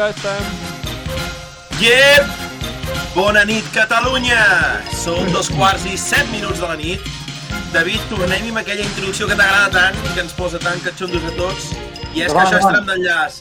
ja 0.00 0.08
estem. 0.08 0.44
Yep! 1.80 2.24
Bona 3.14 3.42
nit, 3.44 3.66
Catalunya! 3.74 4.40
Són 4.96 5.28
dos 5.34 5.50
quarts 5.52 5.84
i 5.90 5.96
set 6.00 6.28
minuts 6.32 6.60
de 6.62 6.68
la 6.70 6.76
nit. 6.80 7.04
David, 7.74 8.00
tornem 8.08 8.48
amb 8.48 8.62
aquella 8.62 8.86
introducció 8.86 9.28
que 9.28 9.36
t'agrada 9.36 9.68
tant, 9.74 9.98
que 10.14 10.22
ens 10.24 10.32
posa 10.38 10.60
tan 10.62 10.80
catxondos 10.84 11.26
a 11.28 11.32
tots. 11.36 11.70
I 12.14 12.24
és 12.24 12.32
que 12.32 12.40
això 12.40 12.58
és 12.58 12.64
tram 12.64 12.86
d'enllaç. 12.88 13.40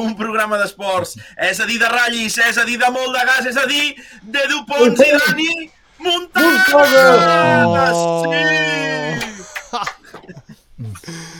Un 0.00 0.14
programa 0.18 0.58
d'esports, 0.58 1.16
és 1.50 1.60
a 1.62 1.66
dir, 1.66 1.78
de 1.82 1.88
ratllis, 1.90 2.38
és 2.46 2.58
a 2.58 2.64
dir, 2.66 2.78
de 2.78 2.90
molt 2.94 3.14
de 3.14 3.22
gas, 3.26 3.46
és 3.50 3.58
a 3.58 3.66
dir, 3.70 3.86
de 4.22 4.42
Dupont 4.50 4.94
i 4.94 5.10
Dani 5.14 5.52
Muntada! 6.00 7.86
Sí! 8.24 8.42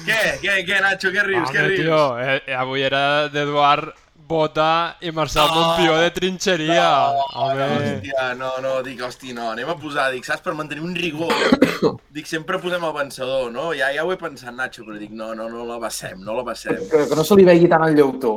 què, 0.06 0.20
què, 0.42 0.54
què, 0.66 0.80
Nacho, 0.82 1.10
què 1.14 1.22
rius, 1.26 1.48
què 1.50 1.62
Home, 1.62 1.68
rius? 1.70 1.86
tio, 1.86 2.02
eh, 2.20 2.54
avui 2.58 2.86
era 2.86 3.02
d'Eduard 3.32 3.94
Bota 4.30 4.96
i 5.02 5.10
Marcel 5.10 5.48
No. 5.50 5.54
Montpió 5.56 5.96
de 5.98 6.10
trinxeria. 6.14 6.84
No, 7.16 7.24
Home, 7.42 7.64
hòstia, 7.74 8.26
no, 8.38 8.50
no, 8.62 8.74
dic, 8.86 9.00
hosti, 9.02 9.32
no, 9.34 9.48
anem 9.50 9.72
a 9.72 9.74
posar, 9.80 10.06
dic, 10.14 10.24
saps, 10.28 10.44
per 10.44 10.54
mantenir 10.54 10.84
un 10.86 10.94
rigor, 10.94 11.34
dic, 12.14 12.28
sempre 12.30 12.60
posem 12.62 12.84
el 12.86 12.94
vencedor, 12.94 13.48
no? 13.50 13.70
Ja, 13.76 13.90
ja 13.96 14.04
ho 14.06 14.12
he 14.14 14.18
pensat, 14.20 14.54
Nacho, 14.54 14.84
però 14.86 15.00
dic, 15.00 15.10
no, 15.16 15.32
no, 15.34 15.48
no 15.50 15.66
la 15.66 15.80
passem, 15.82 16.20
no 16.22 16.36
la 16.38 16.44
passem. 16.46 16.78
Que, 16.92 17.02
que 17.10 17.18
no 17.18 17.26
se 17.26 17.38
li 17.40 17.48
vegi 17.48 17.70
tant 17.72 17.88
el 17.88 17.98
lleutó. 17.98 18.36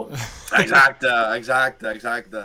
Exacte, 0.57 1.11
exacte, 1.37 1.93
exacte. 1.93 2.43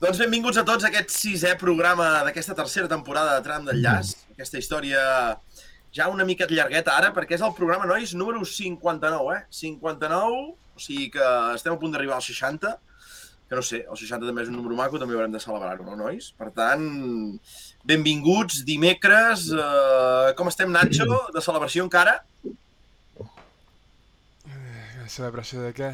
Doncs 0.00 0.22
benvinguts 0.24 0.62
a 0.62 0.64
tots 0.64 0.86
a 0.86 0.88
aquest 0.88 1.12
sisè 1.12 1.52
programa 1.60 2.08
d'aquesta 2.24 2.56
tercera 2.56 2.88
temporada 2.88 3.36
de 3.36 3.44
Tram 3.44 3.68
d'Enllaç, 3.68 4.14
aquesta 4.32 4.56
història 4.62 5.04
ja 5.92 6.08
una 6.08 6.24
mica 6.24 6.48
llargueta 6.48 6.96
ara, 6.96 7.10
perquè 7.12 7.36
és 7.36 7.44
el 7.44 7.52
programa, 7.56 7.84
nois, 7.90 8.14
número 8.16 8.40
59, 8.46 9.36
eh? 9.36 9.44
59, 9.52 10.40
o 10.80 10.84
sigui 10.86 11.10
que 11.12 11.26
estem 11.52 11.76
a 11.76 11.78
punt 11.80 11.92
d'arribar 11.92 12.16
als 12.16 12.30
60, 12.32 12.72
que 13.50 13.58
no 13.58 13.62
sé, 13.66 13.82
el 13.84 13.98
60 13.98 14.24
també 14.24 14.44
és 14.46 14.50
un 14.50 14.56
número 14.56 14.78
maco, 14.78 14.98
també 15.02 15.16
haurem 15.16 15.34
de 15.34 15.42
celebrar-ho, 15.42 15.84
no, 15.84 15.96
nois? 15.98 16.30
Per 16.38 16.48
tant, 16.56 16.84
benvinguts, 17.84 18.62
dimecres, 18.64 19.48
eh, 19.52 20.32
com 20.38 20.48
estem, 20.48 20.70
Nacho, 20.72 21.08
de 21.34 21.42
celebració 21.44 21.84
encara? 21.84 22.20
celebració 25.10 25.64
de 25.64 25.72
què? 25.74 25.90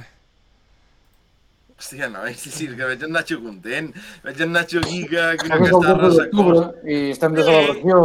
Hòstia, 1.77 2.09
nois, 2.13 2.37
sí, 2.41 2.53
sí, 2.53 2.67
que 2.77 2.89
veig 2.89 3.03
en 3.05 3.13
Nacho 3.17 3.41
content, 3.41 3.89
veig 4.25 4.41
en 4.45 4.53
Nacho 4.53 4.81
aquí 4.85 5.03
que, 5.09 5.25
que, 5.41 5.49
que 5.49 5.57
el 5.57 5.67
està 5.67 5.95
12 5.97 6.19
d'octubre 6.21 6.59
ressecós. 6.61 6.91
i 6.93 6.99
estem 7.15 7.37
de 7.37 7.45
celebració. 7.49 8.03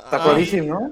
Està 0.00 0.20
claríssim, 0.24 0.68
no? 0.68 0.82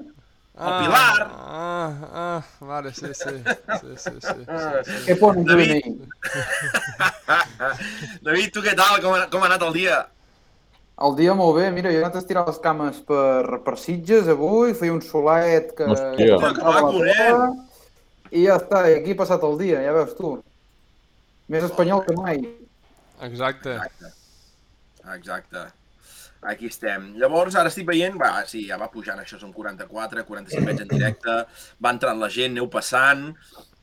El 0.59 0.73
Pilar. 0.83 1.31
Ah, 1.31 1.93
ah, 2.13 2.43
vale, 2.59 2.93
sí, 2.93 3.07
sí. 3.13 3.31
Sí, 3.79 3.93
sí, 3.95 4.11
sí. 4.19 4.19
sí, 4.19 4.45
sí. 4.83 4.97
Què 5.05 5.15
pon 5.19 5.39
un 5.39 5.45
David. 5.47 5.85
David, 8.27 8.51
tu 8.51 8.63
què 8.65 8.73
tal? 8.75 8.97
Com 8.99 9.15
ha, 9.15 9.21
com 9.31 9.45
ha 9.45 9.47
anat 9.47 9.63
el 9.69 9.77
dia? 9.77 10.01
El 11.07 11.15
dia 11.15 11.31
molt 11.39 11.55
bé, 11.55 11.69
mira, 11.71 11.93
jo 11.93 12.01
he 12.01 12.03
anat 12.03 12.19
a 12.19 12.23
estirar 12.25 12.43
les 12.49 12.59
cames 12.59 12.99
per, 13.07 13.61
per 13.63 13.77
Sitges 13.79 14.27
avui, 14.35 14.75
feia 14.75 14.97
un 14.97 14.99
solet 15.05 15.71
que... 15.77 15.87
Hòstia. 15.87 16.35
que 16.43 16.53
Que 16.59 16.75
maco, 16.75 16.91
terra, 17.07 17.49
I 18.35 18.45
ja 18.49 18.59
està, 18.59 18.83
i 18.91 18.99
aquí 18.99 19.15
ha 19.15 19.21
passat 19.23 19.47
el 19.47 19.55
dia, 19.63 19.79
ja 19.87 19.95
veus 19.95 20.11
tu. 20.19 20.35
Més 21.49 21.63
espanyol 21.71 22.03
que 22.03 22.19
mai. 22.19 22.43
Exacte. 23.29 23.79
Exacte. 23.79 24.11
Exacte. 25.15 25.69
Aquí 26.47 26.67
estem. 26.71 27.13
Llavors, 27.19 27.55
ara 27.59 27.67
estic 27.67 27.87
veient... 27.89 28.15
Va, 28.19 28.45
sí, 28.47 28.61
ja 28.69 28.77
va 28.79 28.87
pujant, 28.93 29.19
això 29.19 29.35
són 29.41 29.51
44, 29.51 30.23
45 30.27 30.65
veig 30.69 30.79
en 30.85 30.87
directe. 30.93 31.33
Va 31.83 31.91
entrant 31.91 32.19
la 32.21 32.29
gent, 32.31 32.53
aneu 32.55 32.69
passant. 32.71 33.25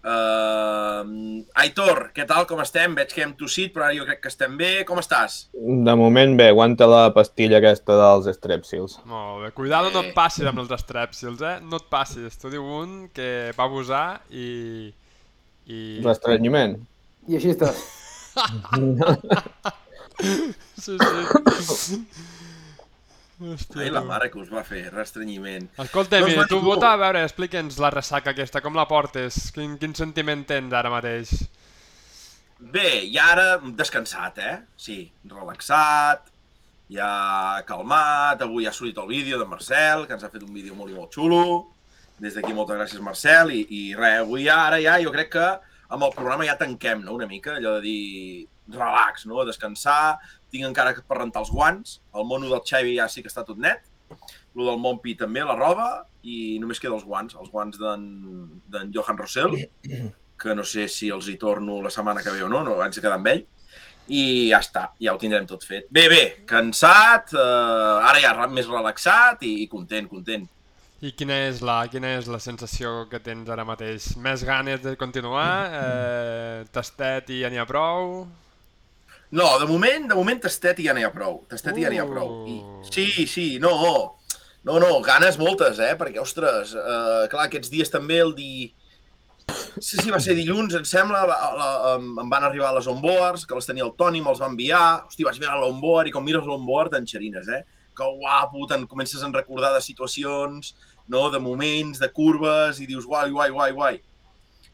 Uh, 0.07 1.43
Aitor, 1.59 2.13
què 2.15 2.25
tal, 2.31 2.45
com 2.47 2.61
estem? 2.63 2.95
Veig 2.97 3.11
que 3.13 3.25
hem 3.25 3.33
tossit, 3.37 3.73
però 3.75 3.89
ara 3.89 3.97
jo 3.99 4.05
crec 4.07 4.21
que 4.23 4.31
estem 4.33 4.55
bé. 4.57 4.71
Com 4.89 5.01
estàs? 5.03 5.49
De 5.53 5.95
moment 5.99 6.37
bé, 6.39 6.47
aguanta 6.55 6.87
la 6.89 7.03
pastilla 7.13 7.59
aquesta 7.61 7.97
dels 8.01 8.31
strepsils. 8.39 9.01
Molt 9.11 9.43
bé. 9.45 9.51
Cuidado, 9.59 9.91
no 9.93 10.01
Eh. 10.05 10.09
et 10.09 10.15
passis 10.17 10.47
amb 10.47 10.63
els 10.63 10.71
estrèpsils, 10.79 11.43
eh? 11.43 11.57
No 11.67 11.77
et 11.83 11.89
passis. 11.93 12.39
T'ho 12.41 12.49
diu 12.55 12.65
un 12.81 13.09
que 13.13 13.51
va 13.59 13.65
abusar 13.69 14.23
i... 14.31 14.93
i... 15.67 15.81
Restrenyiment. 16.07 16.79
I 17.29 17.37
així 17.41 17.53
estàs. 17.53 17.83
Sí, 20.17 20.97
sí. 20.97 22.07
Hòstia, 23.37 23.83
Ai, 23.85 23.91
la 23.93 24.01
mare 24.01 24.31
que 24.33 24.39
us 24.41 24.49
va 24.49 24.63
fer, 24.65 24.87
restrenyiment. 24.95 25.67
Escolta, 25.83 26.17
Doncs 26.23 26.31
mira, 26.33 26.43
va, 26.45 26.49
tu 26.49 26.57
tu. 26.57 26.65
vota, 26.65 26.95
a 26.95 27.01
veure, 27.01 27.21
explica'ns 27.27 27.77
la 27.85 27.91
ressaca 27.93 28.33
aquesta, 28.33 28.63
com 28.65 28.79
la 28.79 28.87
portes? 28.89 29.51
Quin, 29.53 29.77
quin 29.81 29.93
sentiment 29.99 30.47
tens 30.49 30.73
ara 30.73 30.93
mateix? 30.93 31.35
Bé, 32.59 33.03
i 33.05 33.19
ara 33.21 33.59
descansat, 33.77 34.39
eh? 34.41 34.55
Sí, 34.81 35.03
relaxat, 35.29 36.31
ja 36.89 37.11
calmat, 37.69 38.41
avui 38.47 38.65
ha 38.65 38.73
sortit 38.73 38.97
el 39.03 39.11
vídeo 39.13 39.39
de 39.39 39.45
Marcel, 39.51 40.07
que 40.07 40.17
ens 40.17 40.25
ha 40.25 40.33
fet 40.33 40.47
un 40.47 40.55
vídeo 40.57 40.75
molt 40.79 40.95
i 40.95 40.97
molt 40.97 41.13
xulo. 41.13 41.43
Des 42.17 42.33
d'aquí 42.33 42.55
moltes 42.57 42.79
gràcies, 42.81 43.05
Marcel, 43.05 43.53
i, 43.53 43.67
i 43.69 43.83
res, 43.99 44.23
avui 44.25 44.47
ja, 44.47 44.63
ara 44.71 44.81
ja, 44.81 44.97
jo 45.05 45.13
crec 45.13 45.35
que 45.37 45.49
amb 45.93 46.03
el 46.09 46.15
programa 46.17 46.49
ja 46.49 46.57
tanquem, 46.57 47.05
no?, 47.05 47.13
una 47.21 47.29
mica, 47.29 47.59
allò 47.61 47.77
de 47.77 47.85
dir 47.85 48.47
relax, 48.73 49.27
no?, 49.31 49.45
descansar, 49.47 50.19
tinc 50.51 50.67
encara 50.69 50.95
que 50.95 51.05
per 51.07 51.21
rentar 51.21 51.43
els 51.45 51.53
guants, 51.55 52.01
el 52.15 52.27
mono 52.29 52.51
del 52.51 52.65
Xavi 52.67 52.97
ja 52.99 53.09
sí 53.13 53.23
que 53.23 53.33
està 53.33 53.45
tot 53.47 53.61
net, 53.63 53.85
el 54.11 54.65
del 54.65 54.79
Montpi 54.81 55.17
també, 55.19 55.43
la 55.45 55.57
roba, 55.59 55.91
i 56.27 56.57
només 56.63 56.81
queda 56.83 56.97
els 56.97 57.05
guants, 57.07 57.37
els 57.39 57.51
guants 57.53 57.79
d'en 57.79 58.95
Johan 58.95 59.19
Rossell, 59.19 59.59
que 60.37 60.55
no 60.57 60.65
sé 60.65 60.87
si 60.93 61.11
els 61.13 61.29
hi 61.29 61.37
torno 61.41 61.81
la 61.85 61.93
setmana 61.93 62.23
que 62.25 62.33
ve 62.35 62.43
o 62.45 62.51
no, 62.53 62.63
no 62.65 62.79
vaig 62.81 62.97
quedar 62.97 63.19
amb 63.19 63.31
ell, 63.33 63.45
i 64.07 64.23
ja 64.53 64.61
està, 64.63 64.85
ja 65.03 65.15
ho 65.15 65.19
tindrem 65.19 65.47
tot 65.51 65.65
fet. 65.67 65.89
Bé, 65.91 66.07
bé, 66.13 66.23
cansat, 66.47 67.35
eh, 67.35 68.09
ara 68.11 68.21
ja 68.23 68.35
més 68.47 68.69
relaxat 68.71 69.43
i, 69.43 69.57
i 69.65 69.71
content, 69.71 70.09
content. 70.11 70.47
I 71.05 71.13
quina 71.13 71.37
és, 71.51 71.61
la, 71.61 71.83
quina 71.93 72.15
és 72.17 72.29
la 72.31 72.39
sensació 72.41 73.05
que 73.11 73.21
tens 73.21 73.51
ara 73.53 73.67
mateix? 73.69 74.15
Més 74.23 74.47
ganes 74.49 74.81
de 74.81 74.95
continuar? 74.97 75.51
Eh, 75.83 76.65
tastet 76.73 77.35
i 77.35 77.43
ja 77.43 77.51
n'hi 77.53 77.61
ha 77.61 77.67
prou? 77.69 78.25
No, 79.31 79.59
de 79.59 79.67
moment, 79.67 80.07
de 80.09 80.15
moment 80.15 80.41
tastet 80.43 80.79
i 80.79 80.87
ja 80.87 80.95
n'hi 80.95 81.05
ha 81.07 81.13
prou. 81.15 81.41
Tastet 81.51 81.79
i 81.81 81.87
ja 81.87 81.91
n'hi 81.91 81.99
ha 81.99 82.07
prou. 82.07 82.45
I, 82.47 82.57
Uh. 82.63 82.83
sí, 82.87 83.27
sí, 83.27 83.59
no, 83.59 83.73
no, 84.65 84.79
no, 84.79 85.01
ganes 85.03 85.39
moltes, 85.39 85.79
eh? 85.83 85.95
Perquè, 85.99 86.21
ostres, 86.23 86.75
eh, 86.75 87.27
clar, 87.33 87.47
aquests 87.47 87.71
dies 87.71 87.91
també 87.91 88.21
el 88.23 88.35
di... 88.35 88.73
Sí, 89.79 89.99
sí, 90.01 90.11
va 90.11 90.19
ser 90.19 90.35
dilluns, 90.35 90.75
em 90.75 90.85
sembla, 90.89 91.21
la, 91.29 91.37
em, 91.95 92.07
em 92.19 92.31
van 92.31 92.47
arribar 92.47 92.73
les 92.75 92.87
onboards, 92.91 93.45
que 93.47 93.55
les 93.55 93.69
tenia 93.69 93.85
el 93.85 93.93
Toni, 93.99 94.23
me'ls 94.25 94.41
va 94.43 94.49
enviar. 94.51 95.07
Hosti, 95.07 95.27
vaig 95.27 95.39
mirar 95.43 95.61
l'onboard 95.61 96.11
i 96.11 96.15
com 96.15 96.25
mires 96.27 96.47
l'onboard 96.49 96.97
t'enxerines, 96.97 97.51
eh? 97.55 97.63
Que 97.97 98.09
guapo, 98.19 98.67
te'n 98.67 98.87
comences 98.91 99.23
a 99.23 99.31
recordar 99.31 99.73
de 99.75 99.83
situacions, 99.85 100.75
no? 101.09 101.31
de 101.31 101.39
moments, 101.39 102.01
de 102.03 102.11
curves, 102.13 102.81
i 102.81 102.87
dius 102.91 103.07
guai, 103.07 103.31
guai, 103.31 103.51
guai, 103.55 103.71
guai. 103.73 104.01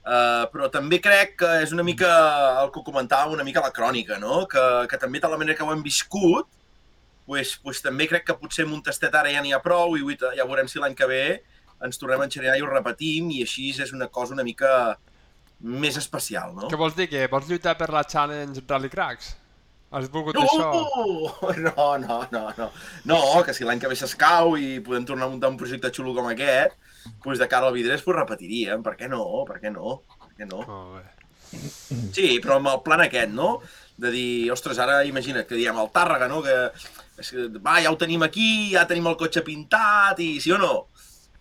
Uh, 0.02 0.48
però 0.50 0.66
també 0.66 0.98
crec 0.98 1.36
que 1.38 1.48
és 1.62 1.70
una 1.70 1.84
mica 1.86 2.08
el 2.64 2.72
que 2.74 2.82
comentàvem, 2.82 3.36
una 3.36 3.44
mica 3.46 3.62
la 3.62 3.70
crònica, 3.70 4.18
no? 4.18 4.48
Que, 4.50 4.62
que 4.90 4.98
també 4.98 5.20
de 5.22 5.30
la 5.30 5.38
manera 5.38 5.54
que 5.58 5.62
ho 5.62 5.70
hem 5.70 5.84
viscut, 5.84 6.48
pues, 7.26 7.54
pues 7.62 7.82
també 7.84 8.08
crec 8.10 8.26
que 8.26 8.34
potser 8.40 8.66
amb 8.66 8.74
un 8.74 8.82
tastet 8.82 9.14
ara 9.14 9.30
ja 9.30 9.42
n'hi 9.44 9.54
ha 9.54 9.62
prou 9.62 9.94
i 9.94 10.18
ja 10.18 10.46
veurem 10.48 10.66
si 10.66 10.82
l'any 10.82 10.96
que 10.98 11.06
ve 11.06 11.22
ens 11.82 11.98
tornem 11.98 12.20
a 12.22 12.26
enxerinar 12.26 12.56
i 12.58 12.64
ho 12.64 12.70
repetim 12.70 13.30
i 13.30 13.42
així 13.46 13.70
és 13.70 13.94
una 13.94 14.08
cosa 14.10 14.34
una 14.34 14.46
mica 14.46 14.96
més 15.62 15.96
especial, 15.98 16.50
no? 16.56 16.66
Què 16.70 16.78
vols 16.78 16.98
dir? 16.98 17.06
Que 17.10 17.28
vols 17.30 17.46
lluitar 17.46 17.76
per 17.78 17.92
la 17.94 18.02
Challenge 18.02 18.64
Rally 18.66 18.90
Cracks? 18.90 19.36
Has 19.92 20.08
volgut 20.10 20.34
No, 20.34 20.42
això? 20.42 20.68
no, 21.66 21.86
no, 22.00 22.18
no, 22.32 22.42
no. 22.56 22.68
No, 23.06 23.18
que 23.46 23.54
si 23.54 23.66
l'any 23.68 23.78
que 23.78 23.90
ve 23.90 23.98
s'escau 23.98 24.56
i 24.56 24.80
podem 24.84 25.04
tornar 25.06 25.28
a 25.28 25.32
muntar 25.34 25.52
un 25.52 25.58
projecte 25.60 25.92
xulo 25.94 26.14
com 26.16 26.30
aquest, 26.32 26.74
doncs 27.24 27.40
de 27.40 27.48
cara 27.50 27.68
al 27.68 27.76
vidres 27.76 28.04
pues 28.04 28.18
repetiríem. 28.18 28.84
Per 28.84 28.96
què 28.98 29.10
no? 29.10 29.24
Per 29.48 29.58
què 29.62 29.72
no? 29.74 30.00
Per 30.22 30.32
què 30.38 30.48
no? 30.48 30.62
Bé. 30.96 31.04
Sí, 31.52 32.38
però 32.40 32.56
amb 32.58 32.70
el 32.72 32.82
plan 32.84 33.02
aquest, 33.04 33.32
no? 33.36 33.56
De 34.02 34.10
dir, 34.12 34.50
ostres, 34.54 34.78
ara 34.80 35.02
imagina't 35.04 35.46
que 35.48 35.58
diem 35.58 35.78
el 35.78 35.90
Tàrrega, 35.94 36.28
no? 36.30 36.40
Que, 36.44 36.54
és 37.20 37.32
que 37.34 37.48
va, 37.58 37.76
ja 37.84 37.92
ho 37.92 37.98
tenim 38.00 38.24
aquí, 38.24 38.72
ja 38.72 38.86
tenim 38.88 39.10
el 39.10 39.18
cotxe 39.20 39.44
pintat, 39.46 40.22
i 40.24 40.38
sí 40.42 40.54
o 40.54 40.60
no? 40.60 40.72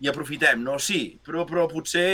I 0.02 0.10
aprofitem, 0.10 0.60
no? 0.64 0.76
Sí, 0.82 1.00
però, 1.24 1.46
però 1.48 1.64
potser 1.70 2.04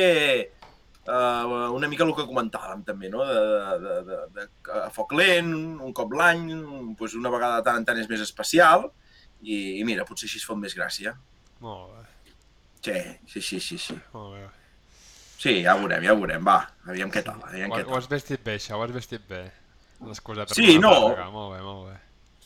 uh, 1.08 1.72
una 1.74 1.90
mica 1.90 2.06
el 2.06 2.14
que 2.16 2.28
comentàvem 2.28 2.84
també, 2.86 3.10
no? 3.12 3.26
De, 3.26 3.40
de, 3.42 3.98
de, 4.06 4.20
de, 4.36 4.46
de 4.68 4.78
a 4.78 4.88
foc 4.94 5.16
lent, 5.18 5.52
un 5.82 5.96
cop 5.96 6.14
l'any, 6.14 6.46
doncs 6.98 7.18
una 7.18 7.32
vegada 7.34 7.58
de 7.58 7.66
tant 7.68 7.80
en 7.82 7.88
tant 7.88 8.00
és 8.00 8.10
més 8.10 8.22
especial, 8.24 8.90
i, 9.42 9.80
i 9.80 9.88
mira, 9.88 10.06
potser 10.06 10.30
així 10.30 10.40
es 10.42 10.46
fot 10.46 10.60
més 10.60 10.76
gràcia. 10.78 11.16
Molt 11.64 11.96
bé. 11.96 12.07
Sí, 12.84 12.94
sí, 13.26 13.42
sí, 13.42 13.60
sí, 13.60 13.78
sí. 13.78 13.96
Molt 14.14 14.34
bé. 14.36 14.44
Sí, 15.38 15.52
ja 15.62 15.74
ho 15.76 15.82
veurem, 15.84 16.02
ja 16.02 16.14
ho 16.14 16.18
veurem, 16.18 16.42
va, 16.46 16.56
aviam 16.90 17.10
què 17.14 17.22
tal, 17.26 17.38
aviam 17.46 17.70
Ho, 17.70 17.76
què 17.76 17.84
ho 17.84 17.90
tal. 17.92 17.98
has 18.00 18.08
vestit 18.10 18.42
bé, 18.42 18.56
això, 18.58 18.74
ho 18.78 18.82
has 18.82 18.94
vestit 18.94 19.22
bé. 19.30 19.44
L'excusa 20.06 20.46
per 20.46 20.54
Sí, 20.58 20.76
a 20.76 20.80
no. 20.82 20.92
Tàrrega. 20.94 21.28
Molt 21.34 21.52
bé, 21.56 21.60
molt 21.62 21.88
bé. 21.90 21.96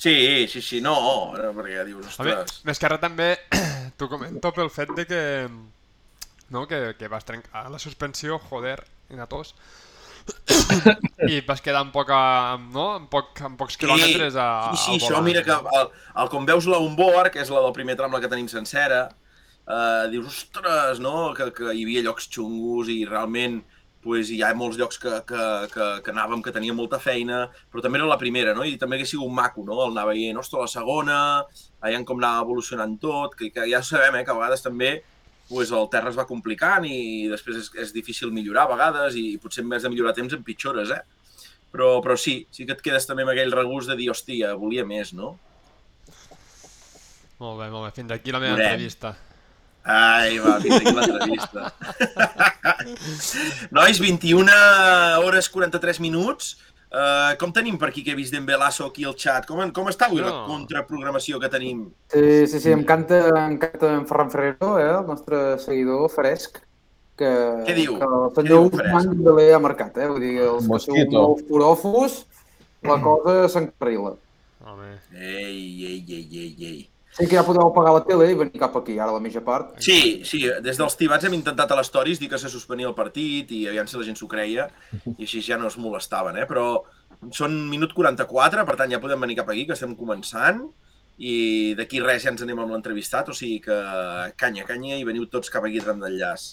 Sí, 0.02 0.14
sí, 0.50 0.60
sí, 0.64 0.80
no, 0.82 0.94
perquè 1.36 1.84
dius, 1.86 2.06
A 2.06 2.10
ostres... 2.10 2.56
més 2.66 2.80
que 2.82 2.88
res 2.90 3.00
també 3.00 3.28
t'ho 3.96 4.08
comento 4.10 4.50
pel 4.56 4.68
fet 4.74 4.90
de 4.96 5.04
que, 5.06 5.22
no, 6.50 6.66
que, 6.66 6.80
que 6.98 7.08
vas 7.12 7.24
trencar 7.28 7.68
la 7.70 7.78
suspensió, 7.78 8.40
joder, 8.50 8.80
i 9.12 9.16
na 9.20 9.28
tos. 9.30 9.54
I 11.28 11.40
vas 11.46 11.60
quedar 11.62 11.80
amb, 11.82 11.92
poca, 11.94 12.18
no? 12.72 12.88
amb, 12.98 13.08
poc, 13.10 13.40
amb 13.46 13.56
pocs 13.58 13.76
quilòmetres 13.80 14.36
a, 14.38 14.48
sí, 14.74 14.82
sí, 14.82 14.90
al 14.92 14.98
això, 15.00 15.08
volant. 15.14 15.26
mira 15.28 15.42
que 15.46 15.54
el, 15.54 15.88
el, 16.22 16.28
com 16.34 16.46
veus 16.46 16.66
la 16.70 16.78
onboard, 16.82 17.32
que 17.34 17.40
és 17.42 17.50
la 17.52 17.62
del 17.64 17.74
primer 17.76 17.96
tram, 17.98 18.12
la 18.14 18.20
que 18.22 18.30
tenim 18.30 18.48
sencera, 18.50 19.04
eh, 19.68 20.08
dius, 20.10 20.26
ostres, 20.32 21.00
no?, 21.02 21.32
que, 21.36 21.50
que 21.54 21.70
hi 21.74 21.84
havia 21.84 22.02
llocs 22.06 22.28
xungos 22.32 22.90
i 22.92 23.04
realment 23.08 23.62
pues, 24.02 24.32
hi 24.34 24.40
ha 24.42 24.50
molts 24.58 24.78
llocs 24.80 24.98
que, 24.98 25.12
que, 25.28 25.42
que, 25.70 25.88
que 26.02 26.10
anàvem, 26.10 26.40
que 26.42 26.50
teníem 26.54 26.74
molta 26.74 26.98
feina, 26.98 27.44
però 27.70 27.84
també 27.84 28.00
era 28.00 28.08
la 28.10 28.18
primera, 28.18 28.50
no? 28.56 28.64
I 28.66 28.74
també 28.80 28.98
hagués 28.98 29.12
sigut 29.14 29.30
maco, 29.30 29.62
no?, 29.62 29.78
el 29.84 29.94
anar 29.94 30.08
veient, 30.10 30.40
ostres, 30.42 30.64
la 30.64 30.72
segona, 30.72 31.18
veient 31.84 32.06
com 32.08 32.18
anava 32.18 32.42
evolucionant 32.42 32.98
tot, 32.98 33.38
que, 33.38 33.52
que 33.54 33.68
ja 33.70 33.82
sabem, 33.86 34.18
eh, 34.18 34.24
que 34.26 34.34
a 34.34 34.38
vegades 34.40 34.66
també 34.66 34.96
pues, 35.48 35.70
el 35.70 35.88
terra 35.92 36.10
es 36.10 36.18
va 36.18 36.26
complicant 36.26 36.86
i 36.88 37.28
després 37.30 37.62
és, 37.62 37.70
és 37.84 37.94
difícil 37.94 38.34
millorar 38.34 38.66
a 38.66 38.72
vegades 38.74 39.18
i 39.20 39.36
potser 39.38 39.62
en 39.62 39.74
vez 39.74 39.84
de 39.84 39.90
millorar 39.92 40.16
temps 40.16 40.34
empitjores, 40.34 40.90
eh? 40.90 41.02
Però, 41.72 41.94
però 42.04 42.18
sí, 42.20 42.42
sí 42.52 42.66
que 42.66 42.74
et 42.74 42.82
quedes 42.84 43.06
també 43.08 43.24
amb 43.24 43.32
aquell 43.32 43.54
regust 43.54 43.88
de 43.88 43.96
dir, 43.96 44.10
hòstia, 44.12 44.54
volia 44.60 44.84
més, 44.84 45.14
no? 45.16 45.36
Molt 47.38 47.58
bé, 47.58 47.68
molt 47.70 47.86
bé. 47.86 47.92
Fins 47.96 48.12
aquí 48.14 48.34
la 48.34 48.40
meva 48.42 48.56
Veurem. 48.56 48.74
entrevista. 48.74 49.14
Ai, 49.84 50.38
va, 50.38 50.60
fins 50.62 50.76
aquí 50.78 50.92
l'entrevista. 50.94 51.72
Nois, 53.74 53.98
21 53.98 54.46
hores 55.24 55.48
43 55.50 56.00
minuts. 56.04 56.56
Uh, 56.92 57.32
com 57.40 57.48
tenim 57.56 57.78
per 57.80 57.88
aquí 57.88 58.02
que 58.04 58.12
he 58.12 58.14
vist 58.18 58.34
Dembelasso 58.34 58.84
aquí 58.90 59.06
al 59.08 59.14
xat? 59.16 59.46
Com, 59.48 59.62
com 59.72 59.86
està 59.88 60.10
avui 60.10 60.20
la 60.20 60.28
No. 60.28 60.42
contraprogramació 60.50 61.38
que 61.40 61.48
tenim? 61.48 61.86
Sí, 62.12 62.46
sí, 62.46 62.60
sí, 62.60 62.68
em 62.74 62.82
canta, 62.84 63.22
em 63.46 63.56
canta 63.58 63.94
en 63.96 64.04
Ferran 64.06 64.28
Ferrero, 64.30 64.74
eh, 64.78 64.90
el 64.98 65.06
nostre 65.08 65.40
seguidor 65.58 66.10
fresc, 66.12 66.60
que, 67.16 67.30
Què 67.64 67.74
diu? 67.78 67.96
que 67.96 68.04
el 68.04 68.28
senyor 68.36 68.68
Fresc? 68.76 69.08
Dembélé 69.08 69.48
ha 69.56 69.62
marcat, 69.64 69.96
eh? 70.04 70.06
Vull 70.10 70.20
dir, 70.20 70.34
els 70.44 70.68
que 70.68 70.78
sou 70.84 70.92
Mosquito. 70.92 71.22
molts 71.22 71.48
foròfos, 71.48 72.18
la 72.84 73.00
cosa 73.00 73.48
s'encarrila. 73.56 74.12
Home. 74.68 74.92
Ei, 75.16 75.64
ei, 75.88 76.04
ei, 76.12 76.28
ei, 76.44 76.56
ei. 76.60 76.88
Sí 77.12 77.26
que 77.28 77.36
ja 77.36 77.44
podeu 77.44 77.66
apagar 77.66 77.92
la 77.92 78.04
tele 78.06 78.30
i 78.32 78.36
venir 78.38 78.60
cap 78.60 78.76
aquí, 78.78 78.94
ara 78.96 79.12
la 79.12 79.20
mitja 79.20 79.42
part. 79.44 79.74
Sí, 79.84 80.22
sí, 80.24 80.46
des 80.64 80.78
dels 80.80 80.94
tibats 80.96 81.26
hem 81.28 81.34
intentat 81.36 81.74
a 81.74 81.76
les 81.76 81.90
stories 81.92 82.20
dir 82.20 82.30
que 82.32 82.40
se 82.40 82.48
suspenia 82.48 82.88
el 82.88 82.96
partit 82.96 83.50
i 83.52 83.66
aviam 83.68 83.88
si 83.88 83.98
la 84.00 84.06
gent 84.06 84.16
s'ho 84.16 84.28
creia 84.30 84.70
i 85.18 85.26
així 85.26 85.42
ja 85.44 85.58
no 85.60 85.68
es 85.68 85.76
molestaven, 85.76 86.38
eh? 86.40 86.46
Però 86.48 86.80
són 87.36 87.58
minut 87.68 87.92
44, 87.92 88.64
per 88.64 88.78
tant 88.80 88.94
ja 88.94 89.02
podem 89.02 89.20
venir 89.20 89.36
cap 89.42 89.52
aquí, 89.52 89.66
que 89.68 89.76
estem 89.76 89.92
començant 89.98 90.64
i 91.20 91.74
d'aquí 91.76 92.00
res 92.00 92.24
ja 92.24 92.32
ens 92.32 92.42
anem 92.46 92.64
amb 92.64 92.72
l'entrevistat, 92.72 93.28
o 93.28 93.36
sigui 93.36 93.60
que 93.66 93.76
canya, 94.40 94.64
canya 94.64 94.96
i 94.96 95.04
veniu 95.04 95.28
tots 95.28 95.52
cap 95.52 95.68
aquí 95.68 95.84
tram 95.84 96.00
d'enllaç. 96.00 96.48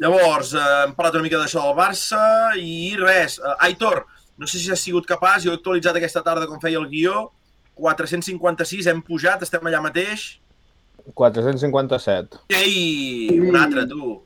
Llavors, 0.00 0.54
eh, 0.56 0.64
hem 0.86 0.96
parlat 0.96 1.20
una 1.20 1.26
mica 1.28 1.38
d'això 1.38 1.66
del 1.66 1.76
Barça 1.76 2.22
i 2.56 2.96
res. 2.98 3.38
Eh, 3.38 3.54
Aitor, 3.68 4.06
no 4.38 4.48
sé 4.48 4.58
si 4.58 4.72
has 4.72 4.80
sigut 4.80 5.06
capaç, 5.06 5.44
jo 5.44 5.52
he 5.52 5.60
actualitzat 5.60 6.00
aquesta 6.00 6.24
tarda 6.24 6.48
com 6.48 6.60
feia 6.60 6.80
el 6.80 6.88
guió, 6.88 7.28
456, 7.78 8.88
hem 8.90 9.00
pujat, 9.06 9.42
estem 9.46 9.66
allà 9.68 9.80
mateix. 9.84 10.26
457. 11.14 12.42
Ei, 12.54 13.40
un 13.40 13.56
altre, 13.58 13.86
tu. 13.90 14.20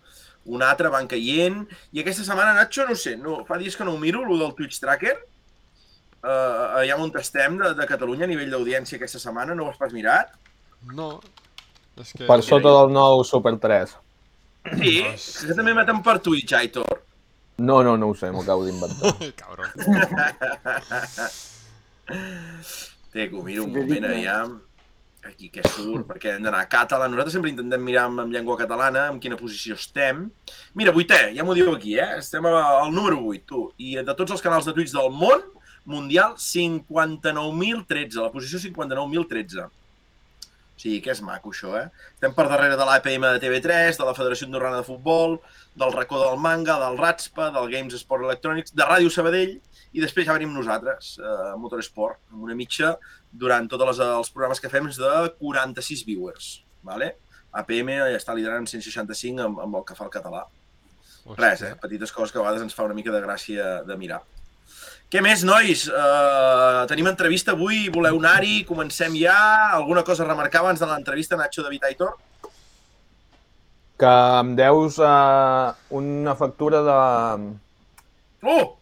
Un 0.46 0.62
altre 0.62 0.90
van 0.93 1.08
caient. 1.10 1.64
I 1.93 2.02
aquesta 2.02 2.25
setmana, 2.26 2.54
Nacho, 2.54 2.84
no 2.87 2.94
ho 2.94 3.00
sé, 3.00 3.16
no, 3.19 3.40
fa 3.48 3.58
dies 3.58 3.76
que 3.78 3.87
no 3.87 3.96
ho 3.96 4.02
miro, 4.02 4.22
el 4.26 4.38
del 4.43 4.54
Twitch 4.58 4.81
Tracker. 4.82 5.16
Uh, 6.26 6.82
allà 6.82 6.96
on 6.98 7.12
estem, 7.20 7.58
de, 7.60 7.72
de 7.78 7.87
Catalunya, 7.87 8.25
a 8.26 8.31
nivell 8.31 8.50
d'audiència 8.50 8.98
aquesta 8.98 9.22
setmana, 9.22 9.54
no 9.54 9.66
ho 9.66 9.70
has 9.70 9.78
pas 9.78 9.94
mirat? 9.94 10.34
No. 10.94 11.20
És 12.00 12.12
que... 12.12 12.26
Per 12.28 12.40
sota 12.42 12.72
del 12.81 12.92
nou 12.94 13.22
Super 13.25 13.56
3. 13.62 13.94
Sí, 14.76 14.96
que 15.46 15.54
també 15.54 15.75
maten 15.75 16.02
per 16.02 16.19
Twitch, 16.22 16.52
Aitor. 16.58 17.02
No, 17.62 17.81
no, 17.87 17.96
no 17.96 18.10
ho 18.10 18.14
sé, 18.19 18.31
m'ho 18.34 18.42
acabo 18.42 18.66
d'inventar. 18.66 19.14
Cabron. 19.40 19.70
Té, 23.16 23.30
que 23.30 23.36
ho 23.38 23.42
miro 23.42 23.64
un 23.64 23.72
Sí, 23.72 23.80
moment, 23.80 24.04
aviam. 24.10 24.56
Aquí 25.26 25.48
què 25.50 25.62
surt, 25.72 26.04
perquè 26.06 26.34
hem 26.36 26.44
d'anar 26.44 26.60
a 26.66 26.68
català. 26.70 27.06
Nosaltres 27.08 27.32
sempre 27.34 27.48
intentem 27.50 27.80
mirar 27.82 28.04
amb, 28.10 28.20
amb 28.26 28.34
llengua 28.34 28.58
catalana, 28.60 29.06
en 29.10 29.16
quina 29.22 29.38
posició 29.40 29.74
estem. 29.78 30.26
Mira, 30.76 30.92
vuitè, 30.94 31.22
ja 31.34 31.46
m'ho 31.46 31.56
diu 31.56 31.72
aquí, 31.72 31.96
eh? 31.98 32.18
Estem 32.20 32.44
al 32.50 32.92
número 32.92 33.22
8, 33.32 33.46
tu. 33.48 33.62
I 33.80 33.96
de 34.04 34.14
tots 34.18 34.36
els 34.36 34.44
canals 34.44 34.68
de 34.68 34.74
Twitch 34.76 34.92
del 34.92 35.08
món, 35.10 35.42
mundial, 35.88 36.36
59.013, 36.36 38.20
la 38.20 38.30
posició 38.34 38.60
59.013. 38.66 39.64
O 39.66 40.78
sigui, 40.84 41.00
que 41.00 41.14
és 41.14 41.24
maco, 41.24 41.54
això, 41.56 41.72
eh? 41.80 41.86
Estem 42.18 42.36
per 42.36 42.46
darrere 42.52 42.76
de 42.76 42.84
l'APM 42.84 43.30
de 43.32 43.40
TV3, 43.40 43.96
de 43.96 44.06
la 44.06 44.14
Federació 44.18 44.50
Andorrana 44.50 44.82
de 44.82 44.86
Futbol, 44.90 45.38
del 45.74 45.96
racó 45.96 46.20
del 46.20 46.36
manga, 46.36 46.76
del 46.84 47.00
Ratspa, 47.00 47.48
del 47.54 47.72
Games 47.72 47.96
Sport 47.96 48.28
Electronics, 48.28 48.76
de 48.76 48.84
Ràdio 48.84 49.10
Sabadell, 49.10 49.56
i 49.96 50.02
després 50.02 50.26
ja 50.28 50.37
venim 50.37 50.52
nosaltres, 50.52 51.14
eh, 51.19 51.54
Motorsport, 51.56 52.20
amb 52.32 52.44
una 52.44 52.56
mitja 52.58 52.93
durant 53.32 53.69
tots 53.69 53.88
les, 53.88 54.02
els 54.04 54.32
programes 54.34 54.60
que 54.60 54.70
fem 54.72 54.90
és 54.90 55.00
de 55.00 55.12
46 55.40 56.04
viewers. 56.04 56.50
Vale? 56.87 57.14
APM 57.56 57.94
ja 57.96 58.19
està 58.19 58.37
liderant 58.37 58.64
amb 58.64 58.70
165 58.70 59.40
amb, 59.43 59.60
amb 59.64 59.81
el 59.81 59.84
que 59.88 59.96
fa 59.96 60.04
el 60.04 60.12
català. 60.12 60.44
Res, 61.40 61.64
eh? 61.66 61.72
Petites 61.81 62.12
coses 62.14 62.31
que 62.31 62.38
a 62.38 62.44
vegades 62.44 62.62
ens 62.62 62.76
fa 62.76 62.84
una 62.87 62.94
mica 62.94 63.14
de 63.14 63.22
gràcia 63.25 63.81
de 63.88 63.96
mirar. 63.98 64.20
Què 65.10 65.22
més, 65.22 65.43
nois? 65.46 65.87
Uh, 65.88 66.84
tenim 66.90 67.08
entrevista 67.08 67.54
avui, 67.54 67.87
voleu 67.94 68.19
anar-hi? 68.20 68.64
Comencem 68.69 69.14
ja? 69.19 69.37
Alguna 69.78 70.02
cosa 70.06 70.25
a 70.25 70.28
remarcar 70.28 70.64
abans 70.64 70.82
de 70.82 70.88
l'entrevista, 70.90 71.38
Nacho 71.38 71.64
David 71.64 71.87
Aitor? 71.88 72.16
Que 73.96 74.16
em 74.42 74.56
deus 74.58 74.99
uh, 75.00 75.72
una 75.96 76.34
factura 76.37 76.82
de... 76.84 76.99
Oh! 78.44 78.75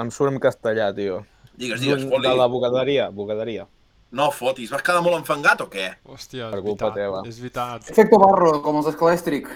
Em 0.00 0.10
surt 0.10 0.32
en 0.32 0.40
castellà, 0.42 0.88
tio. 0.96 1.20
Digues, 1.54 1.80
digues, 1.80 2.02
fot 2.10 2.22
De 2.24 2.32
la 2.34 2.46
bugaderia, 2.50 3.08
bugaderia. 3.14 3.66
No 4.14 4.28
fotis, 4.30 4.70
vas 4.70 4.82
quedar 4.86 5.02
molt 5.02 5.16
enfangat 5.18 5.60
o 5.64 5.68
què? 5.70 5.88
Hòstia, 6.06 6.48
Per 6.50 6.60
és 6.60 6.64
culpa 6.64 6.90
veritat. 6.90 6.94
teva. 6.98 7.22
És 7.26 7.38
veritat. 7.42 7.90
Efecte 7.90 8.18
barro, 8.22 8.60
com 8.62 8.76
els 8.78 8.86
escalèstric. 8.92 9.48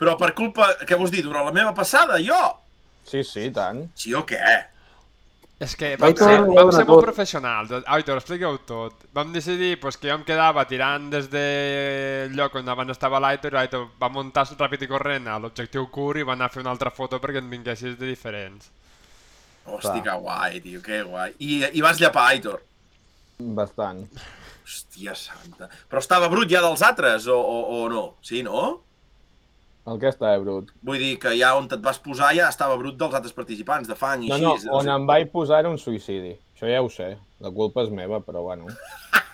Però 0.00 0.16
per 0.20 0.32
culpa, 0.36 0.70
què 0.88 0.96
vols 0.96 1.12
dir, 1.12 1.22
durant 1.24 1.44
la 1.44 1.52
meva 1.52 1.72
passada, 1.76 2.16
jo? 2.24 2.38
Sí, 3.04 3.22
sí, 3.24 3.50
tant. 3.52 3.86
Sí 3.94 4.14
o 4.16 4.22
què? 4.28 4.40
És 5.60 5.74
que 5.76 5.90
vam 6.00 6.08
Aitor, 6.08 6.30
ser, 6.30 6.38
vam 6.56 6.70
ser 6.72 6.84
molt 6.88 7.02
tot. 7.02 7.04
professionals. 7.10 7.72
Aitor, 7.92 8.16
expliqueu 8.22 8.56
tot. 8.64 9.02
Vam 9.12 9.32
decidir 9.34 9.74
pues, 9.80 9.98
que 10.00 10.08
jo 10.08 10.14
em 10.16 10.24
quedava 10.24 10.64
tirant 10.64 11.10
des 11.12 11.28
del 11.28 12.32
lloc 12.32 12.54
on 12.56 12.68
abans 12.72 12.94
estava 12.94 13.20
l'Aitor 13.20 13.52
i 13.52 13.58
l'Aitor 13.58 13.88
va 14.00 14.08
muntar 14.08 14.46
ràpid 14.56 14.86
i 14.86 14.88
corrent 14.88 15.28
a 15.28 15.36
l'objectiu 15.38 15.90
curt 15.92 16.22
i 16.22 16.24
va 16.24 16.32
anar 16.32 16.48
a 16.48 16.54
fer 16.54 16.62
una 16.64 16.72
altra 16.72 16.88
foto 16.90 17.20
perquè 17.20 17.42
en 17.44 17.50
vinguessis 17.52 17.98
de 18.00 18.06
diferents. 18.08 18.70
Hosti, 19.70 20.00
Clar. 20.00 20.02
que 20.04 20.18
guai, 20.24 20.60
tio, 20.64 20.82
que 20.82 21.02
guai. 21.06 21.32
I, 21.38 21.62
I 21.72 21.80
vas 21.84 22.00
llepar, 22.00 22.26
Aitor? 22.34 22.60
Bastant. 23.38 24.04
Hòstia 24.66 25.14
santa. 25.18 25.68
Però 25.90 25.98
estava 26.02 26.28
brut 26.30 26.50
ja 26.52 26.60
dels 26.62 26.82
altres, 26.86 27.26
o, 27.26 27.38
o, 27.40 27.58
o 27.80 27.88
no? 27.90 28.04
Sí, 28.22 28.42
no? 28.46 28.80
El 29.90 29.98
que 29.98 30.10
està, 30.12 30.34
eh, 30.36 30.40
brut? 30.42 30.68
Vull 30.86 31.00
dir 31.00 31.14
que 31.18 31.32
ja 31.38 31.54
on 31.58 31.64
et 31.66 31.80
vas 31.82 31.98
posar 32.04 32.34
ja 32.36 32.50
estava 32.52 32.76
brut 32.78 32.98
dels 33.00 33.16
altres 33.16 33.32
participants, 33.34 33.88
de 33.88 33.96
fang 33.98 34.22
i 34.26 34.28
No, 34.30 34.36
així. 34.52 34.66
no, 34.68 34.76
on 34.78 34.90
em 34.92 35.06
vaig 35.08 35.30
posar 35.32 35.62
era 35.64 35.72
un 35.72 35.78
suïcidi. 35.80 36.36
Això 36.54 36.68
ja 36.70 36.82
ho 36.84 36.90
sé. 36.92 37.14
La 37.40 37.50
culpa 37.50 37.82
és 37.86 37.90
meva, 37.90 38.20
però 38.22 38.44
bueno. 38.44 38.68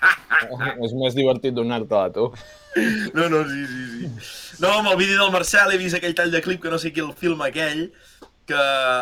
és 0.87 0.95
més 0.97 1.17
divertit 1.19 1.55
donar-te-la, 1.57 2.13
tu. 2.15 2.31
No, 3.17 3.27
no, 3.33 3.43
sí, 3.49 3.63
sí, 3.67 3.85
sí. 3.91 4.57
No, 4.63 4.71
amb 4.79 4.93
el 4.93 4.97
vídeo 5.01 5.19
del 5.19 5.33
Marcel 5.35 5.73
he 5.75 5.79
vist 5.81 5.97
aquell 5.99 6.15
tall 6.17 6.31
de 6.33 6.43
clip 6.45 6.63
que 6.63 6.71
no 6.73 6.79
sé 6.79 6.93
qui 6.95 7.03
el 7.05 7.13
filma 7.17 7.51
aquell, 7.51 7.89
que 8.47 8.59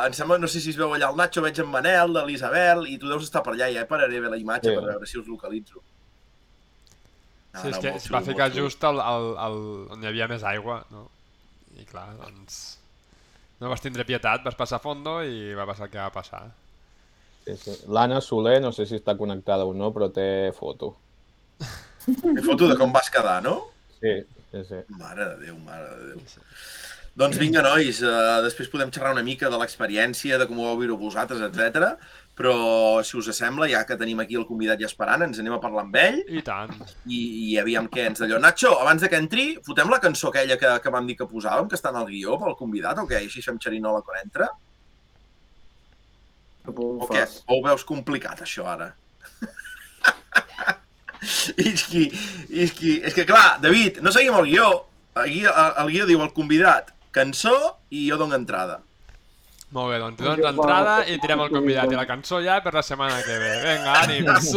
em 0.06 0.14
sembla, 0.16 0.38
no 0.40 0.48
sé 0.48 0.60
si 0.60 0.70
es 0.72 0.78
veu 0.80 0.94
allà 0.96 1.10
el 1.12 1.18
Nacho, 1.20 1.42
veig 1.44 1.58
en 1.60 1.68
Manel, 1.68 2.14
l'Isabel, 2.26 2.86
i 2.88 2.96
tu 2.98 3.10
deus 3.10 3.26
estar 3.26 3.42
per 3.44 3.52
allà, 3.54 3.68
ja 3.74 3.84
pararé 3.88 4.20
bé 4.24 4.30
la 4.32 4.38
imatge 4.40 4.70
Sí. 4.70 4.76
per 4.78 4.84
veure 4.86 5.06
si 5.06 5.18
us 5.20 5.28
localitzo. 5.28 5.82
Sí, 7.54 7.68
és 7.68 7.76
no, 7.76 7.80
que 7.82 7.90
es 7.94 8.08
va 8.10 8.18
xulo, 8.20 8.32
ficar 8.32 8.48
just 8.54 8.82
al, 8.84 8.98
al, 9.00 9.28
al, 9.38 9.58
on 9.94 10.02
hi 10.02 10.08
havia 10.10 10.26
més 10.30 10.42
aigua, 10.42 10.80
no? 10.90 11.06
I 11.78 11.84
clar, 11.86 12.08
doncs... 12.18 12.78
No 13.60 13.70
vas 13.70 13.80
tindre 13.80 14.04
pietat, 14.04 14.42
vas 14.42 14.56
passar 14.58 14.80
a 14.80 14.82
fondo 14.82 15.20
i 15.22 15.54
va 15.54 15.64
passar 15.68 15.86
el 15.86 15.92
que 15.92 16.00
va 16.02 16.10
passar. 16.12 16.42
Sí, 17.44 17.54
sí. 17.60 17.76
L'Anna 17.94 18.18
Soler, 18.20 18.56
no 18.60 18.72
sé 18.74 18.84
si 18.88 18.96
està 18.98 19.14
connectada 19.16 19.64
o 19.68 19.72
no, 19.76 19.92
però 19.94 20.08
té 20.12 20.50
foto. 20.56 20.90
Té 22.04 22.42
foto 22.44 22.66
de 22.68 22.76
com 22.80 22.92
vas 22.92 23.08
quedar, 23.14 23.38
no? 23.44 23.54
Sí, 24.00 24.16
sí, 24.50 24.64
sí. 24.68 24.80
Mare 24.98 25.28
de 25.30 25.46
Déu, 25.46 25.56
mare 25.62 25.86
de 25.94 26.10
Déu. 26.10 26.26
Doncs 27.14 27.38
vinga, 27.38 27.62
nois, 27.62 28.00
uh, 28.02 28.40
després 28.42 28.66
podem 28.73 28.90
xerrar 28.90 29.12
una 29.14 29.23
mica 29.23 29.47
de 29.50 29.59
l'experiència, 29.61 30.35
de 30.40 30.49
com 30.50 30.59
ho 30.59 30.64
vau 30.66 30.80
viure 30.80 30.97
vosaltres, 30.99 31.44
etc. 31.47 31.92
Però, 32.35 32.54
si 33.06 33.14
us 33.21 33.28
sembla, 33.37 33.68
ja 33.71 33.85
que 33.87 33.94
tenim 34.00 34.18
aquí 34.18 34.35
el 34.35 34.47
convidat 34.49 34.80
ja 34.83 34.88
esperant, 34.88 35.23
ens 35.23 35.38
anem 35.38 35.54
a 35.54 35.61
parlar 35.62 35.85
amb 35.85 35.94
ell 36.00 36.18
I 36.26 36.42
tant. 36.42 36.73
i, 37.06 37.21
i 37.52 37.52
aviam 37.62 37.87
què 37.92 38.09
ens 38.09 38.18
d'allò. 38.18 38.40
Nacho, 38.42 38.73
abans 38.83 39.04
de 39.04 39.11
que 39.12 39.21
entri, 39.23 39.44
fotem 39.62 39.92
la 39.92 40.00
cançó 40.02 40.33
aquella 40.33 40.56
que, 40.59 40.73
que 40.83 40.94
vam 40.97 41.06
dir 41.06 41.14
que 41.21 41.28
posàvem, 41.30 41.68
que 41.71 41.78
està 41.78 41.92
en 41.94 42.00
el 42.00 42.11
guió 42.11 42.35
pel 42.40 42.56
convidat, 42.59 42.99
o 42.99 43.06
què? 43.06 43.21
Així 43.23 43.44
fem 43.47 43.62
xerinola 43.62 44.02
quan 44.02 44.18
entra? 44.25 44.50
O 46.66 47.06
què? 47.12 47.23
O 47.47 47.61
ho 47.61 47.62
veus 47.68 47.87
complicat, 47.87 48.42
això, 48.42 48.66
ara? 48.73 48.90
és, 51.68 51.87
que, 51.87 52.09
és, 52.50 52.75
que, 52.75 52.99
és 53.06 53.14
que, 53.14 53.28
clar, 53.28 53.61
David, 53.62 54.02
no 54.02 54.11
seguim 54.11 54.35
el 54.40 54.50
guió. 54.50 54.68
El 55.23 55.30
guió, 55.30 55.54
el 55.78 55.94
guió 55.94 56.11
diu 56.11 56.26
el 56.26 56.35
convidat, 56.35 56.90
cançó 57.14 57.54
i 57.94 58.09
jo 58.11 58.18
dono 58.21 58.35
entrada. 58.37 58.80
Molt 59.75 59.90
bé, 59.90 59.97
doncs 59.99 60.21
dones 60.23 60.44
l'entrada 60.44 60.97
i 61.11 61.16
tirem 61.18 61.40
el 61.42 61.49
convidat 61.50 61.90
i 61.90 61.97
la 61.99 62.04
cançó 62.06 62.38
ja 62.44 62.61
per 62.62 62.71
la 62.76 62.83
setmana 62.87 63.16
que 63.26 63.38
ve. 63.42 63.54
Vinga, 63.64 63.94
ànims! 64.04 64.52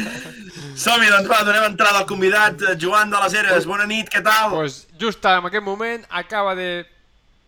Som-hi, 0.84 1.10
doncs 1.12 1.28
va, 1.30 1.42
donem 1.46 1.66
entrada 1.68 2.00
al 2.02 2.06
convidat 2.08 2.62
eh, 2.66 2.74
Joan 2.80 3.12
de 3.12 3.20
les 3.22 3.36
Eres. 3.42 3.66
Bona 3.68 3.86
nit, 3.86 4.08
què 4.10 4.22
tal? 4.26 4.56
pues 4.56 4.80
just 4.98 5.24
en 5.28 5.46
aquest 5.50 5.62
moment 5.66 6.02
acaba 6.10 6.56
de 6.58 6.84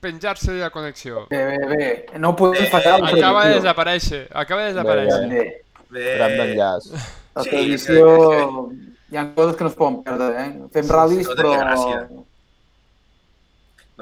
penjar-se 0.02 0.52
la 0.60 0.70
connexió. 0.74 1.26
Bé, 1.30 1.42
bé, 1.46 1.58
bé. 1.72 1.90
No 2.22 2.34
podem 2.38 2.66
fallar 2.70 3.00
la 3.00 3.10
Acaba 3.16 3.44
de 3.48 3.54
desaparèixer, 3.60 4.22
acaba 4.30 4.62
de 4.68 4.72
desaparèixer. 4.74 5.28
Bé, 5.30 5.44
Bé. 5.92 6.06
Tram 6.16 6.32
d'enllaç. 6.38 6.86
La 7.34 7.42
Sí, 7.44 7.50
tradició... 7.50 8.06
que- 8.30 8.90
Hi 9.12 9.18
ha 9.20 9.26
coses 9.36 9.56
que 9.58 9.64
no 9.66 9.68
es 9.68 9.74
poden 9.76 9.98
perdre, 10.06 10.28
eh? 10.40 10.52
Fem 10.72 10.86
ral·lis, 10.88 11.26
no 11.28 11.34
però... 11.36 11.50
gràcia. 11.60 11.98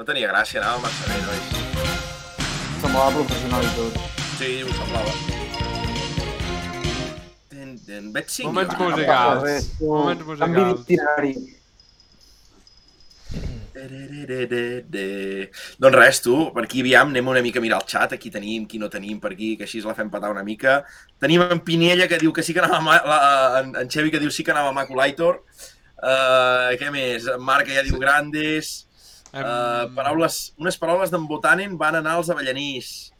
No 0.01 0.05
tenia 0.07 0.31
gràcia, 0.31 0.57
anava 0.63 0.79
massa 0.81 1.05
bé, 1.05 1.17
nois. 1.21 1.49
Semblava 2.81 3.11
professional 3.19 3.61
i 3.61 3.67
tot. 3.75 3.99
Sí, 4.39 4.47
ho 4.65 4.71
semblava. 4.73 5.11
Ten, 7.51 7.75
ten, 7.85 8.07
veig 8.15 8.31
cinc. 8.33 8.49
Moments 8.49 8.79
musicals. 8.79 9.67
Moments 9.83 10.25
Canvi 10.41 10.63
musicals. 10.63 10.81
d'itinerari. 10.89 11.35
De... 14.97 15.05
Doncs 15.85 15.99
res, 15.99 16.23
tu, 16.25 16.39
per 16.57 16.65
aquí 16.65 16.81
aviam, 16.81 17.13
anem 17.13 17.29
una 17.37 17.45
mica 17.45 17.61
a 17.61 17.67
mirar 17.69 17.83
el 17.85 17.89
xat, 17.93 18.17
aquí 18.17 18.33
tenim, 18.33 18.65
qui 18.65 18.81
no 18.81 18.89
tenim 18.89 19.21
per 19.21 19.35
aquí, 19.37 19.53
que 19.59 19.69
així 19.69 19.85
la 19.85 19.93
fem 20.01 20.09
petar 20.09 20.33
una 20.33 20.41
mica. 20.41 20.79
Tenim 21.21 21.45
en 21.45 21.61
Pinella, 21.61 22.09
que 22.09 22.17
diu 22.25 22.33
que 22.33 22.41
sí 22.41 22.57
que 22.57 22.65
anava, 22.65 22.81
ma- 22.89 23.03
la, 23.05 23.21
en, 23.61 23.75
en 23.85 23.93
Xevi, 23.93 24.09
que 24.09 24.25
diu 24.25 24.33
sí 24.33 24.41
que 24.41 24.57
anava 24.57 24.73
Maculator. 24.81 25.43
Uh, 26.01 26.73
què 26.81 26.89
més? 26.89 27.29
En 27.29 27.45
Marc, 27.45 27.69
que 27.69 27.77
ja 27.77 27.85
diu 27.85 28.01
Grandes. 28.01 28.79
Em- 29.31 29.45
Uh, 29.47 29.85
paraules, 29.95 30.53
unes 30.59 30.75
paraules 30.77 31.11
d'en 31.13 31.23
Botanen 31.27 31.77
van 31.79 31.95
anar 31.95 32.17
als 32.19 32.29
avellanís. 32.33 33.11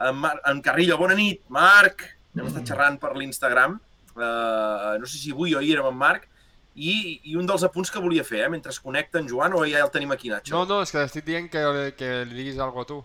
En, 0.00 0.16
Mar 0.18 0.34
en 0.50 0.60
Carrillo, 0.64 0.96
bona 0.98 1.14
nit, 1.14 1.44
Marc. 1.48 2.02
Hem 2.34 2.46
estat 2.48 2.66
xerrant 2.66 2.98
per 2.98 3.12
l'Instagram. 3.16 3.78
Uh, 4.16 4.96
no 4.98 5.06
sé 5.06 5.18
si 5.20 5.30
avui 5.30 5.54
o 5.54 5.60
ahir 5.60 5.76
érem 5.76 5.86
amb 5.92 6.00
Marc. 6.02 6.26
I, 6.74 7.20
I 7.30 7.36
un 7.36 7.46
dels 7.46 7.62
apunts 7.66 7.90
que 7.90 8.00
volia 8.02 8.24
fer, 8.24 8.44
eh, 8.46 8.48
mentre 8.50 8.70
es 8.74 8.80
connecta 8.80 9.18
en 9.18 9.28
Joan, 9.28 9.52
o 9.54 9.64
ja 9.66 9.82
el 9.84 9.90
tenim 9.94 10.10
aquí, 10.14 10.30
Nacho? 10.30 10.54
No, 10.54 10.64
no, 10.66 10.80
és 10.82 10.90
que 10.94 11.02
estic 11.06 11.24
dient 11.26 11.48
que, 11.50 11.62
que 11.98 12.10
li 12.26 12.34
diguis 12.38 12.58
alguna 12.58 12.72
cosa 12.74 12.86
a 12.86 12.90
tu. 12.94 13.00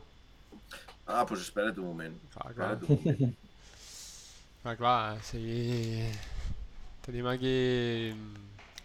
Ah, 1.06 1.22
doncs 1.22 1.30
pues 1.30 1.42
espera't 1.46 1.78
un 1.82 1.86
moment. 1.92 2.16
Clar, 2.34 2.54
clar. 2.56 2.72
Espera't 2.76 2.90
un 2.90 3.04
moment. 3.06 3.36
Clar, 4.66 4.78
clar, 4.80 5.20
sí... 5.22 6.02
Tenim 7.06 7.28
aquí 7.30 7.52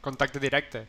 contacte 0.04 0.38
directe. 0.38 0.82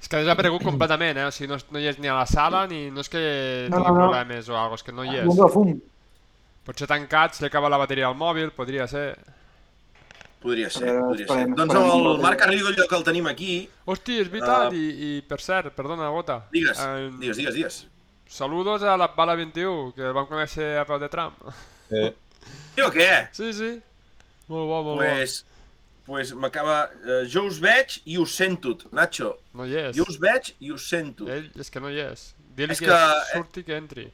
És 0.00 0.08
que 0.08 0.16
ha 0.16 0.20
desaparegut 0.20 0.62
completament, 0.64 1.18
eh? 1.18 1.26
O 1.28 1.30
sigui, 1.30 1.50
no, 1.52 1.58
no 1.70 1.78
hi 1.78 1.86
és 1.90 1.98
ni 2.00 2.08
a 2.08 2.14
la 2.14 2.26
sala, 2.26 2.66
ni 2.66 2.90
no 2.90 3.00
és 3.04 3.08
que 3.12 3.20
No, 3.68 3.76
tingui 3.76 3.90
no, 3.92 3.98
no. 3.98 4.06
problemes 4.08 4.48
o 4.48 4.56
alguna 4.56 4.74
és 4.80 4.82
que 4.82 4.92
no 4.96 5.04
hi 5.04 5.16
és. 5.18 5.26
fum. 5.52 5.74
Potser 6.64 6.86
tancat, 6.88 7.34
se 7.34 7.42
li 7.44 7.48
acaba 7.48 7.68
la 7.68 7.76
bateria 7.80 8.06
al 8.08 8.14
mòbil, 8.16 8.50
podria 8.56 8.86
ser. 8.88 9.16
Podria 10.40 10.70
ser, 10.70 10.88
Eh, 10.88 10.98
podria 11.00 11.26
ser. 11.26 11.36
esperem, 11.36 11.54
Doncs 11.54 11.74
esperem. 11.74 12.06
el 12.14 12.18
Marc 12.22 12.38
Carrillo, 12.38 12.86
que 12.88 12.96
el 12.96 13.04
tenim 13.04 13.26
aquí, 13.26 13.68
Hosti, 13.84 14.20
és 14.20 14.30
veritat, 14.30 14.72
Ah. 14.72 14.74
i, 14.74 15.18
i 15.18 15.22
per 15.22 15.38
cert, 15.40 15.74
perdona, 15.74 16.08
Gota. 16.08 16.46
digues, 16.50 16.78
Eh, 16.80 17.10
digues, 17.18 17.36
digues, 17.36 17.54
digues. 17.54 17.86
Saludos 18.26 18.82
a 18.82 18.96
la 18.96 19.08
Bala 19.08 19.34
21, 19.34 19.92
que 19.92 20.00
el 20.02 20.12
vam 20.14 20.26
conèixer 20.26 20.78
a 20.78 20.84
peu 20.86 20.98
de 20.98 21.08
tram. 21.10 21.32
Sí. 21.90 22.14
I 22.78 22.80
o 22.80 22.90
què? 22.90 23.28
Sí, 23.32 23.52
sí. 23.52 23.82
Molt 24.48 24.66
bo, 24.66 24.82
molt 24.82 24.98
Pues, 25.00 25.44
pues 26.10 26.32
m'acaba... 26.34 26.90
Eh, 27.06 27.22
jo 27.30 27.44
us 27.46 27.60
veig 27.62 28.00
i 28.10 28.16
us 28.18 28.32
sento, 28.34 28.72
Nacho. 28.90 29.28
No 29.54 29.62
hi 29.62 29.76
és. 29.78 29.92
Jo 29.94 30.02
us 30.10 30.16
veig 30.18 30.48
i 30.58 30.72
us 30.74 30.88
sento. 30.90 31.28
Ell 31.30 31.44
és 31.54 31.68
que 31.70 31.78
no 31.82 31.92
hi 31.92 32.00
és. 32.02 32.32
Dili 32.58 32.74
És 32.74 32.80
que, 32.82 32.88
que- 32.90 33.26
surti 33.30 33.62
que 33.68 33.76
entri. 33.78 34.08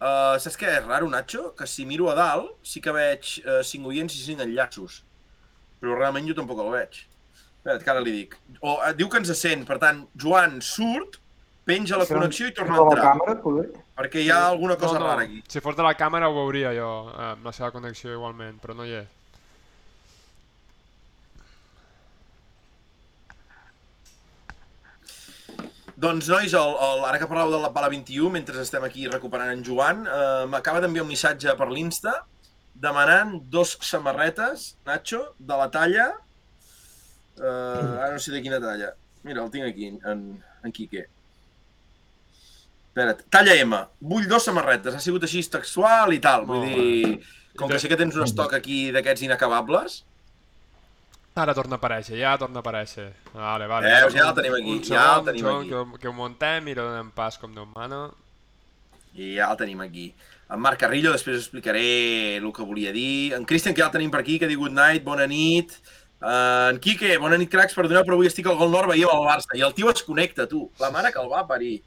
Uh, 0.00 0.38
saps 0.40 0.56
què 0.56 0.70
és 0.78 0.86
raro, 0.86 1.10
Nacho? 1.12 1.50
Que 1.58 1.68
si 1.68 1.84
miro 1.84 2.08
a 2.08 2.14
dalt 2.16 2.54
sí 2.64 2.80
que 2.80 2.94
veig 2.96 3.34
uh, 3.44 3.58
5 3.60 3.92
oients 3.92 4.16
i 4.16 4.22
5 4.24 4.46
enllaços. 4.46 5.02
Però 5.82 5.98
realment 5.98 6.30
jo 6.30 6.36
tampoc 6.38 6.62
el 6.64 6.72
veig. 6.72 7.02
Espera't, 7.58 7.84
que 7.84 7.92
ara 7.92 8.04
li 8.04 8.14
dic. 8.22 8.38
O, 8.62 8.78
uh, 8.78 8.94
diu 8.96 9.12
que 9.12 9.20
ens 9.20 9.34
sent, 9.36 9.66
per 9.68 9.76
tant, 9.82 10.00
Joan 10.16 10.62
surt, 10.64 11.20
penja 11.68 12.00
la 12.00 12.08
connexió 12.08 12.48
i 12.48 12.56
torna 12.56 12.80
a 12.80 12.86
entrar. 12.88 13.10
càmera, 13.10 13.36
poder. 13.44 13.66
Perquè 14.00 14.24
hi 14.24 14.32
ha 14.32 14.40
alguna 14.48 14.78
cosa 14.80 14.96
no, 14.96 15.04
no. 15.04 15.12
rara 15.12 15.28
aquí. 15.28 15.42
Si 15.52 15.60
fos 15.60 15.76
de 15.76 15.84
la 15.84 15.92
càmera 16.00 16.32
ho 16.32 16.38
veuria 16.40 16.72
jo, 16.72 16.88
eh, 17.12 17.28
amb 17.34 17.44
la 17.44 17.52
seva 17.52 17.68
connexió 17.76 18.16
igualment, 18.16 18.56
però 18.64 18.80
no 18.80 18.88
hi 18.88 18.96
és. 19.04 19.12
Doncs, 26.04 26.26
nois, 26.28 26.52
el, 26.52 26.74
el, 26.84 27.02
ara 27.08 27.16
que 27.16 27.26
parleu 27.30 27.48
de 27.54 27.58
la 27.62 27.70
Bala 27.72 27.88
21, 27.88 28.28
mentre 28.34 28.60
estem 28.60 28.82
aquí 28.84 29.06
recuperant 29.08 29.54
en 29.54 29.62
Joan, 29.64 30.02
eh, 30.04 30.42
m'acaba 30.52 30.82
d'enviar 30.84 31.04
un 31.06 31.08
missatge 31.08 31.54
per 31.56 31.70
l'Insta 31.70 32.12
demanant 32.74 33.38
dos 33.54 33.78
samarretes, 33.80 34.74
Nacho, 34.84 35.22
de 35.38 35.56
la 35.56 35.70
talla... 35.72 36.10
Eh, 37.38 37.46
ara 37.48 38.10
no 38.12 38.20
sé 38.20 38.34
de 38.34 38.42
quina 38.44 38.60
talla. 38.60 38.90
Mira, 39.24 39.46
el 39.46 39.50
tinc 39.54 39.64
aquí, 39.70 39.88
en, 39.94 40.26
en 40.60 40.74
Quique. 40.76 41.06
Espera't, 42.90 43.24
talla 43.32 43.56
M. 43.62 43.80
Vull 44.12 44.28
dos 44.28 44.44
samarretes. 44.50 44.98
Ha 44.98 45.00
sigut 45.02 45.24
així 45.24 45.40
textual 45.56 46.12
i 46.12 46.20
tal. 46.22 46.44
Vull 46.50 46.66
Molt 46.66 46.74
dir, 46.74 47.14
com 47.56 47.72
que 47.72 47.80
sé 47.80 47.88
que 47.88 47.98
tens 47.98 48.18
un 48.18 48.26
estoc 48.28 48.52
aquí 48.58 48.90
d'aquests 48.92 49.24
inacabables, 49.30 50.02
Ara 51.34 51.50
torna 51.54 51.74
a 51.74 51.80
aparèixer, 51.80 52.14
ja 52.20 52.36
torna 52.38 52.60
a 52.60 52.62
aparèixer. 52.62 53.08
Vale, 53.34 53.66
vale. 53.66 53.88
Veus, 53.90 54.14
ja 54.14 54.28
el 54.28 54.36
tenim 54.36 54.54
aquí, 54.54 54.74
Un 54.76 54.84
ja 54.86 55.00
el 55.00 55.08
segon, 55.08 55.24
tenim 55.26 55.40
segon, 55.42 55.64
aquí. 55.64 55.70
Que, 55.96 55.98
que 56.04 56.08
ho 56.08 56.12
montem 56.14 56.68
i 56.70 56.74
lo 56.78 56.84
donem 56.86 57.08
pas 57.10 57.38
com 57.42 57.50
Déu 57.56 57.66
mana. 57.74 58.04
I 59.18 59.32
ja 59.40 59.48
el 59.50 59.58
tenim 59.58 59.80
aquí. 59.82 60.12
En 60.54 60.60
Marc 60.62 60.78
Carrillo, 60.78 61.10
després 61.10 61.40
explicaré 61.40 62.36
el 62.36 62.46
que 62.54 62.62
volia 62.62 62.92
dir. 62.94 63.32
En 63.34 63.44
Cristian, 63.50 63.74
que 63.74 63.82
ja 63.82 63.88
el 63.90 63.96
tenim 63.96 64.12
per 64.14 64.20
aquí, 64.22 64.38
que 64.38 64.46
diu 64.46 64.60
good 64.62 64.76
night, 64.76 65.02
bona 65.02 65.26
nit. 65.26 65.74
Uh, 66.22 66.70
en 66.70 66.78
Quique, 66.78 67.16
bona 67.18 67.36
nit, 67.40 67.50
cracs, 67.50 67.74
perdoneu, 67.74 68.04
però 68.06 68.14
avui 68.14 68.30
estic 68.30 68.46
al 68.46 68.56
Gol 68.60 68.70
Nord, 68.70 68.92
veiem 68.94 69.10
el 69.10 69.26
Barça. 69.26 69.58
I 69.58 69.66
el 69.66 69.74
tio 69.74 69.90
es 69.90 70.04
connecta, 70.06 70.46
tu. 70.46 70.68
La 70.78 70.92
mare 70.94 71.10
que 71.12 71.18
el 71.20 71.28
va 71.32 71.42
parir. 71.50 71.80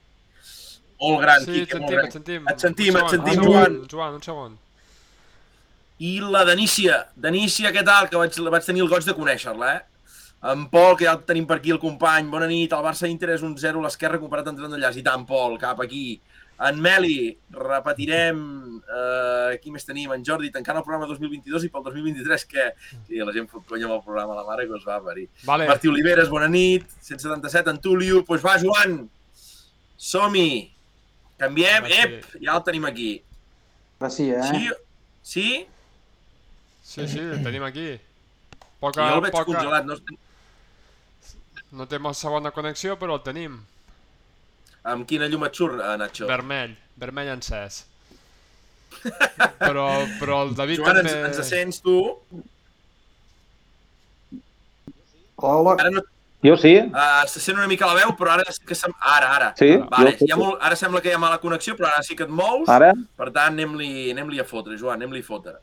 Molt 0.99 1.21
gran, 1.23 1.43
Sí, 1.45 1.61
et 1.61 1.69
Quique, 1.69 1.79
molt 1.79 1.87
sentim, 1.87 1.95
gran. 1.95 2.07
et 2.07 2.13
sentim. 2.19 2.47
Et 2.51 2.59
sentim, 2.67 2.95
et 2.97 2.99
segon, 2.99 3.09
sentim, 3.15 3.39
un 3.39 3.45
Joan. 3.47 3.63
segon, 3.65 3.87
Joan, 3.95 4.13
un 4.19 4.23
segon. 4.27 4.57
I 5.99 6.19
la 6.21 6.43
Denícia. 6.45 7.07
Denícia, 7.15 7.71
què 7.73 7.83
tal? 7.85 8.09
Que 8.09 8.19
vaig, 8.19 8.35
vaig 8.53 8.65
tenir 8.65 8.83
el 8.85 8.89
goig 8.91 9.05
de 9.05 9.15
conèixer-la, 9.17 9.75
eh? 9.75 9.85
En 10.47 10.67
Pol, 10.69 10.93
que 10.97 11.07
ja 11.07 11.15
el 11.17 11.23
tenim 11.25 11.47
per 11.49 11.57
aquí, 11.57 11.71
el 11.73 11.81
company. 11.81 12.27
Bona 12.29 12.47
nit. 12.49 12.73
El 12.73 12.85
Barça 12.85 13.09
Inter 13.09 13.31
és 13.33 13.43
un 13.45 13.55
0 13.57 13.81
a 13.81 13.87
l'esquerra 13.87 14.19
comparat 14.21 14.51
amb 14.51 14.59
tren 14.59 14.73
d'enllaç. 14.73 14.99
I 15.01 15.05
tant, 15.07 15.25
Pol, 15.25 15.57
cap 15.61 15.81
aquí. 15.81 16.19
En 16.67 16.79
Meli, 16.81 17.31
repetirem... 17.53 18.39
Eh, 18.87 19.57
qui 19.61 19.73
més 19.73 19.85
tenim? 19.85 20.13
En 20.13 20.23
Jordi, 20.25 20.49
tancant 20.53 20.79
el 20.79 20.85
programa 20.85 21.09
2022 21.09 21.67
i 21.67 21.69
pel 21.73 21.85
2023, 21.85 22.45
que... 22.49 22.65
Sí, 23.09 23.19
la 23.21 23.33
gent 23.35 23.49
fot 23.51 23.65
conya 23.69 23.89
amb 23.89 23.97
el 23.97 24.03
programa, 24.05 24.37
la 24.37 24.45
mare 24.47 24.65
que 24.69 24.77
us 24.77 24.85
va 24.87 24.97
parir. 25.05 25.27
Vale, 25.45 25.67
Martí 25.69 25.89
Oliveres, 25.89 26.29
bona 26.33 26.49
nit. 26.49 26.85
177, 27.01 27.73
en 27.73 27.81
Tulio. 27.81 28.21
Doncs 28.21 28.29
pues 28.29 28.45
va, 28.45 28.57
Joan. 28.61 28.99
Som-hi. 29.97 30.49
Canviem. 31.41 31.89
Va. 31.89 32.03
Ep, 32.05 32.37
ja 32.41 32.57
el 32.57 32.65
tenim 32.65 32.85
aquí. 32.89 33.11
Ara 33.97 34.13
sí, 34.13 34.29
eh? 34.33 34.45
Sí? 34.49 34.69
Sí? 35.33 35.49
Sí, 36.87 37.07
sí, 37.11 37.19
el 37.19 37.43
tenim 37.47 37.67
aquí. 37.67 37.89
Jo 37.97 38.63
Poca, 38.79 39.11
el 39.15 39.21
veig 39.25 39.33
poca... 39.33 39.51
congelat. 39.51 39.87
No, 39.89 39.97
No 41.75 41.83
té 41.91 41.97
molt 41.99 42.15
segona 42.15 42.53
connexió, 42.55 42.95
però 42.99 43.17
el 43.17 43.23
tenim. 43.25 43.57
Amb 44.87 45.07
quina 45.09 45.27
llum 45.27 45.43
et 45.43 45.57
surt, 45.57 45.81
eh, 45.83 45.95
Nacho? 45.99 46.27
Vermell, 46.29 46.77
vermell 46.95 47.33
encès. 47.33 47.81
però, 49.59 49.87
però 50.21 50.43
el 50.45 50.53
David 50.55 50.79
Joan, 50.79 51.01
ens, 51.01 51.11
també... 51.11 51.31
ens 51.33 51.49
sents 51.49 51.81
tu? 51.83 51.97
Hola. 55.43 55.75
Ara 55.75 55.91
no, 55.91 56.05
Jo 56.45 56.53
sí, 56.61 56.75
uh, 56.77 57.25
se 57.27 57.41
sent 57.41 57.57
una 57.57 57.67
mica 57.67 57.87
la 57.89 57.97
veu, 57.97 58.11
però 58.17 58.35
ara 58.35 58.45
sí 58.53 58.61
que 58.65 58.75
sem... 58.77 58.93
Ara, 59.01 59.31
ara. 59.35 59.47
sí. 59.57 59.71
Vale, 59.91 60.13
jo 60.19 60.27
hi 60.27 60.31
ha 60.31 60.37
molt... 60.39 60.61
ara 60.63 60.77
sembla 60.79 61.01
que 61.03 61.09
hi 61.11 61.17
ha 61.17 61.21
mala 61.21 61.41
connexió, 61.41 61.75
però 61.75 61.89
ara 61.89 62.03
sí 62.05 62.15
que 62.15 62.27
et 62.27 62.31
mous. 62.31 62.69
Ara? 62.71 62.93
Per 63.17 63.27
tant, 63.33 63.57
anem-li 63.57 64.11
anem 64.13 64.31
a 64.39 64.45
fotre, 64.47 64.77
Joan, 64.79 65.01
anem-li 65.01 65.25
a 65.25 65.27
fotre. 65.27 65.57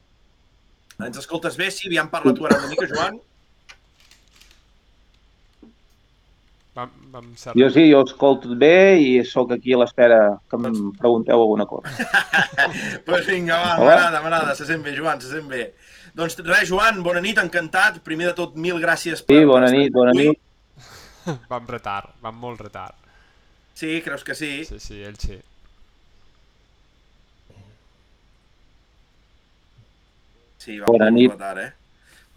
Ens 1.02 1.18
escoltes 1.18 1.56
bé? 1.58 1.70
Sí, 1.74 1.88
aviam, 1.88 2.10
parla 2.10 2.34
tu 2.34 2.46
ara 2.46 2.58
una 2.60 2.70
mica, 2.70 2.86
Joan. 2.90 3.18
Vam, 6.74 6.90
vam 7.14 7.26
ser... 7.38 7.54
Jo 7.58 7.68
sí, 7.70 7.84
jo 7.90 8.00
escolto 8.02 8.54
bé 8.58 8.98
i 8.98 9.10
sóc 9.26 9.52
aquí 9.54 9.74
a 9.74 9.78
l'espera 9.78 10.18
que 10.50 10.58
em 10.58 10.78
pregunteu 10.98 11.38
alguna 11.38 11.66
cosa. 11.70 11.90
Doncs 11.90 13.02
pues 13.06 13.28
vinga, 13.30 13.60
va, 13.62 13.76
m'agrada, 13.78 14.22
m'agrada, 14.22 14.56
se 14.58 14.66
sent 14.66 14.82
bé, 14.82 14.94
Joan, 14.98 15.22
se 15.22 15.30
sent 15.30 15.46
bé. 15.50 15.68
Doncs 16.18 16.38
res, 16.42 16.66
Joan, 16.70 17.02
bona 17.06 17.22
nit, 17.22 17.38
encantat. 17.42 18.02
Primer 18.06 18.30
de 18.30 18.36
tot, 18.38 18.58
mil 18.58 18.78
gràcies 18.82 19.22
per... 19.22 19.38
Sí, 19.38 19.46
bona 19.50 19.70
nit, 19.74 19.90
bona 19.94 20.14
nit. 20.14 20.38
Vam 21.50 21.66
retard, 21.70 22.14
vam 22.22 22.38
molt 22.38 22.62
retard. 22.66 22.98
Sí, 23.74 24.00
creus 24.04 24.22
que 24.26 24.34
sí? 24.38 24.52
Sí, 24.66 24.78
sí, 24.82 25.02
ell 25.02 25.18
sí. 25.18 25.38
Sí, 30.64 30.78
va 30.80 30.88
Bona 30.88 31.10
molt 31.10 31.18
nit. 31.18 31.34
retard, 31.34 31.60
eh? 31.60 31.70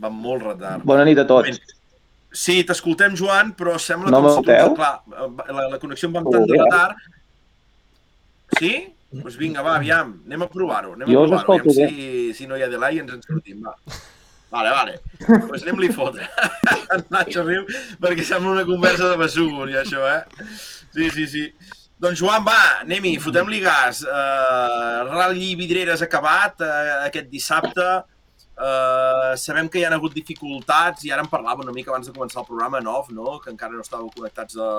Va 0.03 0.11
molt 0.13 0.43
retard. 0.45 0.83
Bona 0.85 1.05
nit 1.07 1.19
a 1.23 1.25
tots. 1.29 1.61
Sí, 2.37 2.59
t'escoltem, 2.67 3.15
Joan, 3.17 3.53
però 3.57 3.77
sembla 3.81 4.11
No 4.13 4.19
si 4.19 4.27
tu... 4.27 4.27
m'escolteu? 4.27 4.75
Clar, 4.77 5.53
la, 5.55 5.69
la 5.73 5.79
connexió 5.81 6.11
amb 6.11 6.19
Oh, 6.21 6.35
tant 6.35 6.45
de 6.49 6.59
retard... 6.59 6.99
Sí? 8.57 8.73
Doncs 9.07 9.23
pues 9.23 9.37
vinga, 9.39 9.63
va, 9.63 9.77
aviam, 9.79 10.13
anem 10.27 10.43
a 10.43 10.49
provar-ho. 10.51 10.93
Anem 10.97 11.09
Jo 11.11 11.23
a 11.23 11.25
us 11.25 11.31
provar-ho, 11.31 11.55
escolto 11.63 11.73
aviam 11.73 11.95
si, 11.95 12.33
si 12.35 12.47
no 12.47 12.57
hi 12.59 12.63
ha 12.65 12.69
delay 12.71 12.97
i 12.97 13.01
ens 13.03 13.13
en 13.15 13.23
sortim, 13.23 13.63
va. 13.63 13.73
Vale, 14.51 14.71
vale. 14.75 14.97
Doncs 15.23 15.47
pues 15.49 15.63
anem-li 15.65 15.89
fotre. 15.95 16.27
en 16.95 17.03
Nacho 17.15 17.43
riu 17.47 17.65
perquè 18.03 18.25
sembla 18.27 18.53
una 18.57 18.65
conversa 18.67 19.09
de 19.11 19.17
besugos, 19.19 19.71
i 19.71 19.79
això, 19.79 20.03
eh? 20.11 20.47
Sí, 20.95 21.09
sí, 21.15 21.27
sí. 21.31 21.45
Doncs 21.99 22.19
Joan, 22.21 22.43
va, 22.45 22.59
anem-hi, 22.83 23.15
fotem-li 23.23 23.63
gas. 23.63 24.03
Uh, 24.05 25.07
Rally 25.09 25.55
Vidreres 25.59 26.03
acabat 26.05 26.61
uh, 26.61 27.07
aquest 27.07 27.31
dissabte. 27.31 27.87
Uh, 28.57 29.37
sabem 29.37 29.67
que 29.69 29.77
hi 29.77 29.85
ha 29.85 29.91
hagut 29.93 30.15
dificultats 30.17 31.03
i 31.05 31.11
ara 31.13 31.21
en 31.21 31.29
parlava 31.29 31.61
una 31.61 31.73
mica 31.75 31.91
abans 31.93 32.07
de 32.09 32.13
començar 32.15 32.41
el 32.41 32.47
programa 32.47 32.79
en 32.81 32.87
off, 32.89 33.11
no? 33.13 33.37
que 33.43 33.51
encara 33.53 33.75
no 33.75 33.85
estàveu 33.85 34.09
connectats 34.15 34.57
de, 34.57 34.69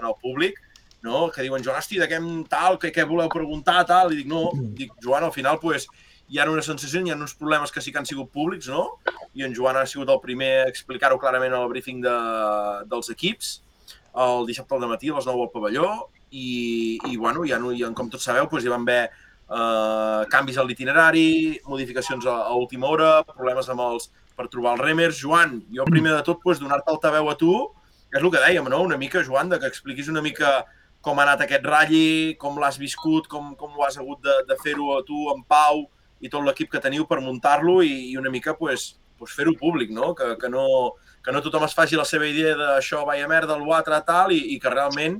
en 0.00 0.08
el 0.10 0.16
públic, 0.20 0.60
no? 1.00 1.30
que 1.32 1.46
diuen, 1.46 1.64
Joan, 1.64 1.78
hosti, 1.80 2.02
de 2.02 2.08
què 2.10 2.18
tal, 2.52 2.76
què, 2.82 2.92
què 2.92 3.06
voleu 3.08 3.30
preguntar, 3.32 3.78
tal, 3.88 4.12
i 4.12 4.20
dic, 4.20 4.28
no, 4.28 4.50
dic, 4.76 4.92
Joan, 5.04 5.24
al 5.24 5.32
final, 5.32 5.56
pues, 5.62 5.88
hi 6.28 6.40
ha 6.40 6.48
una 6.50 6.64
sensació, 6.64 7.00
hi 7.00 7.12
ha 7.12 7.16
uns 7.16 7.36
problemes 7.40 7.72
que 7.72 7.80
sí 7.84 7.92
que 7.92 8.00
han 8.00 8.08
sigut 8.08 8.28
públics, 8.32 8.68
no? 8.68 8.98
I 9.32 9.44
en 9.48 9.56
Joan 9.56 9.80
ha 9.80 9.86
sigut 9.88 10.12
el 10.12 10.20
primer 10.20 10.52
a 10.62 10.68
explicar-ho 10.68 11.18
clarament 11.20 11.56
al 11.56 11.68
briefing 11.72 12.04
de, 12.04 12.14
dels 12.92 13.08
equips, 13.12 13.58
el 14.24 14.44
dissabte 14.48 14.76
al 14.76 14.88
matí 14.88 15.08
a 15.08 15.16
les 15.16 15.28
9 15.32 15.48
al 15.48 15.52
pavelló, 15.52 15.90
i, 16.30 16.98
i 17.08 17.16
bueno, 17.16 17.44
ja, 17.48 17.60
ja, 17.78 17.92
com 17.96 18.12
tots 18.12 18.28
sabeu, 18.28 18.48
doncs, 18.50 18.64
hi 18.66 18.72
van 18.72 18.84
haver 18.84 19.02
eh, 19.50 20.22
canvis 20.32 20.58
a 20.58 20.64
l'itinerari, 20.66 21.60
modificacions 21.68 22.26
a, 22.26 22.36
a 22.48 22.54
última 22.58 22.88
hora, 22.88 23.10
problemes 23.28 23.68
amb 23.72 23.84
els, 23.86 24.10
per 24.36 24.48
trobar 24.52 24.76
els 24.76 24.84
remers. 24.84 25.20
Joan, 25.20 25.60
jo 25.74 25.86
primer 25.88 26.14
de 26.16 26.22
tot 26.26 26.42
doncs, 26.44 26.62
donar-te 26.62 26.92
altaveu 26.92 27.30
a 27.30 27.36
tu, 27.40 27.54
és 28.14 28.22
el 28.22 28.30
que 28.30 28.42
dèiem, 28.42 28.66
no? 28.70 28.82
una 28.86 28.98
mica, 29.00 29.24
Joan, 29.26 29.50
de 29.50 29.58
que 29.60 29.70
expliquis 29.70 30.10
una 30.12 30.22
mica 30.22 30.62
com 31.04 31.18
ha 31.18 31.26
anat 31.26 31.44
aquest 31.44 31.64
ratlli, 31.68 32.34
com 32.40 32.56
l'has 32.60 32.78
viscut, 32.80 33.26
com, 33.28 33.52
com 33.60 33.74
ho 33.76 33.84
has 33.84 33.98
hagut 34.00 34.22
de, 34.24 34.38
de 34.48 34.56
fer-ho 34.62 34.94
a 34.96 35.02
tu, 35.04 35.26
en 35.34 35.42
Pau, 35.44 35.84
i 36.24 36.30
tot 36.32 36.44
l'equip 36.46 36.70
que 36.72 36.80
teniu 36.80 37.04
per 37.04 37.20
muntar-lo 37.20 37.82
i, 37.84 37.92
i 38.12 38.14
una 38.16 38.32
mica 38.32 38.54
pues, 38.56 38.94
pues 39.18 39.34
fer-ho 39.36 39.52
públic, 39.60 39.90
no? 39.92 40.14
Que, 40.16 40.36
que 40.40 40.48
no? 40.48 40.64
que 41.24 41.32
no 41.32 41.40
tothom 41.40 41.64
es 41.64 41.72
faci 41.72 41.96
la 41.96 42.04
seva 42.04 42.26
idea 42.28 42.52
d'això, 42.58 43.00
vaya 43.08 43.28
merda, 43.28 43.56
l'altre, 43.56 43.96
tal, 44.04 44.32
i, 44.36 44.42
i 44.54 44.58
que 44.60 44.72
realment 44.72 45.16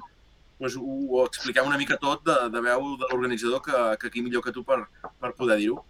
pues, 0.58 0.76
ho, 0.76 0.84
ho 0.84 1.24
expliquem 1.26 1.66
una 1.66 1.80
mica 1.80 1.98
tot 2.00 2.24
de, 2.26 2.36
de 2.52 2.62
veu 2.64 2.94
de 3.00 3.08
l'organitzador 3.10 3.62
que, 3.64 3.80
que 4.00 4.10
aquí 4.10 4.22
millor 4.22 4.44
que 4.44 4.52
tu 4.52 4.64
per, 4.64 4.84
per 5.20 5.34
poder 5.38 5.58
dir-ho. 5.62 5.82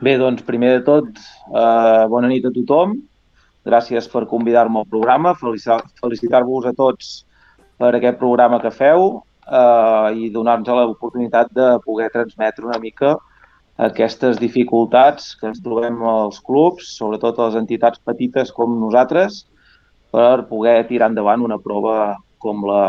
Bé, 0.00 0.16
doncs, 0.20 0.44
primer 0.46 0.76
de 0.78 0.84
tot, 0.86 1.08
eh, 1.50 2.04
bona 2.10 2.30
nit 2.30 2.46
a 2.46 2.52
tothom. 2.54 2.94
Gràcies 3.66 4.06
per 4.08 4.24
convidar-me 4.30 4.80
al 4.80 4.88
programa. 4.88 5.34
Felicitar-vos 5.36 6.68
a 6.70 6.76
tots 6.76 7.10
per 7.80 7.94
aquest 7.96 8.20
programa 8.20 8.60
que 8.62 8.70
feu 8.72 9.10
eh, 9.18 10.08
i 10.16 10.30
donar-nos 10.32 10.70
l'oportunitat 10.92 11.50
de 11.56 11.74
poder 11.84 12.08
transmetre 12.14 12.68
una 12.68 12.80
mica 12.80 13.16
aquestes 13.80 14.36
dificultats 14.36 15.34
que 15.40 15.48
ens 15.48 15.60
trobem 15.64 16.02
als 16.04 16.40
clubs, 16.44 16.90
sobretot 16.98 17.38
a 17.38 17.46
les 17.48 17.56
entitats 17.62 18.00
petites 18.04 18.52
com 18.52 18.74
nosaltres, 18.80 19.46
per 20.12 20.44
poder 20.50 20.82
tirar 20.88 21.08
endavant 21.10 21.46
una 21.46 21.58
prova 21.62 22.18
com 22.42 22.64
la, 22.68 22.84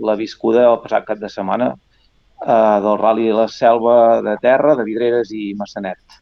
la 0.00 0.16
viscuda 0.18 0.66
el 0.70 0.80
passat 0.84 1.06
cap 1.08 1.20
de 1.20 1.30
setmana 1.32 1.72
eh, 1.74 2.78
del 2.84 2.98
Rally 3.00 3.28
de 3.30 3.36
la 3.40 3.48
Selva 3.52 4.22
de 4.24 4.36
Terra, 4.42 4.74
de 4.76 4.86
Vidreres 4.88 5.32
i 5.32 5.52
Massanet. 5.58 6.20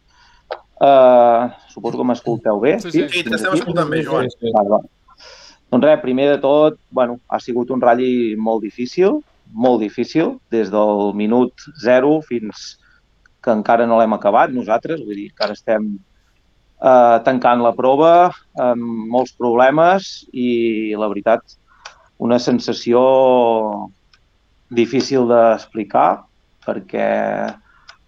Eh, 0.82 1.42
suposo 1.70 2.00
que 2.00 2.08
m'escolteu 2.10 2.60
bé. 2.60 2.78
Sí, 2.82 2.90
sí, 2.90 3.06
Sí, 3.08 3.24
t'estem 3.28 3.58
escoltant 3.60 3.90
bé, 3.90 4.02
Joan. 4.06 4.30
Sí, 4.30 4.38
sí. 4.40 4.54
Va, 4.54 4.64
va. 4.74 4.82
Doncs 5.72 5.86
res, 5.86 6.00
primer 6.02 6.28
de 6.30 6.40
tot, 6.42 6.78
bueno, 6.94 7.18
ha 7.28 7.40
sigut 7.42 7.70
un 7.74 7.82
ratll 7.82 8.36
molt 8.38 8.62
difícil, 8.62 9.20
molt 9.50 9.80
difícil, 9.82 10.36
des 10.54 10.70
del 10.70 11.12
minut 11.18 11.66
zero 11.82 12.20
fins 12.26 12.74
que 13.44 13.52
encara 13.52 13.86
no 13.86 13.98
l'hem 13.98 14.14
acabat 14.16 14.52
nosaltres, 14.54 15.02
vull 15.04 15.18
dir, 15.18 15.28
encara 15.32 15.56
estem 15.56 15.88
eh, 16.80 17.18
tancant 17.26 17.62
la 17.64 17.74
prova 17.76 18.12
amb 18.60 19.10
molts 19.12 19.34
problemes 19.36 20.24
i 20.32 20.94
la 20.98 21.10
veritat, 21.12 21.42
una 22.24 22.38
sensació 22.40 23.00
difícil 24.72 25.28
d'explicar 25.28 26.24
perquè 26.64 27.08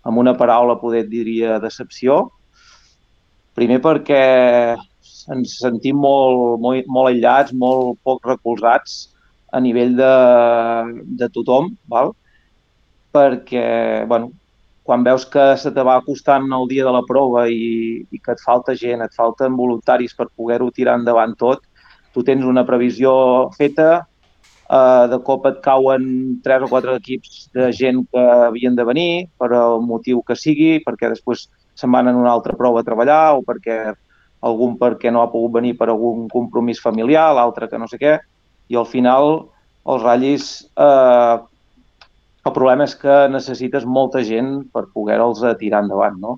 amb 0.07 0.23
una 0.23 0.37
paraula 0.39 0.79
poder 0.81 1.05
diria 1.11 1.59
decepció. 1.61 2.31
Primer 3.57 3.81
perquè 3.85 4.23
ens 5.35 5.59
sentim 5.61 5.99
molt, 6.01 6.61
molt, 6.63 6.89
molt 6.89 7.11
aïllats, 7.11 7.53
molt 7.53 7.99
poc 8.07 8.25
recolzats 8.29 9.07
a 9.53 9.61
nivell 9.61 9.95
de, 9.99 10.15
de 11.21 11.29
tothom, 11.35 11.75
val? 11.91 12.15
perquè 13.17 14.05
bueno, 14.05 14.29
quan 14.85 15.05
veus 15.05 15.25
que 15.25 15.45
se 15.57 15.71
te 15.73 15.81
va 15.81 15.95
acostant 15.97 16.51
el 16.53 16.67
dia 16.69 16.85
de 16.85 16.93
la 16.93 17.01
prova 17.09 17.47
i, 17.49 18.05
i 18.13 18.19
que 18.21 18.35
et 18.37 18.43
falta 18.45 18.75
gent, 18.77 19.01
et 19.01 19.15
falten 19.17 19.57
voluntaris 19.57 20.13
per 20.15 20.29
poder-ho 20.29 20.69
tirar 20.77 20.99
endavant 21.01 21.33
tot, 21.41 21.65
tu 22.17 22.25
tens 22.25 22.45
una 22.49 22.65
previsió 22.65 23.13
feta, 23.53 23.91
eh, 24.73 25.05
de 25.13 25.19
cop 25.27 25.45
et 25.51 25.61
cauen 25.65 26.07
tres 26.45 26.65
o 26.65 26.71
quatre 26.71 26.97
equips 26.97 27.51
de 27.53 27.69
gent 27.77 28.01
que 28.13 28.25
havien 28.49 28.77
de 28.79 28.87
venir 28.89 29.11
per 29.37 29.53
el 29.53 29.83
motiu 29.85 30.23
que 30.25 30.39
sigui, 30.39 30.79
perquè 30.87 31.13
després 31.13 31.47
se'n 31.77 31.93
van 31.93 32.09
en 32.09 32.17
una 32.17 32.33
altra 32.33 32.57
prova 32.57 32.81
a 32.81 32.87
treballar 32.87 33.37
o 33.37 33.45
perquè 33.45 33.93
algun 34.47 34.79
perquè 34.81 35.13
no 35.13 35.21
ha 35.21 35.29
pogut 35.29 35.59
venir 35.59 35.75
per 35.77 35.91
algun 35.91 36.25
compromís 36.33 36.81
familiar, 36.81 37.35
l'altre 37.37 37.69
que 37.69 37.79
no 37.79 37.89
sé 37.91 38.01
què, 38.01 38.17
i 38.73 38.81
al 38.81 38.89
final 38.89 39.51
els 39.87 40.03
ratllis 40.03 40.49
eh, 40.73 41.37
el 42.47 42.53
problema 42.55 42.87
és 42.87 42.95
que 42.97 43.15
necessites 43.29 43.85
molta 43.85 44.23
gent 44.25 44.61
per 44.73 44.87
poder-los 44.95 45.43
tirar 45.61 45.83
endavant, 45.85 46.17
no? 46.23 46.37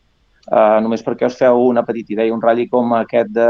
Uh, 0.48 0.80
només 0.80 1.02
perquè 1.04 1.28
us 1.28 1.36
feu 1.36 1.66
una 1.68 1.82
petita 1.84 2.14
idea, 2.14 2.32
un 2.32 2.40
ratll 2.40 2.70
com 2.72 2.94
aquest 2.96 3.34
de 3.36 3.48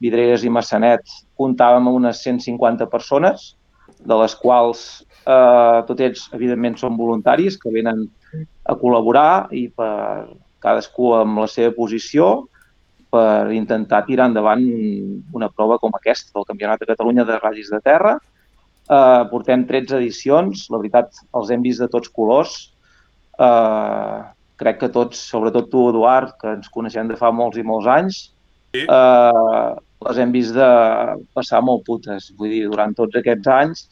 Vidreres 0.00 0.44
i 0.44 0.52
Massanet 0.52 1.04
comptàvem 1.38 1.88
amb 1.88 2.00
unes 2.00 2.22
150 2.24 2.88
persones, 2.92 3.54
de 4.00 4.16
les 4.16 4.34
quals 4.40 4.84
eh, 5.26 5.80
tots 5.88 6.04
ells, 6.06 6.28
evidentment, 6.36 6.78
són 6.80 6.96
voluntaris 6.96 7.58
que 7.60 7.72
venen 7.74 8.06
a 8.64 8.76
col·laborar 8.78 9.50
i 9.56 9.66
per 9.68 10.30
cadascú 10.62 11.14
amb 11.18 11.42
la 11.42 11.48
seva 11.50 11.72
posició 11.76 12.30
per 13.10 13.50
intentar 13.52 14.04
tirar 14.06 14.28
endavant 14.30 14.62
una 15.34 15.48
prova 15.50 15.80
com 15.82 15.94
aquesta 15.96 16.30
del 16.36 16.46
Campionat 16.46 16.82
de 16.82 16.90
Catalunya 16.92 17.26
de 17.26 17.38
ratllis 17.40 17.72
de 17.72 17.80
terra. 17.82 18.16
Eh, 18.90 19.22
portem 19.30 19.64
13 19.66 19.98
edicions, 19.98 20.68
la 20.70 20.78
veritat 20.78 21.24
els 21.34 21.50
hem 21.50 21.64
vist 21.64 21.82
de 21.82 21.88
tots 21.90 22.10
colors. 22.14 22.70
Eh, 23.38 24.18
crec 24.60 24.78
que 24.82 24.92
tots, 24.92 25.18
sobretot 25.32 25.70
tu, 25.72 25.88
Eduard, 25.90 26.36
que 26.38 26.54
ens 26.58 26.70
coneixem 26.70 27.08
de 27.08 27.18
fa 27.18 27.32
molts 27.34 27.58
i 27.58 27.66
molts 27.66 27.88
anys, 27.90 28.20
Sí. 28.70 28.84
eh, 28.86 29.70
les 30.06 30.18
hem 30.22 30.32
vist 30.32 30.54
de 30.56 30.70
passar 31.36 31.60
molt 31.66 31.84
putes. 31.86 32.30
Vull 32.38 32.54
dir, 32.54 32.64
durant 32.70 32.94
tots 32.96 33.18
aquests 33.20 33.50
anys 33.56 33.88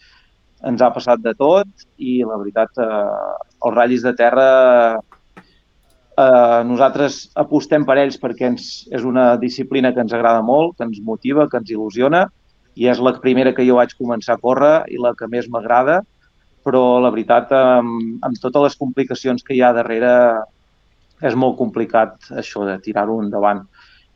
ens 0.69 0.83
ha 0.83 0.91
passat 0.91 1.21
de 1.23 1.35
tot 1.39 1.69
i 1.99 2.19
la 2.27 2.39
veritat, 2.41 2.81
eh, 2.83 3.59
els 3.67 3.77
ratllis 3.77 4.03
de 4.07 4.15
terra 4.19 4.49
eh, 6.19 6.61
nosaltres 6.67 7.29
apostem 7.39 7.87
per 7.87 7.99
ells 8.03 8.19
perquè 8.21 8.51
ens, 8.53 8.69
és 8.91 9.07
una 9.07 9.31
disciplina 9.39 9.93
que 9.95 10.03
ens 10.03 10.15
agrada 10.17 10.43
molt, 10.43 10.77
que 10.77 10.87
ens 10.89 11.01
motiva, 11.05 11.49
que 11.49 11.61
ens 11.61 11.71
il·lusiona 11.75 12.27
i 12.79 12.87
és 12.91 13.01
la 13.03 13.15
primera 13.23 13.55
que 13.55 13.67
jo 13.67 13.79
vaig 13.79 13.95
començar 13.99 14.37
a 14.37 14.43
córrer 14.43 14.77
i 14.95 15.01
la 15.03 15.15
que 15.19 15.27
més 15.31 15.49
m'agrada, 15.51 16.01
però 16.67 17.01
la 17.03 17.11
veritat, 17.11 17.51
amb, 17.55 18.19
amb 18.23 18.39
totes 18.43 18.69
les 18.69 18.79
complicacions 18.79 19.43
que 19.43 19.57
hi 19.57 19.63
ha 19.63 19.73
darrere, 19.75 20.13
és 21.19 21.35
molt 21.35 21.57
complicat 21.59 22.31
això 22.39 22.63
de 22.69 22.77
tirar-ho 22.85 23.19
endavant. 23.25 23.65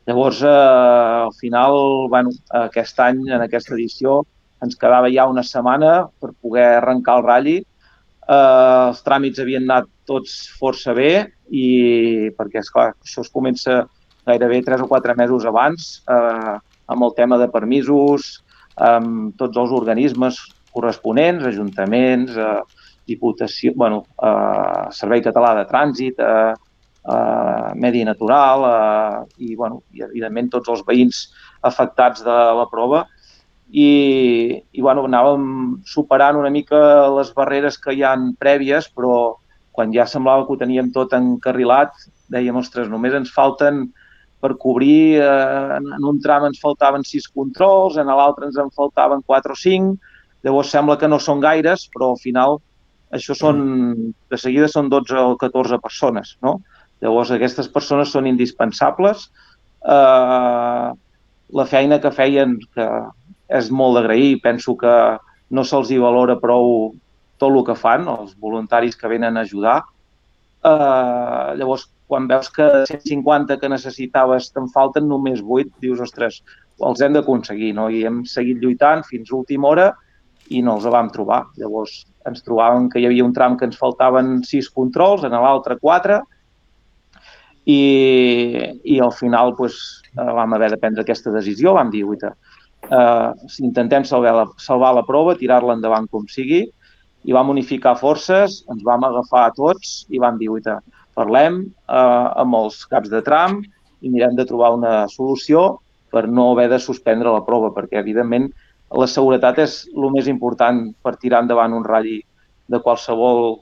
Llavors, 0.05 0.41
eh, 0.43 0.47
al 0.47 1.33
final, 1.39 2.07
bueno, 2.09 2.31
aquest 2.65 2.99
any, 2.99 3.21
en 3.31 3.41
aquesta 3.41 3.75
edició, 3.75 4.21
ens 4.63 4.75
quedava 4.79 5.11
ja 5.11 5.27
una 5.31 5.43
setmana 5.43 5.93
per 6.19 6.33
poder 6.41 6.65
arrencar 6.77 7.19
el 7.19 7.25
ratlli. 7.27 7.57
Eh, 7.63 8.87
els 8.89 9.03
tràmits 9.05 9.39
havien 9.39 9.67
anat 9.67 9.87
tots 10.07 10.35
força 10.59 10.95
bé 10.95 11.11
i 11.49 12.29
perquè, 12.37 12.59
esclar, 12.59 12.91
això 13.03 13.23
es 13.23 13.31
comença 13.31 13.83
gairebé 14.27 14.61
3 14.63 14.83
o 14.83 14.87
4 14.87 15.15
mesos 15.19 15.45
abans, 15.45 16.03
eh, 16.07 16.57
amb 16.87 17.03
el 17.03 17.15
tema 17.15 17.37
de 17.37 17.49
permisos, 17.51 18.43
amb 18.75 19.35
tots 19.37 19.57
els 19.57 19.71
organismes 19.71 20.39
corresponents, 20.73 21.45
ajuntaments, 21.45 22.35
eh, 22.35 22.61
diputació, 23.07 23.73
bueno, 23.75 24.05
eh, 24.21 24.91
Servei 24.91 25.21
Català 25.21 25.53
de 25.59 25.65
Trànsit, 25.69 26.19
eh, 26.19 26.53
eh, 27.03 27.71
Medi 27.75 28.03
Natural 28.05 28.65
eh, 28.69 29.45
i, 29.45 29.55
bueno, 29.55 29.81
i, 29.91 30.03
evidentment, 30.05 30.51
tots 30.55 30.71
els 30.73 30.83
veïns 30.87 31.25
afectats 31.61 32.23
de 32.25 32.39
la 32.59 32.67
prova. 32.71 33.05
I, 33.73 33.89
i 34.53 34.81
bueno, 34.85 35.07
anàvem 35.09 35.45
superant 35.89 36.37
una 36.37 36.51
mica 36.53 37.09
les 37.15 37.31
barreres 37.33 37.79
que 37.81 37.95
hi 37.95 38.03
han 38.05 38.33
prèvies, 38.39 38.91
però 38.93 39.35
quan 39.73 39.93
ja 39.95 40.05
semblava 40.05 40.45
que 40.45 40.53
ho 40.53 40.61
teníem 40.61 40.91
tot 40.93 41.15
encarrilat, 41.17 41.95
dèiem, 42.29 42.59
ostres, 42.61 42.91
només 42.91 43.15
ens 43.17 43.33
falten 43.33 43.87
per 44.43 44.53
cobrir, 44.59 45.17
eh, 45.23 45.77
en 45.79 46.05
un 46.05 46.19
tram 46.21 46.45
ens 46.49 46.59
faltaven 46.61 47.05
sis 47.07 47.25
controls, 47.31 47.97
en 47.97 48.11
l'altre 48.11 48.49
ens 48.49 48.59
en 48.61 48.69
faltaven 48.75 49.23
quatre 49.25 49.55
o 49.55 49.57
cinc, 49.57 50.11
llavors 50.43 50.69
sembla 50.75 50.99
que 50.99 51.07
no 51.07 51.17
són 51.23 51.41
gaires, 51.41 51.87
però 51.93 52.11
al 52.11 52.21
final 52.21 52.59
això 53.15 53.35
són, 53.37 53.61
de 54.29 54.37
seguida 54.41 54.67
són 54.67 54.89
12 54.91 55.17
o 55.21 55.35
14 55.41 55.79
persones, 55.81 56.35
no? 56.43 56.57
Llavors, 57.03 57.33
aquestes 57.35 57.67
persones 57.71 58.13
són 58.15 58.29
indispensables. 58.29 59.27
Eh, 59.83 60.89
la 61.59 61.65
feina 61.69 61.99
que 62.01 62.11
feien, 62.15 62.57
que 62.75 62.87
és 63.53 63.69
molt 63.69 63.99
d'agrair, 63.99 64.39
penso 64.43 64.77
que 64.79 64.93
no 65.53 65.65
se'ls 65.67 65.91
hi 65.91 65.99
valora 66.01 66.39
prou 66.41 66.93
tot 67.41 67.51
el 67.51 67.65
que 67.67 67.75
fan, 67.75 68.07
els 68.07 68.37
voluntaris 68.39 68.95
que 68.95 69.11
venen 69.11 69.37
a 69.37 69.43
ajudar. 69.43 69.81
Eh, 70.63 71.49
llavors, 71.59 71.89
quan 72.07 72.27
veus 72.29 72.49
que 72.53 72.63
de 72.63 72.85
150 72.87 73.59
que 73.59 73.69
necessitaves 73.71 74.51
te'n 74.53 74.69
falten 74.71 75.07
només 75.09 75.41
8, 75.43 75.75
dius, 75.83 76.01
ostres, 76.07 76.39
els 76.87 77.01
hem 77.01 77.15
d'aconseguir, 77.17 77.73
no? 77.77 77.89
I 77.89 78.05
hem 78.07 78.23
seguit 78.29 78.63
lluitant 78.63 79.03
fins 79.09 79.31
a 79.31 79.37
última 79.41 79.69
hora 79.69 79.91
i 80.49 80.61
no 80.63 80.77
els 80.77 80.87
vam 80.95 81.09
trobar. 81.13 81.43
Llavors, 81.59 82.03
ens 82.29 82.43
trobàvem 82.45 82.89
que 82.91 83.01
hi 83.01 83.07
havia 83.09 83.25
un 83.25 83.33
tram 83.35 83.57
que 83.59 83.67
ens 83.67 83.79
faltaven 83.79 84.39
6 84.47 84.69
controls, 84.77 85.25
en 85.27 85.35
l'altre 85.35 85.77
4, 85.81 86.21
i, 87.65 87.81
i 88.83 88.99
al 88.99 89.13
final 89.15 89.55
pues, 89.55 90.01
vam 90.15 90.53
haver 90.53 90.71
de 90.73 90.79
prendre 90.81 91.03
aquesta 91.03 91.31
decisió, 91.31 91.73
vam 91.77 91.91
dir, 91.93 92.03
uita, 92.05 92.33
eh, 92.89 93.29
intentem 93.63 94.05
salvar 94.07 94.33
la, 94.37 94.47
salvar 94.59 94.93
la 94.97 95.05
prova, 95.07 95.37
tirar-la 95.39 95.77
endavant 95.77 96.09
com 96.11 96.27
sigui, 96.27 96.65
i 97.23 97.31
vam 97.35 97.53
unificar 97.53 97.95
forces, 97.99 98.61
ens 98.71 98.83
vam 98.83 99.05
agafar 99.07 99.47
a 99.47 99.53
tots 99.55 100.03
i 100.11 100.19
vam 100.19 100.37
dir, 100.41 100.51
uita, 100.51 100.81
parlem 101.15 101.63
eh, 101.63 102.27
amb 102.43 102.59
els 102.59 102.83
caps 102.91 103.11
de 103.13 103.23
tram 103.23 103.61
i 104.03 104.11
mirem 104.11 104.35
de 104.35 104.45
trobar 104.49 104.73
una 104.75 104.95
solució 105.07 105.79
per 106.13 106.27
no 106.27 106.51
haver 106.51 106.67
de 106.69 106.79
suspendre 106.81 107.31
la 107.31 107.45
prova, 107.45 107.71
perquè, 107.73 108.01
evidentment, 108.01 108.51
la 108.93 109.07
seguretat 109.09 109.57
és 109.63 109.77
el 109.89 110.11
més 110.13 110.27
important 110.29 110.85
per 111.01 111.15
tirar 111.17 111.41
endavant 111.41 111.73
un 111.73 111.85
ratll 111.87 112.19
de 112.69 112.79
qualsevol 112.83 113.55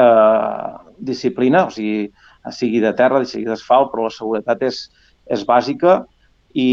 eh, 0.00 0.70
disciplina, 1.10 1.66
o 1.66 1.74
sigui, 1.74 2.06
sigui 2.54 2.80
de 2.82 2.92
terra, 2.96 3.24
sigui 3.24 3.46
d'asfalt, 3.48 3.90
però 3.92 4.06
la 4.06 4.14
seguretat 4.14 4.62
és, 4.66 4.86
és 5.32 5.44
bàsica 5.46 6.00
i, 6.56 6.68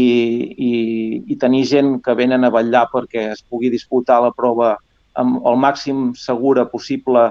i, 0.56 0.72
i 1.28 1.36
tenir 1.40 1.64
gent 1.68 1.98
que 2.04 2.16
venen 2.16 2.46
a 2.46 2.52
vetllar 2.54 2.86
perquè 2.92 3.30
es 3.34 3.42
pugui 3.42 3.72
disputar 3.72 4.20
la 4.24 4.32
prova 4.36 4.74
amb 5.20 5.44
el 5.46 5.58
màxim 5.60 6.12
segura 6.18 6.66
possible 6.70 7.28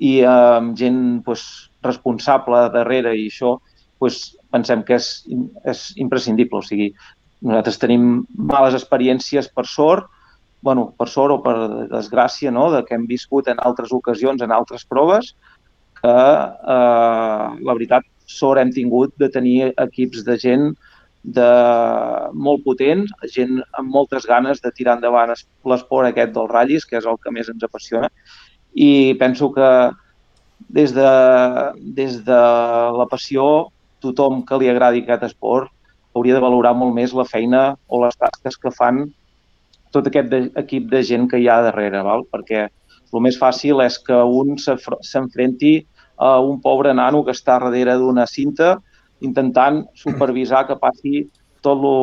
i 0.00 0.20
amb 0.24 0.76
gent 0.78 1.00
pues, 1.24 1.70
responsable 1.84 2.68
darrere 2.74 3.14
i 3.16 3.26
això, 3.28 3.56
pues, 4.00 4.20
pensem 4.52 4.84
que 4.86 4.96
és, 4.96 5.10
és 5.68 5.82
imprescindible. 6.00 6.60
O 6.60 6.66
sigui, 6.66 6.90
nosaltres 7.44 7.80
tenim 7.82 8.24
males 8.34 8.76
experiències 8.78 9.50
per 9.52 9.66
sort, 9.68 10.08
bueno, 10.64 10.90
per 10.96 11.08
sort 11.08 11.36
o 11.36 11.40
per 11.44 11.54
desgràcia, 11.92 12.52
no?, 12.52 12.68
de 12.72 12.82
que 12.84 12.96
hem 12.96 13.06
viscut 13.08 13.48
en 13.48 13.60
altres 13.64 13.92
ocasions, 13.96 14.42
en 14.44 14.52
altres 14.52 14.84
proves, 14.88 15.34
que 16.00 16.14
eh, 16.76 17.48
la 17.66 17.76
veritat 17.76 18.06
sort 18.30 18.60
hem 18.60 18.70
tingut 18.74 19.12
de 19.18 19.28
tenir 19.32 19.72
equips 19.72 20.24
de 20.26 20.36
gent 20.38 20.70
de 21.22 21.48
molt 22.32 22.62
potent, 22.64 23.04
gent 23.34 23.58
amb 23.76 23.90
moltes 23.92 24.24
ganes 24.28 24.62
de 24.64 24.70
tirar 24.72 24.96
endavant 24.96 25.34
l'esport 25.68 26.08
aquest 26.08 26.32
dels 26.36 26.50
ratllis, 26.50 26.86
que 26.88 26.96
és 26.96 27.08
el 27.08 27.18
que 27.20 27.32
més 27.34 27.50
ens 27.52 27.66
apassiona. 27.66 28.08
I 28.72 29.16
penso 29.20 29.50
que 29.52 29.68
des 30.68 30.94
de, 30.94 31.10
des 31.96 32.22
de 32.24 32.40
la 32.96 33.06
passió, 33.10 33.68
tothom 34.00 34.44
que 34.48 34.58
li 34.60 34.70
agradi 34.72 35.04
aquest 35.04 35.28
esport 35.28 35.68
hauria 36.16 36.36
de 36.38 36.42
valorar 36.42 36.72
molt 36.74 36.94
més 36.96 37.12
la 37.14 37.26
feina 37.28 37.74
o 37.88 38.00
les 38.04 38.16
tasques 38.16 38.56
que 38.56 38.72
fan 38.74 39.04
tot 39.94 40.06
aquest 40.06 40.30
de, 40.30 40.40
equip 40.62 40.88
de 40.90 41.02
gent 41.06 41.28
que 41.30 41.38
hi 41.38 41.48
ha 41.50 41.60
darrere, 41.66 42.02
val? 42.06 42.24
perquè 42.32 42.68
el 43.14 43.24
més 43.24 43.38
fàcil 43.38 43.80
és 43.84 43.98
que 44.06 44.14
un 44.14 44.56
s'enfrenti 44.60 45.74
a 46.20 46.38
un 46.44 46.60
pobre 46.60 46.92
nano 46.94 47.24
que 47.24 47.34
està 47.34 47.58
darrere 47.58 47.96
d'una 47.98 48.26
cinta 48.28 48.76
intentant 49.20 49.84
supervisar 49.94 50.66
que 50.68 50.78
passi 50.80 51.24
tot 51.64 51.80
lo, 51.80 51.96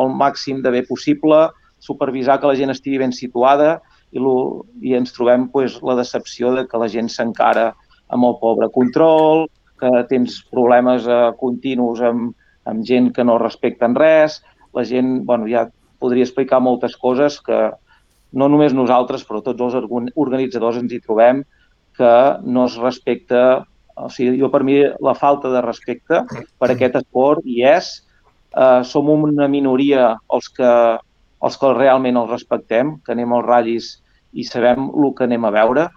el 0.00 0.14
màxim 0.16 0.62
de 0.64 0.72
bé 0.72 0.82
possible, 0.88 1.48
supervisar 1.78 2.38
que 2.40 2.48
la 2.48 2.56
gent 2.56 2.72
estigui 2.72 3.00
ben 3.02 3.12
situada 3.12 3.76
i, 4.12 4.20
lo, 4.22 4.64
i 4.80 4.94
ens 4.96 5.12
trobem 5.12 5.48
pues, 5.52 5.76
la 5.84 5.96
decepció 5.98 6.54
de 6.56 6.64
que 6.68 6.80
la 6.80 6.88
gent 6.88 7.10
s'encara 7.12 7.72
amb 8.08 8.28
el 8.28 8.38
pobre 8.40 8.70
control, 8.72 9.46
que 9.80 9.90
tens 10.08 10.38
problemes 10.52 11.08
eh, 11.10 11.20
continus 11.40 12.00
amb, 12.04 12.32
amb 12.70 12.84
gent 12.88 13.10
que 13.12 13.24
no 13.26 13.36
respecten 13.42 13.96
res, 13.98 14.40
la 14.74 14.84
gent, 14.88 15.18
bueno, 15.28 15.48
ja 15.50 15.66
podria 16.00 16.24
explicar 16.24 16.62
moltes 16.64 16.96
coses 17.00 17.40
que 17.44 17.58
no 18.34 18.48
només 18.50 18.74
nosaltres, 18.74 19.24
però 19.26 19.40
tots 19.44 19.62
els 19.62 19.76
organitzadors 20.14 20.80
ens 20.80 20.92
hi 20.92 21.00
trobem, 21.02 21.44
que 21.94 22.14
no 22.42 22.66
es 22.66 22.76
respecta, 22.82 23.64
o 23.94 24.08
sigui, 24.10 24.38
jo 24.40 24.50
per 24.50 24.64
mi 24.66 24.80
la 24.82 25.14
falta 25.14 25.52
de 25.52 25.62
respecte 25.62 26.24
per 26.58 26.70
aquest 26.72 26.98
esport 26.98 27.46
hi 27.46 27.62
és, 27.70 27.90
eh, 28.50 28.82
som 28.82 29.10
una 29.14 29.46
minoria 29.48 30.14
els 30.34 30.50
que, 30.56 30.72
els 31.46 31.58
que 31.60 31.74
realment 31.76 32.18
els 32.18 32.32
respectem, 32.34 32.96
que 33.04 33.14
anem 33.14 33.36
als 33.36 33.46
ratllis 33.46 33.90
i 34.34 34.46
sabem 34.46 34.90
el 34.90 35.14
que 35.14 35.28
anem 35.28 35.46
a 35.46 35.54
veure, 35.54 35.88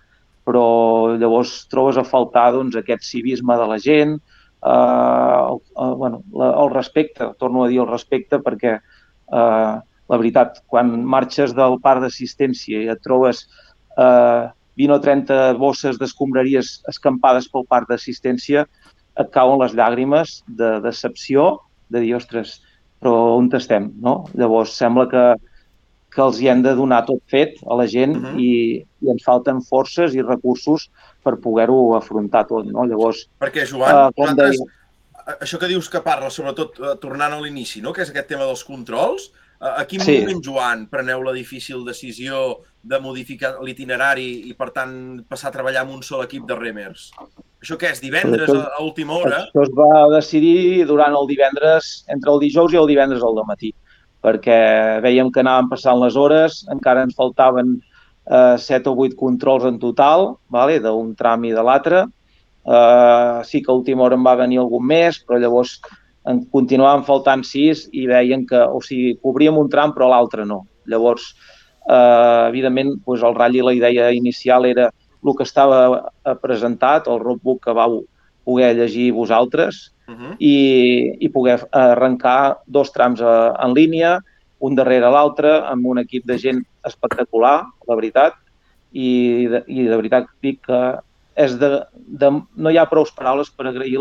però 0.48 1.18
llavors 1.18 1.66
trobes 1.72 1.98
a 1.98 2.06
faltar 2.08 2.52
doncs, 2.56 2.78
aquest 2.78 3.04
civisme 3.04 3.58
de 3.58 3.68
la 3.68 3.80
gent, 3.82 4.18
eh, 4.62 5.42
el, 5.50 5.94
bueno, 5.98 6.22
la, 6.38 6.54
el 6.62 6.72
respecte, 6.76 7.34
torno 7.40 7.66
a 7.66 7.72
dir 7.74 7.82
el 7.82 7.90
respecte 7.90 8.40
perquè 8.46 8.78
eh, 8.78 9.76
la 10.08 10.20
veritat, 10.20 10.62
quan 10.68 10.92
marxes 11.06 11.54
del 11.56 11.80
parc 11.84 12.06
d'assistència 12.06 12.84
i 12.86 12.92
et 12.94 13.02
trobes 13.04 13.46
eh, 13.98 14.48
20 14.78 14.94
o 14.94 15.00
30 15.02 15.40
bosses 15.58 15.98
d'escombraries 15.98 16.78
escampades 16.88 17.50
pel 17.50 17.66
parc 17.66 17.90
d'assistència, 17.90 18.68
et 19.18 19.30
cauen 19.34 19.60
les 19.62 19.74
llàgrimes 19.74 20.42
de 20.48 20.78
decepció, 20.84 21.50
de 21.90 22.04
dir, 22.04 22.14
ostres, 22.18 22.60
però 23.02 23.38
on 23.38 23.50
estem, 23.58 23.92
no? 24.02 24.20
Llavors, 24.38 24.76
sembla 24.78 25.08
que, 25.10 25.24
que 26.14 26.22
els 26.24 26.42
hi 26.42 26.50
hem 26.52 26.62
de 26.66 26.76
donar 26.78 27.04
tot 27.08 27.22
fet 27.32 27.58
a 27.66 27.78
la 27.80 27.88
gent 27.90 28.16
uh 28.18 28.22
-huh. 28.22 28.40
i, 28.42 28.52
i 29.02 29.12
ens 29.14 29.26
falten 29.26 29.62
forces 29.62 30.14
i 30.14 30.22
recursos 30.22 30.90
per 31.24 31.38
poder-ho 31.42 31.96
afrontar 31.96 32.46
tot, 32.48 32.66
no? 32.66 32.86
Llavors... 32.86 33.28
Perquè, 33.40 33.66
Joan, 33.66 33.96
uh, 33.96 34.12
vosaltres, 34.16 34.58
deia... 34.58 35.38
això 35.42 35.58
que 35.60 35.68
dius 35.68 35.90
que 35.90 36.02
parla, 36.02 36.30
sobretot 36.30 36.80
uh, 36.80 36.96
tornant 37.02 37.34
a 37.34 37.42
l'inici, 37.42 37.82
no? 37.82 37.94
que 37.94 38.02
és 38.02 38.10
aquest 38.10 38.28
tema 38.28 38.46
dels 38.46 38.64
controls, 38.64 39.32
a 39.60 39.86
quin 39.90 40.04
sí. 40.04 40.20
moment, 40.20 40.42
Joan, 40.46 40.86
preneu 40.92 41.24
la 41.26 41.34
difícil 41.34 41.82
decisió 41.86 42.60
de 42.88 43.00
modificar 43.02 43.56
l'itinerari 43.66 44.28
i, 44.48 44.54
per 44.58 44.70
tant, 44.76 44.94
passar 45.28 45.50
a 45.50 45.56
treballar 45.56 45.82
amb 45.84 45.96
un 45.96 46.04
sol 46.06 46.22
equip 46.26 46.46
de 46.48 46.58
remers? 46.60 47.10
Això 47.64 47.78
què 47.80 47.90
és, 47.96 48.02
divendres 48.04 48.46
això, 48.46 48.62
a 48.70 48.84
última 48.86 49.18
hora? 49.18 49.42
Això 49.48 49.66
es 49.66 49.74
va 49.78 50.06
decidir 50.14 50.86
durant 50.90 51.16
el 51.18 51.26
divendres, 51.30 52.06
entre 52.14 52.36
el 52.36 52.42
dijous 52.46 52.76
i 52.76 52.82
el 52.82 52.90
divendres 52.90 53.26
al 53.26 53.42
matí, 53.50 53.74
perquè 54.22 54.60
veiem 55.02 55.32
que 55.34 55.42
anàvem 55.42 55.72
passant 55.74 56.00
les 56.04 56.16
hores, 56.16 56.62
encara 56.74 57.08
ens 57.08 57.18
faltaven 57.18 57.80
eh, 58.30 58.56
7 58.62 58.94
o 58.94 58.96
8 59.08 59.18
controls 59.18 59.66
en 59.66 59.82
total, 59.82 60.36
vale? 60.54 60.78
d'un 60.84 61.16
tram 61.18 61.50
i 61.50 61.56
de 61.56 61.66
l'altre. 61.66 62.06
Eh, 62.68 63.42
sí 63.48 63.64
que 63.64 63.72
a 63.72 63.76
última 63.76 64.06
hora 64.06 64.20
en 64.20 64.26
va 64.28 64.38
venir 64.38 64.62
algun 64.62 64.86
més, 64.86 65.18
però 65.24 65.42
llavors 65.42 65.80
en 66.28 66.44
continuaven 66.52 67.06
faltant 67.08 67.44
sis 67.48 67.86
i 67.96 68.06
veien 68.10 68.46
que, 68.48 68.60
o 68.60 68.82
sigui, 68.84 69.16
cobríem 69.24 69.58
un 69.58 69.70
tram 69.72 69.94
però 69.96 70.10
l'altre 70.12 70.46
no. 70.46 70.64
Llavors, 70.92 71.32
eh, 71.88 72.48
evidentment, 72.50 72.98
doncs 73.06 73.24
el 73.24 73.36
ratll 73.38 73.60
i 73.60 73.66
la 73.66 73.76
idea 73.76 74.12
inicial 74.16 74.68
era 74.68 74.90
el 74.92 75.36
que 75.36 75.48
estava 75.48 75.82
eh, 75.98 76.36
presentat, 76.42 77.08
el 77.08 77.22
roadbook 77.24 77.64
que 77.66 77.76
vau 77.76 78.02
poder 78.48 78.74
llegir 78.78 79.12
vosaltres 79.12 79.92
uh 80.08 80.16
-huh. 80.16 80.36
i, 80.40 81.16
i 81.20 81.30
poder 81.30 81.68
arrencar 81.72 82.58
dos 82.66 82.92
trams 82.92 83.22
eh, 83.22 83.52
en 83.64 83.74
línia, 83.74 84.20
un 84.60 84.76
darrere 84.76 85.10
l'altre, 85.12 85.62
amb 85.66 85.86
un 85.86 86.00
equip 86.00 86.26
de 86.26 86.38
gent 86.38 86.64
espectacular, 86.84 87.64
la 87.88 87.96
veritat, 87.96 88.34
i 88.92 89.48
de, 89.52 89.64
i 89.68 89.84
de 89.84 89.96
veritat 89.96 90.26
dic 90.42 90.62
que 90.66 91.00
és 91.36 91.60
de, 91.60 91.84
de, 91.94 92.30
no 92.56 92.70
hi 92.70 92.78
ha 92.78 92.90
prou 92.90 93.06
paraules 93.16 93.50
per 93.54 93.68
agrair 93.68 94.00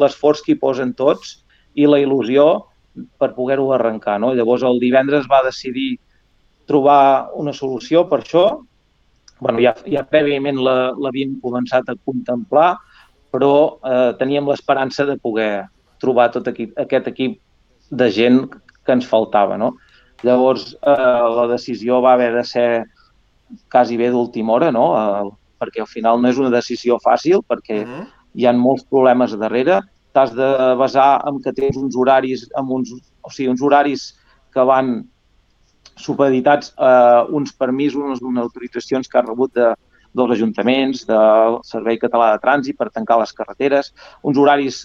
l'esforç 0.00 0.42
que 0.42 0.52
hi 0.52 0.62
posen 0.62 0.94
tots 0.94 1.44
i 1.80 1.88
la 1.88 2.00
il·lusió 2.02 2.46
per 3.20 3.32
poder-ho 3.36 3.70
arrencar. 3.74 4.18
No? 4.20 4.32
Llavors, 4.36 4.64
el 4.66 4.80
divendres 4.82 5.28
va 5.30 5.44
decidir 5.46 5.94
trobar 6.70 7.30
una 7.38 7.54
solució 7.56 8.06
per 8.08 8.22
això. 8.22 8.44
bueno, 9.40 9.60
ja, 9.64 9.72
ja 9.88 10.02
prèviament 10.04 10.58
l'havíem 10.60 11.38
començat 11.40 11.88
a 11.88 11.94
contemplar, 12.04 12.74
però 13.32 13.78
eh, 13.80 14.10
teníem 14.20 14.50
l'esperança 14.50 15.06
de 15.08 15.16
poder 15.16 15.64
trobar 16.02 16.26
tot 16.34 16.50
equip, 16.50 16.74
aquest 16.76 17.08
equip 17.08 17.38
de 17.90 18.08
gent 18.12 18.42
que 18.84 18.92
ens 18.92 19.08
faltava. 19.08 19.56
No? 19.56 19.72
Llavors, 20.26 20.74
eh, 20.74 21.22
la 21.38 21.46
decisió 21.48 22.02
va 22.04 22.14
haver 22.18 22.34
de 22.34 22.44
ser 22.44 22.68
quasi 23.72 23.96
bé 23.96 24.10
d'última 24.10 24.52
hora, 24.58 24.70
no? 24.70 24.86
Eh, 24.98 25.30
perquè 25.60 25.80
al 25.80 25.88
final 25.88 26.20
no 26.20 26.28
és 26.28 26.38
una 26.40 26.52
decisió 26.52 26.98
fàcil, 27.00 27.40
perquè 27.48 27.82
uh 27.82 27.88
-huh. 27.88 28.06
hi 28.34 28.46
ha 28.46 28.52
molts 28.52 28.84
problemes 28.84 29.36
darrere 29.38 29.80
t'has 30.12 30.34
de 30.34 30.50
basar 30.80 31.22
en 31.28 31.38
que 31.42 31.52
tens 31.56 31.78
uns 31.78 31.96
horaris, 31.96 32.48
amb 32.58 32.72
uns, 32.78 32.92
o 33.22 33.30
sigui, 33.30 33.50
uns 33.52 33.62
horaris 33.62 34.10
que 34.54 34.64
van 34.66 35.04
supeditats 36.00 36.72
a 36.78 37.26
uns 37.28 37.52
permisos, 37.52 38.22
unes 38.22 38.42
autoritzacions 38.42 39.08
que 39.08 39.18
has 39.20 39.28
rebut 39.28 39.54
de 39.54 39.70
dels 40.14 40.32
ajuntaments, 40.34 41.04
del 41.06 41.58
Servei 41.66 41.98
Català 42.02 42.32
de 42.32 42.40
Trànsit 42.42 42.78
per 42.78 42.88
tancar 42.90 43.20
les 43.20 43.32
carreteres, 43.36 43.92
uns 44.26 44.38
horaris 44.38 44.80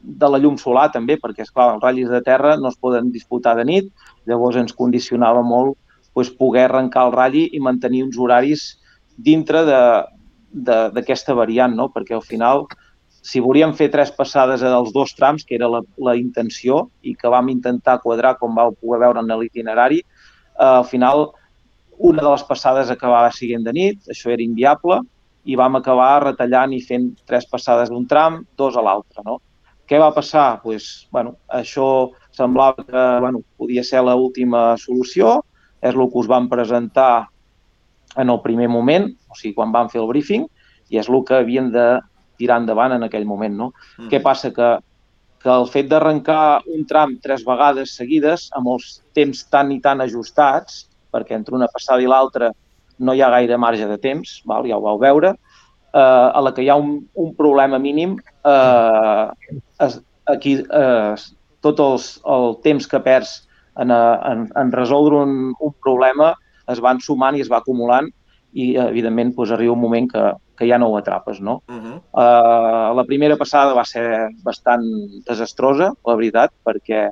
de 0.00 0.30
la 0.30 0.40
llum 0.40 0.56
solar 0.60 0.86
també, 0.92 1.18
perquè, 1.20 1.44
és 1.44 1.52
clar 1.52 1.74
els 1.74 1.82
ratllis 1.82 2.08
de 2.12 2.22
terra 2.24 2.56
no 2.60 2.70
es 2.72 2.78
poden 2.80 3.10
disputar 3.12 3.54
de 3.58 3.66
nit, 3.68 3.90
llavors 4.28 4.56
ens 4.60 4.72
condicionava 4.72 5.42
molt 5.44 5.76
doncs, 6.14 6.30
poder 6.38 6.68
arrencar 6.68 7.08
el 7.08 7.12
ratll 7.12 7.42
i 7.44 7.60
mantenir 7.60 8.04
uns 8.06 8.16
horaris 8.16 8.66
dintre 9.16 9.64
d'aquesta 10.54 11.34
variant, 11.34 11.74
no? 11.74 11.90
perquè 11.92 12.14
al 12.16 12.24
final 12.24 12.64
si 13.24 13.40
volíem 13.40 13.72
fer 13.72 13.88
tres 13.88 14.10
passades 14.12 14.60
dels 14.60 14.92
dos 14.92 15.14
trams, 15.16 15.46
que 15.48 15.56
era 15.56 15.70
la, 15.72 15.80
la 15.96 16.12
intenció 16.18 16.90
i 17.00 17.14
que 17.16 17.30
vam 17.32 17.48
intentar 17.48 18.02
quadrar 18.02 18.34
com 18.36 18.52
vau 18.52 18.74
poder 18.76 19.00
veure 19.06 19.22
en 19.24 19.32
l'itinerari, 19.40 20.02
eh, 20.04 20.66
al 20.66 20.84
final 20.84 21.30
una 21.96 22.20
de 22.20 22.28
les 22.28 22.44
passades 22.44 22.92
acabava 22.92 23.32
siguent 23.32 23.64
de 23.64 23.72
nit, 23.72 24.04
això 24.12 24.28
era 24.34 24.44
inviable, 24.44 25.00
i 25.44 25.56
vam 25.56 25.80
acabar 25.80 26.24
retallant 26.24 26.72
i 26.76 26.82
fent 26.84 27.10
tres 27.24 27.48
passades 27.48 27.88
d'un 27.88 28.04
tram, 28.08 28.42
dos 28.60 28.76
a 28.76 28.84
l'altre. 28.84 29.24
No? 29.24 29.38
Què 29.88 30.00
va 30.00 30.12
passar? 30.12 30.60
Pues, 30.62 31.06
bueno, 31.12 31.36
això 31.48 32.12
semblava 32.32 32.84
que 32.84 33.04
bueno, 33.24 33.40
podia 33.56 33.84
ser 33.84 34.04
l'última 34.04 34.74
solució, 34.80 35.38
és 35.80 35.94
el 35.96 36.08
que 36.10 36.20
us 36.20 36.28
vam 36.28 36.48
presentar 36.48 37.28
en 38.20 38.30
el 38.30 38.40
primer 38.44 38.68
moment, 38.68 39.08
o 39.28 39.36
sigui, 39.36 39.54
quan 39.56 39.72
vam 39.72 39.88
fer 39.92 40.00
el 40.02 40.08
briefing, 40.12 40.44
i 40.92 41.00
és 41.00 41.08
el 41.08 41.24
que 41.24 41.40
havien 41.40 41.72
de 41.72 41.86
tirar 42.40 42.60
endavant 42.62 42.96
en 42.96 43.06
aquell 43.06 43.26
moment. 43.28 43.56
No? 43.56 43.70
Mm. 43.98 44.10
Què 44.12 44.20
passa? 44.24 44.50
Que, 44.54 44.70
que 45.44 45.52
el 45.52 45.68
fet 45.68 45.90
d'arrencar 45.90 46.64
un 46.72 46.86
tram 46.88 47.18
tres 47.22 47.44
vegades 47.46 47.94
seguides, 47.98 48.48
amb 48.56 48.72
els 48.74 48.98
temps 49.16 49.44
tan 49.52 49.72
i 49.74 49.80
tan 49.84 50.00
ajustats, 50.04 50.84
perquè 51.14 51.36
entre 51.36 51.54
una 51.56 51.68
passada 51.70 52.02
i 52.02 52.08
l'altra 52.10 52.50
no 53.04 53.14
hi 53.14 53.22
ha 53.22 53.30
gaire 53.34 53.58
marge 53.58 53.86
de 53.90 53.98
temps, 54.00 54.40
val? 54.48 54.66
ja 54.70 54.78
ho 54.78 54.84
vau 54.84 54.98
veure, 55.02 55.34
eh, 55.34 56.00
a 56.00 56.40
la 56.42 56.54
que 56.54 56.64
hi 56.64 56.70
ha 56.70 56.78
un, 56.80 56.96
un 57.14 57.34
problema 57.38 57.78
mínim, 57.78 58.16
eh, 58.44 59.54
es, 59.86 59.98
aquí 60.30 60.58
eh, 60.62 61.14
tot 61.64 61.80
els, 61.80 62.08
el 62.24 62.56
temps 62.64 62.88
que 62.88 63.00
perds 63.04 63.36
en, 63.80 63.90
en, 63.90 64.48
en 64.56 64.72
resoldre 64.72 65.22
un, 65.24 65.52
un 65.58 65.74
problema 65.82 66.32
es 66.70 66.80
van 66.80 67.00
sumant 67.02 67.36
i 67.36 67.42
es 67.44 67.50
va 67.50 67.60
acumulant 67.62 68.08
i, 68.54 68.74
evidentment, 68.78 69.34
doncs, 69.34 69.52
arriba 69.54 69.74
un 69.74 69.82
moment 69.82 70.08
que, 70.10 70.24
que 70.56 70.68
ja 70.68 70.78
no 70.78 70.88
ho 70.88 70.98
atrapes, 70.98 71.40
no? 71.40 71.62
Uh 71.68 71.74
-huh. 71.74 71.96
Uh, 72.12 72.94
la 72.96 73.04
primera 73.04 73.36
passada 73.36 73.74
va 73.74 73.84
ser 73.84 74.28
bastant 74.44 74.84
desastrosa, 75.26 75.92
la 76.06 76.14
veritat, 76.14 76.52
perquè 76.64 77.10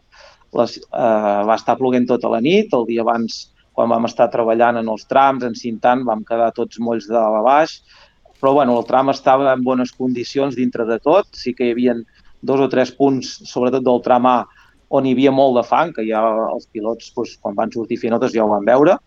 les, 0.53 0.79
uh, 0.93 1.43
va 1.49 1.55
estar 1.55 1.77
ploguent 1.77 2.07
tota 2.07 2.29
la 2.29 2.41
nit. 2.41 2.73
El 2.73 2.87
dia 2.87 3.03
abans, 3.03 3.53
quan 3.73 3.89
vam 3.89 4.05
estar 4.05 4.31
treballant 4.31 4.77
en 4.77 4.89
els 4.89 5.07
trams, 5.07 5.45
encintant, 5.45 6.05
vam 6.05 6.25
quedar 6.25 6.53
tots 6.53 6.79
molls 6.79 7.07
de 7.09 7.15
dalt 7.15 7.37
a 7.37 7.43
baix. 7.43 7.83
Però 8.41 8.53
bueno, 8.55 8.79
el 8.79 8.85
tram 8.85 9.09
estava 9.11 9.53
en 9.53 9.63
bones 9.63 9.93
condicions 9.93 10.57
dintre 10.57 10.85
de 10.85 10.99
tot. 10.99 11.27
Sí 11.33 11.55
que 11.55 11.65
hi 11.65 11.71
havia 11.71 11.95
dos 12.43 12.61
o 12.61 12.69
tres 12.69 12.91
punts, 12.91 13.41
sobretot 13.45 13.85
del 13.85 14.03
tram 14.03 14.27
A, 14.27 14.47
on 14.89 15.07
hi 15.07 15.13
havia 15.13 15.31
molt 15.31 15.57
de 15.57 15.63
fang, 15.63 15.93
que 15.93 16.03
ja 16.03 16.21
els 16.53 16.67
pilots, 16.67 17.13
doncs, 17.15 17.39
quan 17.41 17.55
van 17.55 17.71
sortir 17.71 17.99
fent 17.99 18.13
notes, 18.13 18.33
ja 18.33 18.45
ho 18.45 18.49
van 18.49 18.65
veure 18.65 18.99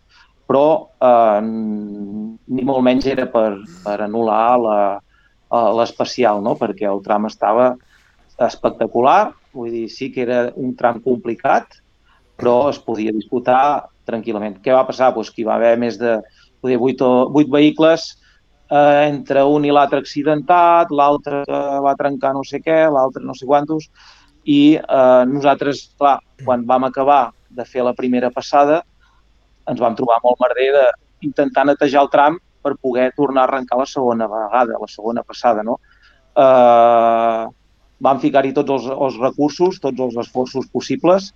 però 0.46 0.66
eh, 1.02 1.40
ni 1.42 2.62
molt 2.66 2.84
menys 2.86 3.06
era 3.10 3.26
per, 3.30 3.58
per 3.84 3.98
anul·lar 4.06 4.58
la- 4.62 4.98
eh, 4.98 5.70
l'especial, 5.80 6.42
no? 6.42 6.54
perquè 6.58 6.86
el 6.90 7.02
tram 7.02 7.26
estava 7.26 7.72
espectacular, 8.46 9.32
vull 9.56 9.70
dir, 9.72 9.86
sí 9.88 10.10
que 10.12 10.22
era 10.26 10.40
un 10.60 10.74
tram 10.76 11.00
complicat, 11.04 11.78
però 12.36 12.68
es 12.68 12.78
podia 12.78 13.14
disputar 13.16 13.86
tranquil·lament. 14.06 14.58
Què 14.62 14.74
va 14.76 14.84
passar? 14.86 15.12
Pues 15.16 15.30
que 15.32 15.42
hi 15.42 15.46
va 15.48 15.56
haver 15.56 15.76
més 15.80 15.96
de 15.98 16.18
poder, 16.60 16.76
8, 16.76 17.06
o, 17.06 17.30
8 17.40 17.50
vehicles 17.52 18.04
eh, 18.68 19.06
entre 19.08 19.44
un 19.48 19.64
i 19.64 19.72
l'altre 19.72 20.02
accidentat, 20.02 20.92
l'altre 20.92 21.42
va 21.48 21.96
trencar 21.98 22.34
no 22.36 22.44
sé 22.44 22.60
què, 22.60 22.84
l'altre 22.92 23.24
no 23.24 23.34
sé 23.34 23.48
quantos, 23.48 23.88
i 24.44 24.76
eh, 24.76 25.22
nosaltres, 25.32 25.88
clar, 25.98 26.18
quan 26.44 26.66
vam 26.68 26.84
acabar 26.86 27.30
de 27.48 27.64
fer 27.64 27.82
la 27.86 27.96
primera 27.96 28.30
passada, 28.30 28.82
ens 29.70 29.82
vam 29.82 29.96
trobar 29.98 30.18
molt 30.24 30.40
merder 30.42 30.70
de 30.74 30.86
intentar 31.26 31.66
netejar 31.66 32.04
el 32.04 32.10
tram 32.12 32.38
per 32.62 32.74
poder 32.82 33.12
tornar 33.16 33.44
a 33.44 33.50
arrencar 33.50 33.78
la 33.78 33.86
segona 33.86 34.26
vegada, 34.30 34.78
la 34.80 34.90
segona 34.90 35.22
passada, 35.22 35.62
no? 35.62 35.78
Eh, 36.36 37.44
vam 38.06 38.20
ficar-hi 38.20 38.52
tots 38.56 38.74
els, 38.74 38.90
els 38.92 39.16
recursos, 39.22 39.80
tots 39.80 40.02
els 40.08 40.18
esforços 40.26 40.66
possibles, 40.72 41.30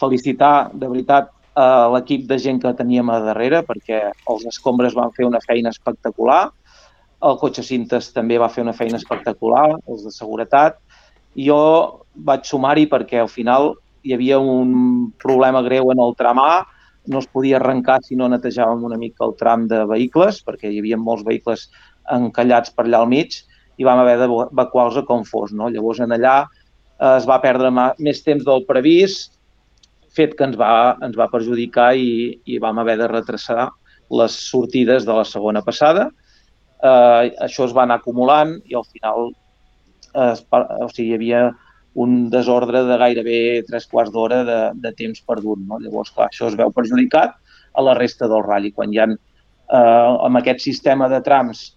felicitar, 0.00 0.70
de 0.74 0.90
veritat, 0.90 1.32
a 1.56 1.88
l'equip 1.88 2.26
de 2.28 2.36
gent 2.36 2.58
que 2.60 2.74
teníem 2.76 3.08
a 3.08 3.20
darrere, 3.24 3.62
perquè 3.64 4.02
els 4.28 4.44
escombres 4.50 4.94
van 4.94 5.14
fer 5.16 5.24
una 5.24 5.40
feina 5.40 5.72
espectacular, 5.72 6.50
el 7.24 7.38
cotxe 7.40 7.64
cintes 7.64 8.10
també 8.12 8.36
va 8.36 8.50
fer 8.52 8.66
una 8.66 8.74
feina 8.76 9.00
espectacular, 9.00 9.70
els 9.88 10.04
de 10.04 10.12
seguretat, 10.12 10.76
jo 11.36 11.58
vaig 12.28 12.44
sumar-hi 12.44 12.84
perquè 12.92 13.22
al 13.22 13.32
final 13.32 13.72
hi 14.04 14.12
havia 14.12 14.38
un 14.38 15.12
problema 15.22 15.62
greu 15.64 15.90
en 15.94 16.02
el 16.04 16.12
tram 16.20 16.42
A, 16.44 16.66
no 17.08 17.20
es 17.22 17.28
podia 17.32 17.58
arrencar 17.60 18.00
si 18.04 18.16
no 18.18 18.28
netejàvem 18.30 18.84
una 18.88 18.98
mica 19.00 19.24
el 19.26 19.36
tram 19.40 19.66
de 19.70 19.84
vehicles, 19.90 20.42
perquè 20.46 20.70
hi 20.70 20.80
havia 20.82 20.98
molts 20.98 21.24
vehicles 21.26 21.68
encallats 22.12 22.72
per 22.74 22.86
allà 22.86 23.02
al 23.02 23.10
mig, 23.10 23.40
i 23.76 23.84
vam 23.84 24.00
haver 24.00 24.16
d'evacuar-los 24.22 25.06
com 25.08 25.24
fos. 25.28 25.52
No? 25.52 25.70
Llavors, 25.72 26.00
en 26.04 26.14
allà 26.16 26.36
eh, 26.46 27.16
es 27.16 27.26
va 27.28 27.40
perdre 27.42 27.72
més 27.72 28.22
temps 28.24 28.44
del 28.44 28.64
previst, 28.68 29.34
fet 30.16 30.36
que 30.36 30.46
ens 30.48 30.56
va, 30.56 30.96
ens 31.04 31.16
va 31.18 31.28
perjudicar 31.32 31.90
i, 31.96 32.38
i 32.48 32.60
vam 32.62 32.78
haver 32.80 32.96
de 33.02 33.10
retrasar 33.10 33.68
les 34.16 34.36
sortides 34.48 35.04
de 35.04 35.16
la 35.16 35.26
segona 35.28 35.62
passada. 35.66 36.08
Eh, 36.76 37.34
això 37.48 37.66
es 37.66 37.76
va 37.76 37.84
anar 37.84 38.00
acumulant 38.00 38.56
i 38.64 38.76
al 38.78 38.86
final 38.88 39.30
eh, 40.14 40.32
o 40.32 40.88
sigui, 40.92 41.10
hi 41.10 41.16
havia 41.18 41.42
un 42.02 42.28
desordre 42.30 42.82
de 42.84 42.96
gairebé 43.00 43.38
tres 43.68 43.86
quarts 43.88 44.12
d'hora 44.12 44.42
de, 44.44 44.58
de 44.84 44.92
temps 44.98 45.22
perdut. 45.24 45.62
No? 45.64 45.80
Llavors, 45.80 46.12
clar, 46.12 46.28
això 46.28 46.50
es 46.50 46.56
veu 46.58 46.72
perjudicat 46.74 47.36
a 47.72 47.84
la 47.84 47.94
resta 47.96 48.28
del 48.28 48.44
ratll. 48.44 48.68
Quan 48.76 48.92
hi 48.92 49.00
ha, 49.00 49.06
eh, 49.08 50.10
amb 50.28 50.40
aquest 50.42 50.64
sistema 50.66 51.08
de 51.12 51.22
trams, 51.24 51.70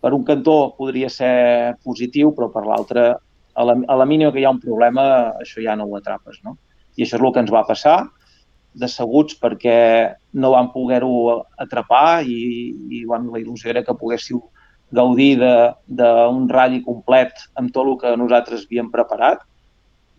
per 0.00 0.14
un 0.16 0.24
cantó 0.24 0.74
podria 0.78 1.10
ser 1.12 1.76
positiu, 1.84 2.32
però 2.36 2.48
per 2.54 2.64
l'altre, 2.64 3.08
a, 3.12 3.66
la, 3.66 3.74
a 3.76 3.98
la 4.00 4.06
mínima 4.08 4.32
que 4.32 4.40
hi 4.40 4.46
ha 4.48 4.54
un 4.54 4.62
problema, 4.62 5.04
això 5.42 5.60
ja 5.64 5.76
no 5.76 5.88
ho 5.88 5.98
atrapes. 5.98 6.40
No? 6.46 6.56
I 6.96 7.04
això 7.04 7.18
és 7.18 7.24
el 7.24 7.34
que 7.34 7.44
ens 7.44 7.52
va 7.52 7.66
passar, 7.68 7.98
decebuts 8.78 9.36
perquè 9.42 9.78
no 10.38 10.52
vam 10.54 10.70
poder-ho 10.72 11.42
atrapar 11.60 12.22
i, 12.24 12.38
i 12.94 13.04
bueno, 13.04 13.34
la 13.34 13.42
il·lusió 13.42 13.72
era 13.72 13.82
que 13.84 13.96
poguéssiu 13.96 14.40
gaudir 14.94 15.34
d'un 15.36 16.46
ratll 16.48 16.80
complet 16.86 17.34
amb 17.60 17.72
tot 17.74 17.90
el 17.90 17.96
que 18.00 18.14
nosaltres 18.16 18.64
havíem 18.64 18.88
preparat 18.92 19.42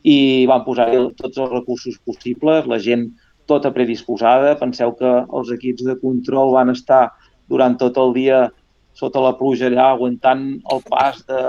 i 0.04 0.46
vam 0.48 0.64
posar 0.64 0.88
tots 1.18 1.38
els 1.38 1.52
recursos 1.52 1.98
possibles, 2.06 2.68
la 2.68 2.80
gent 2.80 3.10
tota 3.50 3.72
predisposada. 3.74 4.56
Penseu 4.60 4.94
que 4.96 5.10
els 5.26 5.52
equips 5.52 5.84
de 5.84 5.98
control 6.00 6.54
van 6.54 6.70
estar 6.70 7.10
durant 7.50 7.78
tot 7.78 7.98
el 7.98 8.14
dia 8.14 8.50
sota 8.94 9.22
la 9.24 9.34
pluja 9.38 9.68
allà, 9.70 9.92
aguantant 9.94 10.60
el 10.72 10.82
pas 10.90 11.22
de 11.28 11.40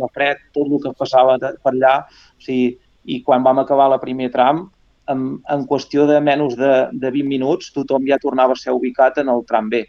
la 0.00 0.08
fred, 0.14 0.38
tot 0.54 0.66
el 0.70 0.80
que 0.82 0.92
passava 0.98 1.36
per 1.38 1.72
allà. 1.72 1.98
O 2.38 2.40
sigui, 2.42 2.78
I 3.04 3.18
quan 3.20 3.42
vam 3.44 3.58
acabar 3.60 3.90
la 3.92 4.00
primer 4.00 4.30
tram, 4.32 4.70
en, 5.12 5.24
en 5.52 5.66
qüestió 5.68 6.06
de 6.08 6.20
menys 6.24 6.54
de, 6.56 6.88
de 6.96 7.10
20 7.12 7.28
minuts, 7.28 7.68
tothom 7.74 8.06
ja 8.08 8.16
tornava 8.16 8.56
a 8.56 8.56
ser 8.56 8.72
ubicat 8.72 9.18
en 9.20 9.28
el 9.28 9.44
tram 9.44 9.68
B. 9.68 9.82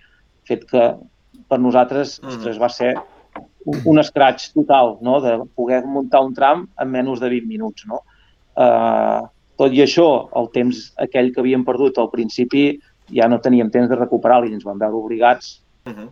Fet 0.43 0.65
que 0.67 0.89
per 1.47 1.59
nosaltres 1.59 2.19
Mhm. 2.21 2.29
ostres, 2.29 2.59
va 2.59 2.69
ser 2.69 2.95
un, 3.65 3.81
un 3.91 3.99
escratx 3.99 4.51
total, 4.53 4.97
no? 5.01 5.19
de 5.21 5.37
poder 5.55 5.83
muntar 5.85 6.23
un 6.25 6.33
tram 6.33 6.67
en 6.81 6.91
menys 6.91 7.21
de 7.21 7.29
20 7.29 7.49
minuts. 7.49 7.85
No? 7.89 8.01
Uh, 8.55 9.27
tot 9.59 9.73
i 9.75 9.83
això, 9.83 10.07
el 10.39 10.49
temps 10.55 10.89
aquell 11.01 11.31
que 11.33 11.41
havíem 11.43 11.65
perdut 11.67 11.97
al 11.99 12.11
principi 12.13 12.67
ja 13.13 13.27
no 13.29 13.41
teníem 13.41 13.69
temps 13.71 13.89
de 13.89 13.97
recuperar-lo 13.99 14.49
i 14.49 14.55
ens 14.55 14.65
vam 14.65 14.81
veure 14.81 15.03
obligats 15.03 15.61
Uh 15.85 15.93
-huh. 15.93 16.09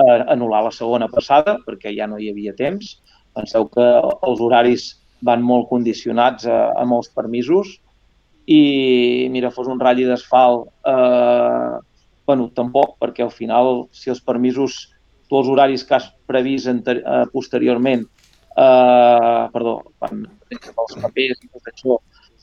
a 0.00 0.32
anul·lar 0.32 0.62
la 0.64 0.70
segona 0.70 1.06
passada 1.06 1.58
perquè 1.66 1.92
ja 1.94 2.06
no 2.06 2.16
hi 2.18 2.30
havia 2.30 2.54
temps. 2.56 3.02
Penseu 3.34 3.68
que 3.68 3.86
els 4.28 4.40
horaris 4.40 5.02
van 5.20 5.42
molt 5.42 5.68
condicionats 5.68 6.46
a, 6.46 6.72
a 6.72 6.84
molts 6.84 7.10
permisos 7.12 7.78
i, 8.46 9.28
mira, 9.30 9.50
fos 9.50 9.68
un 9.68 9.80
ratll 9.80 10.08
d'asfalt, 10.08 10.68
eh, 10.86 11.78
bueno, 12.26 12.50
tampoc, 12.54 12.96
perquè 12.98 13.22
al 13.22 13.30
final, 13.30 13.86
si 13.92 14.10
els 14.10 14.20
permisos, 14.20 14.90
tu 15.32 15.40
els 15.40 15.48
horaris 15.48 15.86
que 15.88 15.96
has 15.96 16.10
previst 16.28 16.68
eh, 16.68 17.24
posteriorment, 17.32 18.04
eh, 18.04 19.44
perdó, 19.54 19.78
quan 19.96 20.26
els 20.52 20.98
papers 21.00 21.40
i 21.40 21.48
tot 21.48 21.70
això, 21.72 21.96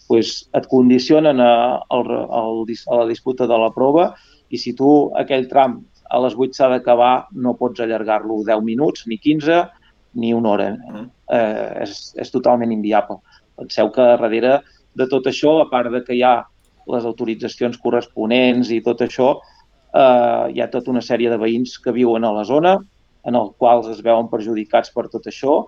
pues, 0.09 0.49
et 0.57 0.65
condicionen 0.71 1.37
a, 1.45 1.53
a, 1.85 1.99
a 2.01 2.97
la 2.97 3.05
disputa 3.05 3.45
de 3.45 3.59
la 3.61 3.69
prova 3.75 4.09
i 4.49 4.57
si 4.57 4.73
tu 4.73 4.89
aquell 5.21 5.45
tram 5.51 5.77
a 6.09 6.21
les 6.23 6.33
8 6.33 6.57
s'ha 6.57 6.71
d'acabar, 6.71 7.27
no 7.37 7.53
pots 7.59 7.83
allargar-lo 7.85 8.39
10 8.47 8.65
minuts, 8.65 9.05
ni 9.05 9.19
15, 9.21 9.59
ni 10.17 10.33
una 10.33 10.55
hora. 10.55 10.71
Mhm. 10.73 11.05
Eh, 11.29 11.83
és, 11.85 12.15
és 12.17 12.33
totalment 12.33 12.73
inviable. 12.73 13.19
Penseu 13.59 13.91
que 13.93 14.01
darrere 14.01 14.63
de 14.97 15.05
tot 15.11 15.29
això, 15.29 15.59
a 15.61 15.69
part 15.69 15.93
de 15.93 16.01
que 16.01 16.17
hi 16.17 16.23
ha 16.25 16.39
les 16.89 17.05
autoritzacions 17.05 17.77
corresponents 17.77 18.73
i 18.73 18.81
tot 18.81 19.05
això, 19.05 19.35
eh, 19.93 20.45
hi 20.53 20.61
ha 20.61 20.69
tota 20.71 20.91
una 20.91 21.03
sèrie 21.05 21.29
de 21.31 21.39
veïns 21.41 21.77
que 21.83 21.95
viuen 21.95 22.25
a 22.25 22.33
la 22.35 22.45
zona, 22.47 22.77
en 23.25 23.35
els 23.35 23.53
quals 23.59 23.89
es 23.91 24.01
veuen 24.05 24.29
perjudicats 24.31 24.93
per 24.95 25.07
tot 25.11 25.27
això, 25.27 25.65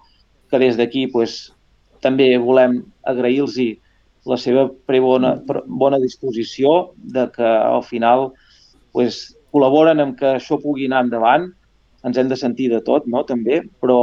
que 0.49 0.59
des 0.59 0.77
d'aquí 0.77 1.07
pues, 1.11 1.51
també 2.03 2.33
volem 2.41 2.81
agrair-los 3.07 3.57
la 4.29 4.37
seva 4.37 4.67
prebona, 4.85 5.35
bona 5.65 5.99
disposició 6.01 6.91
de 6.95 7.27
que 7.33 7.45
al 7.45 7.83
final 7.83 8.29
pues, 8.93 9.31
col·laboren 9.51 10.01
amb 10.03 10.17
que 10.19 10.35
això 10.37 10.59
pugui 10.61 10.87
anar 10.89 11.05
endavant. 11.07 11.49
Ens 12.05 12.17
hem 12.17 12.29
de 12.29 12.37
sentir 12.37 12.69
de 12.71 12.81
tot, 12.81 13.05
no? 13.05 13.23
també, 13.29 13.61
però 13.81 13.97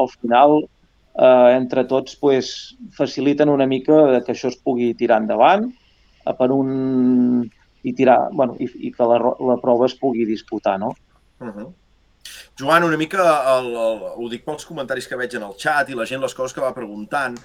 al 0.00 0.10
final 0.12 0.58
eh, 0.62 1.56
entre 1.56 1.86
tots 1.88 2.16
pues, 2.20 2.76
faciliten 2.96 3.52
una 3.52 3.66
mica 3.66 4.20
que 4.24 4.34
això 4.34 4.50
es 4.52 4.58
pugui 4.60 4.92
tirar 4.98 5.22
endavant 5.22 5.70
eh, 5.70 6.34
per 6.36 6.50
un 6.52 7.48
i 7.84 7.92
tirar, 7.92 8.18
bueno, 8.32 8.56
i, 8.58 8.68
i 8.88 8.92
que 8.92 9.06
la, 9.08 9.20
la 9.20 9.56
prova 9.62 9.86
es 9.86 9.94
pugui 10.00 10.26
disputar, 10.28 10.78
no? 10.80 10.94
Uh 11.40 11.48
-huh. 11.48 11.72
Joan, 12.58 12.84
una 12.84 12.96
mica, 12.96 13.24
el, 13.58 13.66
el, 13.74 14.02
ho 14.16 14.28
dic 14.30 14.44
pels 14.46 14.64
comentaris 14.64 15.08
que 15.10 15.16
veig 15.18 15.34
en 15.34 15.42
el 15.42 15.56
chat 15.60 15.90
i 15.90 15.96
la 15.98 16.06
gent, 16.06 16.22
les 16.22 16.34
coses 16.34 16.54
que 16.54 16.62
va 16.62 16.74
preguntant, 16.76 17.36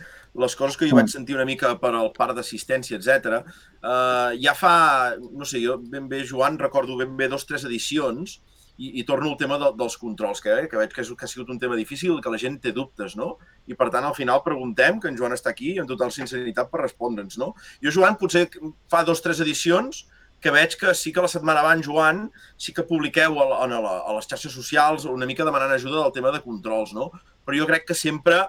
les 0.44 0.56
coses 0.56 0.78
que 0.78 0.88
jo 0.90 0.96
vaig 0.96 1.10
sentir 1.10 1.36
una 1.36 1.48
mica 1.50 1.74
per 1.82 1.92
al 1.98 2.12
part 2.16 2.36
d'assistència, 2.38 3.00
etc. 3.00 3.42
Uh, 3.82 4.38
ja 4.40 4.54
fa, 4.54 5.16
no 5.20 5.48
sé, 5.50 5.64
jo 5.64 5.80
ben 5.82 6.08
bé, 6.12 6.22
Joan, 6.30 6.60
recordo 6.62 7.00
ben 7.00 7.18
bé 7.18 7.28
dos, 7.28 7.48
tres 7.50 7.66
edicions 7.66 8.38
i, 8.78 9.00
i 9.02 9.04
torno 9.04 9.32
al 9.32 9.38
tema 9.38 9.58
de, 9.58 9.72
dels 9.80 9.98
controls, 9.98 10.44
que, 10.46 10.54
eh, 10.54 10.68
que 10.70 10.78
veig 10.78 10.94
que, 10.94 11.02
és, 11.02 11.10
que 11.18 11.26
ha 11.26 11.32
sigut 11.32 11.50
un 11.50 11.60
tema 11.60 11.76
difícil 11.76 12.22
que 12.22 12.32
la 12.32 12.40
gent 12.40 12.60
té 12.62 12.72
dubtes, 12.76 13.18
no? 13.20 13.34
I 13.68 13.76
per 13.80 13.90
tant, 13.90 14.06
al 14.06 14.16
final 14.16 14.46
preguntem, 14.46 15.02
que 15.02 15.10
en 15.10 15.18
Joan 15.20 15.36
està 15.36 15.52
aquí, 15.52 15.74
amb 15.82 15.90
total 15.90 16.14
sinceritat 16.16 16.70
per 16.72 16.86
respondre'ns, 16.86 17.42
no? 17.42 17.52
Jo, 17.84 17.92
Joan, 17.98 18.16
potser 18.22 18.46
fa 18.94 19.04
dos, 19.04 19.26
tres 19.26 19.42
edicions 19.44 20.06
que 20.40 20.54
veig 20.56 20.78
que 20.80 20.94
sí 20.96 21.12
que 21.14 21.24
la 21.24 21.32
setmana 21.32 21.64
abans, 21.64 21.86
Joan, 21.86 22.28
sí 22.58 22.74
que 22.74 22.86
publiqueu 22.88 23.40
a, 23.42 23.66
a, 23.66 23.82
a, 24.00 24.14
les 24.16 24.30
xarxes 24.30 24.56
socials 24.56 25.08
una 25.10 25.28
mica 25.28 25.48
demanant 25.48 25.74
ajuda 25.76 26.04
del 26.04 26.16
tema 26.16 26.32
de 26.32 26.42
controls, 26.46 26.94
no? 26.96 27.12
Però 27.46 27.58
jo 27.58 27.68
crec 27.68 27.88
que 27.90 27.98
sempre 27.98 28.46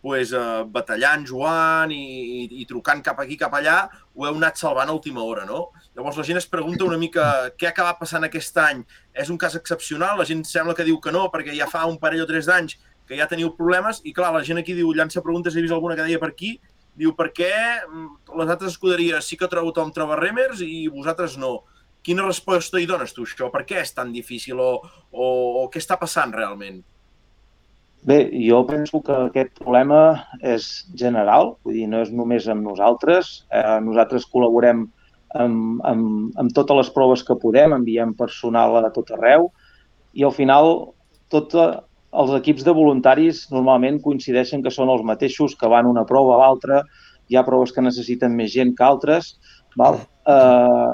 pues, 0.00 0.32
eh, 0.32 0.64
batallant, 0.66 1.26
Joan, 1.28 1.92
i, 1.92 2.04
i, 2.40 2.44
i 2.62 2.66
trucant 2.68 3.02
cap 3.04 3.18
aquí, 3.20 3.36
cap 3.40 3.52
allà, 3.56 3.82
ho 4.16 4.24
heu 4.26 4.38
anat 4.38 4.56
salvant 4.56 4.88
a 4.88 4.96
última 4.96 5.22
hora, 5.24 5.44
no? 5.44 5.68
Llavors 5.96 6.16
la 6.16 6.24
gent 6.24 6.40
es 6.40 6.48
pregunta 6.48 6.86
una 6.86 6.98
mica 7.00 7.50
què 7.60 7.68
ha 7.68 7.74
acabat 7.74 8.00
passant 8.00 8.24
aquest 8.24 8.56
any. 8.62 8.80
És 9.12 9.28
un 9.32 9.38
cas 9.40 9.56
excepcional? 9.58 10.16
La 10.18 10.28
gent 10.28 10.44
sembla 10.48 10.76
que 10.76 10.86
diu 10.88 11.00
que 11.04 11.12
no, 11.12 11.26
perquè 11.32 11.56
ja 11.56 11.68
fa 11.68 11.84
un 11.88 11.98
parell 12.00 12.24
o 12.24 12.28
tres 12.30 12.48
d'anys 12.48 12.78
que 13.10 13.18
ja 13.18 13.26
teniu 13.26 13.50
problemes, 13.58 14.00
i 14.06 14.14
clar, 14.14 14.30
la 14.32 14.44
gent 14.46 14.60
aquí 14.60 14.76
diu, 14.76 14.92
llança 14.94 15.20
preguntes, 15.20 15.56
he 15.56 15.62
vist 15.64 15.74
alguna 15.74 15.96
que 15.98 16.06
deia 16.06 16.20
per 16.22 16.30
aquí, 16.30 16.54
Diu, 17.00 17.14
per 17.16 17.30
què 17.32 17.50
mm, 17.50 18.06
les 18.36 18.52
altres 18.52 18.74
escuderies 18.74 19.26
sí 19.26 19.38
que 19.40 19.48
trobo 19.48 19.72
tothom 19.72 19.92
troba 19.96 20.18
remers 20.20 20.60
i 20.66 20.86
vosaltres 20.92 21.38
no? 21.40 21.60
Quina 22.04 22.24
resposta 22.24 22.80
hi 22.80 22.88
dones 22.88 23.12
tu, 23.16 23.26
això? 23.28 23.50
Per 23.52 23.64
què 23.68 23.80
és 23.82 23.92
tan 23.96 24.12
difícil 24.12 24.60
o, 24.60 24.70
o, 25.12 25.26
o 25.60 25.66
què 25.72 25.80
està 25.80 25.98
passant 26.00 26.32
realment? 26.36 26.80
Bé, 28.08 28.22
jo 28.32 28.62
penso 28.64 29.02
que 29.04 29.16
aquest 29.26 29.58
problema 29.58 29.98
és 30.40 30.68
general, 30.96 31.54
vull 31.64 31.76
dir, 31.76 31.88
no 31.92 32.00
és 32.00 32.12
només 32.16 32.46
amb 32.48 32.64
nosaltres. 32.64 33.42
Eh, 33.52 33.76
nosaltres 33.84 34.24
col·laborem 34.32 34.86
amb, 35.36 35.82
amb, 35.84 36.32
amb 36.40 36.54
totes 36.56 36.80
les 36.80 36.92
proves 36.94 37.24
que 37.26 37.36
podem, 37.42 37.76
enviem 37.76 38.14
personal 38.16 38.78
a 38.80 38.88
tot 38.94 39.12
arreu 39.16 39.50
i 40.16 40.24
al 40.24 40.32
final 40.34 40.72
tota, 41.30 41.84
els 42.10 42.32
equips 42.34 42.64
de 42.66 42.74
voluntaris 42.74 43.44
normalment 43.54 44.00
coincideixen 44.02 44.64
que 44.64 44.72
són 44.74 44.90
els 44.90 45.04
mateixos 45.06 45.54
que 45.58 45.70
van 45.70 45.86
una 45.86 46.06
prova 46.08 46.34
a 46.36 46.40
l'altra, 46.42 46.82
hi 47.30 47.38
ha 47.38 47.46
proves 47.46 47.72
que 47.72 47.84
necessiten 47.84 48.34
més 48.34 48.50
gent 48.54 48.74
que 48.74 48.86
altres. 48.86 49.36
Val? 49.78 50.00
Eh, 50.26 50.90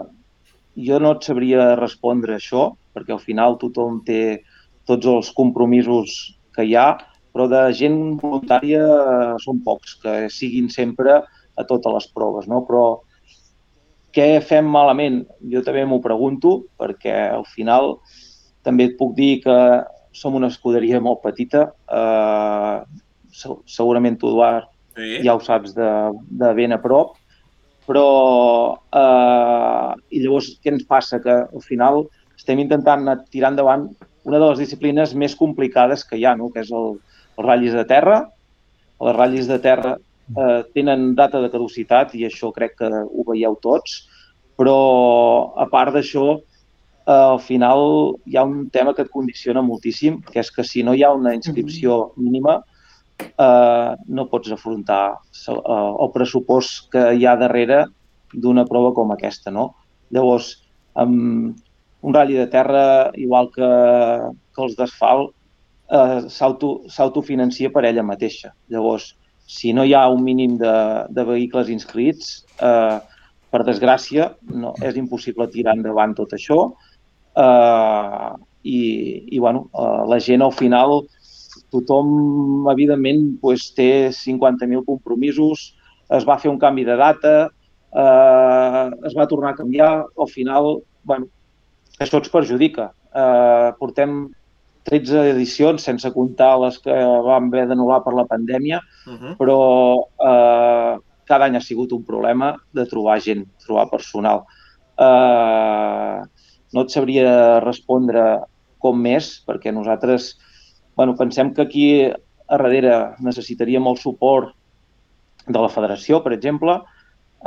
jo 0.89 1.01
no 1.01 1.15
et 1.17 1.25
sabria 1.25 1.71
respondre 1.81 2.37
això, 2.37 2.69
perquè 2.93 3.15
al 3.17 3.23
final 3.25 3.57
tothom 3.61 4.03
té 4.05 4.43
tots 4.87 5.09
els 5.09 5.33
compromisos 5.37 6.17
que 6.55 6.67
hi 6.69 6.77
ha, 6.77 6.91
però 7.33 7.49
de 7.49 7.63
gent 7.77 7.99
voluntària 8.21 8.85
eh, 8.85 9.33
són 9.41 9.65
pocs, 9.65 9.97
que 10.05 10.15
siguin 10.33 10.69
sempre 10.73 11.23
a 11.57 11.65
totes 11.65 11.97
les 11.97 12.09
proves. 12.13 12.49
No? 12.53 12.63
Però 12.69 12.85
què 14.17 14.29
fem 14.45 14.69
malament? 14.69 15.23
Jo 15.53 15.65
també 15.65 15.85
m'ho 15.89 16.03
pregunto, 16.05 16.59
perquè 16.81 17.17
al 17.33 17.49
final 17.49 17.97
també 18.65 18.91
et 18.91 18.97
puc 19.01 19.17
dir 19.17 19.41
que 19.45 19.57
som 20.17 20.37
una 20.39 20.49
escuderia 20.53 21.01
molt 21.05 21.23
petita. 21.25 21.67
Eh, 21.93 22.77
segurament 23.69 24.17
tu, 24.21 24.33
Eduard, 24.33 24.71
sí. 24.97 25.21
ja 25.27 25.37
ho 25.37 25.43
saps 25.45 25.77
de, 25.77 25.91
de 26.41 26.53
ben 26.57 26.75
a 26.77 26.81
prop. 26.83 27.17
Però, 27.87 28.07
eh, 28.99 29.91
i 30.17 30.23
llavors, 30.25 30.55
què 30.63 30.73
ens 30.73 30.87
passa? 30.89 31.21
Que 31.23 31.43
al 31.45 31.65
final 31.65 32.07
estem 32.37 32.63
intentant 32.63 33.07
tirar 33.31 33.53
endavant 33.53 33.91
una 34.27 34.41
de 34.41 34.49
les 34.49 34.65
disciplines 34.65 35.15
més 35.15 35.37
complicades 35.39 36.03
que 36.05 36.19
hi 36.19 36.27
ha, 36.27 36.35
no? 36.39 36.51
que 36.51 36.65
és 36.65 36.73
el, 36.75 36.97
els 37.37 37.47
ratllis 37.47 37.77
de 37.77 37.87
terra. 37.87 38.19
Les 39.05 39.17
ratllis 39.17 39.49
de 39.51 39.61
terra 39.63 39.95
eh, 40.01 40.61
tenen 40.75 41.13
data 41.19 41.41
de 41.45 41.53
caducitat 41.53 42.17
i 42.19 42.27
això 42.27 42.51
crec 42.57 42.79
que 42.81 42.91
ho 42.91 43.27
veieu 43.29 43.55
tots, 43.63 44.01
però 44.59 44.77
a 45.61 45.69
part 45.71 45.95
d'això 45.95 46.41
eh, 47.07 47.13
al 47.13 47.41
final 47.41 48.17
hi 48.27 48.37
ha 48.37 48.45
un 48.45 48.69
tema 48.71 48.95
que 48.95 49.07
et 49.07 49.13
condiciona 49.13 49.63
moltíssim, 49.63 50.21
que 50.27 50.41
és 50.43 50.51
que 50.51 50.65
si 50.67 50.83
no 50.83 50.95
hi 50.95 51.05
ha 51.07 51.13
una 51.15 51.35
inscripció 51.35 52.13
mínima, 52.17 52.59
eh, 53.23 53.93
no 54.09 54.29
pots 54.33 54.53
afrontar 54.53 55.03
eh, 55.15 55.55
el 55.55 56.13
pressupost 56.15 56.91
que 56.93 57.07
hi 57.15 57.27
ha 57.27 57.37
darrere 57.41 57.85
d'una 58.35 58.67
prova 58.67 58.93
com 58.95 59.15
aquesta. 59.15 59.55
No? 59.55 59.71
Llavors, 60.11 60.53
amb 60.95 61.57
un 62.07 62.15
ratll 62.15 62.37
de 62.43 62.49
terra, 62.51 62.85
igual 63.19 63.51
que, 63.55 63.71
que 64.55 64.65
els 64.67 64.77
d'asfalt, 64.79 65.33
eh, 65.91 66.27
s'autofinancia 66.31 67.71
per 67.75 67.87
ella 67.87 68.05
mateixa. 68.07 68.53
Llavors, 68.73 69.15
si 69.47 69.73
no 69.73 69.85
hi 69.87 69.95
ha 69.95 70.09
un 70.11 70.25
mínim 70.27 70.57
de, 70.59 70.75
de 71.15 71.25
vehicles 71.25 71.71
inscrits, 71.71 72.41
eh, 72.59 72.99
per 73.47 73.63
desgràcia, 73.65 74.33
no, 74.51 74.75
és 74.85 74.99
impossible 74.99 75.47
tirar 75.53 75.77
endavant 75.77 76.13
tot 76.19 76.35
això 76.35 76.59
eh, 77.37 78.33
i, 78.63 78.81
i 79.37 79.39
bueno, 79.39 79.69
eh, 79.73 80.03
la 80.11 80.21
gent 80.21 80.43
al 80.43 80.53
final, 80.53 81.03
tothom 81.73 82.69
evidentment 82.73 83.37
pues, 83.43 83.71
té 83.77 84.09
50.000 84.15 84.85
compromisos, 84.87 85.73
es 86.17 86.27
va 86.27 86.39
fer 86.39 86.51
un 86.53 86.61
canvi 86.63 86.87
de 86.87 86.97
data, 86.99 87.35
eh, 87.93 88.85
es 89.09 89.17
va 89.17 89.29
tornar 89.31 89.55
a 89.55 89.61
canviar, 89.61 89.93
al 90.07 90.33
final, 90.33 90.77
bueno, 91.05 91.31
això 91.99 92.21
ens 92.21 92.33
perjudica. 92.33 92.91
Eh, 93.17 93.71
portem 93.81 94.27
13 94.87 95.33
edicions, 95.33 95.83
sense 95.83 96.11
comptar 96.15 96.53
les 96.63 96.79
que 96.83 96.95
vam 97.27 97.49
haver 97.51 97.67
d'anul·lar 97.71 98.03
per 98.05 98.15
la 98.15 98.27
pandèmia, 98.31 98.79
uh 99.07 99.17
-huh. 99.17 99.35
però 99.39 99.59
eh, 100.31 100.99
cada 101.27 101.45
any 101.47 101.57
ha 101.57 101.61
sigut 101.61 101.93
un 101.93 102.05
problema 102.05 102.55
de 102.73 102.87
trobar 102.87 103.21
gent, 103.21 103.45
trobar 103.65 103.91
personal. 103.91 104.45
Eh, 104.99 106.21
no 106.77 106.85
et 106.85 106.93
sabria 106.93 107.31
respondre 107.65 108.23
com 108.85 108.99
més, 109.01 109.31
perquè 109.49 109.73
nosaltres 109.73 110.35
bueno, 110.97 111.17
pensem 111.17 111.53
que 111.57 111.65
aquí 111.65 111.87
a 112.05 112.59
darrere 112.59 113.17
necessitaríem 113.25 113.89
el 113.89 113.99
suport 114.01 114.53
de 115.47 115.59
la 115.59 115.71
federació, 115.73 116.21
per 116.25 116.35
exemple, 116.37 116.79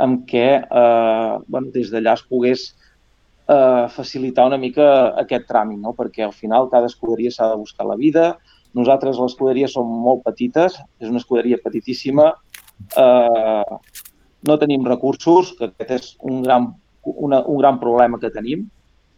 amb 0.00 0.24
què 0.28 0.46
eh, 0.62 1.32
bueno, 1.46 1.70
des 1.74 1.90
d'allà 1.92 2.14
es 2.16 2.24
pogués 2.30 2.64
eh, 3.50 3.86
facilitar 3.94 4.46
una 4.48 4.58
mica 4.60 4.86
aquest 5.22 5.48
tràmit, 5.50 5.80
no? 5.82 5.94
perquè 5.98 6.24
al 6.26 6.34
final 6.36 6.70
cada 6.72 6.88
escuderia 6.90 7.32
s'ha 7.34 7.50
de 7.52 7.60
buscar 7.60 7.88
la 7.88 7.98
vida. 8.00 8.32
Nosaltres, 8.78 9.18
l'escuderia, 9.18 9.68
som 9.68 9.88
molt 10.06 10.22
petites, 10.26 10.78
és 11.02 11.10
una 11.10 11.18
escuderia 11.18 11.58
petitíssima, 11.62 12.30
eh, 12.96 13.78
no 14.46 14.58
tenim 14.62 14.86
recursos, 14.86 15.56
que 15.58 15.68
aquest 15.72 15.96
és 15.96 16.12
un 16.22 16.44
gran, 16.46 16.70
una, 17.02 17.42
un 17.42 17.58
gran 17.58 17.80
problema 17.82 18.20
que 18.22 18.30
tenim, 18.32 18.68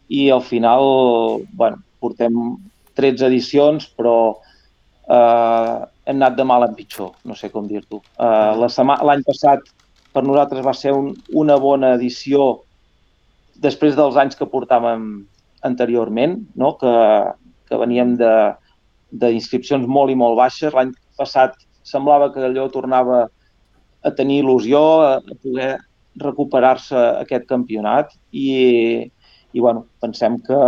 i 0.09 0.29
al 0.31 0.41
final, 0.43 1.43
bueno, 1.53 1.81
portem 2.03 2.35
13 2.97 3.27
edicions, 3.29 3.87
però 3.97 4.17
eh, 5.07 5.77
hem 6.05 6.17
anat 6.19 6.35
de 6.37 6.45
mal 6.47 6.65
en 6.67 6.75
pitjor, 6.75 7.13
no 7.23 7.35
sé 7.35 7.49
com 7.53 7.67
dir-t'ho. 7.67 8.01
Eh, 8.19 8.51
L'any 8.59 9.23
passat 9.27 9.69
per 10.13 10.23
nosaltres 10.25 10.65
va 10.65 10.75
ser 10.77 10.93
un, 10.93 11.13
una 11.33 11.57
bona 11.57 11.93
edició 11.97 12.63
després 13.63 13.95
dels 13.97 14.17
anys 14.19 14.37
que 14.37 14.49
portàvem 14.49 15.23
anteriorment, 15.63 16.37
no? 16.59 16.73
que, 16.77 16.93
que 17.69 17.79
veníem 17.79 18.17
d'inscripcions 18.19 19.87
molt 19.87 20.11
i 20.11 20.19
molt 20.19 20.37
baixes. 20.37 20.75
L'any 20.75 20.91
passat 21.17 21.55
semblava 21.87 22.31
que 22.33 22.43
allò 22.43 22.67
tornava 22.71 23.25
a 24.03 24.11
tenir 24.11 24.41
il·lusió, 24.43 24.83
a, 25.07 25.11
a 25.23 25.39
poder 25.41 25.71
recuperar-se 26.19 26.99
aquest 27.23 27.47
campionat 27.49 28.11
i, 28.31 29.09
i 29.53 29.61
bueno, 29.61 29.85
pensem 30.01 30.39
que, 30.41 30.59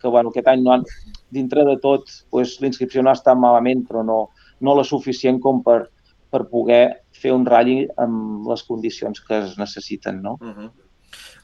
que 0.00 0.08
bueno, 0.08 0.30
aquest 0.30 0.50
any 0.50 0.62
no 0.64 0.74
han, 0.74 0.84
dintre 1.30 1.64
de 1.64 1.78
tot 1.82 2.10
pues, 2.30 2.58
l'inscripció 2.60 3.02
no 3.02 3.12
ha 3.12 3.18
estat 3.18 3.38
malament, 3.38 3.86
però 3.88 4.04
no, 4.06 4.20
no 4.60 4.76
la 4.76 4.84
suficient 4.84 5.40
com 5.42 5.62
per, 5.66 5.80
per 6.30 6.44
poder 6.50 6.84
fer 7.20 7.34
un 7.34 7.46
ratll 7.46 7.88
amb 8.00 8.46
les 8.50 8.62
condicions 8.66 9.22
que 9.26 9.42
es 9.44 9.58
necessiten. 9.58 10.22
No? 10.22 10.36
Uh 10.40 10.54
-huh. 10.54 10.70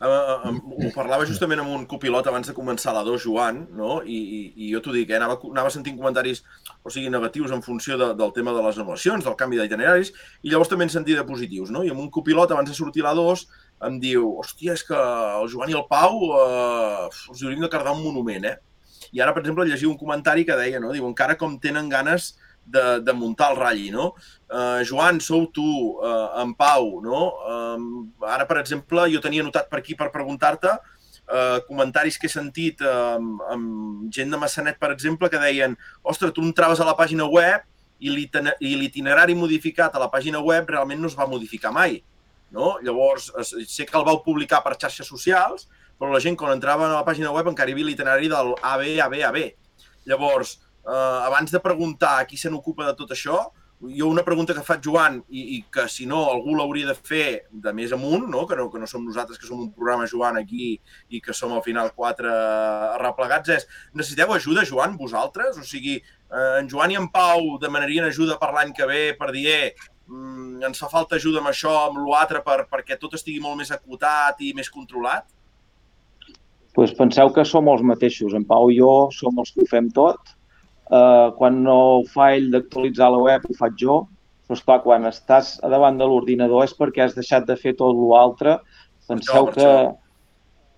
uh, 0.07 0.87
ho 0.87 0.91
parlava 0.95 1.27
justament 1.27 1.61
amb 1.61 1.71
un 1.71 1.87
copilot 1.87 2.27
abans 2.27 2.47
de 2.47 2.55
començar 2.55 2.95
la 2.95 3.03
2, 3.05 3.23
Joan, 3.25 3.67
no? 3.73 4.03
I, 4.03 4.19
i, 4.39 4.41
i 4.57 4.73
jo 4.73 4.81
t'ho 4.81 4.93
dic, 4.93 5.11
eh? 5.11 5.17
anava, 5.17 5.39
anava 5.51 5.71
sentint 5.71 5.97
comentaris 5.97 6.43
o 6.83 6.91
sigui, 6.91 7.11
negatius 7.11 7.51
en 7.51 7.62
funció 7.62 7.99
de, 7.99 8.14
del 8.14 8.33
tema 8.33 8.53
de 8.53 8.62
les 8.62 8.79
anul·lacions, 8.79 9.25
del 9.25 9.37
canvi 9.37 9.59
d'itineraris, 9.59 10.12
i 10.43 10.51
llavors 10.51 10.69
també 10.69 10.85
en 10.85 10.91
sentia 10.91 11.17
de 11.17 11.25
positius, 11.25 11.71
no? 11.71 11.83
I 11.85 11.91
amb 11.91 12.01
un 12.01 12.11
copilot, 12.11 12.51
abans 12.51 12.71
de 12.71 12.75
sortir 12.75 13.03
la 13.03 13.14
2, 13.14 13.49
em 13.85 13.99
diu, 14.01 14.31
hòstia, 14.41 14.74
és 14.77 14.85
que 14.87 14.97
el 14.97 15.51
Joan 15.53 15.70
i 15.72 15.77
el 15.77 15.85
Pau 15.91 16.16
uh, 16.31 17.07
els 17.11 17.43
hauríem 17.43 17.61
de 17.64 17.70
cardar 17.72 17.93
un 17.97 18.05
monument, 18.05 18.49
eh? 18.49 18.57
I 19.12 19.20
ara, 19.22 19.35
per 19.35 19.43
exemple, 19.43 19.66
llegia 19.68 19.91
un 19.91 19.99
comentari 20.01 20.47
que 20.49 20.57
deia, 20.57 20.81
no? 20.81 20.95
Diu, 20.95 21.07
encara 21.09 21.37
com 21.39 21.59
tenen 21.62 21.91
ganes 21.93 22.35
de, 22.66 23.01
de 23.05 23.14
muntar 23.14 23.53
el 23.53 23.61
ratlli, 23.61 23.91
no? 23.95 24.11
Uh, 24.49 24.83
Joan, 24.89 25.20
sou 25.20 25.47
tu, 25.55 25.66
uh, 26.01 26.41
en 26.43 26.57
Pau, 26.59 26.97
no? 27.05 27.22
Uh, 27.45 28.27
ara, 28.27 28.49
per 28.49 28.59
exemple, 28.62 29.07
jo 29.12 29.22
tenia 29.24 29.45
notat 29.47 29.70
per 29.70 29.83
aquí 29.83 29.95
per 29.99 30.11
preguntar-te 30.14 30.72
uh, 30.72 31.61
comentaris 31.68 32.18
que 32.18 32.31
he 32.31 32.33
sentit 32.33 32.83
uh, 32.83 33.20
amb 33.53 34.11
gent 34.12 34.33
de 34.33 34.41
Massanet, 34.41 34.81
per 34.83 34.91
exemple, 34.95 35.31
que 35.31 35.43
deien 35.43 35.77
ostres, 36.03 36.35
tu 36.35 36.45
entraves 36.45 36.81
a 36.81 36.89
la 36.89 36.97
pàgina 36.99 37.29
web 37.31 37.66
i 37.97 38.12
l'itinerari 38.12 39.37
modificat 39.37 39.95
a 39.95 40.03
la 40.03 40.11
pàgina 40.12 40.43
web 40.45 40.68
realment 40.68 41.01
no 41.01 41.09
es 41.09 41.16
va 41.16 41.29
modificar 41.31 41.72
mai. 41.72 42.01
No? 42.55 42.76
Llavors, 42.84 43.32
sé 43.66 43.86
que 43.86 43.99
el 43.99 44.07
vau 44.07 44.22
publicar 44.24 44.62
per 44.64 44.76
xarxes 44.76 45.09
socials, 45.09 45.66
però 45.99 46.12
la 46.12 46.22
gent 46.22 46.36
quan 46.38 46.55
entrava 46.55 46.86
a 46.86 46.94
la 46.94 47.05
pàgina 47.07 47.32
web 47.34 47.49
encara 47.51 47.72
hi 47.72 47.76
havia 47.76 47.88
l'itinerari 47.88 48.30
del 48.32 48.55
AB, 48.61 48.86
AB, 49.03 49.20
AB. 49.28 49.38
Llavors, 50.07 50.59
eh, 50.86 51.20
abans 51.26 51.53
de 51.53 51.61
preguntar 51.61 52.18
a 52.20 52.26
qui 52.28 52.36
se 52.36 52.53
n'ocupa 52.53 52.86
de 52.86 52.94
tot 52.99 53.14
això, 53.16 53.40
jo 53.80 54.09
una 54.09 54.24
pregunta 54.24 54.55
que 54.55 54.64
faig 54.64 54.80
Joan 54.84 55.18
i, 55.28 55.42
i 55.57 55.59
que 55.72 55.84
si 55.92 56.07
no 56.09 56.22
algú 56.30 56.55
l'hauria 56.57 56.88
de 56.88 56.94
fer 56.97 57.47
de 57.53 57.72
més 57.76 57.92
amunt, 57.92 58.24
no? 58.32 58.47
Que, 58.49 58.57
no, 58.57 58.70
que 58.72 58.80
no 58.80 58.88
som 58.88 59.05
nosaltres 59.05 59.38
que 59.38 59.49
som 59.49 59.61
un 59.61 59.72
programa 59.74 60.09
Joan 60.09 60.38
aquí 60.40 60.70
i 61.12 61.20
que 61.20 61.34
som 61.36 61.53
al 61.53 61.64
final 61.64 61.92
quatre 61.97 62.32
arreplegats, 62.94 63.53
és 63.53 63.68
necessiteu 63.92 64.32
ajuda, 64.32 64.64
Joan, 64.64 64.97
vosaltres? 64.97 65.61
O 65.61 65.66
sigui, 65.66 65.99
eh, 66.01 66.55
en 66.62 66.70
Joan 66.72 66.94
i 66.94 67.01
en 67.01 67.11
Pau 67.12 67.59
demanarien 67.61 68.09
ajuda 68.09 68.38
per 68.40 68.55
l'any 68.57 68.72
que 68.76 68.88
ve 68.88 69.03
per 69.18 69.30
dir 69.36 69.47
eh, 69.53 69.68
mm, 70.09 70.62
ens 70.68 70.82
fa 70.82 70.90
falta 70.92 71.16
ajuda 71.16 71.42
amb 71.42 71.52
això, 71.52 71.72
amb 71.88 72.02
l'altre, 72.07 72.42
per, 72.46 72.64
perquè 72.70 72.98
tot 73.00 73.14
estigui 73.18 73.42
molt 73.42 73.61
més 73.61 73.72
acotat 73.74 74.40
i 74.40 74.52
més 74.57 74.70
controlat? 74.70 75.28
pues 76.76 76.90
penseu 76.92 77.30
que 77.32 77.40
som 77.48 77.70
els 77.72 77.80
mateixos. 77.80 78.34
En 78.36 78.42
Pau 78.44 78.68
i 78.68 78.74
jo 78.76 79.09
som 79.16 79.38
els 79.40 79.48
que 79.54 79.62
ho 79.64 79.68
fem 79.70 79.86
tot 79.96 80.36
eh, 80.90 81.28
quan 81.38 81.62
no 81.64 81.76
ho 81.98 82.02
fa 82.11 82.32
ell 82.36 82.50
d'actualitzar 82.52 83.11
la 83.12 83.22
web, 83.22 83.46
ho 83.48 83.59
faig 83.59 83.78
jo, 83.80 84.00
però 84.46 84.59
esclar, 84.59 84.80
quan 84.84 85.09
estàs 85.09 85.57
davant 85.62 85.98
de 85.98 86.07
l'ordinador 86.07 86.66
és 86.66 86.74
perquè 86.76 87.07
has 87.07 87.16
deixat 87.18 87.46
de 87.48 87.57
fer 87.59 87.74
tot 87.80 87.96
l'altre. 87.96 88.59
Penseu 89.09 89.48
que 89.54 89.70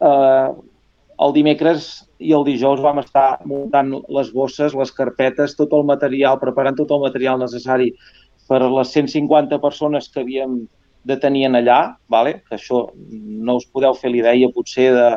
eh, 0.08 0.48
el 1.26 1.34
dimecres 1.34 1.90
i 2.22 2.32
el 2.34 2.46
dijous 2.46 2.80
vam 2.82 3.02
estar 3.02 3.40
muntant 3.48 3.92
les 4.14 4.32
bosses, 4.34 4.74
les 4.74 4.94
carpetes, 4.94 5.56
tot 5.58 5.74
el 5.76 5.84
material, 5.88 6.40
preparant 6.40 6.78
tot 6.78 6.94
el 6.94 7.04
material 7.04 7.40
necessari 7.42 7.92
per 8.48 8.62
a 8.64 8.70
les 8.72 8.92
150 8.96 9.60
persones 9.60 10.08
que 10.08 10.22
havíem 10.24 10.62
de 11.08 11.16
tenir 11.16 11.46
allà, 11.48 11.96
vale? 12.08 12.40
que 12.48 12.56
això 12.56 12.88
no 12.96 13.56
us 13.56 13.66
podeu 13.66 13.94
fer 13.94 14.10
l'idea 14.10 14.50
potser 14.54 14.90
de, 14.94 15.08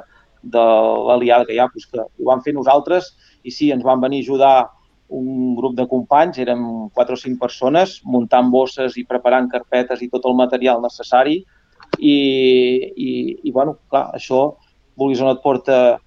de 0.44 0.66
l'aliada 1.08 1.48
que 1.48 1.56
hi 1.56 1.60
ha, 1.60 1.70
doncs 1.72 1.90
que 1.90 2.04
ho 2.04 2.28
vam 2.30 2.44
fer 2.46 2.54
nosaltres 2.54 3.12
i 3.44 3.52
sí, 3.52 3.72
ens 3.72 3.84
van 3.84 4.02
venir 4.02 4.22
a 4.22 4.28
ajudar 4.28 4.56
un 5.12 5.56
grup 5.58 5.76
de 5.76 5.88
companys, 5.92 6.40
érem 6.40 6.62
quatre 6.96 7.18
o 7.18 7.20
cinc 7.20 7.40
persones, 7.40 7.98
muntant 8.08 8.48
bosses 8.52 8.96
i 8.98 9.04
preparant 9.04 9.50
carpetes 9.52 10.02
i 10.02 10.08
tot 10.12 10.26
el 10.30 10.38
material 10.40 10.80
necessari 10.84 11.42
i, 12.00 12.16
i, 12.96 13.12
i 13.44 13.52
bueno, 13.52 13.76
clar, 13.92 14.08
això, 14.16 14.56
vulguis 14.96 15.20
o 15.20 15.28
no, 15.28 15.36
et 15.36 15.44
porta 15.44 16.00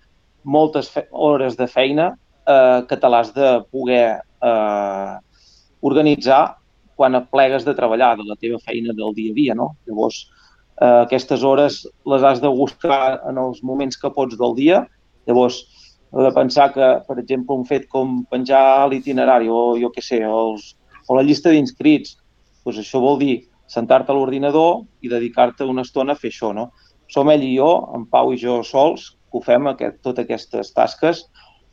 moltes 0.45 0.89
hores 1.11 1.59
de 1.61 1.69
feina 1.69 2.15
eh, 2.49 2.81
que 2.89 2.97
te 2.97 3.11
l'has 3.13 3.33
de 3.37 3.51
poder 3.73 4.07
eh, 4.21 5.15
organitzar 5.85 6.43
quan 6.97 7.19
plegues 7.31 7.65
de 7.67 7.75
treballar, 7.75 8.15
de 8.19 8.27
la 8.29 8.37
teva 8.41 8.61
feina 8.63 8.95
del 8.95 9.15
dia 9.15 9.33
a 9.33 9.37
dia, 9.37 9.55
no? 9.59 9.75
Llavors, 9.89 10.25
eh, 10.81 11.01
aquestes 11.05 11.43
hores 11.43 11.83
les 12.07 12.23
has 12.23 12.41
de 12.41 12.49
buscar 12.49 13.21
en 13.29 13.39
els 13.39 13.63
moments 13.63 13.97
que 13.97 14.11
pots 14.11 14.39
del 14.39 14.55
dia. 14.55 14.85
Llavors, 15.27 15.63
heu 16.15 16.23
de 16.23 16.33
pensar 16.35 16.73
que, 16.73 16.91
per 17.09 17.19
exemple, 17.19 17.57
un 17.57 17.65
fet 17.67 17.89
com 17.91 18.23
penjar 18.31 18.87
l'itinerari 18.91 19.51
o 19.51 19.75
jo 19.81 19.91
què 19.91 20.03
sé, 20.05 20.23
els, 20.23 20.75
o 21.09 21.17
la 21.19 21.25
llista 21.27 21.51
d'inscrits, 21.51 22.17
doncs 22.65 22.81
això 22.81 23.01
vol 23.03 23.19
dir 23.19 23.35
sentar-te 23.67 24.13
a 24.13 24.17
l'ordinador 24.17 24.85
i 25.03 25.11
dedicar-te 25.11 25.67
una 25.67 25.83
estona 25.83 26.15
a 26.15 26.21
fer 26.21 26.31
això, 26.31 26.53
no? 26.55 26.71
Som 27.11 27.31
ell 27.33 27.43
i 27.45 27.55
jo, 27.57 27.71
en 27.97 28.07
Pau 28.11 28.33
i 28.33 28.39
jo 28.41 28.63
sols, 28.65 29.15
que 29.31 29.41
ho 29.41 29.43
fem 29.45 29.67
aquest, 29.73 30.01
totes 30.07 30.25
aquestes 30.25 30.73
tasques 30.77 31.25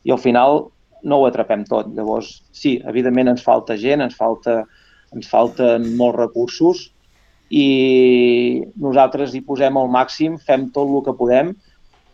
i 0.04 0.12
al 0.12 0.18
final 0.18 0.66
no 1.06 1.18
ho 1.18 1.26
atrapem 1.26 1.64
tot. 1.68 1.90
Llavors, 1.96 2.42
sí, 2.54 2.76
evidentment 2.88 3.32
ens 3.32 3.44
falta 3.44 3.76
gent, 3.78 4.02
ens, 4.04 4.16
falta, 4.18 4.62
ens 5.16 5.28
falten 5.28 5.92
molts 5.98 6.18
recursos 6.18 6.82
i 7.52 8.62
nosaltres 8.80 9.34
hi 9.34 9.42
posem 9.44 9.76
el 9.76 9.90
màxim, 9.92 10.38
fem 10.40 10.70
tot 10.72 10.88
el 10.88 11.04
que 11.04 11.16
podem, 11.18 11.52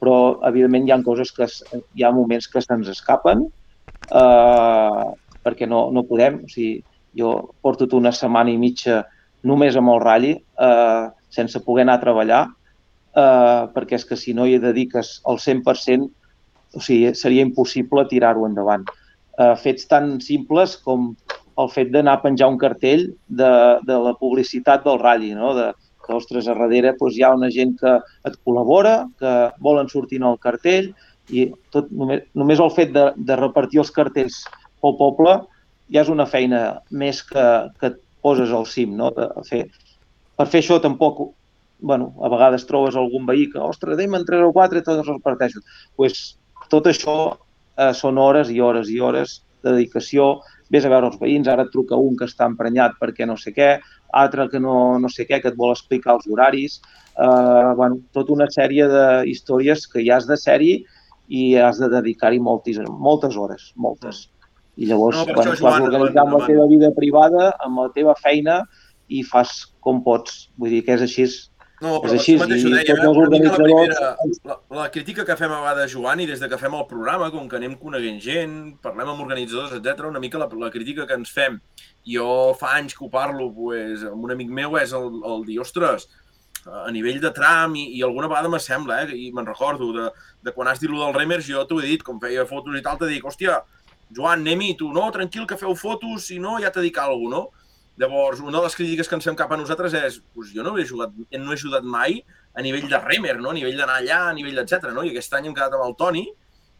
però 0.02 0.38
evidentment 0.48 0.88
hi 0.88 0.94
ha 0.94 1.00
coses 1.06 1.30
que 1.34 1.46
hi 1.94 2.04
ha 2.04 2.14
moments 2.14 2.48
que 2.50 2.62
se'ns 2.62 2.90
escapen 2.90 3.46
eh, 3.46 5.06
perquè 5.46 5.68
no, 5.70 5.88
no 5.94 6.06
podem. 6.08 6.42
O 6.44 6.50
sigui, 6.50 6.82
jo 7.18 7.32
porto 7.62 7.88
una 7.96 8.12
setmana 8.14 8.52
i 8.52 8.58
mitja 8.60 9.02
només 9.46 9.76
amb 9.78 9.94
el 9.94 10.02
ratll 10.02 10.30
eh, 10.34 11.04
sense 11.30 11.62
poder 11.64 11.86
anar 11.86 11.98
a 11.98 12.02
treballar 12.02 12.42
eh, 12.48 13.62
perquè 13.74 13.98
és 13.98 14.06
que 14.06 14.18
si 14.18 14.34
no 14.34 14.46
hi 14.46 14.58
dediques 14.62 15.18
el 15.30 15.38
100% 15.42 16.08
o 16.74 16.82
sigui, 16.84 17.14
seria 17.16 17.46
impossible 17.46 18.04
tirar-ho 18.10 18.46
endavant. 18.46 18.84
Eh, 19.38 19.54
fets 19.62 19.86
tan 19.88 20.18
simples 20.20 20.76
com 20.84 21.12
el 21.58 21.70
fet 21.74 21.90
d'anar 21.94 22.18
a 22.18 22.22
penjar 22.22 22.48
un 22.52 22.58
cartell 22.60 23.08
de, 23.28 23.52
de 23.86 23.98
la 24.04 24.14
publicitat 24.20 24.84
del 24.86 25.00
ratll, 25.02 25.28
no? 25.38 25.52
de, 25.56 25.68
que, 26.04 26.14
ostres, 26.16 26.48
a 26.48 26.56
darrere 26.56 26.94
doncs, 26.96 27.18
hi 27.18 27.24
ha 27.26 27.34
una 27.36 27.50
gent 27.54 27.76
que 27.80 27.94
et 28.28 28.40
col·labora, 28.46 28.96
que 29.20 29.34
volen 29.64 29.90
sortir 29.92 30.22
en 30.22 30.28
el 30.30 30.38
cartell, 30.42 30.92
i 31.28 31.48
tot, 31.74 31.90
només, 31.92 32.24
només 32.38 32.60
el 32.64 32.72
fet 32.72 32.94
de, 32.94 33.10
de 33.16 33.36
repartir 33.36 33.82
els 33.82 33.92
cartells 33.92 34.40
pel 34.80 34.96
poble 34.96 35.34
ja 35.92 36.04
és 36.04 36.12
una 36.12 36.26
feina 36.28 36.62
més 36.90 37.20
que, 37.24 37.44
que 37.80 37.92
et 37.92 37.98
poses 38.24 38.52
al 38.52 38.66
cim, 38.68 38.94
no? 38.96 39.10
De 39.16 39.28
fer, 39.48 39.66
per 40.36 40.48
fer 40.52 40.62
això 40.62 40.78
tampoc, 40.84 41.20
bueno, 41.80 42.10
a 42.24 42.30
vegades 42.32 42.66
trobes 42.68 42.96
algun 42.96 43.26
veí 43.28 43.48
que, 43.52 43.60
ostres, 43.62 44.00
en 44.00 44.24
3 44.30 44.46
o 44.46 44.52
4 44.52 44.80
i 44.80 44.86
tots 44.86 45.02
els 45.02 45.12
reparteixo. 45.12 45.60
pues, 45.96 46.38
tot 46.68 46.86
això 46.86 47.16
eh, 47.76 47.92
són 47.94 48.18
hores 48.18 48.50
i 48.50 48.60
hores 48.60 48.90
i 48.90 49.00
hores 49.00 49.42
de 49.62 49.72
dedicació, 49.72 50.40
vés 50.70 50.84
a 50.84 50.92
veure 50.92 51.08
els 51.10 51.18
veïns, 51.20 51.48
ara 51.48 51.64
et 51.66 51.72
truca 51.72 51.96
un 51.96 52.16
que 52.16 52.28
està 52.28 52.46
emprenyat 52.48 52.96
perquè 53.00 53.26
no 53.26 53.36
sé 53.40 53.54
què, 53.56 53.76
altre 54.22 54.48
que 54.52 54.60
no, 54.60 54.98
no 55.00 55.10
sé 55.12 55.26
què, 55.28 55.40
que 55.42 55.52
et 55.52 55.58
vol 55.58 55.74
explicar 55.74 56.16
els 56.16 56.28
horaris, 56.30 56.78
eh, 57.16 57.74
bueno, 57.76 58.00
tota 58.12 58.34
una 58.36 58.48
sèrie 58.52 58.88
de 58.88 59.04
històries 59.32 59.86
que 59.88 60.04
ja 60.06 60.18
has 60.18 60.28
de 60.28 60.38
sèrie 60.40 60.82
i 61.28 61.44
has 61.60 61.80
de 61.80 61.90
dedicar-hi 61.92 62.40
moltes, 62.40 62.80
moltes 62.88 63.36
hores, 63.36 63.72
moltes. 63.76 64.26
I 64.78 64.86
llavors, 64.86 65.18
no, 65.24 65.34
quan 65.34 65.50
vas 65.50 65.80
organitzar 65.82 66.24
amb 66.24 66.36
la 66.38 66.44
teva 66.46 66.68
vida 66.70 66.92
privada, 66.96 67.50
amb 67.64 67.82
la 67.82 67.88
teva 67.96 68.14
feina, 68.20 68.62
i 69.08 69.24
fas 69.24 69.64
com 69.84 70.02
pots. 70.04 70.46
Vull 70.60 70.76
dir 70.76 70.84
que 70.86 70.94
és 70.94 71.04
així, 71.04 71.26
no, 71.80 71.98
però 72.02 72.10
és 72.10 72.20
així, 72.20 72.34
mateix 72.40 72.64
ho 72.66 72.70
deia, 72.72 72.94
eh? 72.94 73.08
organitzadors... 73.08 73.58
La, 73.58 74.12
primera, 74.18 74.38
la, 74.50 74.56
la 74.80 74.86
crítica 74.94 75.24
que 75.26 75.36
fem 75.38 75.52
a 75.54 75.60
vegades, 75.62 75.92
Joan, 75.94 76.22
i 76.24 76.26
des 76.26 76.42
de 76.42 76.48
que 76.50 76.58
fem 76.58 76.74
el 76.74 76.86
programa, 76.90 77.28
com 77.34 77.46
que 77.50 77.58
anem 77.58 77.76
coneguent 77.78 78.18
gent, 78.24 78.56
parlem 78.82 79.12
amb 79.12 79.22
organitzadors, 79.22 79.76
etc, 79.78 80.08
una 80.08 80.22
mica 80.22 80.40
la, 80.42 80.48
la 80.58 80.70
crítica 80.74 81.06
que 81.06 81.18
ens 81.20 81.30
fem, 81.34 81.60
jo 82.08 82.28
fa 82.58 82.72
anys 82.80 82.96
que 82.98 83.04
ho 83.06 83.10
parlo 83.12 83.50
pues, 83.54 84.02
amb 84.08 84.26
un 84.26 84.34
amic 84.34 84.50
meu, 84.60 84.74
és 84.80 84.94
el, 84.96 85.06
el 85.28 85.46
dir, 85.46 85.60
ostres, 85.62 86.08
a 86.66 86.90
nivell 86.92 87.20
de 87.22 87.30
tram, 87.36 87.76
i, 87.78 87.86
i 87.98 88.02
alguna 88.02 88.30
vegada 88.30 88.50
m'assembla, 88.50 89.04
eh, 89.04 89.14
i 89.14 89.30
me'n 89.34 89.46
recordo, 89.46 89.92
de, 89.94 90.08
de 90.44 90.54
quan 90.56 90.72
has 90.72 90.82
dit 90.82 90.90
lo 90.90 91.04
del 91.04 91.14
Remers, 91.14 91.46
jo 91.46 91.62
t'ho 91.68 91.78
he 91.82 91.92
dit, 91.92 92.04
com 92.04 92.18
feia 92.22 92.46
fotos 92.48 92.74
i 92.74 92.82
tal, 92.84 92.98
t'he 92.98 93.12
dit, 93.14 93.24
hòstia, 93.24 93.62
Joan, 94.16 94.42
anem-hi, 94.42 94.74
tu, 94.80 94.90
no, 94.92 95.06
tranquil, 95.14 95.46
que 95.46 95.60
feu 95.60 95.74
fotos, 95.76 96.26
si 96.26 96.38
no, 96.42 96.56
ja 96.62 96.72
t'he 96.72 96.86
dit 96.88 96.98
alguna 96.98 97.44
cosa, 97.44 97.54
no? 97.54 97.57
Llavors, 97.98 98.40
una 98.40 98.58
de 98.60 98.64
les 98.64 98.76
crítiques 98.78 99.08
que 99.10 99.16
ens 99.18 99.26
fem 99.26 99.36
cap 99.38 99.50
a 99.50 99.56
nosaltres 99.58 99.94
és 99.98 100.18
pues, 100.34 100.52
jo 100.54 100.62
no 100.62 100.76
he, 100.78 100.84
jugat, 100.86 101.14
no 101.34 101.50
he 101.50 101.56
ajudat 101.56 101.82
mai 101.82 102.20
a 102.54 102.62
nivell 102.62 102.86
de 102.90 103.00
remer, 103.02 103.38
no? 103.40 103.50
a 103.50 103.56
nivell 103.56 103.80
d'anar 103.80 103.96
allà, 103.98 104.20
a 104.28 104.36
nivell 104.36 104.60
etc. 104.62 104.92
No? 104.94 105.02
I 105.02 105.10
aquest 105.10 105.34
any 105.34 105.48
hem 105.48 105.56
quedat 105.56 105.74
amb 105.74 105.86
el 105.88 105.96
Toni, 105.98 106.22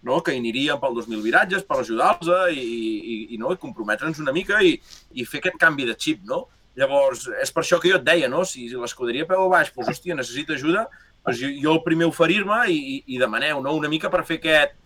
no? 0.06 0.20
que 0.22 0.36
hi 0.36 0.38
aniríem 0.38 0.78
pel 0.78 0.94
2.000 1.00 1.24
viratges 1.24 1.66
per 1.66 1.80
ajudar-los 1.82 2.54
i, 2.54 2.62
i, 2.62 3.18
i, 3.34 3.40
no? 3.42 3.50
I 3.50 3.58
comprometre'ns 3.58 4.22
una 4.22 4.34
mica 4.36 4.62
i, 4.62 4.76
i 5.10 5.26
fer 5.26 5.42
aquest 5.42 5.58
canvi 5.58 5.88
de 5.90 5.98
xip. 5.98 6.22
No? 6.28 6.44
Llavors, 6.78 7.26
és 7.42 7.50
per 7.54 7.64
això 7.64 7.80
que 7.82 7.90
jo 7.90 7.98
et 7.98 8.06
deia, 8.06 8.30
no? 8.30 8.44
si 8.46 8.68
l'escuderia 8.70 9.26
peu 9.26 9.42
a 9.48 9.52
baix, 9.56 9.74
doncs, 9.74 9.90
hòstia, 9.90 10.14
necessita 10.18 10.54
ajuda, 10.54 10.86
doncs 11.26 11.42
jo, 11.42 11.50
jo 11.64 11.74
el 11.74 11.82
primer 11.86 12.06
oferir-me 12.06 12.64
i, 12.70 12.78
i, 12.78 12.98
i 13.16 13.18
demaneu 13.18 13.62
no? 13.64 13.74
una 13.74 13.90
mica 13.90 14.12
per 14.12 14.22
fer 14.28 14.38
aquest... 14.38 14.78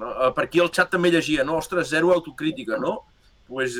Per 0.00 0.44
aquí 0.46 0.60
el 0.62 0.70
xat 0.70 0.92
també 0.94 1.10
llegia, 1.10 1.42
no? 1.44 1.58
Ostres, 1.58 1.90
zero 1.90 2.12
autocrítica, 2.14 2.78
no? 2.80 3.00
Pues, 3.50 3.74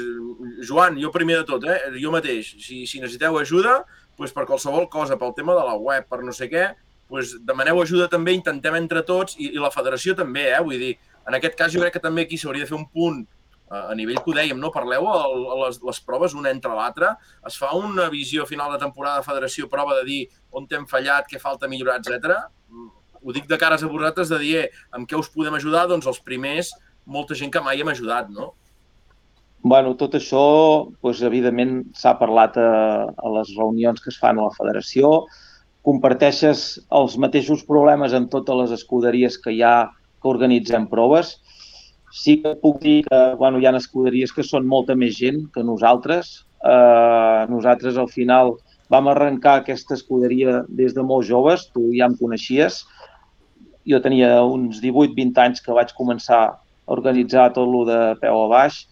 Joan, 0.66 0.98
jo 0.98 1.12
primer 1.14 1.38
de 1.38 1.46
tot, 1.46 1.64
eh, 1.70 1.94
jo 2.02 2.10
mateix, 2.10 2.56
si, 2.58 2.82
si 2.90 2.98
necessiteu 2.98 3.38
ajuda, 3.38 3.84
pues, 4.18 4.34
per 4.34 4.42
qualsevol 4.48 4.88
cosa, 4.90 5.16
pel 5.16 5.30
tema 5.36 5.54
de 5.54 5.62
la 5.64 5.76
web, 5.78 6.08
per 6.10 6.24
no 6.26 6.34
sé 6.34 6.50
què, 6.50 6.72
pues, 7.10 7.36
demaneu 7.46 7.78
ajuda 7.78 8.08
també, 8.10 8.34
intentem 8.34 8.80
entre 8.80 9.04
tots, 9.06 9.38
i, 9.38 9.52
i 9.54 9.62
la 9.62 9.70
federació 9.70 10.16
també, 10.18 10.48
eh? 10.50 10.58
vull 10.66 10.82
dir, 10.82 10.96
en 11.22 11.38
aquest 11.38 11.54
cas 11.58 11.70
jo 11.70 11.84
crec 11.84 11.94
que 11.96 12.02
també 12.02 12.26
aquí 12.26 12.38
s'hauria 12.40 12.66
de 12.66 12.70
fer 12.72 12.76
un 12.80 12.88
punt 12.90 13.22
eh, 13.22 13.80
a 13.80 13.94
nivell 13.94 14.18
que 14.18 14.32
ho 14.32 14.36
dèiem, 14.36 14.58
no? 14.58 14.72
parleu 14.74 15.06
a, 15.06 15.22
les, 15.64 15.80
les 15.86 16.02
proves 16.06 16.34
una 16.34 16.50
entre 16.50 16.74
l'altra, 16.74 17.14
es 17.46 17.58
fa 17.62 17.70
una 17.78 18.10
visió 18.10 18.46
final 18.50 18.74
de 18.74 18.82
temporada 18.82 19.22
de 19.22 19.28
federació, 19.30 19.70
prova 19.70 20.00
de 20.00 20.06
dir 20.10 20.20
on 20.50 20.66
t'hem 20.66 20.90
fallat, 20.90 21.30
què 21.30 21.38
falta 21.38 21.70
millorar, 21.70 22.00
etc. 22.02 22.42
Ho 23.22 23.34
dic 23.36 23.46
de 23.46 23.58
cares 23.60 23.86
a 23.86 23.90
vosaltres 23.90 24.34
de 24.34 24.42
dir, 24.42 24.54
eh, 24.64 24.70
amb 24.98 25.06
què 25.06 25.18
us 25.18 25.30
podem 25.30 25.58
ajudar? 25.62 25.86
Doncs 25.90 26.10
els 26.10 26.22
primers, 26.26 26.74
molta 27.06 27.38
gent 27.38 27.54
que 27.54 27.62
mai 27.62 27.82
hem 27.82 27.94
ajudat, 27.94 28.30
no? 28.34 28.56
Bueno, 29.62 29.92
tot 30.00 30.14
això, 30.16 30.42
doncs, 31.04 31.20
evidentment, 31.26 31.82
s'ha 31.92 32.14
parlat 32.16 32.54
a, 32.56 32.68
a 33.12 33.32
les 33.36 33.50
reunions 33.58 34.00
que 34.00 34.08
es 34.08 34.16
fan 34.16 34.38
a 34.38 34.46
la 34.46 34.54
federació. 34.56 35.26
Comparteixes 35.84 36.62
els 36.96 37.16
mateixos 37.20 37.64
problemes 37.68 38.14
amb 38.16 38.30
totes 38.32 38.56
les 38.56 38.70
escuderies 38.78 39.36
que 39.36 39.52
hi 39.52 39.60
ha 39.60 39.90
que 39.92 40.30
organitzem 40.32 40.86
proves. 40.88 41.34
Sí 42.10 42.38
que 42.40 42.54
puc 42.62 42.80
dir 42.80 43.02
que 43.04 43.18
bueno, 43.40 43.60
hi 43.60 43.68
ha 43.68 43.74
escuderies 43.76 44.32
que 44.32 44.44
són 44.44 44.64
molta 44.66 44.96
més 44.96 45.18
gent 45.18 45.42
que 45.52 45.64
nosaltres. 45.64 46.30
Eh, 46.64 47.42
nosaltres, 47.52 47.98
al 48.00 48.08
final, 48.08 48.54
vam 48.88 49.10
arrencar 49.12 49.58
aquesta 49.60 49.92
escuderia 49.98 50.62
des 50.68 50.96
de 50.96 51.04
molt 51.04 51.28
joves, 51.28 51.66
tu 51.74 51.84
ja 51.92 52.08
em 52.08 52.16
coneixies. 52.16 52.86
Jo 53.84 54.00
tenia 54.00 54.40
uns 54.40 54.80
18-20 54.80 55.44
anys 55.44 55.60
que 55.60 55.76
vaig 55.76 55.92
començar 56.00 56.40
a 56.48 56.56
organitzar 56.96 57.50
tot 57.52 57.68
lo 57.68 57.84
de 57.84 58.00
peu 58.24 58.40
a 58.46 58.48
baix 58.48 58.86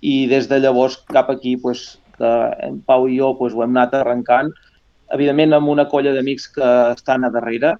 i 0.00 0.26
des 0.30 0.48
de 0.48 0.58
llavors 0.60 0.98
cap 1.12 1.30
aquí 1.30 1.56
pues, 1.56 2.00
que 2.16 2.30
en 2.66 2.80
Pau 2.86 3.08
i 3.08 3.18
jo 3.18 3.34
pues, 3.38 3.54
ho 3.54 3.64
hem 3.64 3.76
anat 3.76 3.94
arrencant, 4.00 4.52
evidentment 5.12 5.56
amb 5.56 5.72
una 5.72 5.88
colla 5.90 6.14
d'amics 6.14 6.48
que 6.56 6.68
estan 6.94 7.24
a 7.24 7.32
darrere 7.34 7.74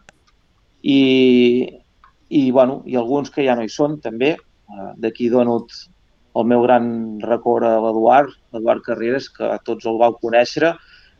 i, 0.82 1.70
i, 2.28 2.50
bueno, 2.50 2.82
i 2.86 2.96
alguns 2.96 3.30
que 3.30 3.44
ja 3.46 3.56
no 3.56 3.64
hi 3.64 3.72
són 3.72 3.98
també. 4.04 4.34
Eh, 4.70 4.90
d'aquí 5.02 5.28
dono 5.30 5.64
el 6.38 6.46
meu 6.46 6.62
gran 6.62 7.18
record 7.24 7.66
a 7.66 7.78
l'Eduard, 7.82 8.34
l'Eduard 8.54 8.84
Carreras, 8.86 9.28
que 9.34 9.50
tots 9.66 9.86
el 9.90 9.98
vau 9.98 10.14
conèixer, 10.22 10.74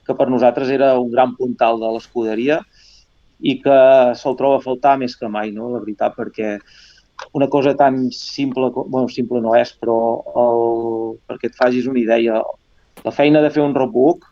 que 0.07 0.15
per 0.15 0.29
nosaltres 0.31 0.71
era 0.71 0.93
un 0.99 1.11
gran 1.11 1.35
puntal 1.39 1.81
de 1.81 1.91
l'escuderia 1.95 2.61
i 3.41 3.57
que 3.63 3.79
se'l 4.21 4.37
troba 4.39 4.61
a 4.61 4.65
faltar 4.65 4.97
més 5.01 5.17
que 5.17 5.29
mai, 5.29 5.51
no? 5.51 5.71
la 5.73 5.81
veritat, 5.83 6.15
perquè 6.17 6.59
una 7.33 7.49
cosa 7.49 7.75
tan 7.77 8.11
simple, 8.11 8.71
bueno, 8.75 9.09
simple 9.09 9.41
no 9.41 9.55
és, 9.59 9.73
però 9.79 9.97
el, 10.43 11.17
perquè 11.29 11.51
et 11.51 11.59
facis 11.59 11.89
una 11.91 12.01
idea, 12.01 12.41
la 13.05 13.15
feina 13.15 13.43
de 13.43 13.51
fer 13.55 13.63
un 13.63 13.75
roadbook, 13.77 14.27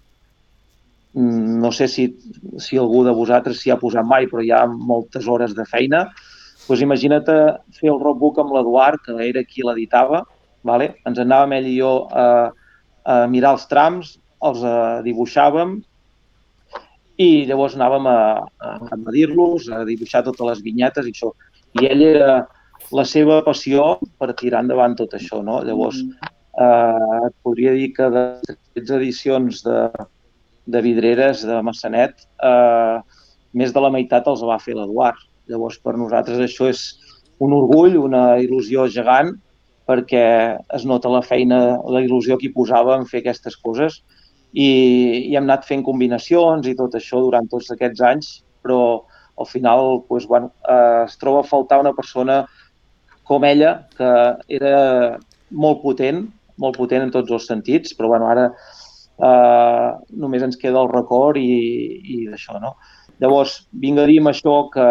mm, 1.14 1.58
no 1.62 1.70
sé 1.72 1.88
si, 1.88 2.08
si 2.58 2.78
algú 2.78 3.04
de 3.06 3.14
vosaltres 3.14 3.60
s'hi 3.62 3.70
ha 3.70 3.80
posat 3.80 4.06
mai, 4.06 4.26
però 4.26 4.42
hi 4.42 4.52
ha 4.52 4.64
moltes 4.66 5.28
hores 5.28 5.54
de 5.54 5.66
feina, 5.68 6.08
doncs 6.66 6.84
imagina't 6.84 7.28
fer 7.78 7.92
el 7.92 8.00
roadbook 8.00 8.40
amb 8.42 8.52
l'Eduard, 8.56 9.00
que 9.04 9.16
era 9.28 9.44
qui 9.44 9.64
l'editava, 9.64 10.24
vale? 10.62 10.94
ens 11.06 11.20
anàvem 11.22 11.54
ell 11.58 11.68
i 11.70 11.76
jo 11.78 11.92
a, 12.10 12.50
a 13.04 13.20
mirar 13.30 13.54
els 13.56 13.68
trams, 13.70 14.16
els 14.44 14.64
a, 14.66 15.00
dibuixàvem 15.06 15.78
i 17.18 17.46
llavors 17.48 17.74
anàvem 17.74 18.06
a, 18.06 18.18
a 18.62 18.98
medir-los, 19.00 19.70
a 19.74 19.82
dibuixar 19.88 20.22
totes 20.26 20.46
les 20.46 20.60
vinyetes 20.62 21.08
i 21.08 21.14
això. 21.14 21.32
I 21.78 21.88
ell 21.90 22.04
era 22.06 22.36
la 22.94 23.04
seva 23.04 23.40
passió 23.46 23.98
per 24.20 24.32
tirar 24.38 24.62
endavant 24.64 24.96
tot 24.98 25.14
això. 25.18 25.42
No? 25.44 25.60
Llavors, 25.66 26.00
eh, 26.00 27.26
et 27.28 27.34
podria 27.44 27.74
dir 27.76 27.92
que 27.96 28.08
de 28.14 28.24
13 28.78 28.96
edicions 29.00 29.62
de, 29.66 29.80
de 30.66 30.84
vidreres 30.84 31.44
de 31.48 31.60
Massanet, 31.62 32.26
eh, 32.44 32.98
més 33.58 33.74
de 33.74 33.82
la 33.82 33.92
meitat 33.92 34.28
els 34.28 34.44
va 34.44 34.60
fer 34.62 34.76
l'Eduard. 34.76 35.20
Llavors, 35.48 35.78
per 35.80 35.96
nosaltres 35.96 36.40
això 36.44 36.68
és 36.68 36.86
un 37.44 37.54
orgull, 37.56 37.96
una 37.96 38.38
il·lusió 38.42 38.88
gegant, 38.92 39.34
perquè 39.88 40.24
es 40.76 40.84
nota 40.84 41.08
la 41.08 41.24
feina, 41.24 41.78
la 41.88 42.02
il·lusió 42.04 42.36
que 42.36 42.48
hi 42.48 42.54
posava 42.56 42.98
en 42.98 43.06
fer 43.08 43.22
aquestes 43.22 43.56
coses 43.56 44.02
i, 44.52 44.68
i 45.30 45.36
hem 45.36 45.46
anat 45.46 45.64
fent 45.68 45.84
combinacions 45.86 46.68
i 46.68 46.74
tot 46.76 46.96
això 46.98 47.22
durant 47.24 47.48
tots 47.48 47.70
aquests 47.72 48.04
anys, 48.04 48.32
però 48.64 48.80
al 49.38 49.46
final 49.48 50.02
doncs, 50.08 50.26
bueno, 50.28 50.50
eh, 50.68 51.04
es 51.06 51.16
troba 51.16 51.40
a 51.40 51.48
faltar 51.48 51.80
una 51.80 51.94
persona 51.96 52.42
com 53.28 53.44
ella, 53.44 53.74
que 53.96 54.10
era 54.58 55.18
molt 55.50 55.82
potent, 55.84 56.24
molt 56.58 56.78
potent 56.80 57.06
en 57.06 57.14
tots 57.14 57.32
els 57.34 57.48
sentits, 57.48 57.94
però 57.96 58.10
bueno, 58.14 58.28
ara 58.32 58.48
eh, 58.48 59.90
només 60.22 60.44
ens 60.46 60.58
queda 60.60 60.80
el 60.82 60.90
record 60.92 61.38
i, 61.40 61.52
i 62.02 62.24
d'això, 62.30 62.58
no? 62.62 62.74
Llavors, 63.22 63.60
vinc 63.82 63.98
a 63.98 64.06
dir 64.08 64.20
amb 64.22 64.32
això 64.32 64.56
que, 64.72 64.88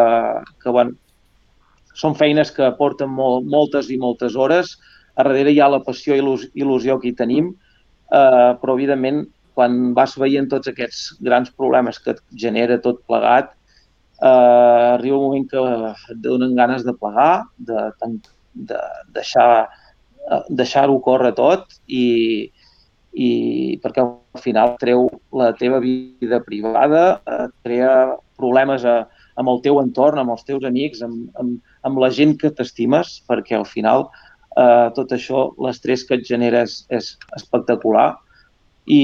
que 0.63 0.73
bueno, 0.75 0.95
són 1.97 2.15
feines 2.17 2.51
que 2.53 2.69
porten 2.77 3.09
molt, 3.09 3.47
moltes 3.49 3.89
i 3.89 3.97
moltes 3.97 4.35
hores, 4.35 4.75
a 5.17 5.25
darrere 5.25 5.53
hi 5.53 5.61
ha 5.63 5.71
la 5.73 5.81
passió 5.85 6.15
i 6.15 6.21
il·lusió 6.21 6.99
que 7.01 7.09
hi 7.09 7.17
tenim, 7.17 7.49
eh, 8.13 8.51
però 8.61 8.77
evidentment 8.77 9.25
quan 9.57 9.95
vas 9.97 10.13
veient 10.21 10.45
tots 10.51 10.69
aquests 10.69 11.15
grans 11.25 11.49
problemes 11.57 11.97
que 11.97 12.13
et 12.13 12.19
genera 12.43 12.77
tot 12.83 13.01
plegat, 13.09 13.55
eh, 14.21 14.93
arriba 14.95 15.17
un 15.17 15.25
moment 15.27 15.47
que 15.51 15.63
et 16.13 16.21
donen 16.23 16.55
ganes 16.55 16.85
de 16.85 16.93
plegar, 16.93 17.45
de, 17.57 17.91
de 18.53 18.79
deixar 19.15 19.49
eh, 19.65 20.43
deixar-ho 20.49 20.99
córrer 21.03 21.33
tot 21.37 21.77
i, 21.87 22.51
i 23.13 23.29
perquè 23.83 24.03
al 24.03 24.41
final 24.43 24.75
treu 24.81 25.07
la 25.33 25.51
teva 25.57 25.79
vida 25.83 26.41
privada, 26.45 27.21
eh, 27.25 27.47
crea 27.63 27.93
problemes 28.37 28.85
a, 28.85 29.03
amb 29.37 29.53
el 29.53 29.61
teu 29.65 29.81
entorn, 29.81 30.21
amb 30.21 30.33
els 30.33 30.45
teus 30.45 30.65
amics, 30.65 31.03
amb, 31.05 31.27
amb, 31.41 31.57
amb 31.87 32.01
la 32.01 32.09
gent 32.13 32.37
que 32.41 32.53
t'estimes, 32.53 33.19
perquè 33.29 33.57
al 33.57 33.67
final 33.69 34.07
eh, 34.57 34.87
tot 34.97 35.13
això, 35.13 35.49
l'estrès 35.61 36.05
que 36.07 36.17
et 36.17 36.25
genera 36.27 36.63
és, 36.65 36.83
és 36.93 37.15
espectacular 37.37 38.13
i, 38.87 39.03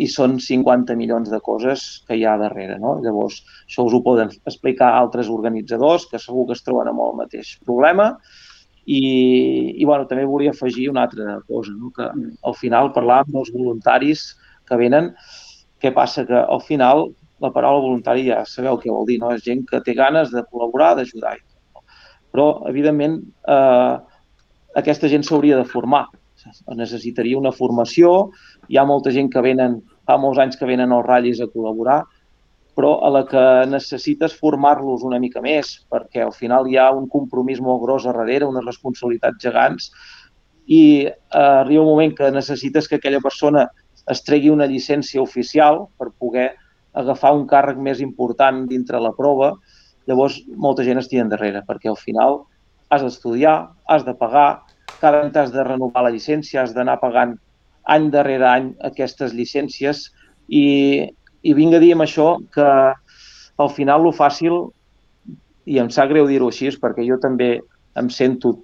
i 0.00 0.06
són 0.08 0.38
50 0.40 0.96
milions 0.96 1.28
de 1.28 1.40
coses 1.44 1.84
que 2.08 2.16
hi 2.16 2.24
ha 2.24 2.36
darrere. 2.40 2.78
No? 2.80 2.96
Llavors, 3.04 3.42
això 3.68 3.84
us 3.84 3.94
ho 3.96 4.00
poden 4.04 4.32
explicar 4.48 4.94
altres 4.96 5.28
organitzadors 5.32 6.08
que 6.10 6.20
segur 6.22 6.46
que 6.48 6.56
es 6.56 6.64
troben 6.64 6.88
amb 6.92 7.04
el 7.04 7.16
mateix 7.20 7.56
problema 7.68 8.14
i, 8.86 9.02
i 9.76 9.84
bueno, 9.84 10.06
també 10.08 10.24
volia 10.24 10.54
afegir 10.54 10.88
una 10.92 11.04
altra 11.04 11.40
cosa, 11.50 11.74
no? 11.74 11.92
que 11.92 12.06
al 12.06 12.56
final 12.56 12.92
parlàvem 12.94 13.34
dels 13.34 13.52
voluntaris 13.52 14.26
que 14.66 14.78
venen, 14.80 15.12
què 15.82 15.92
passa? 15.94 16.24
Que 16.26 16.38
al 16.38 16.62
final 16.64 17.08
la 17.42 17.52
paraula 17.52 17.84
voluntari 17.84 18.28
ja 18.30 18.40
sabeu 18.48 18.78
què 18.80 18.90
vol 18.90 19.04
dir, 19.08 19.18
no? 19.20 19.32
És 19.34 19.44
gent 19.44 19.66
que 19.68 19.82
té 19.84 19.94
ganes 19.94 20.32
de 20.32 20.42
col·laborar, 20.48 20.94
d'ajudar. 20.96 21.34
Però, 22.32 22.46
evidentment, 22.70 23.18
eh, 23.52 23.96
aquesta 24.80 25.10
gent 25.12 25.26
s'hauria 25.26 25.58
de 25.60 25.68
formar. 25.68 26.06
Necessitaria 26.76 27.38
una 27.38 27.52
formació, 27.52 28.30
hi 28.68 28.78
ha 28.78 28.84
molta 28.88 29.12
gent 29.14 29.30
que 29.32 29.42
venen, 29.42 29.80
fa 30.06 30.18
molts 30.20 30.40
anys 30.42 30.58
que 30.58 30.68
venen 30.68 30.92
als 30.94 31.06
ratllis 31.06 31.42
a 31.42 31.50
col·laborar, 31.50 32.02
però 32.76 32.98
a 33.06 33.10
la 33.10 33.22
que 33.24 33.42
necessites 33.72 34.36
formar-los 34.36 35.04
una 35.08 35.18
mica 35.18 35.40
més, 35.40 35.78
perquè 35.88 36.20
al 36.22 36.34
final 36.36 36.68
hi 36.68 36.76
ha 36.76 36.90
un 36.92 37.08
compromís 37.08 37.62
molt 37.64 37.80
gros 37.82 38.04
a 38.04 38.12
darrere, 38.12 38.48
unes 38.48 38.66
responsabilitats 38.66 39.40
gegants, 39.42 39.88
i 40.66 41.06
eh, 41.06 41.12
arriba 41.38 41.82
un 41.82 41.88
moment 41.94 42.12
que 42.18 42.30
necessites 42.34 42.88
que 42.88 42.98
aquella 42.98 43.22
persona 43.24 43.64
es 44.12 44.22
tregui 44.26 44.52
una 44.52 44.68
llicència 44.68 45.22
oficial 45.22 45.86
per 45.98 46.10
poder 46.18 46.50
agafar 46.96 47.32
un 47.36 47.46
càrrec 47.48 47.80
més 47.80 48.02
important 48.04 48.66
dintre 48.68 49.00
la 49.00 49.14
prova, 49.16 49.54
llavors 50.06 50.38
molta 50.56 50.84
gent 50.86 51.00
es 51.00 51.08
tira 51.10 51.24
endarrere, 51.24 51.64
perquè 51.66 51.90
al 51.90 51.98
final 52.00 52.42
has 52.92 53.02
d'estudiar, 53.02 53.56
has 53.88 54.04
de 54.06 54.14
pagar, 54.14 54.65
cada 55.00 55.22
any 55.22 55.32
t'has 55.34 55.52
de 55.54 55.64
renovar 55.64 56.06
la 56.06 56.12
llicència, 56.14 56.62
has 56.62 56.74
d'anar 56.74 56.98
pagant 57.02 57.36
any 57.86 58.10
darrere 58.10 58.48
any 58.48 58.72
aquestes 58.88 59.34
llicències 59.36 60.08
i 60.48 60.66
i 61.46 61.52
vinc 61.54 61.76
a 61.76 61.80
dir 61.82 61.92
amb 61.94 62.02
això 62.02 62.30
que 62.54 62.66
al 63.62 63.70
final 63.70 64.02
lo 64.02 64.12
fàcil, 64.14 64.56
i 65.66 65.78
em 65.82 65.90
sap 65.94 66.10
greu 66.10 66.26
dir-ho 66.26 66.48
així, 66.50 66.72
perquè 66.82 67.04
jo 67.06 67.18
també 67.22 67.60
em 67.96 68.08
sento 68.10 68.56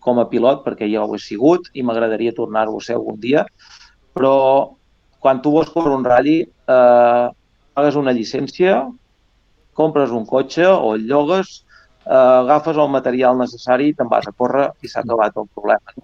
com 0.00 0.18
a 0.18 0.26
pilot, 0.30 0.62
perquè 0.64 0.88
ja 0.90 1.04
ho 1.04 1.14
he 1.14 1.20
sigut 1.20 1.68
i 1.76 1.84
m'agradaria 1.84 2.34
tornar-ho 2.36 2.78
a 2.78 2.84
ser 2.84 2.96
algun 2.96 3.20
dia, 3.20 3.44
però 4.16 4.76
quan 5.20 5.42
tu 5.44 5.52
vols 5.52 5.70
córrer 5.72 5.92
un 5.92 6.06
ratll, 6.06 6.48
eh, 6.48 7.26
pagues 7.76 7.98
una 8.00 8.14
llicència, 8.16 8.80
compres 9.76 10.10
un 10.16 10.24
cotxe 10.26 10.66
o 10.66 10.94
el 10.96 11.04
llogues, 11.08 11.60
eh, 12.10 12.38
agafes 12.42 12.76
el 12.76 12.90
material 12.90 13.38
necessari 13.38 13.92
te'n 13.94 14.10
vas 14.10 14.28
a 14.28 14.34
córrer 14.36 14.70
i 14.82 14.90
s'ha 14.90 15.04
acabat 15.04 15.36
el 15.38 15.48
problema. 15.54 15.94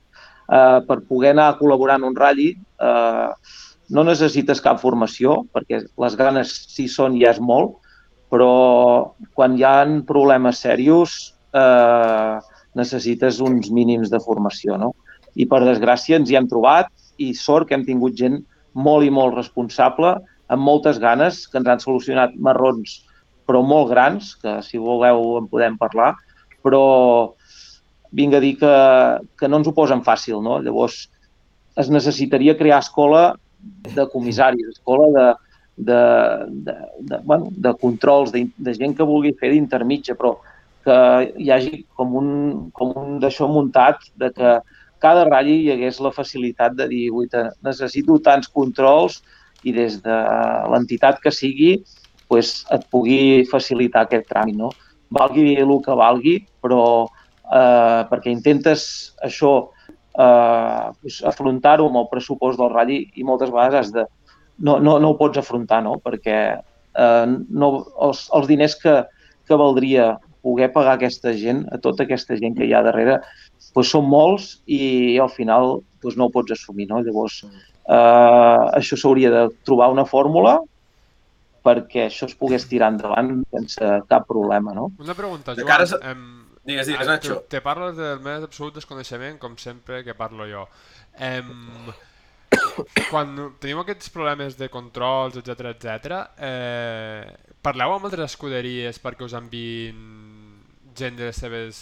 Eh, 0.46 0.80
per 0.86 1.00
poder 1.08 1.34
anar 1.34 1.50
a 1.50 1.56
col·laborar 1.58 1.98
en 1.98 2.06
un 2.10 2.18
ratll, 2.18 2.54
eh, 2.54 3.30
no 3.90 4.04
necessites 4.06 4.62
cap 4.62 4.80
formació, 4.82 5.42
perquè 5.54 5.82
les 5.82 6.18
ganes 6.18 6.52
si 6.74 6.86
són 6.90 7.18
ja 7.20 7.32
és 7.34 7.40
molt, 7.40 7.78
però 8.30 9.14
quan 9.34 9.54
hi 9.56 9.64
ha 9.66 9.78
problemes 10.06 10.62
serios 10.62 11.34
eh, 11.54 12.38
necessites 12.74 13.40
uns 13.40 13.70
mínims 13.70 14.10
de 14.10 14.20
formació. 14.20 14.76
No? 14.78 14.94
I 15.34 15.46
per 15.46 15.62
desgràcia 15.64 16.18
ens 16.18 16.30
hi 16.30 16.38
hem 16.38 16.48
trobat 16.50 16.90
i 17.18 17.32
sort 17.34 17.68
que 17.68 17.74
hem 17.74 17.86
tingut 17.86 18.16
gent 18.18 18.42
molt 18.74 19.06
i 19.06 19.10
molt 19.10 19.34
responsable, 19.38 20.16
amb 20.52 20.62
moltes 20.62 20.98
ganes, 21.02 21.46
que 21.50 21.58
ens 21.58 21.70
han 21.70 21.82
solucionat 21.82 22.34
marrons 22.38 23.00
però 23.46 23.62
molt 23.62 23.90
grans, 23.92 24.34
que 24.42 24.58
si 24.66 24.80
voleu 24.82 25.36
en 25.40 25.48
podem 25.50 25.76
parlar, 25.78 26.14
però 26.64 26.82
vinc 28.16 28.34
a 28.34 28.42
dir 28.42 28.56
que, 28.60 28.74
que 29.38 29.48
no 29.48 29.60
ens 29.60 29.70
ho 29.70 29.74
posen 29.76 30.02
fàcil, 30.06 30.40
no? 30.42 30.58
Llavors, 30.64 31.06
es 31.76 31.90
necessitaria 31.92 32.56
crear 32.58 32.80
escola 32.82 33.36
de 33.94 34.06
comissaris, 34.12 34.72
escola 34.72 35.08
de, 35.16 35.26
de, 35.76 36.00
de, 36.66 36.76
de, 37.10 37.18
bueno, 37.24 37.50
de 37.52 37.74
controls, 37.80 38.32
de, 38.32 38.46
de 38.56 38.74
gent 38.74 38.96
que 38.96 39.06
vulgui 39.06 39.34
fer 39.40 39.52
d'intermitja, 39.52 40.16
però 40.18 40.36
que 40.86 40.96
hi 41.42 41.50
hagi 41.50 41.82
com 41.98 42.14
un, 42.18 42.28
com 42.72 42.94
un 42.96 43.16
d'això 43.22 43.48
muntat 43.50 44.06
de 44.18 44.30
que 44.34 44.56
cada 45.02 45.26
ratll 45.28 45.50
hi 45.52 45.72
hagués 45.74 45.98
la 46.00 46.14
facilitat 46.14 46.76
de 46.78 46.86
dir 46.88 47.06
necessito 47.66 48.18
tants 48.22 48.48
controls 48.48 49.20
i 49.66 49.74
des 49.74 49.98
de 50.04 50.18
l'entitat 50.72 51.18
que 51.22 51.34
sigui 51.34 51.72
pues, 52.28 52.64
et 52.74 52.84
pugui 52.90 53.46
facilitar 53.50 54.06
aquest 54.06 54.28
tràmit. 54.30 54.58
No? 54.58 54.72
Valgui 55.14 55.54
el 55.60 55.72
que 55.84 55.96
valgui, 55.96 56.36
però 56.62 56.82
eh, 57.06 58.02
perquè 58.10 58.32
intentes 58.32 58.86
això 59.24 59.52
eh, 60.18 60.92
pues, 61.00 61.22
afrontar-ho 61.24 61.88
amb 61.88 62.02
el 62.02 62.08
pressupost 62.12 62.60
del 62.60 62.72
ratll 62.74 62.96
i 62.96 63.26
moltes 63.26 63.52
vegades 63.54 63.86
has 63.86 63.92
de, 63.94 64.06
no, 64.58 64.78
no, 64.80 64.98
no 64.98 65.12
ho 65.12 65.18
pots 65.18 65.38
afrontar, 65.38 65.82
no? 65.84 65.98
perquè 66.02 66.38
eh, 66.56 67.26
no, 67.26 67.72
els, 68.02 68.26
els 68.34 68.48
diners 68.50 68.76
que, 68.82 69.00
que 69.46 69.60
valdria 69.60 70.16
poder 70.46 70.70
pagar 70.74 70.94
aquesta 70.96 71.32
gent, 71.34 71.64
a 71.74 71.78
tota 71.82 72.04
aquesta 72.06 72.36
gent 72.38 72.54
que 72.56 72.66
hi 72.66 72.74
ha 72.74 72.84
darrere, 72.86 73.18
doncs 73.74 73.90
són 73.92 74.06
molts 74.08 74.52
i 74.70 75.18
al 75.22 75.32
final 75.32 75.80
doncs 76.02 76.16
no 76.18 76.28
ho 76.28 76.32
pots 76.34 76.54
assumir. 76.54 76.86
No? 76.90 77.02
Llavors, 77.04 77.42
eh, 77.42 78.62
això 78.78 78.98
s'hauria 78.98 79.32
de 79.34 79.44
trobar 79.66 79.90
una 79.94 80.06
fórmula 80.08 80.60
perquè 81.66 82.06
això 82.06 82.28
es 82.30 82.36
pogués 82.38 82.66
tirar 82.70 82.92
endavant 82.94 83.40
sense 83.54 83.92
cap 84.10 84.26
problema. 84.30 84.74
No? 84.76 84.90
Una 85.02 85.16
pregunta, 85.18 85.56
Joan. 85.56 85.68
cares... 85.68 85.94
Em... 86.02 86.26
Digues, 86.66 86.88
digues, 86.90 87.06
Nacho. 87.06 87.40
Te, 87.44 87.56
te 87.56 87.62
parles 87.62 87.94
del 87.98 88.22
més 88.24 88.42
absolut 88.42 88.74
desconeixement, 88.74 89.38
com 89.42 89.54
sempre 89.62 90.02
que 90.06 90.16
parlo 90.18 90.48
jo. 90.50 90.66
Em... 91.22 91.52
Quan 93.10 93.34
teniu 93.60 93.80
aquests 93.82 94.10
problemes 94.14 94.56
de 94.58 94.68
controls, 94.72 95.38
etc 95.40 95.70
etc, 95.72 96.16
eh, 96.46 97.54
parleu 97.64 97.94
amb 97.96 98.08
altres 98.08 98.32
escuderies 98.32 99.00
perquè 99.02 99.26
us 99.26 99.34
enviïn 99.36 100.02
gent 100.96 101.18
de 101.18 101.28
les 101.28 101.40
seves 101.40 101.80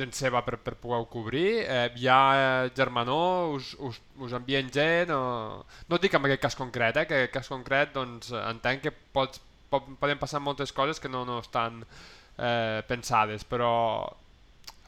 gent 0.00 0.14
seva 0.16 0.40
per, 0.46 0.56
per 0.64 0.74
poder 0.80 1.02
cobrir? 1.12 1.60
Eh, 1.62 1.84
hi 2.00 2.08
ha 2.10 2.20
eh, 2.38 2.70
germanor? 2.76 3.54
Us, 3.58 3.74
us, 3.78 4.00
us 4.20 4.34
envien 4.36 4.70
gent? 4.74 5.12
O... 5.14 5.60
No 5.88 6.00
dic 6.02 6.16
en 6.16 6.26
aquest 6.28 6.42
cas 6.48 6.58
concret, 6.58 6.96
eh, 6.96 7.06
que 7.06 7.16
en 7.16 7.24
aquest 7.24 7.36
cas 7.38 7.52
concret 7.52 7.94
doncs, 7.94 8.32
entenc 8.40 8.86
que 8.88 8.94
pots, 9.14 9.42
pot, 9.70 9.86
poden 10.00 10.20
passar 10.20 10.42
moltes 10.42 10.72
coses 10.76 11.00
que 11.00 11.12
no, 11.12 11.24
no 11.28 11.38
estan 11.44 11.84
eh, 11.84 12.80
pensades, 12.88 13.44
però 13.44 13.72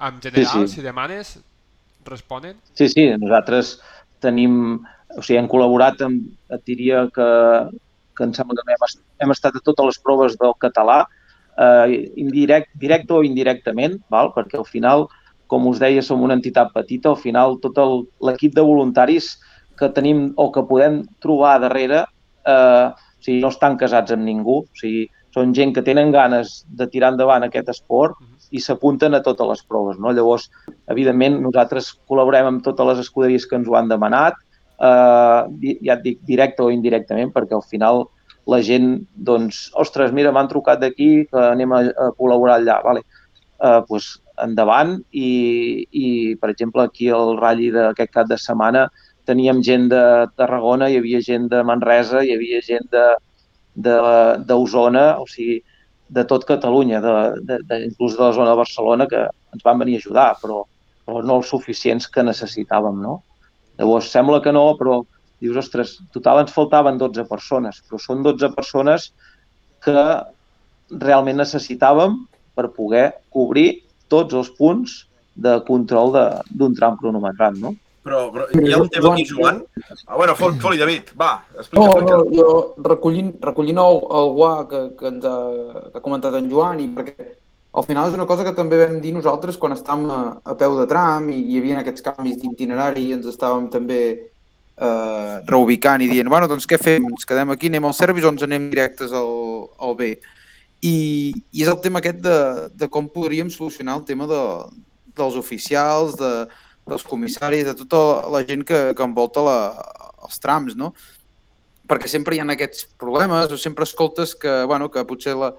en 0.03 0.21
general, 0.25 0.67
Sí, 0.67 0.67
sí. 0.67 0.75
si 0.81 0.83
demanes, 0.83 1.37
responen? 2.05 2.59
Sí, 2.75 2.89
sí, 2.89 3.07
nosaltres 3.19 3.77
tenim, 4.23 4.81
o 5.15 5.23
sigui, 5.23 5.39
hem 5.39 5.51
col·laborat 5.51 6.03
amb, 6.07 6.31
et 6.55 6.65
diria 6.67 7.05
que, 7.15 7.29
que 8.17 8.27
em 8.27 8.33
sembla 8.35 8.59
que 8.59 8.75
hem, 8.75 9.03
hem 9.23 9.35
estat 9.35 9.59
a 9.59 9.63
totes 9.63 9.93
les 9.93 10.01
proves 10.03 10.39
del 10.41 10.57
català, 10.63 11.03
eh, 11.59 12.13
indirect, 12.17 12.71
directe 12.81 13.15
o 13.15 13.23
indirectament, 13.27 13.99
val? 14.11 14.33
perquè 14.37 14.59
al 14.59 14.69
final, 14.69 15.07
com 15.47 15.67
us 15.69 15.81
deia, 15.83 16.03
som 16.03 16.23
una 16.23 16.37
entitat 16.39 16.73
petita, 16.75 17.11
al 17.13 17.21
final 17.21 17.59
tot 17.63 17.79
l'equip 18.25 18.55
de 18.57 18.65
voluntaris 18.65 19.35
que 19.79 19.89
tenim 19.93 20.31
o 20.37 20.51
que 20.53 20.65
podem 20.69 21.03
trobar 21.21 21.59
darrere 21.61 22.05
eh, 22.47 22.87
o 22.93 23.25
sigui, 23.25 23.41
no 23.41 23.51
estan 23.53 23.77
casats 23.79 24.15
amb 24.15 24.27
ningú, 24.27 24.63
o 24.65 24.79
sigui, 24.79 25.07
són 25.33 25.55
gent 25.57 25.73
que 25.73 25.85
tenen 25.85 26.13
ganes 26.13 26.63
de 26.69 26.87
tirar 26.93 27.13
endavant 27.15 27.47
aquest 27.47 27.71
esport 27.73 28.19
i 28.53 28.61
s'apunten 28.61 29.15
a 29.17 29.23
totes 29.25 29.49
les 29.49 29.63
proves. 29.65 30.01
No? 30.03 30.13
Llavors, 30.13 30.51
evidentment, 30.93 31.39
nosaltres 31.41 31.93
col·laborem 32.11 32.51
amb 32.51 32.65
totes 32.65 32.91
les 32.91 33.05
escuderies 33.07 33.47
que 33.49 33.57
ens 33.57 33.71
ho 33.71 33.79
han 33.79 33.89
demanat, 33.89 34.37
eh, 34.77 35.71
ja 35.87 35.97
et 35.97 36.03
dic, 36.05 36.21
directe 36.29 36.67
o 36.67 36.73
indirectament, 36.75 37.33
perquè 37.33 37.57
al 37.57 37.65
final 37.65 38.05
la 38.51 38.59
gent, 38.65 39.07
doncs, 39.15 39.69
ostres, 39.79 40.13
mira, 40.13 40.33
m'han 40.35 40.51
trucat 40.51 40.81
d'aquí, 40.83 41.27
que 41.31 41.43
anem 41.53 41.73
a, 41.73 41.83
a 41.91 42.11
col·laborar 42.19 42.59
allà, 42.59 42.81
vale. 42.85 43.05
eh, 43.63 43.81
doncs 43.89 44.19
endavant 44.43 44.97
i, 45.13 45.87
i, 45.93 46.07
per 46.41 46.51
exemple, 46.51 46.83
aquí 46.83 47.11
al 47.13 47.37
ratlli 47.39 47.71
d'aquest 47.75 48.13
cap 48.13 48.31
de 48.31 48.39
setmana 48.41 48.87
teníem 49.29 49.61
gent 49.63 49.89
de 49.93 50.03
Tarragona, 50.37 50.89
hi 50.91 50.99
havia 50.99 51.21
gent 51.23 51.47
de 51.53 51.63
Manresa, 51.63 52.25
hi 52.25 52.33
havia 52.35 52.63
gent 52.65 52.89
d'Osona, 53.77 55.05
o 55.23 55.29
sigui, 55.31 55.61
de 56.13 56.25
tot 56.29 56.45
Catalunya, 56.49 57.01
de, 57.01 57.13
de, 57.49 57.59
de, 57.69 57.79
inclús 57.87 58.17
de 58.19 58.25
la 58.25 58.33
zona 58.37 58.51
de 58.51 58.59
Barcelona, 58.59 59.07
que 59.09 59.23
ens 59.55 59.63
van 59.65 59.79
venir 59.81 59.97
a 59.97 60.03
ajudar, 60.03 60.29
però, 60.43 60.65
però 61.07 61.23
no 61.25 61.39
els 61.41 61.53
suficients 61.55 62.09
que 62.11 62.25
necessitàvem, 62.27 62.99
no? 63.01 63.21
Llavors, 63.79 64.11
sembla 64.13 64.43
que 64.45 64.53
no, 64.53 64.67
però 64.81 65.01
dius, 65.43 65.59
ostres, 65.65 65.97
total 66.15 66.45
ens 66.45 66.55
faltaven 66.55 66.99
12 67.01 67.25
persones, 67.29 67.83
però 67.89 67.99
són 68.01 68.23
12 68.25 68.53
persones 68.57 69.11
que 69.83 69.97
realment 70.93 71.41
necessitàvem 71.41 72.19
per 72.55 72.69
poder 72.77 73.07
cobrir 73.33 73.83
tots 74.13 74.35
els 74.37 74.51
punts 74.59 75.07
de 75.35 75.57
control 75.67 76.13
de- 76.13 76.43
d'un 76.51 76.75
tram 76.77 76.97
cronometrat, 77.01 77.57
no? 77.57 77.75
Però, 78.03 78.33
però 78.35 78.49
hi 78.51 78.73
ha 78.75 78.81
un 78.83 78.89
tema 78.91 79.13
aquí, 79.15 79.25
Joan. 79.29 79.63
Ah, 80.07 80.17
bueno, 80.17 80.35
fot, 80.35 80.57
fot 80.61 80.75
David, 80.77 81.13
va, 81.19 81.45
explica, 81.57 81.87
No, 81.87 82.01
no, 82.03 82.25
jo 82.35 82.75
recollint, 82.83 83.37
recollint 83.41 83.79
el, 83.79 84.01
el 84.19 84.33
guà 84.39 84.51
que, 84.69 84.81
que, 84.99 85.07
ens 85.07 85.25
ha, 85.25 85.37
que 85.93 85.99
ha 86.01 86.03
comentat 86.03 86.35
en 86.35 86.51
Joan 86.51 86.81
i 86.83 86.89
perquè 86.97 87.29
al 87.73 87.87
final 87.87 88.11
és 88.11 88.15
una 88.19 88.27
cosa 88.27 88.45
que 88.45 88.53
també 88.59 88.81
vam 88.83 88.99
dir 89.01 89.15
nosaltres 89.15 89.57
quan 89.57 89.73
estàvem 89.73 90.11
a, 90.11 90.19
a 90.45 90.55
peu 90.59 90.75
de 90.81 90.87
tram 90.91 91.31
i 91.31 91.39
hi 91.47 91.61
havia 91.63 91.79
aquests 91.81 92.03
canvis 92.03 92.43
d'itinerari 92.43 93.07
i 93.07 93.13
ens 93.17 93.25
estàvem 93.31 93.71
també 93.71 94.01
eh, 94.83 95.35
reubicant 95.49 96.03
i 96.03 96.11
dient, 96.11 96.31
bueno, 96.33 96.49
doncs 96.51 96.67
què 96.69 96.79
fem? 96.81 97.07
Ens 97.13 97.29
quedem 97.29 97.55
aquí, 97.55 97.71
anem 97.71 97.89
al 97.89 97.97
service 97.97 98.27
o 98.27 98.33
ens 98.35 98.45
anem 98.47 98.69
directes 98.73 99.15
al, 99.17 99.33
al 99.83 99.97
B? 99.99 100.13
I, 100.83 100.95
I 101.55 101.65
és 101.65 101.71
el 101.71 101.81
tema 101.85 102.03
aquest 102.03 102.21
de, 102.25 102.37
de 102.75 102.91
com 102.91 103.09
podríem 103.11 103.51
solucionar 103.55 104.01
el 104.01 104.07
tema 104.09 104.27
de, 104.31 104.43
dels 105.19 105.39
oficials, 105.39 106.17
de, 106.19 106.33
dels 106.89 107.07
comissaris, 107.07 107.67
de 107.69 107.75
tota 107.79 108.29
la 108.33 108.43
gent 108.47 108.65
que, 108.67 108.85
que 108.97 109.07
envolta 109.07 109.45
la, 109.47 109.59
els 110.27 110.41
trams, 110.43 110.75
no? 110.79 110.93
Perquè 111.89 112.09
sempre 112.11 112.35
hi 112.35 112.41
ha 112.43 112.49
aquests 112.55 112.89
problemes 112.99 113.53
o 113.53 113.59
sempre 113.61 113.87
escoltes 113.87 114.35
que, 114.39 114.63
bueno, 114.71 114.89
que 114.91 115.05
potser 115.07 115.37
la, 115.39 115.53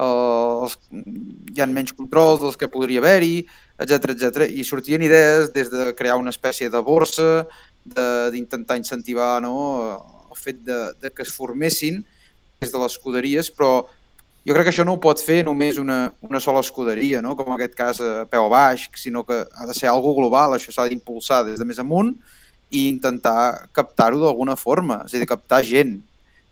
els, 0.00 0.76
hi 0.92 1.60
ha 1.60 1.66
menys 1.68 1.92
controls 1.96 2.40
dels 2.44 2.56
que 2.56 2.70
podria 2.72 3.02
haver-hi, 3.02 3.42
etc 3.80 4.14
etc. 4.14 4.46
I 4.48 4.64
sortien 4.64 5.02
idees 5.02 5.52
des 5.52 5.70
de 5.72 5.90
crear 5.98 6.18
una 6.20 6.32
espècie 6.32 6.70
de 6.70 6.80
borsa, 6.84 7.46
d'intentar 7.84 8.78
incentivar 8.78 9.40
no, 9.42 9.54
el 10.30 10.38
fet 10.38 10.60
de, 10.66 10.78
de 11.00 11.10
que 11.10 11.24
es 11.24 11.32
formessin 11.32 12.02
des 12.60 12.72
de 12.72 12.78
les 12.78 12.92
escuderies, 12.92 13.50
però 13.50 13.86
jo 14.46 14.54
crec 14.56 14.68
que 14.68 14.72
això 14.72 14.84
no 14.84 14.96
ho 14.96 15.00
pot 15.02 15.20
fer 15.20 15.40
només 15.44 15.78
una, 15.80 16.12
una 16.24 16.40
sola 16.40 16.62
escuderia, 16.64 17.20
no? 17.24 17.34
com 17.36 17.48
en 17.50 17.56
aquest 17.56 17.76
cas 17.76 18.00
a 18.04 18.26
peu 18.30 18.48
baix, 18.52 18.88
sinó 18.96 19.24
que 19.24 19.42
ha 19.44 19.66
de 19.68 19.76
ser 19.76 19.90
algo 19.90 20.14
global, 20.16 20.56
això 20.56 20.72
s'ha 20.72 20.88
d'impulsar 20.88 21.42
des 21.48 21.60
de 21.60 21.66
més 21.68 21.80
amunt 21.80 22.14
i 22.70 22.86
intentar 22.88 23.68
captar-ho 23.76 24.20
d'alguna 24.22 24.56
forma, 24.56 25.02
és 25.06 25.16
a 25.16 25.20
dir, 25.20 25.28
captar 25.28 25.62
gent, 25.66 25.98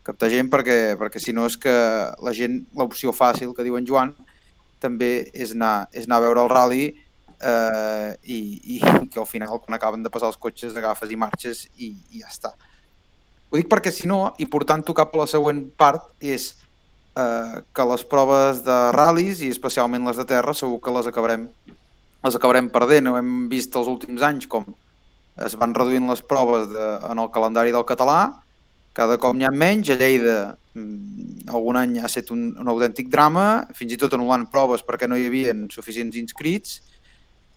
captar 0.04 0.30
gent 0.32 0.48
perquè, 0.52 0.96
perquè 1.00 1.20
si 1.22 1.32
no 1.36 1.46
és 1.48 1.56
que 1.60 1.74
la 2.24 2.34
gent, 2.36 2.62
l'opció 2.76 3.12
fàcil 3.14 3.54
que 3.54 3.64
diu 3.66 3.76
en 3.78 3.86
Joan, 3.88 4.14
també 4.82 5.28
és 5.34 5.52
anar, 5.56 5.88
és 5.92 6.06
anar 6.06 6.20
a 6.20 6.26
veure 6.26 6.44
el 6.44 6.52
rally 6.52 6.84
eh, 7.40 8.14
i, 8.24 8.38
i 8.76 8.78
que 9.12 9.20
al 9.20 9.28
final 9.30 9.60
quan 9.60 9.76
acaben 9.76 10.02
de 10.02 10.12
passar 10.12 10.32
els 10.32 10.40
cotxes 10.40 10.76
agafes 10.76 11.10
i 11.10 11.18
marxes 11.18 11.66
i, 11.76 11.92
i 12.12 12.22
ja 12.22 12.32
està. 12.32 12.54
Ho 13.48 13.56
dic 13.56 13.68
perquè 13.70 13.92
si 13.94 14.08
no, 14.08 14.34
i 14.38 14.46
portant-ho 14.50 14.94
cap 14.96 15.14
a 15.14 15.22
la 15.22 15.28
següent 15.30 15.62
part, 15.80 16.10
és 16.20 16.50
eh, 17.16 17.62
que 17.72 17.88
les 17.92 18.04
proves 18.08 18.60
de 18.66 18.78
ral·lis 18.96 19.40
i 19.44 19.52
especialment 19.54 20.04
les 20.08 20.20
de 20.20 20.26
terra 20.28 20.56
segur 20.56 20.82
que 20.84 20.94
les 20.98 21.08
acabarem 21.08 21.48
les 22.24 22.34
acabarem 22.34 22.68
perdent. 22.74 23.08
Ho 23.08 23.16
hem 23.16 23.32
vist 23.48 23.76
els 23.78 23.88
últims 23.88 24.24
anys 24.26 24.48
com 24.50 24.66
es 25.46 25.54
van 25.58 25.74
reduint 25.76 26.08
les 26.10 26.22
proves 26.26 26.66
de, 26.72 26.86
en 27.06 27.20
el 27.22 27.30
calendari 27.34 27.70
del 27.74 27.86
català, 27.86 28.18
cada 28.98 29.18
cop 29.22 29.36
n'hi 29.36 29.46
ha 29.46 29.52
menys, 29.54 29.92
a 29.92 29.96
Lleida 29.98 30.38
mm, 30.74 31.46
algun 31.54 31.78
any 31.78 31.98
ha 32.00 32.08
estat 32.08 32.32
un, 32.34 32.48
un 32.58 32.70
autèntic 32.72 33.10
drama, 33.12 33.44
fins 33.78 33.94
i 33.94 33.98
tot 34.00 34.16
anul·lant 34.16 34.48
proves 34.50 34.82
perquè 34.86 35.06
no 35.06 35.18
hi 35.18 35.28
havia 35.28 35.54
suficients 35.70 36.18
inscrits. 36.18 36.80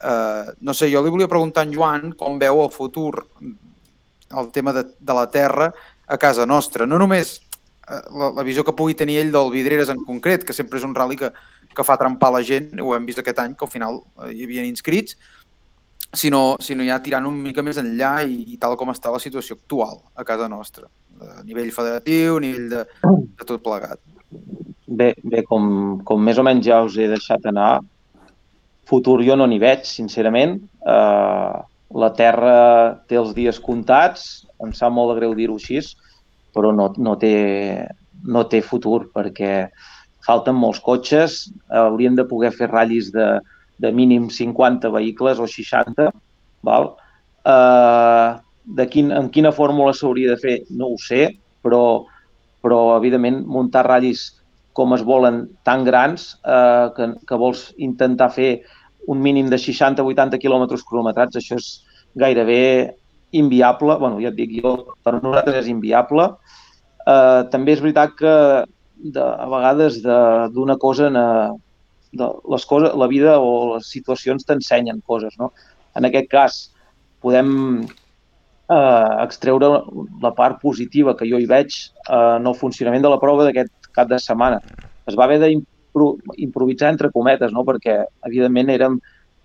Eh, 0.03 0.53
no 0.61 0.73
sé, 0.73 0.89
jo 0.91 1.03
li 1.03 1.13
volia 1.13 1.29
preguntar 1.29 1.63
a 1.63 1.69
en 1.69 1.73
Joan 1.75 2.11
com 2.17 2.39
veu 2.41 2.63
el 2.63 2.71
futur 2.73 3.27
el 4.31 4.51
tema 4.51 4.73
de, 4.73 4.85
de 4.97 5.13
la 5.13 5.29
terra 5.29 5.71
a 6.07 6.17
casa 6.17 6.45
nostra. 6.45 6.87
No 6.87 6.97
només 6.97 7.35
eh, 7.37 8.01
la, 8.17 8.31
la 8.37 8.45
visió 8.47 8.65
que 8.65 8.75
pugui 8.77 8.95
tenir 8.97 9.19
ell 9.21 9.33
del 9.33 9.51
Vidreres 9.53 9.91
en 9.93 10.01
concret, 10.07 10.45
que 10.47 10.55
sempre 10.57 10.79
és 10.79 10.87
un 10.87 10.95
rally 10.97 11.19
que, 11.19 11.31
que 11.75 11.85
fa 11.85 11.99
trempar 11.99 12.31
la 12.33 12.41
gent, 12.45 12.73
ho 12.81 12.95
hem 12.95 13.05
vist 13.05 13.21
aquest 13.21 13.43
any, 13.43 13.53
que 13.55 13.67
al 13.67 13.73
final 13.73 14.01
eh, 14.23 14.31
hi 14.33 14.47
havia 14.47 14.65
inscrits, 14.65 15.17
sinó, 16.13 16.57
sinó 16.59 16.83
ja 16.87 16.99
tirant 17.03 17.27
una 17.29 17.45
mica 17.45 17.63
més 17.63 17.79
enllà 17.79 18.15
i, 18.27 18.41
i 18.55 18.59
tal 18.59 18.75
com 18.79 18.91
està 18.91 19.13
la 19.13 19.21
situació 19.23 19.59
actual 19.59 20.01
a 20.15 20.25
casa 20.27 20.49
nostra, 20.51 20.89
a 21.21 21.43
nivell 21.47 21.71
federatiu, 21.75 22.39
a 22.39 22.43
nivell 22.43 22.69
de, 22.73 22.85
de 23.05 23.47
tot 23.47 23.61
plegat. 23.63 24.01
bé, 24.87 25.13
bé 25.23 25.43
com, 25.47 26.01
com 26.03 26.23
més 26.23 26.37
o 26.37 26.43
menys 26.43 26.65
ja 26.65 26.81
us 26.83 26.97
he 26.97 27.07
deixat 27.07 27.45
anar, 27.47 27.79
futur 28.91 29.21
jo 29.23 29.37
no 29.39 29.47
n'hi 29.47 29.59
veig, 29.61 29.85
sincerament. 29.87 30.59
Eh, 30.83 31.57
la 32.03 32.11
Terra 32.17 32.57
té 33.07 33.19
els 33.19 33.33
dies 33.35 33.59
comptats, 33.63 34.45
em 34.63 34.75
sap 34.75 34.93
molt 34.95 35.13
de 35.13 35.21
greu 35.21 35.35
dir-ho 35.35 35.57
així, 35.59 35.81
però 36.55 36.71
no, 36.75 36.89
no, 36.99 37.15
té, 37.19 37.33
no 38.27 38.45
té 38.51 38.61
futur 38.63 39.05
perquè 39.15 39.69
falten 40.25 40.55
molts 40.55 40.81
cotxes, 40.83 41.47
haurien 41.71 42.15
de 42.19 42.27
poder 42.29 42.51
fer 42.55 42.69
ratllis 42.69 43.09
de, 43.15 43.27
de 43.81 43.91
mínim 43.95 44.29
50 44.29 44.91
vehicles 44.93 45.39
o 45.41 45.47
60, 45.49 46.11
val? 46.67 46.91
Eh, 47.43 48.29
de 48.77 48.87
quin, 48.91 49.09
en 49.15 49.31
quina 49.33 49.51
fórmula 49.55 49.95
s'hauria 49.97 50.35
de 50.35 50.41
fer 50.41 50.57
no 50.77 50.93
ho 50.93 50.99
sé, 51.01 51.31
però, 51.65 52.05
però 52.61 52.83
evidentment 52.99 53.41
muntar 53.49 53.87
ratllis 53.87 54.29
com 54.77 54.93
es 54.95 55.01
volen 55.03 55.43
tan 55.67 55.83
grans 55.83 56.35
eh, 56.45 56.87
que, 56.95 57.09
que 57.27 57.39
vols 57.39 57.71
intentar 57.81 58.29
fer 58.35 58.51
un 59.07 59.21
mínim 59.21 59.49
de 59.49 59.57
60-80 59.57 60.39
quilòmetres 60.41 60.83
cronometrats, 60.87 61.37
això 61.37 61.57
és 61.57 61.69
gairebé 62.19 62.93
inviable, 63.31 63.95
bueno, 63.97 64.19
ja 64.21 64.29
et 64.29 64.37
dic 64.37 64.57
jo, 64.59 64.75
per 65.03 65.17
nosaltres 65.17 65.63
és 65.63 65.71
inviable. 65.71 66.27
Eh, 67.07 67.41
també 67.53 67.75
és 67.75 67.81
veritat 67.81 68.13
que 68.19 68.33
de, 69.01 69.23
a 69.23 69.47
vegades 69.49 70.01
d'una 70.03 70.77
cosa 70.77 71.07
en, 71.09 71.17
de 72.11 72.27
les 72.53 72.67
coses, 72.67 72.93
la 72.97 73.07
vida 73.07 73.39
o 73.39 73.75
les 73.75 73.89
situacions 73.89 74.45
t'ensenyen 74.45 75.01
coses, 75.07 75.37
no? 75.39 75.51
En 75.95 76.07
aquest 76.07 76.29
cas, 76.31 76.59
podem 77.23 77.51
eh, 77.81 79.11
extreure 79.23 79.71
la 80.21 80.33
part 80.35 80.61
positiva 80.61 81.15
que 81.17 81.27
jo 81.29 81.39
hi 81.39 81.49
veig 81.49 81.73
eh, 81.73 82.37
en 82.37 82.47
el 82.47 82.57
funcionament 82.59 83.03
de 83.03 83.11
la 83.13 83.19
prova 83.21 83.47
d'aquest 83.47 83.91
cap 83.95 84.11
de 84.11 84.19
setmana. 84.19 84.61
Es 85.07 85.17
va 85.17 85.25
haver 85.25 85.39
d'improvisar 85.95 86.91
entre 86.91 87.11
cometes, 87.11 87.51
no? 87.53 87.65
perquè 87.67 88.01
evidentment 88.27 88.71
érem 88.73 88.99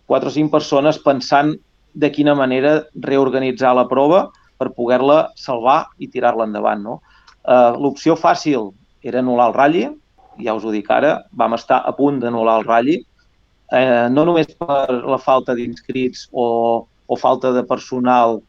quatre 0.06 0.30
o 0.30 0.34
cinc 0.34 0.52
persones 0.52 0.98
pensant 1.02 1.54
de 1.96 2.10
quina 2.12 2.34
manera 2.36 2.82
reorganitzar 3.02 3.72
la 3.74 3.86
prova 3.88 4.26
per 4.58 4.72
poder-la 4.76 5.32
salvar 5.36 5.86
i 5.98 6.08
tirar-la 6.12 6.46
endavant. 6.48 6.82
No? 6.84 6.98
Eh, 7.42 7.72
L'opció 7.80 8.16
fàcil 8.16 8.70
era 9.06 9.22
anul·lar 9.22 9.50
el 9.50 9.56
ratlli, 9.56 9.84
ja 10.44 10.54
us 10.56 10.64
ho 10.64 10.72
dic 10.74 10.90
ara, 10.92 11.16
vam 11.32 11.56
estar 11.56 11.82
a 11.84 11.94
punt 11.96 12.20
d'anul·lar 12.22 12.60
el 12.60 12.68
ratlli, 12.68 12.98
eh, 13.72 14.06
no 14.12 14.26
només 14.28 14.52
per 14.58 14.92
la 14.92 15.18
falta 15.18 15.56
d'inscrits 15.56 16.28
o, 16.32 16.86
o 17.06 17.16
falta 17.16 17.52
de 17.56 17.64
personal 17.66 18.40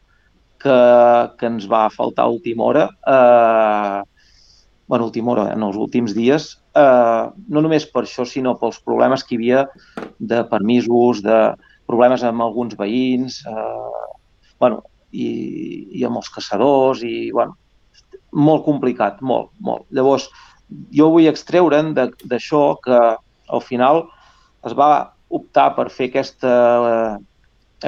que, 0.62 0.78
que 1.38 1.46
ens 1.46 1.68
va 1.70 1.88
faltar 1.94 2.26
a 2.26 2.34
última 2.34 2.64
hora, 2.68 2.88
eh, 3.06 4.02
bueno, 4.88 5.04
última 5.04 5.32
hora, 5.32 5.50
en 5.52 5.62
els 5.62 5.76
últims 5.76 6.14
dies, 6.16 6.56
eh, 6.78 7.22
no 7.48 7.62
només 7.64 7.86
per 7.92 8.04
això, 8.04 8.26
sinó 8.26 8.56
pels 8.60 8.80
problemes 8.84 9.24
que 9.24 9.34
hi 9.34 9.40
havia 9.40 9.64
de 10.18 10.42
permisos, 10.50 11.22
de 11.24 11.38
problemes 11.88 12.24
amb 12.26 12.44
alguns 12.44 12.76
veïns, 12.78 13.40
eh, 13.48 14.12
bueno, 14.60 14.82
i, 15.12 15.28
i 15.98 16.04
amb 16.04 16.20
els 16.20 16.28
caçadors, 16.34 17.02
i 17.02 17.30
bueno, 17.32 17.56
molt 18.32 18.64
complicat, 18.66 19.22
molt, 19.24 19.50
molt. 19.64 19.86
Llavors, 19.94 20.28
jo 20.92 21.08
vull 21.14 21.28
extreure'n 21.30 21.94
d'això 21.96 22.62
que 22.84 22.98
al 22.98 23.64
final 23.64 24.04
es 24.68 24.74
va 24.76 25.14
optar 25.32 25.70
per 25.76 25.88
fer 25.92 26.08
aquesta, 26.10 26.52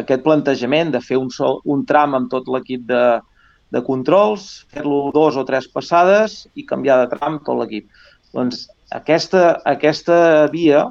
aquest 0.01 0.22
plantejament 0.24 0.93
de 0.95 1.01
fer 1.05 1.18
un, 1.20 1.28
sol, 1.34 1.61
un 1.64 1.84
tram 1.88 2.16
amb 2.16 2.30
tot 2.32 2.49
l'equip 2.49 2.86
de, 2.88 3.05
de 3.74 3.82
controls, 3.84 4.66
fer-lo 4.72 5.11
dos 5.14 5.36
o 5.36 5.45
tres 5.49 5.68
passades 5.68 6.45
i 6.55 6.66
canviar 6.68 7.03
de 7.03 7.11
tram 7.16 7.41
tot 7.45 7.61
l'equip. 7.61 7.88
Doncs 8.32 8.68
aquesta, 8.91 9.61
aquesta 9.64 10.49
via 10.53 10.86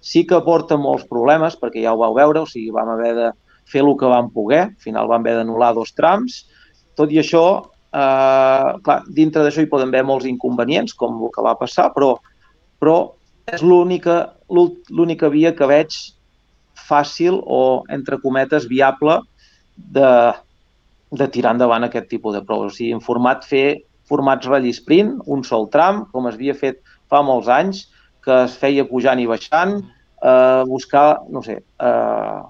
sí 0.00 0.24
que 0.26 0.38
porta 0.44 0.78
molts 0.78 1.06
problemes, 1.10 1.56
perquè 1.58 1.82
ja 1.82 1.94
ho 1.94 2.00
vau 2.00 2.14
veure, 2.16 2.44
o 2.44 2.48
sigui, 2.48 2.70
vam 2.74 2.92
haver 2.94 3.12
de 3.16 3.30
fer 3.66 3.82
el 3.82 3.94
que 3.98 4.10
vam 4.10 4.30
poder, 4.30 4.62
al 4.70 4.82
final 4.82 5.08
vam 5.10 5.24
haver 5.24 5.40
d'anul·lar 5.40 5.72
dos 5.74 5.92
trams, 5.96 6.44
tot 6.96 7.10
i 7.12 7.18
això, 7.20 7.44
eh, 7.90 8.70
clar, 8.86 9.00
dintre 9.10 9.42
d'això 9.42 9.64
hi 9.64 9.70
poden 9.72 9.90
haver 9.90 10.04
molts 10.06 10.28
inconvenients, 10.30 10.94
com 10.94 11.18
el 11.24 11.32
que 11.34 11.44
va 11.44 11.56
passar, 11.58 11.90
però, 11.94 12.14
però 12.78 12.98
és 13.50 13.62
l'única 13.62 15.30
via 15.30 15.54
que 15.58 15.70
veig 15.70 15.98
fàcil 16.86 17.40
o, 17.42 17.82
entre 17.90 18.20
cometes, 18.22 18.68
viable 18.70 19.18
de, 19.76 20.10
de 21.10 21.28
tirar 21.34 21.56
endavant 21.56 21.84
aquest 21.86 22.08
tipus 22.08 22.34
de 22.36 22.44
proves. 22.46 22.72
O 22.72 22.76
sigui, 22.76 22.94
en 22.94 23.02
format 23.02 23.44
fer 23.44 23.82
formats 24.06 24.46
ratll 24.46 24.70
sprint, 24.70 25.16
un 25.26 25.42
sol 25.42 25.66
tram, 25.72 26.04
com 26.12 26.28
es 26.30 26.36
havia 26.38 26.54
fet 26.54 26.78
fa 27.10 27.22
molts 27.26 27.48
anys, 27.52 27.86
que 28.24 28.42
es 28.44 28.56
feia 28.58 28.86
pujant 28.88 29.20
i 29.22 29.28
baixant, 29.30 29.78
eh, 30.22 30.62
buscar, 30.66 31.22
no 31.30 31.42
sé, 31.42 31.60
eh, 31.62 32.40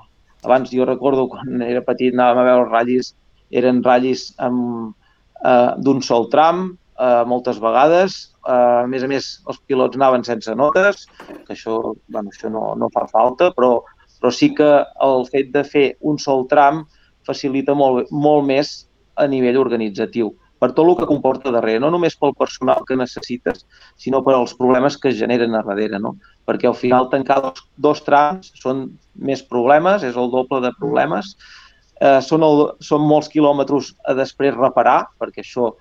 abans 0.46 0.70
jo 0.70 0.86
recordo 0.86 1.28
quan 1.28 1.62
era 1.62 1.84
petit 1.84 2.14
anàvem 2.14 2.42
a 2.42 2.46
veure 2.48 2.64
els 2.64 2.72
ratllis, 2.72 3.12
eren 3.50 3.82
ratllis 3.84 4.30
eh, 4.40 5.72
d'un 5.84 6.02
sol 6.02 6.30
tram, 6.32 6.70
eh, 6.98 7.24
moltes 7.26 7.60
vegades, 7.62 8.18
eh, 8.46 8.82
a 8.84 8.86
més 8.88 9.04
a 9.04 9.10
més 9.10 9.28
els 9.46 9.60
pilots 9.66 9.96
anaven 9.96 10.24
sense 10.24 10.54
notes, 10.54 11.06
que 11.28 11.52
això, 11.54 11.94
bueno, 12.08 12.32
això 12.32 12.50
no, 12.52 12.72
no 12.78 12.90
fa 12.94 13.06
falta, 13.12 13.52
però, 13.56 13.82
però 14.20 14.32
sí 14.32 14.52
que 14.54 14.70
el 15.04 15.26
fet 15.32 15.52
de 15.52 15.64
fer 15.64 15.86
un 16.00 16.18
sol 16.18 16.46
tram 16.48 16.86
facilita 17.26 17.74
molt, 17.74 18.10
molt 18.10 18.46
més 18.46 18.86
a 19.16 19.26
nivell 19.26 19.58
organitzatiu 19.58 20.32
per 20.60 20.70
tot 20.72 20.88
el 20.88 20.96
que 20.96 21.08
comporta 21.08 21.52
darrere, 21.52 21.82
no 21.82 21.90
només 21.92 22.16
pel 22.16 22.34
personal 22.38 22.84
que 22.88 22.96
necessites, 22.96 23.66
sinó 24.00 24.22
per 24.24 24.34
als 24.36 24.54
problemes 24.56 24.96
que 24.96 25.10
es 25.12 25.18
generen 25.18 25.54
a 25.54 25.62
darrere, 25.66 26.00
no? 26.00 26.14
Perquè 26.48 26.70
al 26.70 26.78
final 26.78 27.10
tancar 27.12 27.42
dos, 27.44 27.62
dos 27.76 28.02
trams 28.06 28.52
són 28.62 28.86
més 29.14 29.44
problemes, 29.44 30.06
és 30.06 30.16
el 30.16 30.32
doble 30.32 30.62
de 30.64 30.72
problemes, 30.80 31.34
eh, 32.00 32.20
són, 32.24 32.46
el, 32.46 32.64
són 32.80 33.04
molts 33.04 33.28
quilòmetres 33.32 33.92
a 34.08 34.16
després 34.16 34.56
reparar, 34.56 35.02
perquè 35.20 35.44
això 35.44 35.74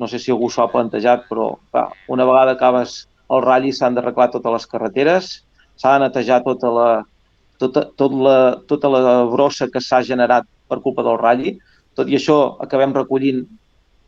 no 0.00 0.08
sé 0.08 0.18
si 0.18 0.32
algú 0.32 0.48
s'ho 0.50 0.64
ha 0.64 0.72
plantejat, 0.72 1.28
però 1.28 1.52
clar, 1.70 1.90
una 2.08 2.26
vegada 2.26 2.56
acabes 2.56 3.02
el 3.32 3.42
ratll 3.44 3.72
s'han 3.72 3.96
d'arreglar 3.96 4.30
totes 4.32 4.56
les 4.56 4.68
carreteres, 4.68 5.32
s'ha 5.76 5.96
de 5.96 6.06
netejar 6.06 6.42
tota 6.44 6.72
la, 6.72 6.88
tota, 7.60 7.84
tot 7.96 8.14
la, 8.26 8.36
tota 8.68 8.90
la 8.92 9.14
brossa 9.30 9.68
que 9.72 9.80
s'ha 9.80 10.02
generat 10.06 10.48
per 10.68 10.80
culpa 10.84 11.04
del 11.06 11.20
ratll. 11.20 11.58
Tot 11.96 12.08
i 12.08 12.16
això 12.16 12.56
acabem 12.64 12.94
recollint 12.96 13.44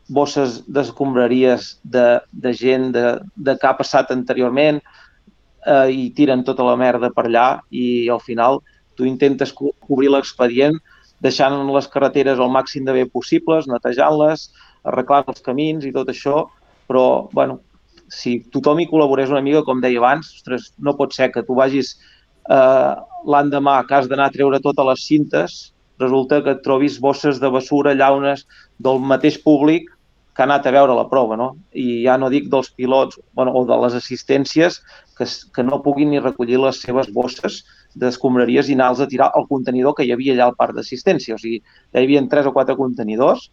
bosses 0.07 0.61
d'escombraries 0.69 1.75
de, 1.83 2.19
de 2.31 2.53
gent 2.53 2.91
de, 2.93 3.05
de 3.35 3.55
que 3.57 3.67
ha 3.67 3.77
passat 3.77 4.11
anteriorment 4.13 4.81
eh, 5.65 5.89
i 5.89 6.09
tiren 6.17 6.43
tota 6.45 6.65
la 6.67 6.75
merda 6.77 7.09
per 7.13 7.25
allà 7.25 7.47
i 7.71 8.07
al 8.09 8.21
final 8.21 8.61
tu 8.95 9.07
intentes 9.09 9.51
co 9.53 9.73
cobrir 9.87 10.11
l'expedient 10.13 10.77
deixant 11.25 11.55
les 11.73 11.87
carreteres 11.91 12.39
al 12.39 12.51
màxim 12.53 12.85
de 12.85 12.93
bé 12.93 13.05
possibles, 13.09 13.67
netejant-les, 13.71 14.49
arreglant 14.85 15.31
els 15.31 15.41
camins 15.41 15.85
i 15.87 15.93
tot 15.95 16.11
això, 16.11 16.43
però 16.87 17.27
bueno, 17.33 17.59
si 18.11 18.37
tothom 18.53 18.79
hi 18.79 18.87
col·laborés 18.89 19.31
una 19.33 19.41
mica, 19.41 19.63
com 19.65 19.81
deia 19.81 19.99
abans, 20.01 20.29
ostres, 20.37 20.73
no 20.77 20.93
pot 20.99 21.15
ser 21.15 21.31
que 21.33 21.43
tu 21.47 21.57
vagis 21.57 21.95
eh, 22.51 22.93
l'endemà 23.25 23.79
que 23.87 23.97
has 23.97 24.11
d'anar 24.11 24.29
a 24.29 24.35
treure 24.35 24.61
totes 24.61 24.89
les 24.91 25.07
cintes, 25.07 25.57
resulta 25.99 26.41
que 26.43 26.53
et 26.57 26.63
trobis 26.63 26.99
bosses 27.01 27.39
de 27.39 27.49
bessura, 27.49 27.95
llaunes 27.95 28.45
del 28.83 28.99
mateix 28.99 29.39
públic 29.41 29.89
que 30.35 30.43
ha 30.43 30.45
anat 30.49 30.65
a 30.67 30.73
veure 30.75 30.95
la 30.97 31.07
prova, 31.07 31.37
no? 31.39 31.47
I 31.71 32.03
ja 32.03 32.17
no 32.19 32.29
dic 32.31 32.49
dels 32.51 32.67
pilots 32.75 33.19
bueno, 33.33 33.53
o 33.55 33.63
de 33.67 33.77
les 33.85 33.95
assistències 33.95 34.81
que, 35.17 35.27
que 35.55 35.63
no 35.63 35.79
puguin 35.85 36.11
ni 36.11 36.19
recollir 36.19 36.59
les 36.59 36.81
seves 36.83 37.07
bosses 37.15 37.61
d'escombraries 37.95 38.67
i 38.67 38.75
anar-los 38.75 39.05
a 39.05 39.07
tirar 39.07 39.29
al 39.31 39.47
contenidor 39.47 39.95
que 39.95 40.03
hi 40.03 40.11
havia 40.11 40.35
allà 40.35 40.49
al 40.49 40.57
parc 40.59 40.75
d'assistència. 40.75 41.37
O 41.37 41.41
sigui, 41.41 41.61
hi 41.63 42.01
havia 42.01 42.23
tres 42.31 42.49
o 42.49 42.53
quatre 42.55 42.75
contenidors 42.75 43.47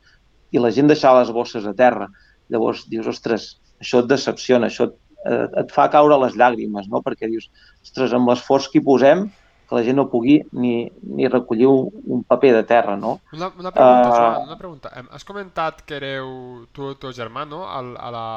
i 0.50 0.58
la 0.58 0.72
gent 0.74 0.90
deixava 0.90 1.22
les 1.22 1.30
bosses 1.30 1.68
a 1.70 1.74
terra. 1.78 2.10
Llavors 2.50 2.82
dius, 2.90 3.06
ostres, 3.14 3.46
això 3.80 4.02
et 4.02 4.10
decepciona, 4.10 4.66
això 4.66 4.90
et, 4.90 4.98
eh, 5.30 5.46
et 5.62 5.70
fa 5.70 5.86
caure 5.92 6.18
les 6.24 6.34
llàgrimes, 6.34 6.90
no? 6.90 7.00
Perquè 7.06 7.30
dius, 7.30 7.46
ostres, 7.86 8.12
amb 8.18 8.28
l'esforç 8.28 8.66
que 8.72 8.82
hi 8.82 8.86
posem, 8.90 9.28
que 9.72 9.80
la 9.80 9.86
gent 9.88 9.98
no 9.98 10.06
pugui 10.12 10.36
ni, 10.52 10.74
ni 11.16 11.26
recollir 11.32 11.66
un, 11.70 11.88
un 12.18 12.22
paper 12.28 12.52
de 12.58 12.62
terra, 12.68 12.94
no? 13.00 13.16
Una, 13.32 13.48
una 13.58 13.72
pregunta, 13.72 14.06
uh. 14.06 14.14
Joan, 14.14 14.46
una 14.52 14.60
pregunta. 14.60 14.92
Has 15.16 15.24
comentat 15.24 15.82
que 15.88 15.96
éreu 15.98 16.30
tu 16.76 16.86
i 16.86 16.92
el 16.92 17.00
teu 17.00 17.16
germà, 17.16 17.48
no?, 17.48 17.64
al, 17.72 17.94
a 17.96 18.12
la 18.14 18.28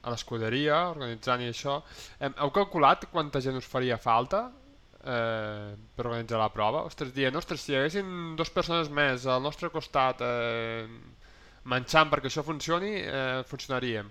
a 0.00 0.12
l'escuderia, 0.12 0.86
organitzant 0.94 1.42
i 1.44 1.50
això. 1.50 1.76
Heu 2.24 2.52
calculat 2.56 3.06
quanta 3.12 3.42
gent 3.44 3.58
us 3.58 3.68
faria 3.68 3.98
falta 4.00 4.46
eh, 5.04 5.76
per 5.76 6.06
organitzar 6.06 6.40
la 6.40 6.50
prova? 6.52 6.84
Ostres, 6.88 7.12
dient, 7.16 7.36
ostres, 7.36 7.64
si 7.64 7.74
hi 7.74 7.80
haguessin 7.80 8.34
dues 8.38 8.52
persones 8.54 8.90
més 8.96 9.26
al 9.28 9.42
nostre 9.44 9.70
costat 9.74 10.24
eh, 10.24 10.86
manxant 11.70 12.12
perquè 12.12 12.30
això 12.30 12.44
funcioni, 12.46 12.94
eh, 13.02 13.42
funcionaríem. 13.48 14.08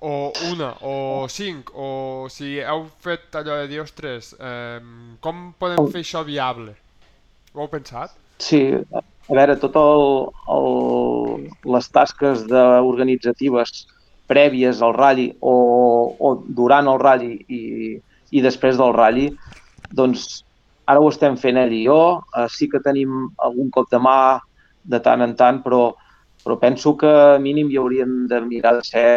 O 0.00 0.32
una, 0.52 0.76
o 0.80 1.26
cinc, 1.28 1.72
o 1.74 2.28
si 2.30 2.58
heu 2.62 2.84
fet 3.02 3.34
allò 3.40 3.56
de 3.58 3.66
dir, 3.70 3.80
ostres, 3.82 4.30
eh, 4.38 4.78
com 5.24 5.48
podem 5.58 5.90
fer 5.90 6.04
això 6.04 6.22
viable? 6.26 6.74
Ho 7.54 7.64
heu 7.64 7.70
pensat? 7.72 8.14
Sí, 8.38 8.60
a 8.94 9.02
veure, 9.34 9.56
tot 9.58 9.74
el, 9.80 10.04
el, 10.54 11.48
les 11.74 11.88
tasques 11.90 12.44
de, 12.50 12.62
organitzatives 12.86 13.72
prèvies 14.30 14.82
al 14.86 14.94
ratll 14.94 15.24
o, 15.40 15.54
o 16.28 16.30
durant 16.60 16.86
el 16.92 17.00
ratll 17.02 17.32
i, 17.34 17.62
i 18.30 18.44
després 18.44 18.78
del 18.78 18.94
ratll, 18.94 19.32
doncs 20.00 20.28
ara 20.88 21.02
ho 21.02 21.10
estem 21.10 21.36
fent 21.40 21.58
ell 21.60 21.74
i 21.74 21.82
jo, 21.88 21.98
eh, 22.38 22.46
sí 22.54 22.68
que 22.70 22.80
tenim 22.84 23.26
algun 23.48 23.72
cop 23.74 23.90
de 23.90 23.98
mà 24.00 24.18
de 24.94 25.02
tant 25.04 25.24
en 25.26 25.34
tant, 25.36 25.58
però, 25.64 25.82
però 26.44 26.56
penso 26.62 26.94
que 27.00 27.10
mínim 27.44 27.68
hi 27.72 27.80
hauríem 27.82 28.14
de 28.30 28.40
mirar 28.46 28.76
de 28.78 28.86
ser, 28.86 29.10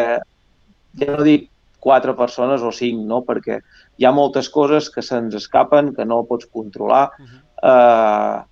ja 1.00 1.16
no 1.16 1.24
dic 1.24 1.50
quatre 1.82 2.14
persones 2.14 2.62
o 2.62 2.72
cinc, 2.72 3.02
no? 3.10 3.24
perquè 3.26 3.58
hi 3.98 4.06
ha 4.06 4.14
moltes 4.14 4.48
coses 4.54 4.90
que 4.94 5.02
se'ns 5.04 5.36
escapen, 5.36 5.92
que 5.98 6.06
no 6.06 6.22
pots 6.30 6.48
controlar. 6.54 7.10
Uh 7.18 7.26
-huh. 7.26 7.40
eh, 7.72 8.44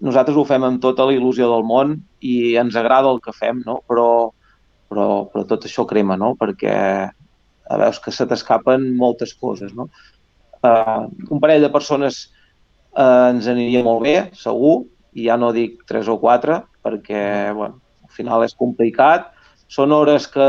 nosaltres 0.00 0.36
ho 0.36 0.44
fem 0.44 0.64
amb 0.64 0.82
tota 0.82 1.06
la 1.06 1.14
il·lusió 1.14 1.48
del 1.48 1.64
món 1.64 2.00
i 2.20 2.56
ens 2.56 2.76
agrada 2.76 3.10
el 3.10 3.20
que 3.20 3.32
fem, 3.32 3.62
no? 3.64 3.80
però, 3.88 4.32
però, 4.88 5.30
però 5.30 5.46
tot 5.46 5.64
això 5.64 5.86
crema, 5.86 6.16
no? 6.16 6.34
perquè 6.34 6.74
eh, 7.06 7.76
veus 7.78 8.00
que 8.00 8.10
se 8.10 8.26
t'escapen 8.26 8.96
moltes 8.96 9.34
coses. 9.34 9.72
No? 9.72 9.88
Eh, 10.62 11.06
un 11.30 11.40
parell 11.40 11.62
de 11.62 11.70
persones 11.70 12.32
eh, 12.96 13.30
ens 13.30 13.46
aniria 13.46 13.84
molt 13.84 14.02
bé, 14.02 14.30
segur, 14.34 14.84
i 15.14 15.28
ja 15.28 15.36
no 15.36 15.52
dic 15.52 15.84
tres 15.86 16.08
o 16.08 16.18
quatre, 16.18 16.62
perquè 16.82 17.52
bueno, 17.54 17.80
al 18.02 18.10
final 18.10 18.44
és 18.44 18.54
complicat. 18.54 19.32
Són 19.68 19.92
hores 19.92 20.26
que, 20.28 20.46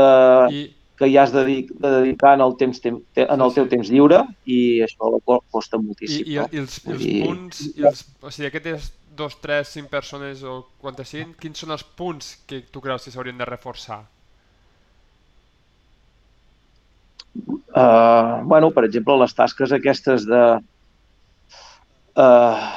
I 0.50 0.77
que 0.98 1.08
ja 1.12 1.22
has 1.22 1.32
de, 1.32 1.44
de 1.70 1.90
dedicar 2.00 2.34
en 2.34 2.42
el, 2.42 2.56
temps, 2.58 2.80
en 2.84 3.40
el 3.46 3.54
teu 3.54 3.68
temps 3.70 3.90
lliure 3.92 4.24
i 4.50 4.82
això 4.82 5.12
costa 5.24 5.78
moltíssim. 5.78 6.26
I, 6.26 6.34
i, 6.34 6.38
no? 6.40 6.48
i 6.50 6.62
els, 6.64 6.78
els 6.86 7.04
I... 7.04 7.16
punts, 7.22 7.60
i 7.78 7.86
els, 7.86 8.04
o 8.18 8.32
sigui, 8.34 8.48
aquestes 8.50 8.90
dos, 9.18 9.38
tres, 9.42 9.70
cinc 9.74 9.90
persones 9.90 10.42
o 10.46 10.60
quantes 10.82 11.10
siguin, 11.10 11.34
quins 11.38 11.62
són 11.62 11.74
els 11.74 11.84
punts 11.98 12.36
que 12.50 12.62
tu 12.72 12.82
creus 12.82 13.06
que 13.06 13.14
s'haurien 13.14 13.38
de 13.38 13.46
reforçar? 13.48 14.00
Uh, 17.38 18.42
bueno, 18.50 18.72
per 18.74 18.84
exemple, 18.88 19.14
les 19.20 19.34
tasques 19.36 19.74
aquestes 19.74 20.26
de 20.26 20.42
uh, 22.18 22.68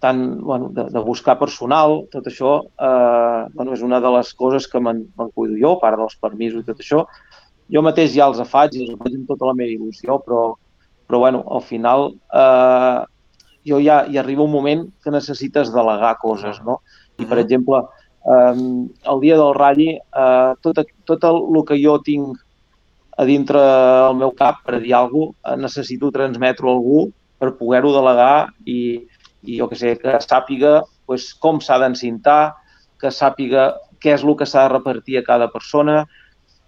tant, 0.00 0.22
bueno, 0.40 0.68
de, 0.76 0.84
de 0.92 1.00
buscar 1.04 1.38
personal, 1.40 2.02
tot 2.12 2.26
això 2.28 2.56
uh, 2.64 3.48
bueno, 3.54 3.72
és 3.76 3.84
una 3.86 4.00
de 4.04 4.10
les 4.16 4.32
coses 4.36 4.66
que 4.68 4.80
me'n 4.82 5.04
me 5.16 5.28
cuido 5.36 5.56
jo, 5.60 5.76
a 5.76 5.82
part 5.84 6.00
dels 6.00 6.16
permisos 6.20 6.64
i 6.64 6.68
tot 6.68 6.80
això, 6.82 7.04
jo 7.70 7.82
mateix 7.86 8.12
ja 8.16 8.26
els 8.30 8.42
faig 8.50 8.76
i 8.76 8.84
els 8.86 8.98
faig 8.98 9.14
amb 9.14 9.30
tota 9.30 9.48
la 9.50 9.56
meva 9.56 9.72
il·lusió, 9.72 10.18
però, 10.24 10.42
però 11.06 11.22
bueno, 11.22 11.44
al 11.54 11.62
final 11.66 12.10
eh, 12.42 13.00
jo 13.70 13.80
ja 13.84 14.02
hi 14.08 14.18
arriba 14.18 14.46
un 14.46 14.52
moment 14.52 14.86
que 15.04 15.14
necessites 15.14 15.72
delegar 15.74 16.16
coses, 16.22 16.60
no? 16.66 16.80
I, 17.20 17.26
per 17.28 17.38
exemple, 17.42 17.82
eh, 18.24 18.54
el 19.14 19.24
dia 19.24 19.38
del 19.40 19.54
ratlli, 19.56 19.90
eh, 19.98 20.52
tot, 20.64 20.82
tot 21.06 21.26
el, 21.28 21.42
el 21.54 21.66
que 21.68 21.78
jo 21.82 21.98
tinc 22.06 22.40
a 23.20 23.26
dintre 23.28 23.60
el 23.60 24.16
meu 24.16 24.32
cap 24.36 24.62
per 24.64 24.80
dir 24.80 24.94
alguna 24.96 25.32
cosa, 25.34 25.54
eh, 25.54 25.60
necessito 25.60 26.12
transmetre 26.14 26.66
a 26.66 26.72
algú 26.72 27.10
per 27.40 27.54
poder-ho 27.58 27.92
delegar 27.92 28.48
i, 28.64 29.06
i 29.44 29.58
jo 29.60 29.68
que 29.68 29.76
sé, 29.76 29.94
que 30.00 30.16
sàpiga 30.24 30.80
pues, 31.06 31.30
com 31.34 31.60
s'ha 31.60 31.78
d'encintar, 31.82 32.56
que 33.00 33.12
sàpiga 33.12 33.74
què 34.00 34.14
és 34.16 34.24
el 34.24 34.36
que 34.36 34.48
s'ha 34.48 34.64
de 34.66 34.74
repartir 34.74 35.18
a 35.20 35.24
cada 35.26 35.50
persona, 35.52 36.04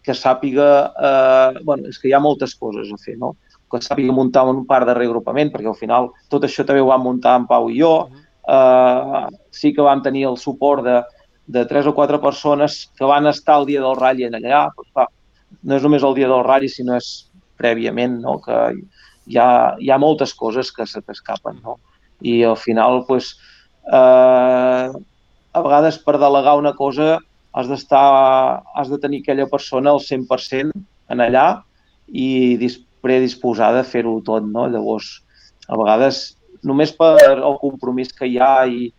que 0.03 0.14
sàpiga... 0.18 0.68
Eh, 0.92 1.62
bueno, 1.64 1.88
és 1.88 1.98
que 2.00 2.11
hi 2.11 2.14
ha 2.16 2.22
moltes 2.22 2.55
coses 2.59 2.90
a 2.92 2.98
fer, 3.00 3.16
no? 3.20 3.34
Que 3.70 3.80
sàpiga 3.80 4.14
muntar 4.14 4.44
un 4.50 4.64
part 4.68 4.88
de 4.88 4.96
reagrupament, 4.98 5.53
perquè 5.53 5.70
al 5.70 5.78
final 5.78 6.11
tot 6.32 6.44
això 6.44 6.66
també 6.68 6.82
ho 6.82 6.90
vam 6.90 7.07
muntar 7.07 7.38
en 7.40 7.48
Pau 7.50 7.70
i 7.70 7.78
jo. 7.80 7.94
Eh, 8.42 9.26
sí 9.55 9.72
que 9.72 9.86
vam 9.86 10.03
tenir 10.05 10.26
el 10.28 10.38
suport 10.40 10.84
de, 10.86 11.00
de 11.46 11.64
tres 11.70 11.86
o 11.86 11.94
quatre 11.94 12.18
persones 12.22 12.84
que 12.98 13.09
van 13.09 13.30
estar 13.30 13.61
el 13.61 13.68
dia 13.70 13.84
del 13.84 13.98
ratll 13.98 14.40
allà. 14.40 14.66
Pues, 14.76 14.90
clar, 14.92 15.09
no 15.62 15.78
és 15.78 15.86
només 15.86 16.05
el 16.05 16.18
dia 16.18 16.30
del 16.30 16.44
ratll, 16.46 16.68
sinó 16.70 16.98
és 16.98 17.12
prèviament, 17.61 18.18
no? 18.24 18.38
que 18.42 18.59
hi 19.30 19.38
ha, 19.38 19.48
hi 19.78 19.90
ha 19.90 20.03
moltes 20.03 20.34
coses 20.34 20.72
que 20.74 20.86
se 20.86 21.03
t'escapen. 21.03 21.62
No? 21.62 21.78
I 22.20 22.42
al 22.50 22.59
final, 22.59 23.05
pues, 23.07 23.36
eh, 23.86 24.86
a 25.53 25.61
vegades 25.61 25.98
per 26.03 26.18
delegar 26.18 26.57
una 26.59 26.72
cosa 26.74 27.18
has 27.53 27.68
d'estar, 27.68 28.62
has 28.74 28.88
de 28.88 28.98
tenir 28.98 29.22
aquella 29.22 29.46
persona 29.50 29.92
al 29.92 30.00
100% 30.00 30.72
en 31.12 31.20
allà 31.20 31.46
i 32.09 32.57
predisposada 33.03 33.82
a 33.82 33.88
fer-ho 33.88 34.18
tot, 34.24 34.44
no? 34.46 34.66
Llavors, 34.70 35.20
a 35.68 35.76
vegades, 35.76 36.22
només 36.64 36.92
per 36.96 37.16
el 37.32 37.59
compromís 37.61 38.12
que 38.16 38.28
hi 38.30 38.38
ha 38.40 38.64
i, 38.66 38.92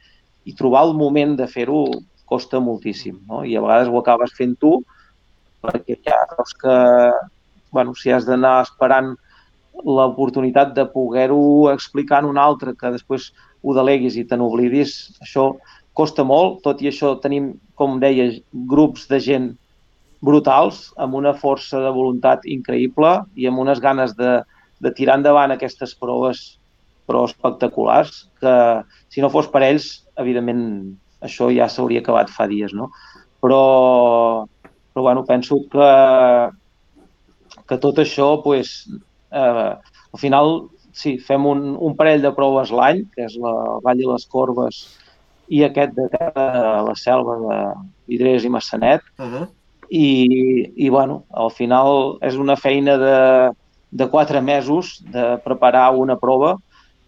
i 0.46 0.56
trobar 0.60 0.84
el 0.88 0.98
moment 1.00 1.38
de 1.40 1.48
fer-ho 1.48 1.86
costa 2.30 2.60
moltíssim, 2.60 3.20
no? 3.30 3.44
I 3.48 3.56
a 3.58 3.64
vegades 3.64 3.90
ho 3.90 4.00
acabes 4.00 4.36
fent 4.38 4.58
tu 4.60 4.78
perquè 5.64 5.98
ja 6.04 6.18
veus 6.34 6.52
que, 6.60 6.78
bueno, 7.72 7.96
si 7.96 8.12
has 8.12 8.28
d'anar 8.28 8.58
esperant 8.66 9.14
l'oportunitat 9.84 10.74
de 10.76 10.86
poder-ho 10.92 11.72
explicar 11.72 12.22
en 12.22 12.30
un 12.34 12.38
altre, 12.38 12.76
que 12.76 12.92
després 12.94 13.32
ho 13.64 13.74
deleguis 13.76 14.18
i 14.20 14.26
te 14.28 14.38
n'oblidis, 14.38 15.16
això 15.24 15.54
costa 15.98 16.26
molt, 16.26 16.62
tot 16.66 16.82
i 16.82 16.90
això 16.90 17.14
tenim, 17.22 17.54
com 17.80 18.00
deia, 18.02 18.32
grups 18.70 19.06
de 19.12 19.20
gent 19.22 19.52
brutals, 20.24 20.88
amb 20.98 21.18
una 21.20 21.34
força 21.38 21.82
de 21.84 21.92
voluntat 21.94 22.46
increïble 22.50 23.12
i 23.36 23.48
amb 23.50 23.62
unes 23.62 23.82
ganes 23.84 24.16
de, 24.18 24.40
de 24.82 24.92
tirar 24.96 25.20
endavant 25.20 25.54
aquestes 25.54 25.96
proves 26.00 26.44
però 27.04 27.26
espectaculars, 27.28 28.30
que 28.40 28.54
si 29.12 29.24
no 29.24 29.32
fos 29.32 29.50
per 29.52 29.66
ells, 29.66 30.06
evidentment, 30.20 30.64
això 31.24 31.50
ja 31.52 31.68
s'hauria 31.68 32.00
acabat 32.04 32.32
fa 32.32 32.48
dies, 32.48 32.72
no? 32.72 32.90
Però, 33.44 34.46
però 34.94 35.04
bueno, 35.10 35.26
penso 35.28 35.60
que, 35.72 35.90
que 37.68 37.80
tot 37.84 38.00
això, 38.00 38.38
pues, 38.46 38.86
eh, 39.36 39.74
al 39.76 40.22
final, 40.22 40.54
sí, 40.96 41.18
fem 41.20 41.44
un, 41.50 41.74
un 41.76 41.98
parell 42.00 42.24
de 42.24 42.32
proves 42.38 42.72
l'any, 42.72 43.04
que 43.12 43.28
és 43.28 43.36
la 43.44 43.54
Vall 43.84 44.04
i 44.04 44.08
les 44.08 44.28
Corbes 44.32 44.86
i 45.54 45.62
aquest 45.66 45.94
de 45.98 46.08
la 46.88 46.96
selva 46.98 47.36
de 47.42 47.58
Vidrés 48.10 48.46
i 48.46 48.50
Massanet. 48.50 49.04
Uh 49.20 49.26
-huh. 49.26 49.48
I, 49.90 50.08
I, 50.76 50.90
bueno, 50.90 51.24
al 51.30 51.52
final 51.52 52.18
és 52.22 52.36
una 52.36 52.56
feina 52.56 52.98
de, 52.98 53.52
de 53.92 54.10
quatre 54.10 54.42
mesos 54.42 55.04
de 55.12 55.38
preparar 55.46 55.94
una 55.96 56.18
prova 56.18 56.58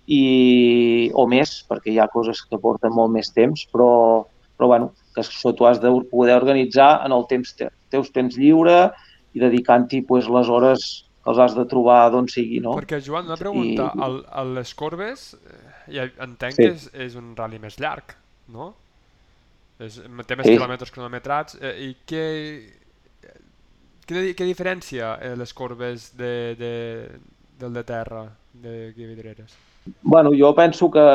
i, 0.05 1.09
o 1.13 1.25
més, 1.27 1.65
perquè 1.67 1.91
hi 1.91 1.99
ha 1.99 2.07
coses 2.07 2.43
que 2.45 2.59
porten 2.61 2.93
molt 2.93 3.11
més 3.11 3.33
temps, 3.33 3.65
però, 3.73 4.25
però 4.57 4.67
bueno, 4.67 4.91
que 5.15 5.21
això 5.21 5.55
tu 5.55 5.65
has 5.65 5.81
de 5.81 5.89
poder 6.11 6.35
organitzar 6.35 7.01
en 7.05 7.11
el 7.11 7.25
temps, 7.25 7.55
teus 7.89 8.11
temps 8.11 8.37
lliure 8.37 8.91
i 9.33 9.39
dedicant-hi 9.39 10.01
pues, 10.01 10.29
les 10.29 10.49
hores 10.49 11.05
que 11.23 11.31
els 11.31 11.39
has 11.39 11.55
de 11.55 11.65
trobar 11.65 12.11
d'on 12.11 12.27
sigui, 12.27 12.59
no? 12.59 12.75
Perquè, 12.75 13.01
Joan, 13.01 13.25
una 13.25 13.37
pregunta. 13.37 13.91
I... 13.95 14.01
El, 14.05 14.23
el 14.41 14.53
les 14.53 14.75
Corbes, 14.75 15.33
eh, 15.33 15.93
ja 15.95 16.03
entenc 16.19 16.53
sí. 16.53 16.61
que 16.61 16.71
és, 16.75 16.89
és 16.93 17.15
un 17.15 17.35
rally 17.35 17.57
més 17.57 17.79
llarg 17.79 18.15
no? 18.53 18.73
És, 19.79 19.99
té 19.99 20.37
més 20.39 20.47
sí. 20.47 20.55
quilòmetres 20.55 20.91
cronometrats. 20.95 21.57
Eh, 21.59 21.75
I 21.89 21.89
què, 22.07 22.25
què, 24.07 24.25
què 24.37 24.47
diferència 24.47 25.15
eh, 25.19 25.33
les 25.39 25.53
corbes 25.53 26.11
de, 26.19 26.33
de, 26.59 26.73
del 27.59 27.75
de 27.75 27.83
terra, 27.87 28.25
de 28.63 28.93
Guividreres? 28.95 29.55
Bueno, 30.01 30.31
jo 30.33 30.53
penso 30.57 30.89
que 30.93 31.05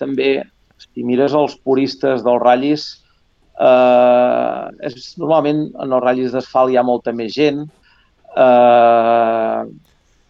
també, 0.00 0.44
si 0.80 1.04
mires 1.04 1.34
els 1.36 1.56
puristes 1.66 2.22
dels 2.24 2.42
ratllis, 2.42 2.86
eh, 3.58 4.86
és, 4.88 5.14
normalment 5.18 5.66
en 5.74 5.90
els 5.90 6.04
ratllis 6.04 6.36
d'asfalt 6.36 6.72
hi 6.72 6.78
ha 6.78 6.86
molta 6.86 7.12
més 7.12 7.34
gent, 7.34 7.64
eh, 8.34 9.60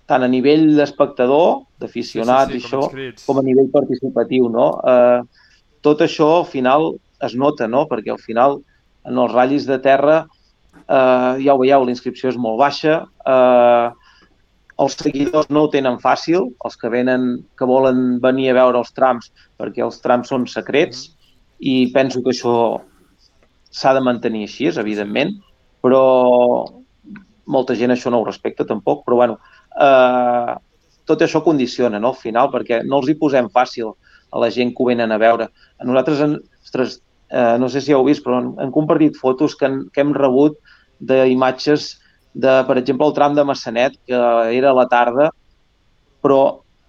tant 0.05 0.25
a 0.25 0.29
nivell 0.29 0.67
d'espectador, 0.77 1.63
d'aficionat 1.81 2.51
sí, 2.53 2.61
sí, 2.61 2.67
sí, 2.67 2.73
com 2.73 2.91
i 2.97 3.09
això, 3.09 3.23
com 3.29 3.41
a 3.41 3.47
nivell 3.47 3.71
participatiu, 3.73 4.49
no? 4.53 4.69
Eh, 4.89 5.44
tot 5.85 6.01
això 6.05 6.31
al 6.41 6.49
final 6.49 6.95
es 7.25 7.35
nota, 7.37 7.69
no? 7.69 7.85
perquè 7.91 8.13
al 8.13 8.23
final 8.23 8.59
en 9.05 9.21
els 9.21 9.33
ratllis 9.33 9.69
de 9.69 9.79
terra 9.85 10.23
eh, 10.89 11.33
ja 11.45 11.55
ho 11.55 11.61
veieu, 11.61 11.85
la 11.85 11.93
inscripció 11.93 12.31
és 12.33 12.41
molt 12.41 12.59
baixa, 12.61 13.03
eh, 13.05 13.89
els 14.85 14.97
seguidors 14.99 15.51
no 15.55 15.65
ho 15.65 15.71
tenen 15.71 16.01
fàcil, 16.03 16.49
els 16.67 16.79
que 16.81 16.91
venen, 16.91 17.45
que 17.59 17.69
volen 17.69 18.19
venir 18.23 18.51
a 18.51 18.57
veure 18.59 18.81
els 18.81 18.93
trams, 18.97 19.31
perquè 19.61 19.85
els 19.85 20.01
trams 20.03 20.33
són 20.33 20.49
secrets, 20.51 21.13
i 21.61 21.93
penso 21.95 22.23
que 22.25 22.33
això 22.35 22.57
s'ha 23.75 23.95
de 23.95 24.03
mantenir 24.05 24.45
així, 24.49 24.71
evidentment, 24.73 25.37
però 25.85 26.03
molta 27.47 27.77
gent 27.79 27.93
això 27.95 28.11
no 28.11 28.23
ho 28.23 28.27
respecta 28.27 28.67
tampoc, 28.67 29.05
però 29.07 29.21
bueno, 29.21 29.39
eh, 29.77 30.55
tot 31.05 31.23
això 31.23 31.43
condiciona 31.45 32.01
no, 32.01 32.15
al 32.15 32.21
final, 32.21 32.51
perquè 32.51 32.83
no 32.89 33.03
els 33.03 33.13
hi 33.13 33.19
posem 33.21 33.51
fàcil 33.53 33.93
a 34.35 34.43
la 34.43 34.51
gent 34.51 34.75
que 34.75 34.83
ho 34.83 34.91
venen 34.91 35.15
a 35.15 35.19
veure. 35.23 35.49
A 35.79 35.87
nosaltres, 35.87 36.23
en, 36.25 36.39
ostres, 36.65 36.99
eh, 37.31 37.57
no 37.61 37.69
sé 37.71 37.83
si 37.85 37.95
heu 37.95 38.05
vist, 38.07 38.25
però 38.25 38.41
han 38.43 38.73
compartit 38.75 39.19
fotos 39.21 39.55
que, 39.59 39.69
han, 39.69 39.85
que 39.95 40.03
hem 40.03 40.15
rebut 40.17 40.59
d'imatges 40.99 41.95
de, 42.35 42.53
per 42.67 42.79
exemple, 42.81 43.07
el 43.07 43.15
tram 43.15 43.35
de 43.39 43.45
Massanet, 43.47 43.99
que 44.07 44.19
era 44.59 44.73
a 44.73 44.79
la 44.79 44.89
tarda, 44.91 45.31
però 46.25 46.41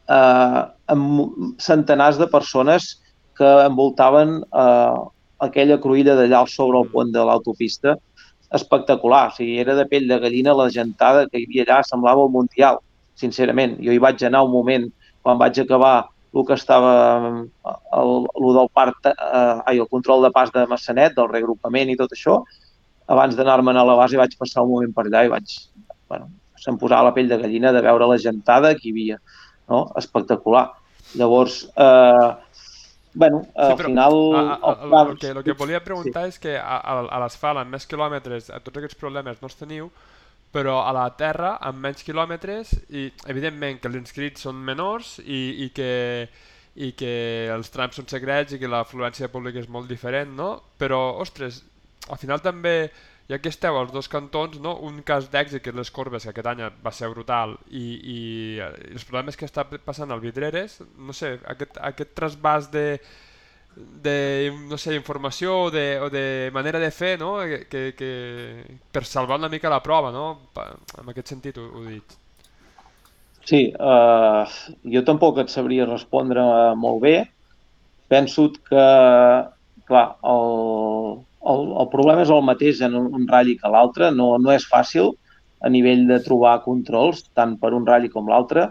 eh, 0.10 0.62
amb 0.94 1.60
centenars 1.62 2.18
de 2.22 2.28
persones 2.32 2.96
que 3.38 3.52
envoltaven 3.66 4.40
eh, 4.42 4.98
aquella 5.46 5.78
cruïlla 5.84 6.16
d'allà 6.18 6.46
sobre 6.50 6.82
el 6.82 6.90
pont 6.92 7.12
de 7.14 7.24
l'autopista 7.28 7.96
espectacular. 8.56 9.28
O 9.30 9.36
sigui, 9.36 9.60
era 9.62 9.76
de 9.78 9.86
pell 9.92 10.08
de 10.10 10.20
gallina 10.24 10.56
la 10.56 10.70
gentada 10.72 11.28
que 11.30 11.42
hi 11.42 11.48
havia 11.50 11.66
allà, 11.68 11.82
semblava 11.84 12.26
el 12.26 12.34
Mundial, 12.34 12.80
sincerament. 13.20 13.78
Jo 13.84 13.94
hi 13.94 14.02
vaig 14.02 14.24
anar 14.24 14.46
un 14.48 14.54
moment, 14.54 14.88
quan 15.26 15.42
vaig 15.42 15.60
acabar 15.62 15.96
el 16.42 16.46
que 16.48 16.56
estava 16.58 16.94
el, 17.32 18.14
el 18.28 18.48
del 18.60 18.70
part, 18.74 19.08
eh, 19.12 19.62
ai, 19.66 19.78
el 19.80 19.88
control 19.92 20.24
de 20.28 20.32
pas 20.36 20.52
de 20.52 20.66
Massanet, 20.68 21.16
del 21.18 21.30
regrupament 21.32 21.90
i 21.94 21.98
tot 22.00 22.12
això, 22.16 22.40
abans 23.08 23.36
d'anar-me'n 23.38 23.78
a 23.78 23.86
la 23.88 23.96
base 24.00 24.18
vaig 24.18 24.34
passar 24.40 24.64
un 24.66 24.72
moment 24.74 24.94
per 24.96 25.06
allà 25.08 25.26
i 25.28 25.32
vaig, 25.32 25.54
bueno, 26.10 26.30
se'm 26.60 26.78
posava 26.82 27.10
la 27.10 27.14
pell 27.14 27.30
de 27.30 27.38
gallina 27.38 27.72
de 27.76 27.82
veure 27.86 28.08
la 28.10 28.18
gentada 28.18 28.74
que 28.76 28.90
hi 28.90 28.96
havia, 28.96 29.20
no? 29.70 29.86
Espectacular. 30.02 30.72
Llavors, 31.16 31.60
eh, 31.78 32.32
bueno, 33.14 33.44
Sí, 33.46 33.52
al 33.62 33.78
però 33.78 33.88
final... 33.92 34.18
a, 34.36 34.42
a, 34.42 34.72
el, 34.74 34.88
el, 34.88 34.92
trams- 34.92 35.20
que, 35.22 35.30
el 35.38 35.44
que 35.46 35.54
volia 35.54 35.84
preguntar 35.84 36.26
és 36.28 36.40
que 36.42 36.58
a, 36.58 36.80
a, 36.82 36.98
a 37.06 37.20
l'asfalt 37.22 37.62
amb 37.62 37.72
més 37.78 37.86
quilòmetres 37.88 38.50
a 38.52 38.60
tots 38.60 38.82
aquests 38.82 38.98
problemes 39.00 39.38
no 39.40 39.48
els 39.48 39.56
teniu, 39.56 39.92
però 40.56 40.78
a 40.88 40.92
la 40.96 41.10
terra 41.20 41.58
amb 41.68 41.82
menys 41.84 42.06
quilòmetres 42.08 42.72
i 42.96 43.10
evidentment 43.32 43.82
que 43.82 43.90
els 43.92 44.00
inscrits 44.00 44.46
són 44.48 44.62
menors 44.64 45.18
i, 45.20 45.42
i, 45.66 45.72
que, 45.76 45.90
i 46.80 46.94
que 46.96 47.16
els 47.52 47.74
trams 47.74 48.00
són 48.00 48.08
secrets 48.08 48.56
i 48.56 48.62
que 48.62 48.72
l'afluència 48.72 49.28
pública 49.34 49.60
és 49.60 49.68
molt 49.68 49.92
diferent, 49.92 50.32
no? 50.38 50.54
Però, 50.80 51.02
ostres, 51.20 51.60
al 52.08 52.22
final 52.22 52.40
també, 52.46 52.78
ja 53.28 53.42
que 53.42 53.52
esteu 53.52 53.76
als 53.76 53.92
dos 53.92 54.08
cantons, 54.08 54.62
no? 54.64 54.78
un 54.88 55.02
cas 55.04 55.28
d'èxit 55.34 55.64
que 55.66 55.74
és 55.74 55.80
les 55.82 55.92
corbes, 55.92 56.24
que 56.24 56.32
aquest 56.32 56.50
any 56.54 56.64
va 56.86 56.96
ser 56.96 57.12
brutal, 57.12 57.58
i, 57.68 57.86
i 58.16 58.18
els 58.64 59.04
problemes 59.04 59.36
que 59.36 59.50
està 59.50 59.66
passant 59.76 60.14
al 60.14 60.24
Vidreres, 60.24 60.80
no 60.96 61.16
sé, 61.18 61.36
aquest, 61.52 61.82
aquest 61.92 62.16
trasbàs 62.16 62.70
de, 62.72 62.86
de 63.76 64.54
no 64.70 64.78
sé, 64.78 64.96
informació 64.96 65.66
o 65.66 65.72
de, 65.72 66.00
o 66.00 66.10
de 66.10 66.50
manera 66.54 66.80
de 66.80 66.92
fer 66.92 67.18
no? 67.20 67.38
que, 67.70 67.94
que, 67.98 68.12
per 68.92 69.04
salvar 69.04 69.40
una 69.40 69.50
mica 69.52 69.72
la 69.72 69.84
prova, 69.84 70.12
no? 70.16 70.52
En 70.56 71.12
aquest 71.12 71.34
sentit 71.34 71.60
ho, 71.60 71.66
ho 71.76 71.84
dic. 71.88 72.16
Sí, 73.46 73.68
uh, 73.78 74.48
jo 74.90 75.04
tampoc 75.06 75.38
et 75.44 75.52
sabria 75.54 75.86
respondre 75.86 76.42
molt 76.82 77.04
bé. 77.04 77.16
Penso 78.10 78.48
que, 78.70 78.86
clar, 79.90 80.08
el, 80.24 81.22
el, 81.46 81.62
el 81.84 81.92
problema 81.92 82.24
és 82.26 82.34
el 82.34 82.42
mateix 82.48 82.82
en 82.86 82.98
un 82.98 83.28
ratll 83.30 83.54
que 83.60 83.72
l'altre. 83.72 84.10
No, 84.16 84.32
no 84.42 84.54
és 84.56 84.66
fàcil 84.70 85.14
a 85.62 85.70
nivell 85.70 86.08
de 86.10 86.20
trobar 86.26 86.62
controls, 86.66 87.26
tant 87.38 87.56
per 87.62 87.74
un 87.78 87.86
ratll 87.86 88.10
com 88.14 88.32
l'altre. 88.32 88.70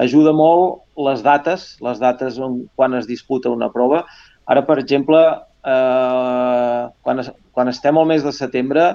Ajuda 0.00 0.32
molt 0.34 0.82
les 1.06 1.20
dates, 1.22 1.74
les 1.84 2.00
dates 2.00 2.40
on, 2.42 2.62
quan 2.74 2.96
es 2.98 3.06
disputa 3.10 3.52
una 3.52 3.70
prova. 3.72 4.04
Ara, 4.50 4.62
per 4.66 4.78
exemple, 4.82 5.20
eh, 5.64 6.82
quan, 7.02 7.20
es, 7.22 7.30
quan 7.52 7.70
estem 7.72 7.98
al 7.98 8.08
mes 8.10 8.24
de 8.24 8.32
setembre, 8.36 8.92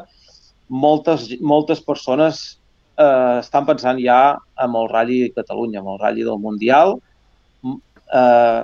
moltes, 0.69 1.27
moltes 1.41 1.81
persones 1.81 2.59
eh, 2.99 3.39
estan 3.39 3.65
pensant 3.69 3.99
ja 4.03 4.37
amb 4.59 4.77
el 4.77 4.89
Rally 4.91 5.21
Catalunya, 5.35 5.81
amb 5.81 5.95
el 5.95 5.99
Rally 6.03 6.27
del 6.27 6.39
Mundial. 6.43 6.97
Eh, 7.65 8.61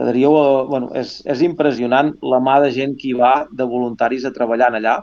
quedaríeu, 0.00 0.36
eh, 0.40 0.64
bueno, 0.72 0.90
és, 0.98 1.20
és 1.28 1.44
impressionant 1.44 2.14
la 2.24 2.40
mà 2.40 2.58
de 2.64 2.72
gent 2.74 2.96
que 2.98 3.10
hi 3.12 3.16
va 3.18 3.34
de 3.52 3.68
voluntaris 3.68 4.24
a 4.24 4.34
treballar 4.34 4.72
en 4.72 4.80
allà. 4.80 4.98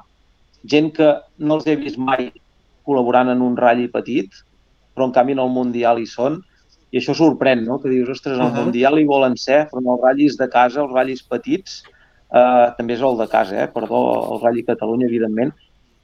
Gent 0.65 0.91
que 0.95 1.13
no 1.37 1.59
els 1.59 1.67
he 1.69 1.77
vist 1.79 1.99
mai 2.01 2.31
col·laborant 2.87 3.29
en 3.31 3.43
un 3.45 3.55
ratll 3.57 3.87
petit, 3.93 4.33
però 4.95 5.07
en 5.07 5.15
canvi 5.15 5.37
en 5.37 5.45
el 5.45 5.53
Mundial 5.53 6.01
hi 6.01 6.09
són. 6.09 6.41
I 6.91 6.97
això 6.97 7.13
sorprèn, 7.13 7.63
no? 7.67 7.77
Que 7.81 7.89
dius, 7.89 8.09
ostres, 8.09 8.37
el 8.39 8.51
Mhm. 8.51 8.63
Mundial 8.63 8.99
hi 8.99 9.05
volen 9.05 9.37
ser, 9.37 9.67
però 9.69 9.79
els 9.95 10.01
ratllis 10.01 10.37
de 10.37 10.47
casa, 10.49 10.81
els 10.81 10.91
ratllis 10.91 11.23
petits, 11.23 11.83
eh, 12.33 12.67
també 12.77 12.93
és 12.93 13.01
el 13.01 13.17
de 13.17 13.27
casa, 13.27 13.63
eh? 13.63 13.67
perdó, 13.67 14.33
el 14.33 14.41
Rally 14.41 14.63
Catalunya, 14.63 15.07
evidentment, 15.07 15.53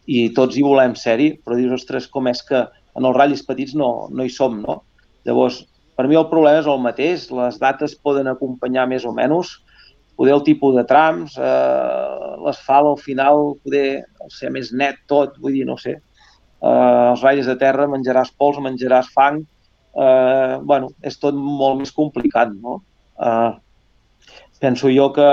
i 0.07 0.29
tots 0.33 0.55
hi 0.57 0.61
volem 0.61 0.93
ser-hi, 0.95 1.39
però 1.43 1.55
dius, 1.55 1.81
ostres, 1.81 2.07
com 2.07 2.27
és 2.27 2.41
que 2.43 2.67
en 2.95 3.05
els 3.05 3.15
ratllis 3.15 3.43
petits 3.45 3.73
no, 3.75 4.07
no 4.11 4.23
hi 4.23 4.29
som, 4.29 4.61
no? 4.61 4.83
Llavors, 5.25 5.65
per 5.97 6.07
mi 6.07 6.15
el 6.15 6.27
problema 6.29 6.59
és 6.59 6.67
el 6.67 6.79
mateix, 6.79 7.31
les 7.31 7.57
dates 7.59 7.95
poden 7.95 8.27
acompanyar 8.27 8.87
més 8.87 9.05
o 9.05 9.11
menys, 9.11 9.59
poder 10.15 10.33
el 10.33 10.43
tipus 10.43 10.75
de 10.75 10.83
trams, 10.83 11.37
eh, 11.37 12.35
l'asfalt 12.45 12.87
al 12.87 12.97
final 12.97 13.55
poder 13.63 14.05
ser 14.29 14.51
més 14.51 14.71
net 14.71 14.95
tot, 15.07 15.37
vull 15.41 15.53
dir, 15.53 15.65
no 15.65 15.77
sé. 15.77 15.97
Eh, 16.61 17.11
els 17.11 17.21
ratlles 17.21 17.47
de 17.47 17.55
terra 17.55 17.87
menjaràs 17.87 18.31
pols, 18.37 18.57
menjaràs 18.57 19.09
fang, 19.13 19.45
eh, 19.95 20.57
bueno, 20.61 20.89
és 21.01 21.17
tot 21.19 21.35
molt 21.35 21.79
més 21.79 21.93
complicat, 21.95 22.51
no? 22.53 22.81
Eh, 23.19 23.51
penso 24.59 24.89
jo 24.91 25.11
que, 25.13 25.29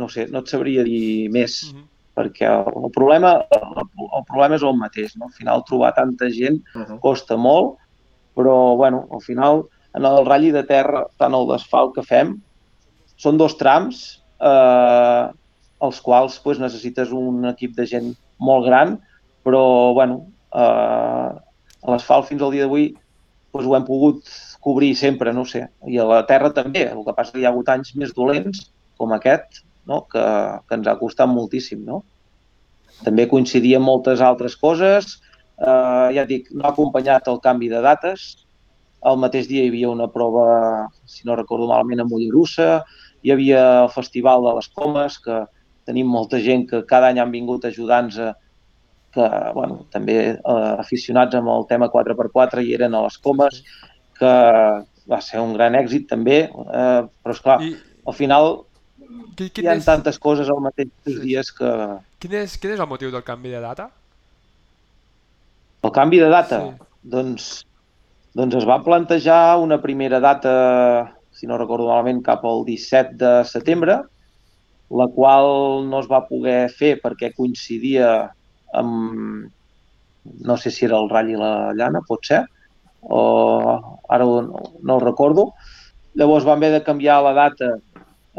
no 0.00 0.08
sé, 0.12 0.28
no 0.30 0.44
et 0.44 0.48
sabria 0.52 0.84
dir 0.84 1.30
més, 1.30 1.72
Mm 1.72 1.78
-hmm. 1.78 1.86
perquè 2.14 2.46
el, 2.46 2.84
el, 2.84 2.90
problema, 2.90 3.32
el, 3.50 3.86
el 4.18 4.24
problema 4.28 4.54
és 4.54 4.62
el 4.62 4.76
mateix, 4.76 5.16
no? 5.16 5.26
Al 5.26 5.32
final 5.32 5.64
trobar 5.64 5.94
tanta 5.94 6.30
gent 6.30 6.62
Uh 6.74 6.82
-huh. 6.82 7.00
costa 7.00 7.36
molt, 7.36 7.76
però 8.36 8.76
bueno, 8.76 9.06
al 9.10 9.20
final 9.20 9.64
en 9.94 10.04
el 10.04 10.26
ratll 10.26 10.52
de 10.52 10.62
terra, 10.64 11.06
tant 11.18 11.34
el 11.34 11.46
d'asfalt 11.46 11.94
que 11.94 12.02
fem, 12.02 12.40
són 13.16 13.36
dos 13.36 13.56
trams 13.56 14.22
eh, 14.40 15.28
els 15.80 16.00
quals 16.00 16.40
pues, 16.40 16.58
necessites 16.58 17.12
un 17.12 17.44
equip 17.46 17.76
de 17.76 17.86
gent 17.86 18.14
molt 18.38 18.66
gran, 18.66 18.98
però 19.44 19.92
bueno, 19.94 20.26
eh, 20.54 21.30
l'asfalt 21.86 22.26
fins 22.26 22.42
al 22.42 22.50
dia 22.50 22.62
d'avui 22.62 22.94
pues, 23.54 23.66
ho 23.66 23.76
hem 23.78 23.86
pogut 23.86 24.26
cobrir 24.64 24.94
sempre, 24.98 25.32
no 25.36 25.44
sé, 25.46 25.68
i 25.86 26.00
a 26.02 26.06
la 26.08 26.24
terra 26.26 26.50
també, 26.54 26.88
el 26.90 27.04
que 27.06 27.14
passa 27.14 27.36
que 27.36 27.42
hi 27.42 27.46
ha 27.46 27.52
hagut 27.52 27.70
anys 27.70 27.92
més 28.00 28.10
dolents, 28.16 28.64
com 28.98 29.12
aquest, 29.14 29.62
no? 29.86 30.00
que, 30.10 30.24
que 30.66 30.78
ens 30.78 30.90
ha 30.90 30.96
costat 30.98 31.30
moltíssim, 31.30 31.84
no? 31.86 32.00
També 33.04 33.28
coincidia 33.30 33.78
amb 33.78 33.86
moltes 33.86 34.22
altres 34.24 34.56
coses, 34.58 35.18
eh, 35.60 36.08
ja 36.16 36.24
dic, 36.26 36.50
no 36.50 36.66
ha 36.66 36.72
acompanyat 36.72 37.30
el 37.30 37.38
canvi 37.44 37.70
de 37.70 37.82
dates, 37.84 38.26
el 39.04 39.20
mateix 39.20 39.46
dia 39.50 39.62
hi 39.62 39.70
havia 39.70 39.92
una 39.92 40.08
prova, 40.10 40.46
si 41.06 41.28
no 41.28 41.36
recordo 41.38 41.68
malament, 41.70 42.02
a 42.02 42.08
Mollerussa, 42.08 42.68
hi 43.22 43.32
havia 43.34 43.60
el 43.84 43.90
Festival 43.92 44.46
de 44.48 44.54
les 44.58 44.70
Comes, 44.74 45.18
que 45.22 45.44
tenim 45.86 46.08
molta 46.10 46.40
gent 46.40 46.66
que 46.70 46.82
cada 46.88 47.12
any 47.12 47.20
han 47.20 47.34
vingut 47.34 47.66
ajudants 47.68 48.18
a 48.18 48.32
que, 49.14 49.26
bueno, 49.54 49.84
també 49.94 50.16
eh, 50.34 50.74
aficionats 50.82 51.34
amb 51.38 51.48
el 51.54 51.66
tema 51.70 51.88
4x4 51.92 52.64
i 52.66 52.74
eren 52.76 52.94
a 52.94 53.02
les 53.06 53.16
Comes, 53.22 53.62
que 54.18 54.34
va 55.10 55.20
ser 55.24 55.40
un 55.42 55.52
gran 55.56 55.74
èxit 55.78 56.08
també, 56.10 56.38
eh, 56.50 57.00
però 57.22 57.34
és 57.34 57.42
clar, 57.44 57.58
I 57.62 57.74
al 58.06 58.14
final 58.18 58.48
qui, 59.36 59.50
quin, 59.50 59.64
hi 59.64 59.68
ha 59.70 59.76
és, 59.78 59.84
tantes 59.86 60.18
coses 60.18 60.48
al 60.50 60.60
mateix 60.64 60.90
Sí. 61.06 61.18
dies 61.22 61.50
que... 61.52 61.70
quin, 62.22 62.34
és, 62.44 62.56
quin 62.60 62.74
és 62.74 62.80
el 62.80 62.88
motiu 62.90 63.10
del 63.12 63.24
canvi 63.26 63.50
de 63.52 63.60
data? 63.62 63.90
El 65.84 65.92
canvi 65.92 66.18
de 66.22 66.28
data, 66.32 66.60
Sí. 66.64 66.86
doncs, 67.12 67.48
doncs 68.34 68.56
es 68.56 68.66
va 68.66 68.80
plantejar 68.82 69.58
una 69.60 69.80
primera 69.82 70.20
data, 70.20 71.14
si 71.32 71.46
no 71.46 71.58
recordo 71.58 71.90
malament, 71.90 72.22
cap 72.24 72.44
al 72.44 72.64
17 72.64 73.16
de 73.20 73.32
setembre, 73.44 73.98
la 74.94 75.06
qual 75.14 75.84
no 75.88 76.00
es 76.00 76.08
va 76.10 76.22
poder 76.28 76.70
fer 76.70 76.96
perquè 77.02 77.32
coincidia 77.34 78.32
amb, 78.80 79.50
no 80.50 80.56
sé 80.56 80.70
si 80.70 80.84
era 80.86 80.98
el 80.98 81.08
Rall 81.10 81.30
i 81.34 81.38
la 81.40 81.72
Llana, 81.76 82.00
pot 82.08 82.24
ser, 82.26 82.42
o 83.02 83.22
ara 84.08 84.24
ho- 84.26 84.70
no 84.82 84.96
ho 84.96 85.00
recordo. 85.02 85.50
Llavors 86.14 86.44
vam 86.46 86.58
haver 86.62 86.72
de 86.78 86.84
canviar 86.86 87.20
la 87.22 87.34
data, 87.36 87.74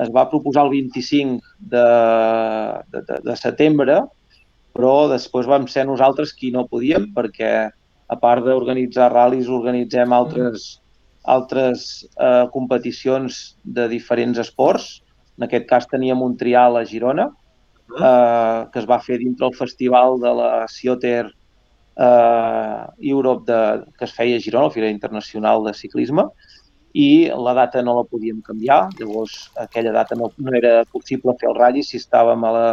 es 0.03 0.09
va 0.11 0.29
proposar 0.29 0.65
el 0.65 0.71
25 0.71 1.43
de, 1.59 1.85
de, 2.91 3.01
de, 3.09 3.19
de 3.29 3.35
setembre, 3.39 3.99
però 4.75 5.07
després 5.11 5.47
vam 5.47 5.67
ser 5.71 5.85
nosaltres 5.87 6.33
qui 6.35 6.51
no 6.51 6.65
podíem 6.67 7.11
perquè 7.15 7.51
a 8.07 8.17
part 8.19 8.43
d'organitzar 8.45 9.07
ral·lis 9.13 9.47
organitzem 9.49 10.11
altres, 10.13 10.65
altres 11.23 11.85
eh, 12.19 12.45
competicions 12.53 13.55
de 13.63 13.87
diferents 13.89 14.37
esports. 14.43 15.01
En 15.39 15.47
aquest 15.47 15.65
cas 15.69 15.87
teníem 15.91 16.21
un 16.21 16.35
trial 16.37 16.77
a 16.77 16.83
Girona 16.85 17.29
eh, 17.93 18.65
que 18.71 18.81
es 18.81 18.87
va 18.89 19.01
fer 19.03 19.19
dintre 19.21 19.47
el 19.47 19.55
festival 19.55 20.19
de 20.21 20.33
la 20.39 20.51
Cioter 20.71 21.25
eh, 21.27 22.83
Europe 22.99 23.45
de, 23.51 23.59
que 23.97 24.05
es 24.05 24.13
feia 24.13 24.37
a 24.37 24.43
Girona, 24.43 24.69
la 24.69 24.75
Fira 24.75 24.89
Internacional 24.89 25.63
de 25.65 25.73
Ciclisme, 25.73 26.27
i 26.95 27.27
la 27.27 27.53
data 27.53 27.81
no 27.83 27.97
la 27.97 28.05
podíem 28.07 28.39
canviar, 28.41 28.85
llavors 28.99 29.49
aquella 29.59 29.91
data 29.91 30.15
no, 30.15 30.29
no 30.37 30.53
era 30.55 30.85
possible 30.91 31.35
fer 31.39 31.49
el 31.49 31.57
ratll 31.57 31.83
si 31.83 31.99
estàvem 31.99 32.45
a 32.47 32.51
la, 32.55 32.69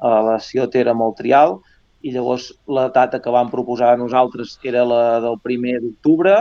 a 0.00 0.12
la 0.30 0.38
Cioter 0.40 0.86
amb 0.88 1.04
el 1.04 1.12
trial, 1.18 1.58
i 2.00 2.14
llavors 2.14 2.52
la 2.70 2.86
data 2.94 3.20
que 3.20 3.34
vam 3.34 3.50
proposar 3.50 3.92
a 3.92 4.00
nosaltres 4.00 4.56
era 4.64 4.86
la 4.86 5.18
del 5.20 5.36
primer 5.44 5.78
d'octubre, 5.82 6.38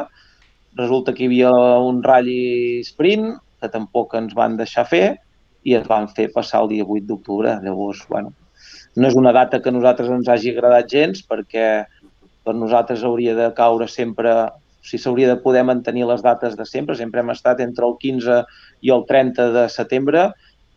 resulta 0.77 1.13
que 1.13 1.25
hi 1.25 1.29
havia 1.31 1.51
un 1.83 2.03
ratll 2.05 2.31
sprint, 2.85 3.33
que 3.57 3.69
tampoc 3.73 4.13
ens 4.15 4.35
van 4.37 4.55
deixar 4.55 4.85
fer, 4.87 5.17
i 5.67 5.75
es 5.75 5.87
van 5.87 6.07
fer 6.15 6.29
passar 6.33 6.63
el 6.63 6.71
dia 6.71 6.85
8 6.87 7.07
d'octubre. 7.09 7.57
Llavors, 7.63 8.05
bueno, 8.11 8.31
no 8.95 9.09
és 9.09 9.17
una 9.19 9.33
data 9.35 9.59
que 9.61 9.69
a 9.69 9.75
nosaltres 9.75 10.09
ens 10.13 10.29
hagi 10.31 10.53
agradat 10.53 10.89
gens, 10.93 11.23
perquè 11.27 11.67
per 12.47 12.55
nosaltres 12.55 13.03
hauria 13.03 13.35
de 13.35 13.49
caure 13.57 13.89
sempre, 13.91 14.31
o 14.47 14.87
sigui, 14.87 15.01
s'hauria 15.03 15.33
de 15.33 15.41
poder 15.43 15.65
mantenir 15.67 16.07
les 16.07 16.23
dates 16.23 16.55
de 16.55 16.65
sempre, 16.65 16.95
sempre 16.95 17.21
hem 17.21 17.33
estat 17.33 17.59
entre 17.65 17.85
el 17.85 17.97
15 17.99 18.39
i 18.87 18.93
el 18.95 19.03
30 19.09 19.49
de 19.57 19.65
setembre, 19.73 20.29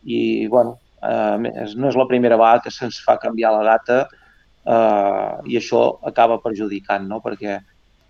i, 0.02 0.20
bueno, 0.50 0.78
eh, 1.06 1.68
no 1.76 1.92
és 1.92 1.98
la 1.98 2.08
primera 2.10 2.38
vegada 2.40 2.64
que 2.66 2.74
se'ns 2.74 2.98
fa 3.04 3.18
canviar 3.22 3.54
la 3.54 3.62
data 3.68 4.00
eh, 4.02 5.52
i 5.52 5.60
això 5.60 5.84
acaba 6.10 6.40
perjudicant, 6.42 7.06
no? 7.08 7.22
perquè 7.22 7.60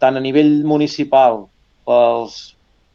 tant 0.00 0.16
a 0.16 0.24
nivell 0.24 0.62
municipal, 0.64 1.44
pels, 1.84 2.40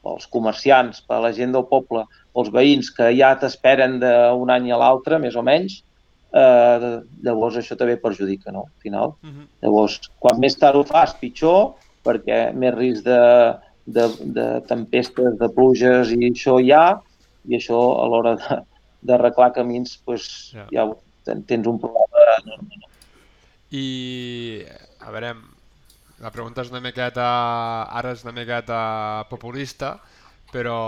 pels 0.01 0.25
comerciants, 0.33 1.03
per 1.05 1.21
la 1.21 1.33
gent 1.37 1.53
del 1.53 1.67
poble, 1.69 2.07
pels 2.35 2.51
veïns 2.51 2.91
que 2.91 3.09
ja 3.15 3.33
t'esperen 3.39 3.97
d'un 4.01 4.49
any 4.51 4.69
a 4.75 4.77
l'altre, 4.81 5.17
més 5.23 5.35
o 5.39 5.41
menys, 5.45 5.79
eh, 6.35 6.99
llavors 7.23 7.55
això 7.61 7.77
també 7.79 7.95
perjudica, 7.97 8.51
no? 8.51 8.65
Al 8.67 8.81
final. 8.83 9.13
Uh 9.23 9.29
-huh. 9.29 9.47
Llavors, 9.63 10.01
quan 10.19 10.39
més 10.39 10.57
tard 10.59 10.75
ho 10.75 10.83
fas, 10.83 11.13
pitjor, 11.15 11.73
perquè 12.03 12.53
més 12.53 12.73
risc 12.75 13.03
de, 13.05 13.55
de, 13.85 14.07
de 14.35 14.61
tempestes, 14.67 15.37
de 15.39 15.47
pluges 15.49 16.11
i 16.11 16.29
això 16.29 16.59
hi 16.61 16.71
ha, 16.71 16.99
i 17.47 17.55
això 17.55 17.79
a 18.03 18.07
l'hora 18.09 18.35
de, 18.35 18.61
d'arreglar 19.01 19.53
camins 19.53 19.97
pues, 20.05 20.51
Ja. 20.53 20.67
ja 20.71 20.91
ten- 21.23 21.43
tens 21.45 21.67
un 21.67 21.79
problema 21.79 22.19
enorme. 22.43 22.75
No? 22.81 22.87
I, 23.71 24.63
a 25.01 25.11
veure, 25.11 25.35
la 26.21 26.31
pregunta 26.31 26.61
és 26.61 26.69
una 26.71 26.79
miqueta, 26.81 27.25
ara 27.91 28.11
és 28.11 28.23
una 28.23 28.31
miqueta 28.33 29.25
populista, 29.29 29.99
però 30.55 30.79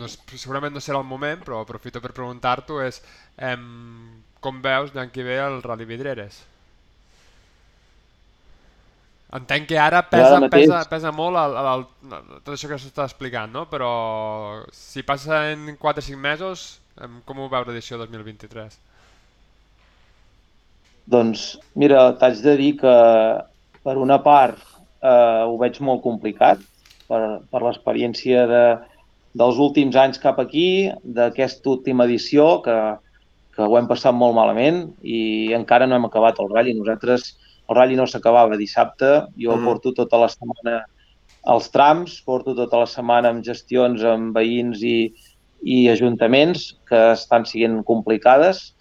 no 0.00 0.08
segurament 0.12 0.74
no 0.76 0.82
serà 0.84 1.00
el 1.02 1.08
moment, 1.14 1.42
però 1.48 1.62
aprofito 1.64 2.02
per 2.04 2.12
preguntar-t'ho, 2.18 2.80
és 2.88 3.00
em, 3.52 3.64
com 4.46 4.62
veus 4.68 4.94
l'any 4.96 5.12
que 5.16 5.26
ve 5.30 5.40
el 5.48 5.62
Rally 5.68 5.88
Vidreres? 5.92 6.42
Entenc 9.36 9.66
que 9.70 9.78
ara 9.84 10.00
pesa, 10.12 10.36
ara 10.36 10.40
mateix- 10.44 10.72
pesa, 10.72 10.78
pesa 10.92 11.10
molt 11.20 11.36
el, 11.42 11.56
el, 11.62 11.82
el, 12.18 12.20
tot 12.46 12.52
això 12.54 12.70
que 12.70 12.78
s'està 12.84 13.04
explicant, 13.10 13.52
no? 13.56 13.64
Però 13.74 13.90
si 14.82 15.04
passa 15.12 15.42
en 15.52 15.74
4 15.84 16.04
o 16.04 16.08
5 16.10 16.22
mesos, 16.28 16.66
com 17.28 17.44
ho 17.44 17.50
veus 17.56 17.68
l'edició 17.68 18.00
2023? 18.04 18.78
Doncs 21.14 21.42
mira, 21.82 22.00
t'haig 22.20 22.40
de 22.46 22.54
dir 22.60 22.72
que 22.82 22.94
per 23.88 23.94
una 24.04 24.18
part 24.26 24.58
eh, 24.60 25.42
ho 25.48 25.56
veig 25.62 25.80
molt 25.88 26.02
complicat 26.06 26.64
per, 27.08 27.40
per 27.50 27.62
l'experiència 27.64 28.46
de, 28.50 28.62
dels 29.38 29.58
últims 29.60 29.96
anys 29.96 30.20
cap 30.22 30.38
aquí, 30.42 30.90
d'aquesta 31.02 31.70
última 31.74 32.06
edició 32.08 32.60
que, 32.64 32.76
que 33.56 33.66
ho 33.66 33.76
hem 33.78 33.88
passat 33.90 34.14
molt 34.14 34.36
malament 34.36 34.84
i 35.02 35.52
encara 35.56 35.88
no 35.88 35.96
hem 35.96 36.06
acabat 36.08 36.40
el 36.42 36.50
ratll. 36.52 36.76
Nosaltres, 36.78 37.32
el 37.68 37.76
ratll 37.76 37.98
no 37.98 38.06
s'acabava 38.08 38.56
dissabte, 38.60 39.26
jo 39.36 39.56
Mhm. 39.56 39.64
porto 39.64 39.92
tota 39.92 40.20
la 40.20 40.28
setmana 40.28 40.84
als 41.44 41.70
trams, 41.70 42.20
porto 42.26 42.54
tota 42.54 42.78
la 42.78 42.86
setmana 42.86 43.30
amb 43.30 43.44
gestions 43.44 44.02
amb 44.04 44.34
veïns 44.36 44.82
i, 44.82 45.12
i 45.62 45.88
ajuntaments 45.88 46.74
que 46.88 47.12
estan 47.12 47.44
sent 47.46 47.82
complicades 47.84 48.74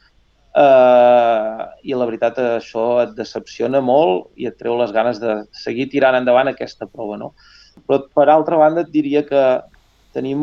eh, 0.55 1.65
i 1.83 1.93
la 1.93 2.05
veritat 2.09 2.37
això 2.41 3.03
et 3.03 3.13
decepciona 3.17 3.81
molt 3.81 4.31
i 4.35 4.47
et 4.49 4.57
treu 4.57 4.77
les 4.79 4.91
ganes 4.91 5.19
de 5.21 5.43
seguir 5.51 5.89
tirant 5.91 6.17
endavant 6.17 6.49
aquesta 6.49 6.87
prova. 6.87 7.17
No? 7.17 7.33
Però 7.85 8.01
per 8.15 8.27
altra 8.31 8.57
banda 8.59 8.83
et 8.85 8.93
diria 8.93 9.23
que 9.27 9.43
tenim 10.15 10.41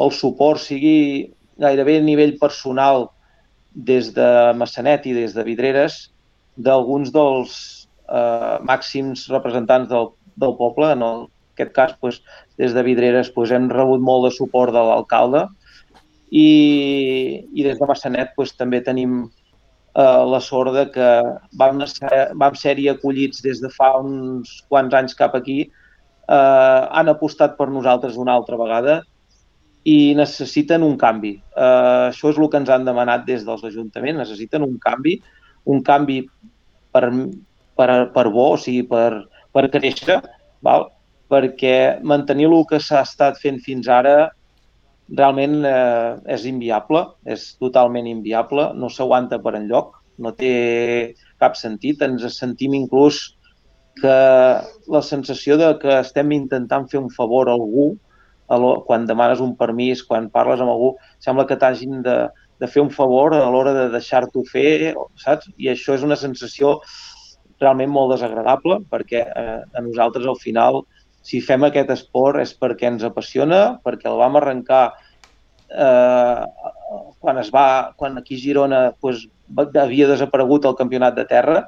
el 0.00 0.12
suport, 0.16 0.62
sigui 0.62 1.30
gairebé 1.60 1.98
a 2.00 2.04
nivell 2.04 2.38
personal 2.40 3.10
des 3.74 4.12
de 4.16 4.28
Massanet 4.56 5.04
i 5.06 5.14
des 5.14 5.34
de 5.36 5.44
Vidreres, 5.46 6.08
d'alguns 6.56 7.12
dels 7.14 7.52
eh, 8.08 8.56
màxims 8.66 9.28
representants 9.30 9.90
del, 9.90 10.10
del 10.40 10.56
poble. 10.58 10.90
En 10.96 11.04
el, 11.06 11.26
aquest 11.54 11.74
cas, 11.76 11.96
doncs, 12.02 12.20
des 12.60 12.74
de 12.76 12.84
Vidreres 12.86 13.32
doncs, 13.34 13.52
hem 13.54 13.68
rebut 13.72 14.02
molt 14.02 14.28
de 14.28 14.32
suport 14.36 14.74
de 14.74 14.82
l'alcalde 14.88 15.46
i, 16.30 16.48
i 17.52 17.66
des 17.66 17.78
de 17.78 17.88
Massanet 17.90 18.32
doncs, 18.36 18.56
també 18.58 18.80
tenim 18.86 19.20
eh, 19.94 20.24
la 20.32 20.40
sort 20.40 20.74
de 20.76 20.86
que 20.94 21.10
vam, 21.60 21.84
ser, 21.86 22.22
vam 22.40 22.56
ser-hi 22.58 22.88
acollits 22.92 23.44
des 23.46 23.62
de 23.62 23.70
fa 23.76 23.92
uns 24.00 24.60
quants 24.68 24.96
anys 24.96 25.16
cap 25.18 25.36
aquí, 25.38 25.64
eh, 26.30 26.82
han 26.90 27.10
apostat 27.12 27.56
per 27.58 27.68
nosaltres 27.70 28.18
una 28.20 28.36
altra 28.38 28.58
vegada 28.60 29.00
i 29.88 30.14
necessiten 30.14 30.84
un 30.86 30.96
canvi. 31.00 31.34
Eh, 31.40 32.08
això 32.10 32.30
és 32.30 32.38
el 32.38 32.50
que 32.52 32.60
ens 32.60 32.70
han 32.70 32.86
demanat 32.88 33.26
des 33.28 33.44
dels 33.46 33.64
ajuntaments, 33.66 34.20
necessiten 34.22 34.66
un 34.66 34.76
canvi, 34.82 35.18
un 35.72 35.82
canvi 35.84 36.22
per, 36.92 37.06
per, 37.76 37.90
per 38.14 38.26
bo, 38.28 38.52
o 38.54 38.60
sigui, 38.60 38.84
per, 38.88 39.26
per 39.54 39.68
créixer, 39.72 40.20
val? 40.64 40.90
perquè 41.30 42.00
mantenir 42.02 42.48
el 42.48 42.64
que 42.66 42.80
s'ha 42.82 43.04
estat 43.06 43.36
fent 43.38 43.60
fins 43.62 43.86
ara 43.86 44.32
realment 45.14 45.60
eh, 45.62 46.16
és 46.34 46.46
inviable, 46.50 47.04
és 47.22 47.52
totalment 47.62 48.08
inviable, 48.10 48.64
no 48.74 48.90
s'aguanta 48.90 49.38
per 49.42 49.54
enlloc, 49.58 49.94
no 50.18 50.32
té 50.34 51.14
cap 51.38 51.54
sentit, 51.54 52.02
ens 52.02 52.26
sentim 52.34 52.74
inclús 52.74 53.22
que 53.98 54.14
la 54.94 55.02
sensació 55.02 55.56
de 55.58 55.72
que 55.82 55.96
estem 56.00 56.30
intentant 56.36 56.86
fer 56.90 57.00
un 57.00 57.10
favor 57.10 57.48
a 57.50 57.56
algú, 57.58 57.96
quan 58.86 59.04
demanes 59.06 59.40
un 59.42 59.56
permís, 59.58 60.02
quan 60.02 60.28
parles 60.30 60.60
amb 60.62 60.72
algú, 60.72 60.94
sembla 61.22 61.46
que 61.46 61.56
t'hagin 61.58 62.00
de, 62.02 62.16
de 62.58 62.66
fer 62.70 62.82
un 62.82 62.90
favor 62.90 63.34
a 63.34 63.44
l'hora 63.50 63.74
de 63.76 63.88
deixar-t'ho 63.92 64.42
fer, 64.48 64.94
saps? 65.22 65.50
I 65.58 65.70
això 65.70 65.94
és 65.94 66.02
una 66.06 66.16
sensació 66.18 66.80
realment 67.60 67.92
molt 67.92 68.14
desagradable, 68.16 68.80
perquè 68.90 69.20
eh, 69.26 69.60
a 69.62 69.84
nosaltres 69.84 70.26
al 70.26 70.38
final, 70.40 70.82
si 71.22 71.42
fem 71.44 71.66
aquest 71.68 71.90
esport 71.92 72.40
és 72.40 72.54
perquè 72.56 72.88
ens 72.88 73.04
apassiona, 73.04 73.78
perquè 73.84 74.08
el 74.08 74.16
vam 74.18 74.38
arrencar 74.40 74.84
eh, 75.68 76.44
quan 77.20 77.38
es 77.38 77.50
va, 77.54 77.92
quan 77.96 78.16
aquí 78.18 78.34
a 78.38 78.42
Girona 78.42 78.80
pues, 79.00 79.26
va- 79.52 79.68
havia 79.82 80.08
desaparegut 80.08 80.64
el 80.66 80.78
campionat 80.78 81.14
de 81.18 81.26
terra, 81.28 81.66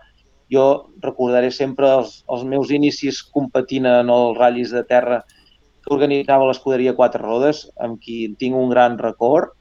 jo 0.53 0.67
recordaré 1.03 1.51
sempre 1.55 1.89
els, 1.97 2.21
els 2.31 2.45
meus 2.49 2.71
inicis 2.75 3.23
competint 3.35 3.89
en 3.89 4.13
els 4.13 4.37
ratllis 4.39 4.75
de 4.75 4.85
terra 4.89 5.23
que 5.83 5.95
organitzava 5.95 6.47
l'escuderia 6.47 6.95
Quatre 6.99 7.23
Rodes, 7.23 7.65
amb 7.83 7.99
qui 8.03 8.35
tinc 8.39 8.57
un 8.59 8.71
gran 8.71 8.99
record, 9.01 9.57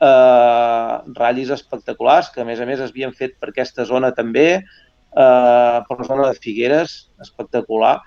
eh, 0.00 0.92
ratllis 1.16 1.50
espectaculars, 1.56 2.30
que 2.34 2.42
a 2.42 2.48
més 2.48 2.60
a 2.60 2.66
més 2.68 2.80
es 2.80 2.92
havien 2.92 3.14
fet 3.16 3.38
per 3.40 3.50
aquesta 3.50 3.86
zona 3.88 4.12
també, 4.14 4.48
eh, 4.60 5.78
per 5.88 5.98
la 5.98 6.08
zona 6.08 6.28
de 6.28 6.38
Figueres, 6.38 7.10
espectacular, 7.22 7.98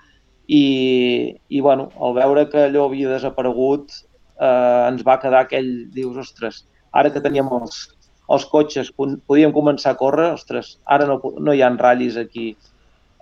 i, 0.46 1.36
i 1.48 1.60
bueno, 1.60 1.90
al 2.00 2.16
veure 2.16 2.48
que 2.50 2.64
allò 2.66 2.88
havia 2.88 3.12
desaparegut 3.12 3.92
eh, 4.40 4.88
ens 4.88 5.04
va 5.06 5.20
quedar 5.22 5.44
aquell, 5.44 5.70
dius, 5.94 6.16
ostres, 6.24 6.64
ara 6.90 7.12
que 7.12 7.22
teníem 7.22 7.50
els, 7.60 7.84
els 8.30 8.44
cotxes, 8.46 8.92
podíem 8.96 9.52
començar 9.52 9.94
a 9.94 9.98
córrer, 9.98 10.32
ostres, 10.36 10.78
ara 10.86 11.06
no, 11.08 11.18
no 11.38 11.54
hi 11.54 11.62
ha 11.62 11.70
ratllis 11.74 12.16
aquí, 12.20 12.52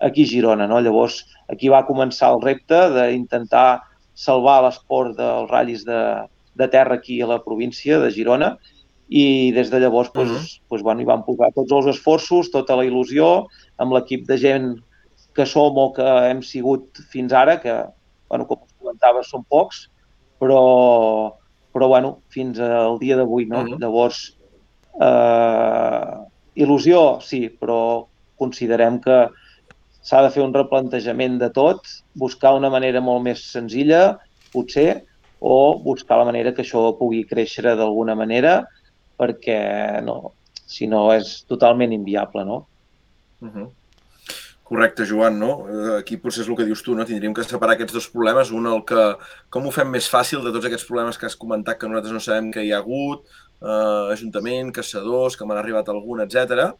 aquí 0.04 0.24
a 0.26 0.30
Girona, 0.32 0.66
no? 0.68 0.80
Llavors, 0.84 1.22
aquí 1.48 1.70
va 1.72 1.86
començar 1.88 2.34
el 2.34 2.42
repte 2.44 2.80
d'intentar 2.94 3.82
salvar 4.14 4.62
l'esport 4.64 5.16
dels 5.16 5.50
ratllis 5.50 5.84
de, 5.86 6.00
de 6.58 6.68
terra 6.68 6.98
aquí 6.98 7.20
a 7.22 7.30
la 7.30 7.40
província 7.44 7.98
de 8.02 8.10
Girona 8.10 8.56
i 9.08 9.52
des 9.56 9.70
de 9.72 9.80
llavors 9.80 10.10
doncs, 10.12 10.30
Mhm. 10.30 10.68
doncs, 10.68 10.82
bueno, 10.82 11.00
hi 11.00 11.08
van 11.08 11.24
posar 11.24 11.52
tots 11.54 11.72
els 11.72 11.86
esforços, 11.96 12.50
tota 12.52 12.76
la 12.76 12.84
il·lusió, 12.84 13.46
amb 13.78 13.92
l'equip 13.96 14.26
de 14.26 14.36
gent 14.36 14.74
que 15.34 15.46
som 15.46 15.76
o 15.78 15.92
que 15.94 16.02
hem 16.02 16.42
sigut 16.42 16.98
fins 17.10 17.32
ara, 17.32 17.60
que, 17.62 17.72
bueno, 18.28 18.46
com 18.46 18.58
us 18.60 18.74
comentava, 18.78 19.22
són 19.22 19.44
pocs, 19.48 19.88
però, 20.40 21.32
però 21.72 21.88
bueno, 21.88 22.18
fins 22.28 22.58
al 22.58 22.98
dia 22.98 23.16
d'avui, 23.16 23.46
no? 23.46 23.62
Mhm. 23.64 23.78
Llavors, 23.80 24.36
eh, 25.00 26.14
il·lusió, 26.58 27.02
sí, 27.24 27.46
però 27.50 28.06
considerem 28.38 28.98
que 29.02 29.18
s'ha 30.02 30.22
de 30.24 30.32
fer 30.34 30.42
un 30.44 30.54
replantejament 30.54 31.38
de 31.42 31.50
tot, 31.54 31.86
buscar 32.18 32.54
una 32.56 32.70
manera 32.72 33.02
molt 33.04 33.24
més 33.26 33.44
senzilla, 33.52 34.18
potser, 34.54 35.04
o 35.40 35.78
buscar 35.82 36.18
la 36.18 36.26
manera 36.26 36.52
que 36.54 36.64
això 36.64 36.90
pugui 36.98 37.24
créixer 37.28 37.66
d'alguna 37.68 38.16
manera, 38.18 38.62
perquè 39.18 39.58
no, 40.06 40.32
si 40.66 40.88
no 40.90 41.08
és 41.14 41.42
totalment 41.50 41.92
inviable, 41.94 42.44
no? 42.44 42.64
Uh 43.40 43.48
-huh. 43.48 43.68
Correcte, 44.68 45.06
Joan, 45.08 45.38
no? 45.38 45.64
Aquí 45.96 46.18
potser 46.20 46.42
és 46.42 46.48
el 46.48 46.56
que 46.56 46.64
dius 46.64 46.82
tu, 46.82 46.94
no? 46.94 47.04
Tindríem 47.04 47.32
que 47.32 47.44
separar 47.44 47.72
aquests 47.72 47.94
dos 47.94 48.08
problemes. 48.12 48.50
Un, 48.50 48.66
el 48.66 48.84
que... 48.84 49.16
Com 49.48 49.66
ho 49.66 49.70
fem 49.70 49.88
més 49.88 50.10
fàcil 50.12 50.44
de 50.44 50.52
tots 50.52 50.66
aquests 50.66 50.84
problemes 50.84 51.16
que 51.16 51.24
has 51.24 51.36
comentat 51.36 51.78
que 51.78 51.88
nosaltres 51.88 52.12
no 52.12 52.20
sabem 52.20 52.50
que 52.52 52.64
hi 52.66 52.72
ha 52.72 52.82
hagut, 52.82 53.24
eh, 53.62 54.12
Ajuntament, 54.14 54.72
caçadors, 54.74 55.36
que 55.36 55.46
m'han 55.46 55.60
arribat 55.60 55.88
algun, 55.92 56.22
etc. 56.24 56.70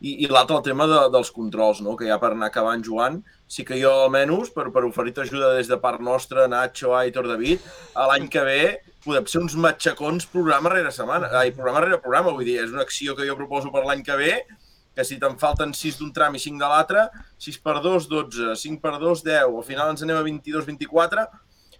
I, 0.00 0.12
i 0.26 0.28
l'altre, 0.28 0.58
el 0.58 0.64
tema 0.64 0.86
de, 0.90 0.98
dels 1.12 1.30
controls, 1.32 1.80
no? 1.84 1.96
Que 1.96 2.08
ja 2.10 2.18
per 2.20 2.34
anar 2.34 2.50
acabant, 2.50 2.82
Joan, 2.84 3.22
sí 3.48 3.64
que 3.64 3.78
jo 3.80 3.92
almenys, 4.04 4.50
per, 4.52 4.68
per 4.74 4.84
oferir-te 4.84 5.24
ajuda 5.24 5.54
des 5.56 5.70
de 5.70 5.78
part 5.80 6.02
nostra, 6.04 6.44
Nacho, 6.52 6.92
Aitor, 6.98 7.30
David, 7.30 7.64
a 7.96 8.10
l'any 8.10 8.28
que 8.32 8.44
ve 8.44 8.60
podem 9.06 9.26
ser 9.30 9.40
uns 9.40 9.54
matxacons 9.62 10.26
programa 10.32 10.72
rere 10.72 10.90
setmana, 10.92 11.30
ai, 11.38 11.52
programa 11.54 11.84
rere 11.84 12.00
programa, 12.02 12.34
vull 12.34 12.44
dir, 12.44 12.58
és 12.64 12.72
una 12.74 12.82
acció 12.82 13.14
que 13.16 13.26
jo 13.28 13.38
proposo 13.38 13.70
per 13.72 13.84
l'any 13.86 14.02
que 14.04 14.16
ve, 14.18 14.32
que 14.96 15.04
si 15.04 15.18
te'n 15.22 15.36
falten 15.38 15.74
6 15.76 16.00
d'un 16.00 16.12
tram 16.16 16.34
i 16.34 16.40
5 16.42 16.58
de 16.60 16.70
l'altre, 16.72 17.06
6 17.44 17.60
per 17.64 17.76
2, 17.84 18.08
12, 18.10 18.54
5 18.58 18.82
per 18.82 18.96
2, 18.98 19.22
10, 19.28 19.44
al 19.46 19.66
final 19.68 19.92
ens 19.92 20.02
anem 20.04 20.18
a 20.18 20.24
22, 20.26 20.64
24. 20.66 21.26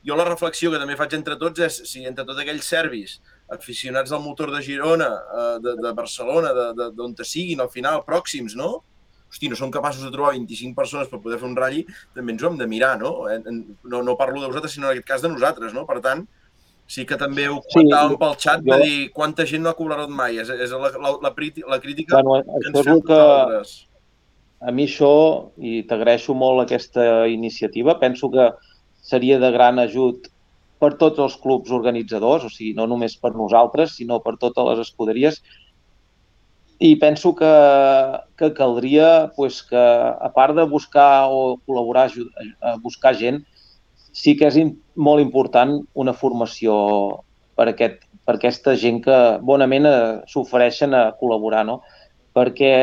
Jo 0.07 0.17
la 0.17 0.27
reflexió 0.29 0.71
que 0.71 0.79
també 0.79 0.95
faig 1.01 1.17
entre 1.17 1.35
tots 1.41 1.65
és 1.67 1.81
si 1.91 2.05
entre 2.07 2.27
tot 2.29 2.39
aquell 2.39 2.61
servis 2.63 3.17
aficionats 3.49 4.11
del 4.11 4.21
motor 4.25 4.51
de 4.51 4.63
Girona, 4.63 5.09
eh, 5.39 5.59
de, 5.63 5.77
de 5.83 5.93
Barcelona, 5.95 6.51
d'on 6.95 7.15
te 7.15 7.25
siguin 7.25 7.61
al 7.63 7.71
final, 7.71 8.03
pròxims, 8.07 8.57
no? 8.59 8.83
Hosti, 9.31 9.49
no 9.51 9.57
som 9.59 9.71
capaços 9.75 10.05
de 10.07 10.11
trobar 10.15 10.33
25 10.37 10.75
persones 10.79 11.09
per 11.11 11.19
poder 11.21 11.39
fer 11.41 11.49
un 11.49 11.57
ratll, 11.59 11.85
també 12.15 12.33
ens 12.35 12.43
ho 12.45 12.51
hem 12.51 12.59
de 12.59 12.67
mirar, 12.71 12.95
no? 13.01 13.27
No, 13.85 14.03
no 14.07 14.17
parlo 14.19 14.41
de 14.41 14.47
vosaltres, 14.51 14.73
sinó 14.77 14.87
en 14.91 14.97
aquest 14.97 15.07
cas 15.09 15.23
de 15.23 15.31
nosaltres, 15.33 15.75
no? 15.75 15.83
Per 15.87 15.99
tant, 16.05 16.23
sí 16.87 17.03
que 17.07 17.17
també 17.19 17.49
ho 17.51 17.57
Sí, 17.65 17.73
comentàvem 17.75 18.15
pel 18.21 18.37
xat 18.39 18.63
jo- 18.63 18.71
de 18.77 18.79
dir 18.85 19.11
quanta 19.13 19.45
gent 19.47 19.63
no 19.65 19.71
ha 19.73 19.75
cobrat 19.79 20.09
mai. 20.09 20.39
És, 20.39 20.49
és 20.51 20.71
la, 20.71 20.91
la, 20.95 21.11
la, 21.27 21.35
la 21.75 21.81
crítica 21.83 22.23
Bueno, 22.23 22.39
que 22.47 22.71
ens 22.71 22.85
fem 22.87 23.01
que, 23.03 23.19
nosaltres. 23.19 23.75
a 24.63 24.71
mi 24.73 24.87
això, 24.87 25.11
i 25.59 25.83
t'agraeixo 25.91 26.35
molt 26.35 26.63
aquesta 26.63 27.27
iniciativa, 27.29 27.99
penso 27.99 28.31
que 28.31 28.53
seria 29.03 29.39
de 29.43 29.51
gran 29.55 29.79
ajut 29.83 30.31
per 30.83 30.95
tots 31.01 31.21
els 31.23 31.37
clubs 31.41 31.73
organitzadors, 31.73 32.45
o 32.45 32.53
sigui, 32.53 32.75
no 32.77 32.87
només 32.91 33.17
per 33.21 33.33
nosaltres, 33.35 33.97
sinó 33.97 34.21
per 34.25 34.37
totes 34.41 34.67
les 34.71 34.83
escuderies. 34.85 35.41
I 36.77 36.93
penso 37.01 37.33
que, 37.35 37.53
que 38.37 38.51
caldria 38.57 39.33
pues, 39.37 39.63
que, 39.65 39.81
a 39.81 40.29
part 40.35 40.57
de 40.59 40.67
buscar 40.69 41.29
o 41.33 41.57
col·laborar, 41.65 42.11
a 42.61 42.77
buscar 42.83 43.15
gent, 43.17 43.41
sí 44.17 44.37
que 44.37 44.49
és 44.51 44.59
in, 44.61 44.75
molt 44.97 45.25
important 45.25 45.79
una 45.97 46.13
formació 46.17 46.75
per, 47.57 47.71
aquest, 47.73 48.05
per 48.29 48.37
aquesta 48.37 48.77
gent 48.77 49.01
que 49.05 49.17
bonament 49.45 49.89
eh, 49.89 49.97
s'ofereixen 50.29 50.97
a 50.97 51.07
col·laborar, 51.21 51.65
no? 51.69 51.81
Perquè 52.37 52.75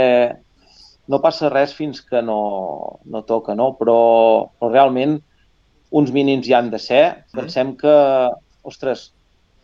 no 1.13 1.19
passa 1.21 1.51
res 1.51 1.73
fins 1.77 2.01
que 2.01 2.21
no, 2.25 2.39
no 3.05 3.21
toca, 3.29 3.53
no? 3.57 3.73
Però, 3.77 3.99
però 4.57 4.71
realment 4.71 5.19
uns 5.93 6.11
mínims 6.15 6.47
hi 6.49 6.55
han 6.57 6.71
de 6.73 6.79
ser. 6.81 7.03
Pensem 7.35 7.75
que, 7.79 7.93
ostres, 8.65 9.11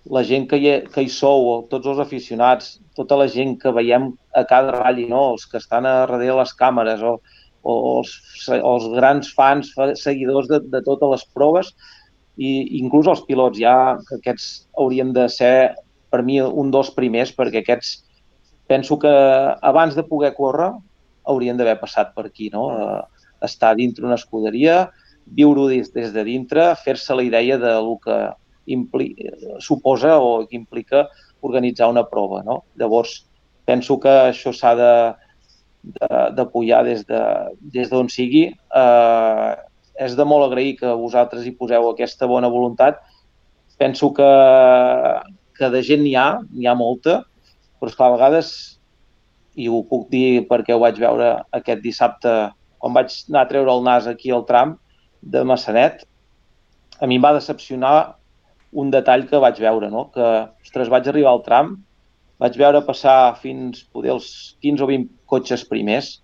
la 0.09 0.21
gent 0.25 0.47
que 0.49 0.57
hi, 0.61 0.71
que 0.93 1.03
hi 1.05 1.09
sou, 1.11 1.65
tots 1.71 1.89
els 1.89 1.99
aficionats, 2.01 2.77
tota 2.97 3.17
la 3.19 3.27
gent 3.31 3.57
que 3.61 3.73
veiem 3.75 4.11
a 4.37 4.45
cada 4.49 4.75
ratll, 4.77 5.07
no? 5.09 5.23
els 5.33 5.45
que 5.49 5.59
estan 5.59 5.87
a 5.89 6.01
darrere 6.03 6.37
les 6.37 6.53
càmeres 6.59 7.01
o, 7.05 7.17
o 7.63 7.75
els, 7.99 8.13
els 8.55 8.87
grans 8.95 9.31
fans, 9.35 9.73
fa- 9.75 9.93
seguidors 9.99 10.49
de, 10.51 10.61
de 10.71 10.81
totes 10.85 11.15
les 11.15 11.25
proves, 11.35 11.73
i 12.39 12.79
inclús 12.79 13.09
els 13.11 13.25
pilots 13.27 13.59
ja, 13.59 13.97
que 14.07 14.19
aquests 14.21 14.69
haurien 14.79 15.11
de 15.13 15.25
ser, 15.33 15.73
per 16.09 16.21
mi, 16.25 16.39
un 16.41 16.71
dels 16.71 16.93
primers, 16.95 17.33
perquè 17.35 17.61
aquests 17.65 17.97
penso 18.69 18.95
que 19.01 19.11
abans 19.65 19.97
de 19.97 20.05
poder 20.07 20.31
córrer 20.37 20.69
haurien 21.29 21.57
d'haver 21.57 21.75
passat 21.81 22.13
per 22.15 22.27
aquí, 22.29 22.47
no? 22.53 22.69
Eh, 22.73 23.27
estar 23.45 23.73
dintre 23.75 24.05
una 24.07 24.17
escuderia, 24.17 24.87
viure-ho 25.35 25.67
des, 25.69 25.91
des 25.93 26.13
de 26.13 26.23
dintre, 26.23 26.75
fer-se 26.83 27.15
la 27.15 27.23
idea 27.23 27.57
de 27.57 27.73
lo 27.81 27.97
que 28.03 28.17
impli 28.69 29.15
suposa 29.59 30.17
o 30.19 30.45
que 30.47 30.55
implica 30.57 31.07
organitzar 31.41 31.89
una 31.89 32.03
prova, 32.09 32.43
no? 32.43 32.63
Llavors, 32.77 33.25
penso 33.65 33.99
que 33.99 34.09
això 34.29 34.53
s'ha 34.53 34.75
de 34.75 34.93
de- 35.83 36.31
d'apoyar 36.35 36.83
de 36.83 37.03
des 37.61 37.89
d'on 37.89 38.09
sigui. 38.09 38.49
Eh, 38.75 39.55
és 39.99 40.15
de 40.15 40.25
molt 40.25 40.45
agrair 40.47 40.77
que 40.79 40.91
vosaltres 40.95 41.45
hi 41.45 41.51
poseu 41.55 41.89
aquesta 41.89 42.27
bona 42.27 42.47
voluntat. 42.47 42.99
Penso 43.77 44.13
que, 44.13 44.27
que 45.57 45.69
de 45.69 45.81
gent 45.83 46.03
n'hi 46.03 46.15
ha, 46.15 46.39
n'hi 46.51 46.67
ha 46.67 46.75
molta, 46.75 47.23
però 47.79 47.89
esclar, 47.91 48.09
a 48.09 48.15
vegades, 48.17 48.79
i 49.55 49.67
ho 49.67 49.81
puc 49.87 50.09
dir 50.11 50.45
perquè 50.47 50.75
ho 50.75 50.79
vaig 50.79 50.99
veure 50.99 51.43
aquest 51.55 51.81
dissabte, 51.83 52.51
quan 52.79 52.93
vaig 52.95 53.11
anar 53.29 53.41
a 53.43 53.49
treure 53.49 53.71
el 53.73 53.83
nas 53.83 54.07
aquí 54.07 54.31
al 54.31 54.45
tram 54.47 54.77
de 55.21 55.43
Massanet, 55.43 56.05
a 56.99 57.07
mi 57.07 57.17
em 57.19 57.23
va 57.23 57.35
decepcionar 57.35 58.15
un 58.71 58.89
detall 58.93 59.25
que 59.29 59.41
vaig 59.41 59.59
veure, 59.61 59.89
no? 59.89 60.09
que, 60.13 60.25
ostres, 60.65 60.91
vaig 60.91 61.07
arribar 61.09 61.33
al 61.33 61.43
tram, 61.45 61.77
vaig 62.39 62.57
veure 62.59 62.83
passar 62.87 63.35
fins 63.41 63.83
poder 63.91 64.13
els 64.15 64.29
15 64.63 64.85
o 64.85 64.89
20 64.89 65.09
cotxes 65.29 65.65
primers 65.67 66.19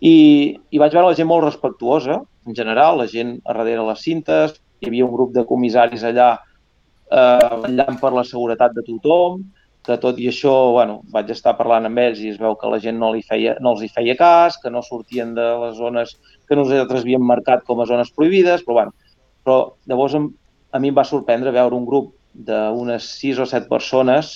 i, 0.00 0.58
i 0.70 0.78
vaig 0.78 0.92
veure 0.94 1.08
la 1.08 1.18
gent 1.18 1.30
molt 1.30 1.46
respectuosa, 1.46 2.20
en 2.46 2.58
general, 2.58 2.98
la 2.98 3.08
gent 3.10 3.36
a 3.46 3.54
darrere 3.54 3.86
les 3.86 4.02
cintes, 4.02 4.58
hi 4.82 4.90
havia 4.90 5.06
un 5.06 5.14
grup 5.14 5.32
de 5.34 5.46
comissaris 5.46 6.02
allà 6.06 6.30
eh, 6.36 7.50
vetllant 7.62 7.98
per 8.02 8.12
la 8.14 8.24
seguretat 8.26 8.74
de 8.76 8.84
tothom, 8.86 9.42
que 9.82 9.96
tot 9.98 10.18
i 10.22 10.28
això, 10.30 10.52
bueno, 10.76 11.00
vaig 11.10 11.30
estar 11.34 11.56
parlant 11.58 11.88
amb 11.88 11.98
ells 11.98 12.20
i 12.22 12.30
es 12.30 12.38
veu 12.38 12.54
que 12.58 12.70
la 12.70 12.78
gent 12.82 13.00
no, 13.00 13.10
li 13.14 13.22
feia, 13.26 13.56
no 13.60 13.72
els 13.74 13.82
hi 13.82 13.90
feia 13.90 14.14
cas, 14.18 14.58
que 14.62 14.70
no 14.70 14.82
sortien 14.86 15.34
de 15.34 15.46
les 15.64 15.74
zones 15.78 16.14
que 16.48 16.58
nosaltres 16.58 17.02
havíem 17.02 17.24
marcat 17.26 17.64
com 17.66 17.82
a 17.82 17.86
zones 17.90 18.12
prohibides, 18.14 18.62
però, 18.62 18.78
bueno, 18.78 18.94
però 19.42 19.56
llavors 19.90 20.14
a 20.14 20.78
mi 20.78 20.92
em 20.92 20.96
va 20.96 21.04
sorprendre 21.08 21.54
veure 21.54 21.74
un 21.74 21.86
grup 21.88 22.14
d'unes 22.32 23.08
6 23.18 23.42
o 23.42 23.48
7 23.50 23.68
persones, 23.68 24.32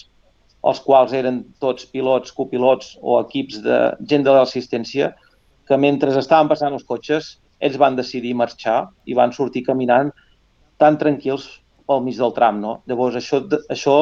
els 0.66 0.81
quals 0.82 1.14
eren 1.14 1.44
tots 1.62 1.86
pilots, 1.93 2.35
copilots 2.35 2.97
o 3.01 3.20
equips 3.20 3.60
de 3.62 3.81
gent 4.10 4.27
de 4.27 4.35
l'assistència, 4.35 5.12
que 5.66 5.78
mentre 5.78 6.10
estaven 6.18 6.51
passant 6.51 6.74
els 6.74 6.86
cotxes, 6.86 7.36
ells 7.62 7.78
van 7.81 7.97
decidir 7.97 8.35
marxar 8.35 8.89
i 9.06 9.14
van 9.14 9.32
sortir 9.32 9.64
caminant 9.66 10.10
tan 10.82 10.98
tranquils 10.98 11.47
pel 11.86 12.02
mig 12.02 12.18
del 12.18 12.35
tram, 12.35 12.59
no? 12.60 12.81
Llavors, 12.90 13.16
això, 13.20 13.40
això 13.73 13.97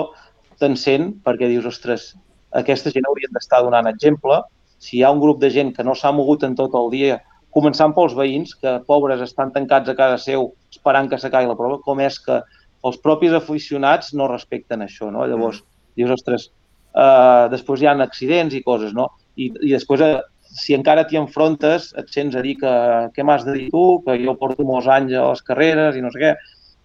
t'encén 0.60 1.12
perquè 1.24 1.48
dius, 1.50 1.66
ostres, 1.70 2.12
aquesta 2.54 2.92
gent 2.94 3.06
haurien 3.08 3.32
d'estar 3.34 3.62
donant 3.66 3.88
exemple. 3.90 4.40
Si 4.78 4.98
hi 4.98 5.04
ha 5.04 5.12
un 5.14 5.22
grup 5.22 5.40
de 5.42 5.50
gent 5.50 5.72
que 5.76 5.84
no 5.86 5.94
s'ha 5.98 6.12
mogut 6.12 6.44
en 6.46 6.54
tot 6.58 6.74
el 6.78 6.90
dia, 6.92 7.20
començant 7.54 7.94
pels 7.94 8.16
veïns, 8.18 8.54
que 8.58 8.78
pobres 8.88 9.22
estan 9.24 9.52
tancats 9.54 9.90
a 9.90 9.96
casa 9.98 10.18
seu 10.22 10.50
esperant 10.74 11.08
que 11.10 11.18
s'acabi 11.20 11.48
la 11.50 11.58
prova, 11.58 11.78
com 11.84 12.02
és 12.02 12.18
que 12.22 12.40
els 12.84 13.00
propis 13.00 13.32
aficionats 13.32 14.12
no 14.18 14.28
respecten 14.30 14.84
això, 14.84 15.10
no? 15.14 15.24
Llavors, 15.30 15.62
dius, 15.96 16.12
ostres, 16.18 16.48
uh, 16.92 17.46
després 17.52 17.82
hi 17.82 17.88
ha 17.88 17.94
accidents 18.04 18.54
i 18.54 18.62
coses, 18.66 18.92
no? 18.92 19.08
I, 19.36 19.50
i 19.62 19.72
després, 19.72 20.02
uh, 20.04 20.20
si 20.54 20.76
encara 20.76 21.06
t'hi 21.08 21.18
enfrontes, 21.18 21.92
et 21.98 22.10
sents 22.12 22.36
a 22.36 22.42
dir 22.44 22.58
que 22.60 22.74
què 23.14 23.24
m'has 23.26 23.46
de 23.46 23.56
dir 23.56 23.70
tu, 23.72 24.02
que 24.04 24.18
jo 24.20 24.36
porto 24.40 24.66
molts 24.66 24.90
anys 24.90 25.14
a 25.14 25.30
les 25.30 25.42
carreres 25.46 25.96
i 25.96 26.04
no 26.04 26.12
sé 26.14 26.22
què, 26.22 26.34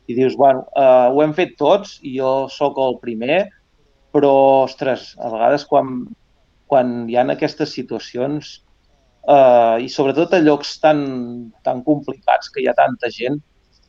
i 0.10 0.16
dius, 0.18 0.38
bueno, 0.38 0.64
uh, 0.74 1.10
ho 1.14 1.22
hem 1.22 1.36
fet 1.38 1.58
tots 1.60 2.00
i 2.02 2.16
jo 2.18 2.48
sóc 2.54 2.80
el 2.82 2.98
primer, 3.04 3.44
però, 4.15 4.31
ostres, 4.65 5.14
a 5.19 5.30
vegades 5.34 5.65
quan, 5.69 6.07
quan 6.69 7.06
hi 7.10 7.18
ha 7.18 7.26
aquestes 7.34 7.73
situacions 7.76 8.56
uh, 9.27 9.77
i 9.81 9.90
sobretot 9.91 10.34
a 10.34 10.41
llocs 10.41 10.77
tan, 10.84 11.02
tan 11.65 11.84
complicats 11.86 12.49
que 12.53 12.64
hi 12.64 12.69
ha 12.69 12.77
tanta 12.77 13.11
gent, 13.14 13.40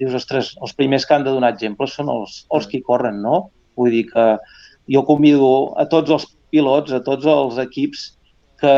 dius, 0.01 0.16
ostres, 0.16 0.55
els 0.60 0.74
primers 0.76 1.06
que 1.06 1.16
han 1.16 1.26
de 1.26 1.34
donar 1.34 1.52
exemples 1.55 1.94
són 1.97 2.10
els, 2.12 2.44
els 2.56 2.68
que 2.70 2.82
corren, 2.84 3.20
no? 3.24 3.51
Vull 3.76 3.92
dir 3.94 4.06
que 4.12 4.26
jo 4.90 5.05
convido 5.09 5.51
a 5.80 5.86
tots 5.88 6.10
els 6.10 6.26
pilots, 6.51 6.92
a 6.92 7.02
tots 7.05 7.28
els 7.28 7.60
equips, 7.62 8.06
que, 8.60 8.76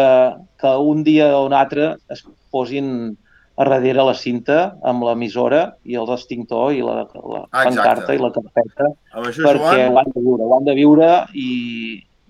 que 0.62 0.72
un 0.78 1.02
dia 1.06 1.32
o 1.38 1.46
un 1.48 1.54
altre 1.58 1.96
es 2.12 2.22
posin 2.54 3.16
a 3.56 3.64
darrere 3.68 4.02
la 4.06 4.14
cinta 4.16 4.78
amb 4.88 5.04
l'emissora 5.04 5.74
i 5.84 5.98
el 6.00 6.08
extintor 6.14 6.72
i 6.72 6.80
la, 6.80 7.02
la 7.12 7.42
Ah, 7.50 7.66
pancarta 7.68 8.14
i 8.16 8.18
la 8.22 8.30
carpeta 8.32 8.88
això, 9.12 9.44
perquè 9.44 9.82
Joan, 9.82 9.92
ho 9.92 9.98
han 10.00 10.10
de 10.14 10.20
viure, 10.24 10.46
ho 10.46 10.54
han 10.56 10.64
de 10.64 10.74
viure 10.78 11.10
i, 11.36 11.50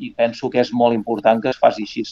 i 0.03 0.11
penso 0.19 0.51
que 0.51 0.59
és 0.65 0.73
molt 0.75 0.95
important 0.99 1.41
que 1.43 1.53
es 1.53 1.61
faci 1.63 1.87
així. 1.87 2.03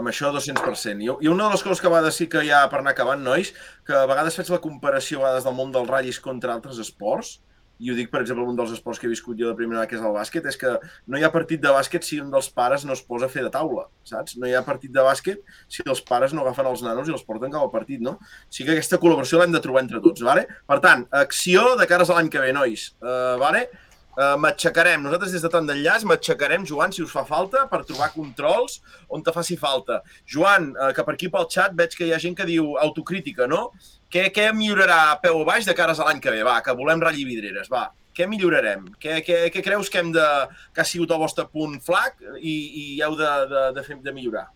amb 0.00 0.08
això 0.08 0.30
200%. 0.32 1.02
I, 1.02 1.10
I 1.26 1.28
una 1.28 1.44
de 1.48 1.50
les 1.52 1.62
coses 1.66 1.80
que 1.82 1.88
a 1.90 1.90
vegades 1.92 2.16
sí 2.16 2.26
que 2.30 2.40
hi 2.46 2.50
ha 2.54 2.62
per 2.72 2.78
anar 2.80 2.92
acabant, 2.94 3.20
nois, 3.20 3.50
que 3.84 3.92
a 3.92 4.06
vegades 4.08 4.36
faig 4.38 4.48
la 4.48 4.60
comparació 4.64 5.18
a 5.20 5.24
vegades 5.26 5.44
del 5.44 5.56
món 5.58 5.72
dels 5.74 5.90
ratllis 5.90 6.20
contra 6.24 6.54
altres 6.54 6.78
esports, 6.80 7.40
i 7.80 7.90
ho 7.90 7.96
dic, 7.96 8.10
per 8.12 8.20
exemple, 8.20 8.44
un 8.44 8.58
dels 8.58 8.74
esports 8.76 9.00
que 9.00 9.08
he 9.08 9.12
viscut 9.12 9.38
jo 9.40 9.48
de 9.48 9.56
primera, 9.56 9.86
que 9.88 9.96
és 9.96 10.04
el 10.04 10.12
bàsquet, 10.14 10.46
és 10.50 10.58
que 10.60 10.74
no 11.08 11.18
hi 11.18 11.24
ha 11.24 11.32
partit 11.32 11.62
de 11.64 11.72
bàsquet 11.72 12.04
si 12.04 12.20
un 12.20 12.30
dels 12.32 12.50
pares 12.52 12.84
no 12.84 12.96
es 12.96 13.02
posa 13.06 13.26
a 13.26 13.32
fer 13.32 13.44
de 13.46 13.52
taula, 13.54 13.86
saps? 14.06 14.36
No 14.40 14.48
hi 14.48 14.56
ha 14.56 14.64
partit 14.66 14.92
de 14.92 15.04
bàsquet 15.04 15.40
si 15.68 15.84
els 15.86 16.02
pares 16.04 16.34
no 16.36 16.44
agafen 16.44 16.68
els 16.68 16.84
nanos 16.84 17.08
i 17.08 17.14
els 17.16 17.24
porten 17.24 17.52
cap 17.52 17.64
al 17.64 17.72
partit, 17.72 18.02
no? 18.04 18.18
O 18.20 18.52
sigui 18.52 18.70
que 18.70 18.78
aquesta 18.78 19.00
col·laboració 19.00 19.40
l'hem 19.40 19.54
de 19.56 19.62
trobar 19.64 19.84
entre 19.86 20.02
tots, 20.04 20.24
vale? 20.26 20.44
Per 20.68 20.80
tant, 20.84 21.06
acció 21.22 21.70
de 21.80 21.88
cares 21.88 22.10
a 22.10 22.18
l'any 22.18 22.28
que 22.32 22.42
ve, 22.42 22.52
nois, 22.56 22.90
uh, 23.00 23.38
vale? 23.40 23.68
Uh, 24.10 24.34
m'aixecarem, 24.42 25.00
nosaltres 25.00 25.32
des 25.32 25.44
de 25.44 25.48
tant 25.48 25.64
d'enllaç 25.64 26.02
m'aixecarem, 26.04 26.66
Joan, 26.68 26.92
si 26.92 27.00
us 27.00 27.12
fa 27.14 27.22
falta, 27.24 27.62
per 27.70 27.84
trobar 27.88 28.10
controls 28.12 28.80
on 29.08 29.22
te 29.24 29.32
faci 29.32 29.56
falta. 29.56 30.02
Joan, 30.28 30.74
uh, 30.74 30.90
que 30.92 31.06
per 31.06 31.14
aquí 31.14 31.30
pel 31.32 31.48
xat 31.48 31.78
veig 31.78 31.94
que 31.96 32.08
hi 32.08 32.12
ha 32.12 32.20
gent 32.20 32.36
que 32.36 32.48
diu 32.48 32.74
autocrítica, 32.82 33.48
no? 33.48 33.70
Què, 34.10 34.26
què 34.34 34.48
millorarà 34.56 35.00
a 35.12 35.18
peu 35.22 35.38
o 35.38 35.46
baix 35.46 35.66
de 35.68 35.74
cares 35.78 36.00
a 36.00 36.06
l'any 36.08 36.20
que 36.22 36.32
ve? 36.34 36.42
Va, 36.46 36.58
que 36.66 36.74
volem 36.74 37.02
ratllir 37.02 37.28
vidreres, 37.28 37.68
va. 37.70 37.88
Què 38.16 38.26
millorarem? 38.26 38.88
Què, 38.98 39.20
què, 39.26 39.36
què 39.54 39.62
creus 39.62 39.90
que 39.90 40.00
hem 40.02 40.10
de... 40.16 40.26
que 40.74 40.82
ha 40.82 40.88
sigut 40.88 41.12
el 41.14 41.20
vostre 41.22 41.46
punt 41.46 41.76
flac 41.84 42.18
i, 42.40 42.54
i 42.82 42.84
heu 43.06 43.14
de, 43.18 43.28
de, 43.52 43.62
de, 43.76 43.84
fer, 43.86 44.00
de 44.02 44.14
millorar? 44.16 44.48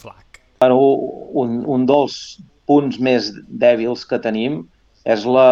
Flac. 0.00 0.40
Bueno, 0.64 0.78
un, 1.42 1.60
un 1.68 1.84
dels 1.90 2.16
punts 2.70 2.96
més 3.04 3.28
dèbils 3.62 4.06
que 4.08 4.20
tenim 4.24 4.62
és 5.04 5.26
la, 5.28 5.48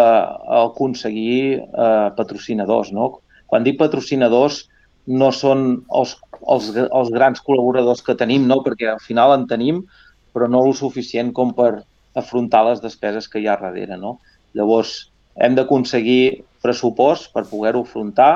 aconseguir 0.62 1.60
eh, 1.60 2.08
patrocinadors. 2.16 2.94
No? 2.96 3.10
Quan 3.50 3.66
dic 3.66 3.76
patrocinadors, 3.82 4.62
no 5.10 5.28
són 5.36 5.82
els, 6.00 6.16
els, 6.48 6.72
els 6.86 7.12
grans 7.12 7.44
col·laboradors 7.44 8.00
que 8.06 8.16
tenim, 8.16 8.48
no? 8.48 8.62
perquè 8.64 8.94
al 8.94 9.04
final 9.04 9.36
en 9.36 9.46
tenim, 9.50 9.84
però 10.32 10.48
no 10.48 10.64
el 10.64 10.76
suficient 10.78 11.34
com 11.36 11.52
per 11.56 11.82
afrontar 12.18 12.64
les 12.66 12.80
despeses 12.82 13.28
que 13.28 13.40
hi 13.40 13.48
ha 13.48 13.58
darrere. 13.60 13.96
No? 13.96 14.18
Llavors, 14.56 15.10
hem 15.40 15.54
d'aconseguir 15.58 16.44
pressupost 16.62 17.30
per 17.34 17.46
poder-ho 17.48 17.84
afrontar 17.86 18.32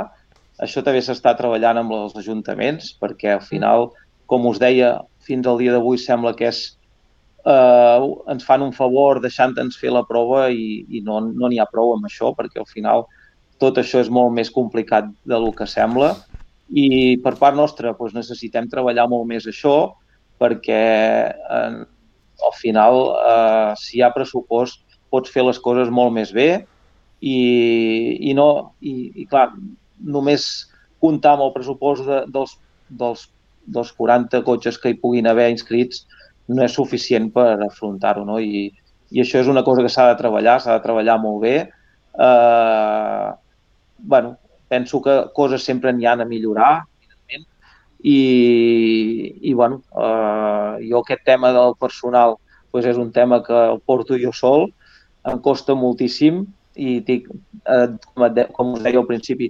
això 0.63 0.85
també 0.87 1.03
s'està 1.03 1.35
treballant 1.35 1.81
amb 1.81 1.93
els 1.97 2.15
ajuntaments, 2.17 2.93
perquè 3.01 3.35
al 3.35 3.43
final, 3.43 3.89
com 4.31 4.47
us 4.47 4.61
deia, 4.63 5.01
fins 5.27 5.47
al 5.47 5.59
dia 5.59 5.73
d'avui 5.75 5.99
sembla 5.99 6.35
que 6.39 6.47
és 6.47 6.61
eh, 7.45 8.07
ens 8.31 8.47
fan 8.47 8.63
un 8.63 8.73
favor 8.77 9.21
deixant-nos 9.25 9.79
fer 9.81 9.91
la 9.91 10.05
prova 10.07 10.47
i, 10.51 10.85
i 10.89 11.03
no 11.03 11.21
n'hi 11.27 11.35
no 11.35 11.63
ha 11.63 11.71
prou 11.71 11.95
amb 11.95 12.07
això, 12.07 12.31
perquè 12.39 12.63
al 12.63 12.71
final 12.71 13.07
tot 13.59 13.79
això 13.79 14.01
és 14.03 14.11
molt 14.11 14.35
més 14.35 14.51
complicat 14.51 15.11
del 15.27 15.51
que 15.57 15.67
sembla 15.67 16.15
i 16.71 17.17
per 17.25 17.35
part 17.41 17.57
nostra 17.57 17.93
doncs, 17.93 18.15
necessitem 18.15 18.69
treballar 18.71 19.09
molt 19.09 19.27
més 19.27 19.47
això 19.51 19.95
perquè 20.39 20.85
eh, 21.35 21.83
al 22.43 22.55
final, 22.59 23.01
eh, 23.21 23.73
si 23.81 23.99
hi 23.99 24.03
ha 24.03 24.13
pressupost, 24.15 24.83
pots 25.13 25.31
fer 25.31 25.45
les 25.47 25.61
coses 25.63 25.91
molt 25.95 26.15
més 26.15 26.33
bé 26.35 26.49
i, 27.23 27.39
i, 28.31 28.33
no, 28.35 28.75
i, 28.83 29.13
i 29.23 29.27
clar, 29.31 29.53
només 30.01 30.49
comptar 31.03 31.37
amb 31.37 31.47
el 31.47 31.55
pressupost 31.55 32.07
de, 32.09 32.23
dels, 32.35 32.57
dels, 32.89 33.29
dels 33.77 33.93
40 33.97 34.43
cotxes 34.47 34.81
que 34.81 34.93
hi 34.93 34.99
puguin 35.01 35.29
haver 35.31 35.51
inscrits 35.53 36.05
no 36.49 36.65
és 36.65 36.75
suficient 36.77 37.31
per 37.33 37.55
afrontar-ho, 37.65 38.25
no? 38.29 38.39
I, 38.41 38.67
i 39.15 39.23
això 39.23 39.41
és 39.41 39.49
una 39.49 39.65
cosa 39.65 39.85
que 39.85 39.93
s'ha 39.93 40.11
de 40.11 40.19
treballar, 40.19 40.59
s'ha 40.61 40.77
de 40.77 40.85
treballar 40.85 41.17
molt 41.23 41.41
bé. 41.45 41.55
Eh, 42.27 43.29
bueno, 44.13 44.35
penso 44.69 45.01
que 45.03 45.15
coses 45.37 45.65
sempre 45.65 45.93
n'hi 45.93 46.09
han 46.11 46.25
a 46.25 46.29
millorar, 46.29 46.85
i, 48.05 49.39
i 49.41 49.55
bueno, 49.55 49.81
eh, 49.97 50.85
jo 50.91 51.01
aquest 51.01 51.25
tema 51.25 51.53
del 51.57 51.73
personal 51.81 52.37
pues 52.71 52.85
és 52.91 52.99
un 53.01 53.13
tema 53.15 53.41
que 53.43 53.55
el 53.55 53.81
porto 53.81 54.19
jo 54.21 54.33
sol, 54.35 54.67
em 55.25 55.39
costa 55.41 55.77
moltíssim 55.79 56.43
i 56.77 56.99
dic, 57.07 57.31
eh, 57.65 57.87
com, 58.13 58.27
de, 58.35 58.45
com 58.53 58.75
us 58.75 58.83
deia 58.85 59.01
al 59.01 59.09
principi, 59.09 59.49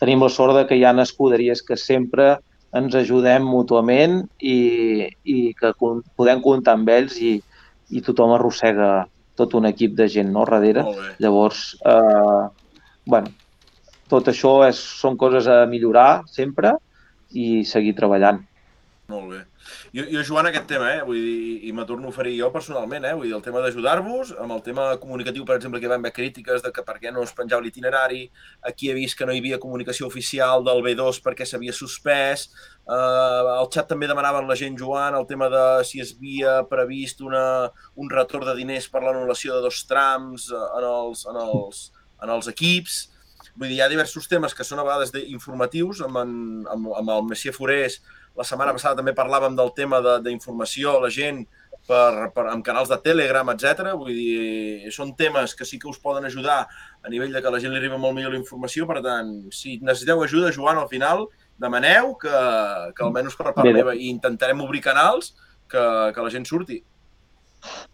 tenim 0.00 0.22
la 0.24 0.30
sort 0.32 0.56
de 0.56 0.62
que 0.68 0.78
hi 0.78 0.86
ha 0.86 0.94
escuderies 1.02 1.60
que 1.66 1.76
sempre 1.76 2.38
ens 2.72 2.94
ajudem 2.96 3.44
mútuament 3.44 4.22
i, 4.40 5.10
i 5.28 5.52
que 5.58 5.74
podem 5.76 6.40
comptar 6.40 6.78
amb 6.78 6.88
ells 6.88 7.18
i, 7.20 7.34
i 7.90 8.00
tothom 8.00 8.32
arrossega 8.38 9.04
tot 9.36 9.52
un 9.58 9.66
equip 9.68 9.98
de 9.98 10.06
gent 10.08 10.30
no, 10.32 10.46
darrere. 10.48 10.86
Llavors, 11.20 11.74
eh, 11.84 12.46
bueno, 13.04 13.34
tot 14.08 14.32
això 14.32 14.62
és, 14.68 14.80
són 15.02 15.18
coses 15.20 15.50
a 15.50 15.66
millorar 15.68 16.22
sempre 16.30 16.72
i 17.34 17.64
seguir 17.68 17.94
treballant. 17.98 18.42
Molt 19.12 19.28
bé. 19.28 19.40
Jo, 19.92 20.04
jo 20.08 20.22
Joan, 20.24 20.46
aquest 20.48 20.68
tema, 20.70 20.86
eh? 20.94 21.00
Vull 21.04 21.18
dir, 21.20 21.56
i 21.68 21.72
me 21.76 21.84
torno 21.88 22.08
a 22.08 22.12
oferir 22.12 22.32
jo 22.38 22.48
personalment, 22.54 23.04
eh? 23.04 23.12
Vull 23.18 23.28
dir, 23.28 23.34
el 23.36 23.42
tema 23.44 23.60
d'ajudar-vos, 23.60 24.30
amb 24.40 24.54
el 24.56 24.62
tema 24.64 24.86
comunicatiu, 25.02 25.44
per 25.48 25.58
exemple, 25.58 25.80
que 25.82 25.88
hi 25.88 25.90
va 25.90 25.98
haver 26.00 26.12
crítiques 26.16 26.64
de 26.64 26.72
que 26.72 26.84
per 26.86 26.96
què 27.02 27.12
no 27.12 27.24
es 27.26 27.34
penjava 27.36 27.64
l'itinerari, 27.64 28.22
aquí 28.70 28.88
he 28.88 28.96
vist 28.96 29.18
que 29.18 29.28
no 29.28 29.34
hi 29.34 29.42
havia 29.42 29.60
comunicació 29.62 30.08
oficial 30.08 30.64
del 30.64 30.80
B2 30.86 31.20
perquè 31.26 31.46
s'havia 31.48 31.76
suspès, 31.76 32.46
uh, 32.86 33.58
al 33.58 33.68
xat 33.74 33.90
també 33.92 34.08
demanaven 34.08 34.48
la 34.48 34.56
gent, 34.58 34.80
Joan, 34.80 35.18
el 35.18 35.28
tema 35.28 35.50
de 35.52 35.64
si 35.88 36.00
es 36.00 36.16
havia 36.16 36.60
previst 36.72 37.20
una, 37.20 37.46
un 37.96 38.10
retorn 38.10 38.48
de 38.48 38.56
diners 38.62 38.88
per 38.88 39.04
l'anul·lació 39.04 39.58
de 39.58 39.66
dos 39.68 39.84
trams 39.90 40.48
eh, 40.48 40.66
en 40.78 40.88
els, 40.88 41.26
en 41.28 41.42
els, 41.42 41.88
en 42.22 42.32
els 42.32 42.48
equips, 42.54 43.02
Vull 43.56 43.68
dir, 43.68 43.76
hi 43.76 43.84
ha 43.84 43.90
diversos 43.92 44.28
temes 44.30 44.54
que 44.56 44.64
són 44.64 44.80
a 44.80 44.86
vegades 44.86 45.12
informatius, 45.26 46.00
amb, 46.06 46.18
en, 46.22 46.34
amb, 46.72 46.92
amb 46.98 47.16
el 47.16 47.26
Messier 47.28 47.52
Forés 47.54 48.00
la 48.38 48.46
setmana 48.48 48.72
passada 48.72 48.96
també 48.98 49.12
parlàvem 49.16 49.56
del 49.58 49.72
tema 49.76 50.00
d'informació 50.24 50.96
a 50.96 51.02
la 51.04 51.10
gent 51.12 51.42
per, 51.88 52.30
per, 52.32 52.46
amb 52.52 52.64
canals 52.64 52.88
de 52.92 52.98
Telegram, 53.04 53.50
etc. 53.52 53.92
Vull 53.98 54.14
dir, 54.16 54.92
són 54.94 55.12
temes 55.18 55.56
que 55.58 55.66
sí 55.68 55.78
que 55.82 55.90
us 55.90 56.00
poden 56.00 56.24
ajudar 56.28 56.62
a 56.64 57.12
nivell 57.12 57.34
de 57.34 57.42
que 57.42 57.50
a 57.50 57.54
la 57.54 57.60
gent 57.60 57.74
li 57.74 57.80
arriba 57.80 58.00
molt 58.00 58.16
millor 58.16 58.32
la 58.32 58.40
informació. 58.40 58.86
Per 58.88 59.02
tant, 59.04 59.34
si 59.52 59.76
necessiteu 59.82 60.22
ajuda, 60.24 60.54
Joan, 60.54 60.80
al 60.80 60.88
final, 60.92 61.26
demaneu 61.60 62.14
que, 62.22 62.32
que 62.96 63.04
almenys 63.04 63.36
per 63.36 63.52
part 63.52 63.68
meva 63.68 63.96
i 63.98 64.08
intentarem 64.08 64.64
obrir 64.64 64.84
canals 64.86 65.34
que, 65.68 65.84
que 66.14 66.24
la 66.24 66.32
gent 66.32 66.48
surti. 66.48 66.80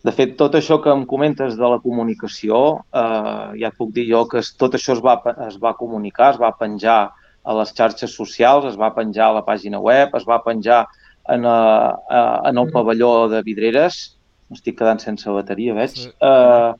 De 0.07 0.13
fet, 0.15 0.35
tot 0.41 0.55
això 0.57 0.79
que 0.83 0.93
em 0.95 1.05
comentes 1.09 1.57
de 1.59 1.71
la 1.73 1.79
comunicació, 1.83 2.59
eh, 2.95 3.47
ja 3.61 3.71
et 3.71 3.77
puc 3.77 3.93
dir 3.97 4.07
jo 4.09 4.25
que 4.31 4.43
tot 4.61 4.77
això 4.79 4.95
es 4.97 5.03
va, 5.05 5.19
es 5.49 5.59
va 5.61 5.75
comunicar, 5.77 6.33
es 6.35 6.41
va 6.41 6.55
penjar 6.57 6.99
a 7.49 7.57
les 7.59 7.73
xarxes 7.77 8.15
socials, 8.15 8.69
es 8.71 8.79
va 8.81 8.93
penjar 8.97 9.29
a 9.29 9.39
la 9.39 9.45
pàgina 9.45 9.81
web, 9.81 10.15
es 10.17 10.27
va 10.29 10.41
penjar 10.45 10.85
en, 11.29 11.45
a, 11.45 11.57
eh, 11.57 12.15
a, 12.15 12.21
eh, 12.21 12.51
en 12.51 12.63
el 12.63 12.71
pavelló 12.73 13.13
de 13.33 13.43
Vidreres. 13.47 13.99
M'estic 14.49 14.79
quedant 14.79 15.01
sense 15.03 15.29
bateria, 15.29 15.75
veig. 15.77 15.93
Sí. 15.93 16.09
Uh, 16.25 16.73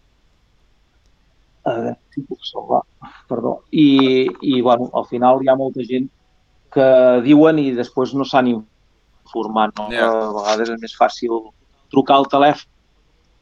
a 1.69 1.75
veure 1.75 1.91
si 2.15 2.23
puc 2.25 2.47
salvar. 2.49 2.81
Perdó. 3.29 3.59
I, 3.69 4.25
I, 4.41 4.61
bueno, 4.65 4.89
al 4.97 5.05
final 5.11 5.43
hi 5.45 5.51
ha 5.53 5.59
molta 5.59 5.85
gent 5.85 6.09
que 6.73 6.89
diuen 7.27 7.61
i 7.61 7.75
després 7.77 8.15
no 8.17 8.25
s'han 8.25 8.49
informat. 8.55 9.77
No? 9.77 9.91
Yeah. 9.93 10.09
A 10.09 10.33
vegades 10.39 10.73
és 10.79 10.81
més 10.87 10.97
fàcil 10.97 11.37
trucar 11.93 12.17
al 12.23 12.29
telèfon 12.33 12.78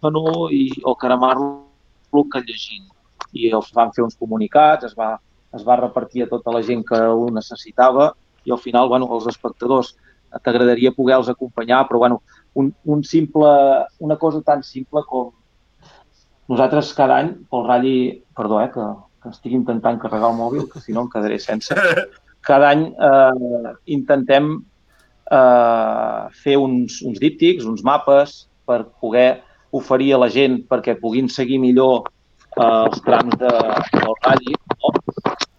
i, 0.02 0.64
o 0.84 0.94
cremar-lo 0.94 2.24
que 2.32 2.42
llegint. 2.42 2.90
I 3.32 3.50
els 3.52 3.72
van 3.74 3.92
fer 3.92 4.04
uns 4.04 4.16
comunicats, 4.16 4.84
es 4.84 4.94
va 4.96 5.16
es 5.56 5.64
va 5.64 5.78
repartir 5.80 6.24
a 6.24 6.28
tota 6.28 6.52
la 6.54 6.62
gent 6.62 6.84
que 6.86 6.98
ho 6.98 7.30
necessitava 7.32 8.10
i 8.46 8.52
al 8.52 8.60
final, 8.62 8.90
bueno, 8.92 9.08
els 9.14 9.26
espectadors 9.32 9.94
t'agradaria 10.44 10.92
poder-los 10.92 11.30
acompanyar, 11.32 11.86
però 11.88 12.00
bueno, 12.02 12.20
un, 12.54 12.72
un 12.84 13.02
simple, 13.04 13.48
una 14.04 14.16
cosa 14.20 14.42
tan 14.44 14.62
simple 14.62 15.02
com 15.08 15.32
nosaltres 16.50 16.92
cada 16.94 17.18
any, 17.22 17.32
pel 17.50 17.66
ratll, 17.66 18.20
perdó, 18.36 18.60
eh, 18.62 18.70
que, 18.74 18.86
que 19.22 19.32
estic 19.32 19.56
intentant 19.56 19.98
carregar 20.02 20.30
el 20.30 20.38
mòbil, 20.38 20.68
que 20.70 20.82
si 20.82 20.94
no 20.94 21.06
em 21.06 21.10
quedaré 21.10 21.40
sense, 21.42 21.74
cada 22.46 22.70
any 22.74 22.84
eh, 22.92 23.72
intentem 23.96 24.52
eh, 25.32 26.22
fer 26.44 26.58
uns, 26.62 27.00
uns 27.06 27.22
díptics, 27.22 27.66
uns 27.66 27.82
mapes, 27.86 28.44
per 28.66 28.84
poder 29.00 29.42
oferir 29.74 30.14
a 30.14 30.20
la 30.22 30.28
gent 30.32 30.60
perquè 30.70 30.96
puguin 31.00 31.28
seguir 31.32 31.58
millor 31.62 32.06
eh, 32.06 32.62
els 32.62 33.00
trams 33.06 33.34
de, 33.40 33.52
del 33.92 34.14
ratll, 34.22 34.52
no? 34.82 34.92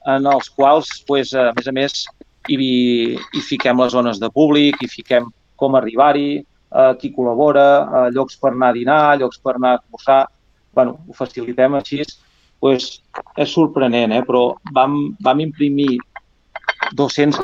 en 0.08 0.30
els 0.32 0.50
quals, 0.56 0.92
pues, 1.08 1.34
a 1.36 1.52
més 1.58 1.68
a 1.68 1.74
més, 1.76 2.06
hi, 2.48 2.58
hi 3.18 3.42
fiquem 3.44 3.80
les 3.84 3.92
zones 3.92 4.22
de 4.22 4.30
públic, 4.32 4.80
hi 4.82 4.88
fiquem 4.92 5.28
com 5.60 5.76
arribar-hi, 5.76 6.30
eh, 6.40 6.94
qui 7.02 7.12
col·labora, 7.16 7.68
eh, 7.84 8.08
llocs 8.16 8.40
per 8.40 8.54
anar 8.54 8.72
a 8.72 8.78
dinar, 8.78 9.02
llocs 9.20 9.42
per 9.44 9.58
anar 9.58 9.76
a 9.76 9.82
esmorzar, 9.82 10.22
bueno, 10.78 11.00
ho 11.08 11.18
facilitem 11.18 11.76
així, 11.76 12.04
pues, 12.64 13.02
és 13.36 13.52
sorprenent, 13.52 14.14
eh? 14.16 14.24
però 14.26 14.52
vam, 14.74 14.98
vam 15.24 15.44
imprimir 15.44 15.98
200 16.96 17.42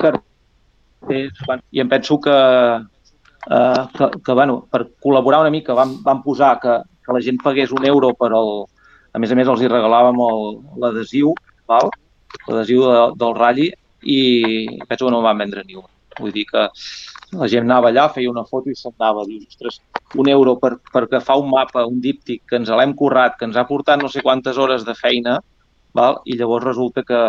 cartells 0.00 1.40
i 1.72 1.82
em 1.82 1.88
penso 1.90 2.18
que, 2.22 2.34
eh, 3.50 3.82
que, 3.96 4.10
que 4.24 4.32
bueno, 4.32 4.62
per 4.70 4.86
col·laborar 5.02 5.42
una 5.42 5.54
mica 5.54 5.76
vam, 5.78 5.98
vam 6.04 6.22
posar 6.22 6.58
que, 6.62 6.80
que 7.04 7.16
la 7.16 7.22
gent 7.24 7.40
pagués 7.42 7.72
un 7.72 7.86
euro 7.86 8.14
per 8.18 8.32
al... 8.32 8.52
A 9.12 9.20
més 9.20 9.32
a 9.32 9.36
més, 9.36 9.48
els 9.48 9.60
hi 9.60 9.68
regalàvem 9.68 10.20
l'adhesiu 10.80 11.34
l'adhesiu 11.68 12.84
de, 12.86 13.00
del 13.20 13.34
ratlli, 13.36 13.66
i 14.02 14.20
penso 14.88 15.06
que 15.06 15.12
no 15.12 15.22
van 15.22 15.38
vendre 15.38 15.64
ni 15.66 15.76
un. 15.76 15.84
Vull 16.18 16.32
dir 16.34 16.44
que 16.48 16.66
la 17.38 17.48
gent 17.48 17.64
anava 17.64 17.88
allà, 17.88 18.08
feia 18.12 18.30
una 18.30 18.44
foto 18.44 18.70
i 18.70 18.76
se'n 18.76 18.94
anava. 18.98 19.24
Dius, 19.28 19.46
ostres, 19.48 19.80
un 20.20 20.28
euro 20.28 20.56
per, 20.60 20.74
per 20.92 21.04
agafar 21.04 21.38
un 21.40 21.50
mapa, 21.52 21.86
un 21.88 22.00
díptic, 22.04 22.42
que 22.48 22.58
ens 22.60 22.72
l'hem 22.72 22.94
currat, 22.98 23.38
que 23.38 23.48
ens 23.48 23.56
ha 23.56 23.66
portat 23.68 24.02
no 24.02 24.10
sé 24.12 24.24
quantes 24.24 24.58
hores 24.58 24.84
de 24.88 24.96
feina, 24.98 25.38
val? 25.96 26.20
i 26.24 26.36
llavors 26.36 26.66
resulta 26.66 27.04
que 27.08 27.22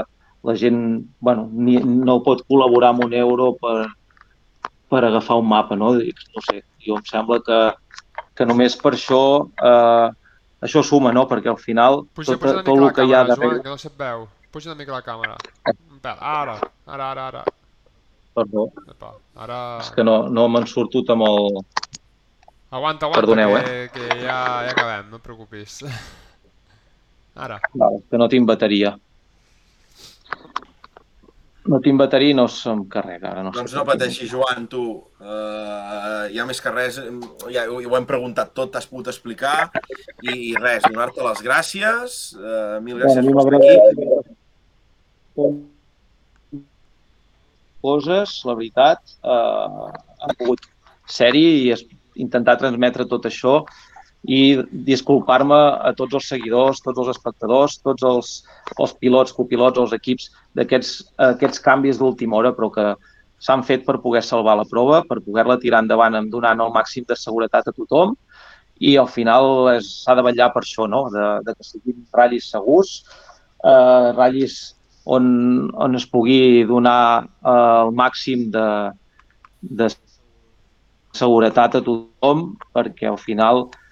la 0.44 0.56
gent 0.60 0.80
bueno, 1.24 1.48
ni, 1.54 1.78
no 1.80 2.20
pot 2.24 2.44
col·laborar 2.50 2.92
amb 2.92 3.06
un 3.06 3.14
euro 3.16 3.54
per, 3.60 3.88
per 4.94 5.04
agafar 5.08 5.40
un 5.42 5.50
mapa. 5.50 5.78
No? 5.80 5.94
no 5.98 6.46
sé, 6.46 6.62
jo 6.86 7.00
em 7.00 7.08
sembla 7.10 7.40
que, 7.46 7.60
que 8.38 8.48
només 8.50 8.78
per 8.80 8.94
això 8.94 9.24
eh, 9.58 10.08
això 10.64 10.86
suma, 10.86 11.12
no? 11.16 11.26
Perquè 11.30 11.52
al 11.52 11.60
final 11.62 12.04
puja, 12.14 12.38
tot, 12.38 12.62
tot 12.62 12.78
el 12.78 12.94
que 12.96 13.08
hi 13.10 13.18
ha 13.18 13.26
darrere... 13.28 13.58
Joan, 13.58 13.66
que 13.66 13.74
no 13.74 13.82
se't 13.82 13.98
veu. 14.00 14.28
Puja 14.54 14.70
una 14.70 14.78
mica 14.80 14.94
la 14.94 15.02
càmera. 15.06 15.38
Un 15.74 16.00
pèl. 16.04 16.18
Ara, 16.20 16.60
ara, 16.86 17.10
ara, 17.10 17.28
ara. 17.32 17.46
Perdó. 18.34 18.68
Epa, 18.90 19.16
ara... 19.46 19.62
És 19.82 19.90
que 19.94 20.06
no, 20.06 20.24
no 20.30 20.46
me'n 20.50 20.70
sortut 20.70 21.10
amb 21.14 21.26
el... 21.28 21.50
Aguanta, 22.74 23.06
aguanta, 23.06 23.20
Perdoneu, 23.20 23.54
que, 23.54 23.74
eh? 23.84 23.90
que 23.94 24.08
ja, 24.24 24.38
ja 24.66 24.72
acabem, 24.72 25.10
no 25.12 25.20
et 25.20 25.26
preocupis. 25.26 25.82
Ara. 27.46 27.60
Val, 27.78 28.00
que 28.10 28.22
no 28.22 28.30
tinc 28.30 28.48
bateria. 28.50 28.96
No 31.72 31.80
tinc 31.80 31.96
bateria 32.00 32.34
i 32.34 32.36
no 32.36 32.44
se'm 32.52 32.82
carrega. 32.92 33.30
Ara 33.32 33.44
no 33.46 33.52
doncs 33.56 33.74
no 33.78 33.86
pateixi, 33.88 34.26
Joan, 34.28 34.66
tu. 34.72 34.82
Uh, 35.24 36.26
ja 36.36 36.44
més 36.48 36.60
que 36.60 36.74
res, 36.74 36.98
ja 37.56 37.64
ho, 37.72 37.78
ho 37.80 37.96
hem 37.96 38.08
preguntat 38.10 38.52
tot, 38.58 38.74
t'has 38.74 38.90
pogut 38.90 39.08
explicar. 39.12 39.70
I, 40.26 40.34
i 40.34 40.52
res, 40.60 40.84
donar-te 40.84 41.24
les 41.24 41.44
gràcies. 41.46 42.18
Uh, 42.36 42.82
mil 42.84 43.00
gràcies 43.00 43.24
bueno, 43.30 43.46
per 43.48 43.54
estar 43.62 43.74
aquí. 45.40 45.54
Coses, 47.84 48.36
la 48.48 48.58
veritat, 48.60 49.16
uh, 49.24 49.88
han 50.24 50.36
pogut 50.40 50.68
ser-hi 51.08 51.48
i 51.70 51.74
intentar 52.24 52.60
transmetre 52.60 53.08
tot 53.10 53.32
això 53.32 53.62
i 54.24 54.42
disculpar-me 54.88 55.58
a 55.84 55.92
tots 55.98 56.16
els 56.16 56.28
seguidors, 56.32 56.80
tots 56.84 57.02
els 57.02 57.10
espectadors, 57.12 57.80
tots 57.84 58.04
els, 58.08 58.30
els 58.80 58.94
pilots, 59.02 59.34
copilots, 59.36 59.80
els 59.80 59.96
equips 59.98 60.30
d'aquests 60.56 60.94
aquests 61.34 61.60
canvis 61.64 62.00
d'última 62.00 62.40
hora, 62.40 62.54
però 62.56 62.70
que 62.72 62.86
s'han 63.44 63.66
fet 63.68 63.84
per 63.84 64.00
poder 64.00 64.24
salvar 64.24 64.56
la 64.56 64.68
prova, 64.70 65.02
per 65.04 65.20
poder-la 65.20 65.60
tirar 65.60 65.84
endavant 65.84 66.16
amb 66.16 66.32
donant 66.32 66.64
el 66.64 66.72
màxim 66.72 67.04
de 67.08 67.18
seguretat 67.20 67.68
a 67.68 67.76
tothom 67.76 68.16
i 68.80 68.96
al 68.98 69.10
final 69.12 69.68
s'ha 69.84 70.16
de 70.16 70.24
vetllar 70.24 70.50
per 70.54 70.64
això, 70.64 70.88
no? 70.88 71.10
de, 71.12 71.28
de 71.44 71.54
que 71.58 71.68
siguin 71.68 72.00
ratllis 72.16 72.48
segurs, 72.56 72.96
eh, 73.60 74.08
ratllis 74.16 74.56
on, 75.04 75.70
on 75.76 76.00
es 76.00 76.08
pugui 76.08 76.64
donar 76.68 77.28
eh, 77.44 77.52
el 77.84 77.94
màxim 78.00 78.50
de, 78.56 78.68
de 79.62 79.92
seguretat 81.14 81.76
a 81.76 81.84
tothom 81.86 82.54
perquè 82.74 83.12
al 83.12 83.20
final 83.20 83.68
eh, 83.68 83.83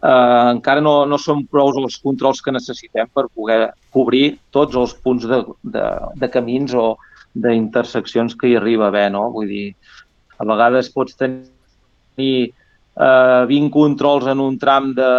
encara 0.00 0.80
no, 0.80 1.04
no 1.04 1.18
són 1.20 1.44
prou 1.50 1.72
els 1.82 1.98
controls 2.00 2.40
que 2.40 2.54
necessitem 2.54 3.08
per 3.12 3.26
poder 3.28 3.72
cobrir 3.92 4.38
tots 4.54 4.76
els 4.76 4.94
punts 5.04 5.26
de, 5.28 5.42
de, 5.62 5.86
de 6.16 6.28
camins 6.32 6.72
o 6.72 6.94
d'interseccions 7.34 8.34
que 8.34 8.48
hi 8.48 8.56
arriba 8.56 8.88
a 8.88 8.88
haver, 8.88 9.10
no? 9.12 9.28
Vull 9.34 9.50
dir, 9.50 9.66
a 10.40 10.46
vegades 10.48 10.88
pots 10.94 11.18
tenir 11.20 12.32
eh, 12.96 13.42
20 13.50 13.70
controls 13.74 14.26
en 14.32 14.40
un 14.40 14.56
tram 14.58 14.94
de, 14.96 15.10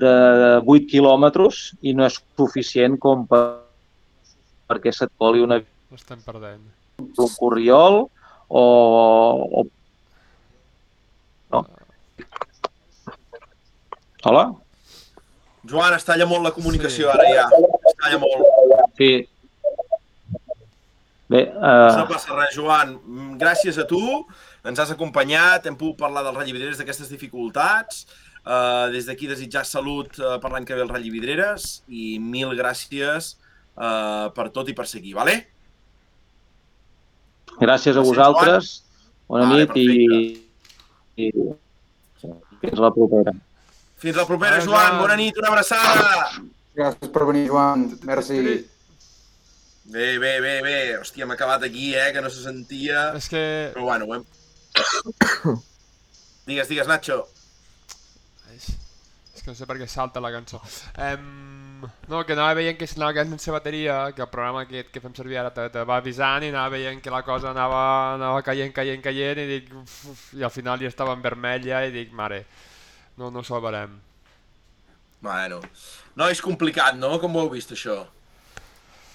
de 0.00 0.14
8 0.64 0.88
quilòmetres 0.90 1.60
i 1.82 1.94
no 1.94 2.06
és 2.08 2.16
suficient 2.38 2.96
com 3.02 3.26
per, 3.28 3.42
perquè 4.70 4.94
se't 4.94 5.12
coli 5.18 5.44
una 5.44 5.60
L'estem 5.90 6.20
perdent. 6.24 6.62
un 7.02 7.30
corriol 7.36 8.04
o, 8.48 8.64
o 8.64 9.64
no. 11.50 11.64
Hola? 14.24 14.44
Joan, 15.70 15.94
es 15.96 16.04
talla 16.04 16.26
molt 16.28 16.44
la 16.44 16.52
comunicació 16.56 17.10
Sí. 17.10 17.18
ara 17.18 17.28
ja. 17.34 17.44
Es 17.90 17.96
talla 18.00 18.18
molt. 18.18 18.46
Sí. 18.98 19.28
Bé, 21.30 21.44
No 21.54 22.02
uh, 22.02 22.08
passa 22.10 22.34
res, 22.34 22.56
Joan. 22.56 22.96
Mm, 23.06 23.36
Gràcies 23.38 23.78
a 23.78 23.86
tu. 23.86 24.00
Ens 24.66 24.80
has 24.82 24.90
acompanyat. 24.90 25.66
Hem 25.66 25.76
pogut 25.76 25.96
parlar 26.00 26.24
del 26.26 26.34
Rally 26.34 26.52
Vidreres, 26.52 26.78
d'aquestes 26.80 27.08
dificultats. 27.08 28.06
Uh, 28.40 28.88
des 28.90 29.04
d'aquí 29.06 29.28
desitjar 29.28 29.66
salut 29.68 30.16
uh, 30.18 30.38
per 30.40 30.50
l'any 30.50 30.64
que 30.64 30.74
ve 30.74 30.80
al 30.80 30.88
Rally 30.88 31.10
Vidreres 31.12 31.82
i 31.92 32.18
mil 32.18 32.54
gràcies 32.56 33.34
uh, 33.76 34.32
per 34.32 34.48
tot 34.48 34.68
i 34.72 34.74
per 34.74 34.86
seguir, 34.88 35.12
vale? 35.14 35.34
gràcies 37.60 37.96
a 37.96 38.00
vosaltres. 38.00 38.70
Bona 39.28 39.44
Vale, 39.44 39.66
nit 39.68 39.76
i, 39.76 40.40
i 41.20 41.26
fins 42.62 42.80
la 42.80 42.88
propera. 42.94 43.34
Fins 44.00 44.16
la 44.16 44.24
propera, 44.24 44.56
Adéu, 44.56 44.70
Joan. 44.72 44.98
Bona 45.02 45.16
nit, 45.20 45.36
una 45.36 45.50
abraçada. 45.52 46.12
Gràcies 46.76 47.10
per 47.12 47.26
venir, 47.28 47.46
Joan. 47.50 47.82
Merci. 48.08 48.38
Bé, 49.90 50.06
bé, 50.22 50.30
bé, 50.40 50.54
bé. 50.64 50.76
Hòstia, 50.96 51.26
hem 51.26 51.34
acabat 51.34 51.66
aquí, 51.68 51.90
eh, 51.98 52.08
que 52.14 52.22
no 52.24 52.30
se 52.32 52.40
sentia. 52.46 53.10
És 53.18 53.28
que... 53.28 53.42
Però 53.74 53.84
bueno, 53.90 54.06
ho 54.08 54.14
hem... 54.16 54.24
Digues, 56.48 56.70
digues, 56.70 56.88
Nacho. 56.88 57.18
Ai, 58.48 58.56
És 58.56 59.42
que 59.44 59.50
no 59.50 59.56
sé 59.58 59.68
per 59.68 59.76
què 59.76 59.86
salta 59.88 60.22
la 60.24 60.32
cançó. 60.32 60.62
Um, 60.96 61.84
no, 62.08 62.22
que 62.24 62.32
anava 62.32 62.56
veient 62.58 62.80
que 62.80 62.88
s'anava 62.88 63.12
quedant 63.18 63.36
sense 63.36 63.52
bateria, 63.52 63.98
que 64.16 64.24
el 64.24 64.32
programa 64.32 64.64
aquest 64.64 64.90
que 64.94 65.04
fem 65.04 65.12
servir 65.16 65.38
ara 65.42 65.52
te, 65.54 65.68
te 65.74 65.84
va 65.84 66.00
avisant 66.00 66.44
i 66.44 66.50
anava 66.54 66.74
veient 66.78 67.04
que 67.04 67.12
la 67.12 67.20
cosa 67.26 67.52
anava, 67.52 67.84
anava 68.16 68.40
caient, 68.48 68.72
caient, 68.76 69.04
caient 69.04 69.44
i 69.44 69.46
dic... 69.52 69.70
Uf, 69.76 70.00
uf, 70.14 70.26
I 70.40 70.48
al 70.48 70.56
final 70.56 70.80
ja 70.80 70.88
estava 70.88 71.14
en 71.16 71.22
vermella 71.24 71.84
i 71.84 71.94
dic, 71.94 72.16
mare, 72.16 72.42
no, 73.20 73.30
no 73.30 73.44
salvarem. 73.44 73.98
Bueno. 75.20 75.60
No, 76.16 76.28
és 76.32 76.40
complicat, 76.40 76.96
no? 76.96 77.12
Com 77.20 77.36
ho 77.36 77.44
heu 77.44 77.50
vist, 77.52 77.74
això? 77.76 78.00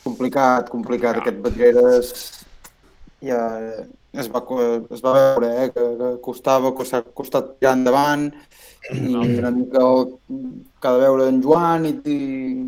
Complicat, 0.06 0.69
complicat. 0.69 1.18
Aquest 1.23 1.41
Batgueres 1.41 2.11
ja 3.26 3.41
es 4.14 4.30
va, 4.32 4.44
es 4.94 5.02
va 5.03 5.15
veure 5.18 5.49
eh, 5.64 5.69
que, 5.73 5.86
que 5.99 6.11
costava, 6.23 6.72
que 6.77 6.86
s'ha 6.88 7.02
costat 7.18 7.56
tirar 7.57 7.73
endavant 7.80 8.30
i 8.94 9.15
una 9.18 9.49
mica 9.52 9.82
el, 9.82 10.11
que 10.30 10.88
ha 10.88 10.94
de 10.94 11.02
veure 11.02 11.27
en 11.32 11.41
Joan 11.41 11.88
i, 11.90 11.95
i 12.06 12.18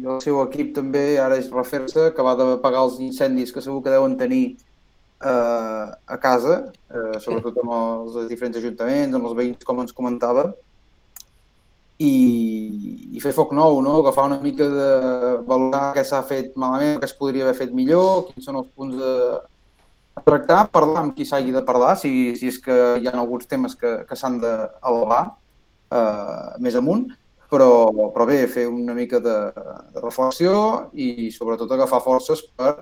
el 0.01 0.21
seu 0.25 0.41
equip 0.41 0.73
també 0.75 1.05
ara 1.21 1.37
és 1.37 1.51
refer-se, 1.53 2.09
que 2.17 2.25
va 2.25 2.33
de 2.39 2.55
pagar 2.63 2.87
els 2.87 2.97
incendis 3.05 3.53
que 3.53 3.61
segur 3.61 3.83
que 3.85 3.93
deuen 3.93 4.17
tenir 4.17 4.45
eh, 5.21 5.85
a 6.17 6.17
casa, 6.23 6.63
eh, 6.89 7.19
sobretot 7.21 7.61
amb 7.61 7.75
els 7.77 8.23
diferents 8.31 8.57
ajuntaments, 8.57 9.13
amb 9.13 9.29
els 9.29 9.37
veïns, 9.37 9.67
com 9.69 9.85
ens 9.85 9.93
comentava, 9.93 10.49
i, 11.97 12.13
i 13.17 13.21
fer 13.23 13.33
foc 13.33 13.53
nou, 13.57 13.79
no? 13.81 13.97
agafar 14.01 14.27
una 14.29 14.39
mica 14.41 14.67
de 14.69 14.89
valorar 15.47 15.91
què 15.95 16.03
s'ha 16.05 16.21
fet 16.29 16.53
malament, 16.59 16.99
què 17.01 17.09
es 17.09 17.15
podria 17.17 17.47
haver 17.47 17.57
fet 17.57 17.73
millor, 17.73 18.27
quins 18.29 18.45
són 18.45 18.59
els 18.61 18.69
punts 18.77 18.97
de, 18.99 19.13
a 20.17 20.25
tractar, 20.25 20.67
parlar 20.73 21.03
amb 21.05 21.15
qui 21.17 21.25
s'hagi 21.25 21.53
de 21.53 21.63
parlar, 21.65 21.95
si, 22.01 22.11
si 22.37 22.51
és 22.53 22.59
que 22.61 22.77
hi 23.01 23.09
ha 23.09 23.15
alguns 23.17 23.49
temes 23.49 23.77
que, 23.77 23.99
que 24.09 24.17
s'han 24.17 24.37
d'elevar 24.43 25.23
eh, 25.93 26.51
més 26.63 26.77
amunt, 26.77 27.07
però, 27.51 27.71
però 28.13 28.27
bé, 28.29 28.43
fer 28.51 28.67
una 28.69 28.95
mica 28.97 29.21
de, 29.23 29.37
de 29.93 30.03
reflexió 30.03 30.57
i 30.93 31.31
sobretot 31.33 31.71
agafar 31.71 32.03
forces 32.05 32.43
per 32.57 32.73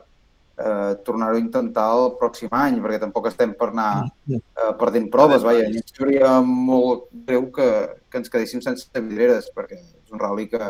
eh, 0.58 0.96
tornar-ho 1.04 1.36
a 1.36 1.42
intentar 1.42 1.86
el 1.98 2.12
pròxim 2.20 2.52
any, 2.56 2.80
perquè 2.84 3.00
tampoc 3.02 3.30
estem 3.30 3.54
per 3.60 3.70
anar 3.72 3.90
eh, 4.32 4.72
perdent 4.80 5.10
proves, 5.14 5.44
vaja, 5.46 5.68
ens 5.68 5.94
seria 5.96 6.40
molt 6.42 7.10
greu 7.28 7.50
que, 7.56 7.70
que 8.10 8.22
ens 8.22 8.32
quedéssim 8.32 8.64
sense 8.64 8.88
vidreres, 8.96 9.50
perquè 9.56 9.80
és 9.80 10.14
un 10.14 10.22
rally 10.22 10.48
que, 10.52 10.62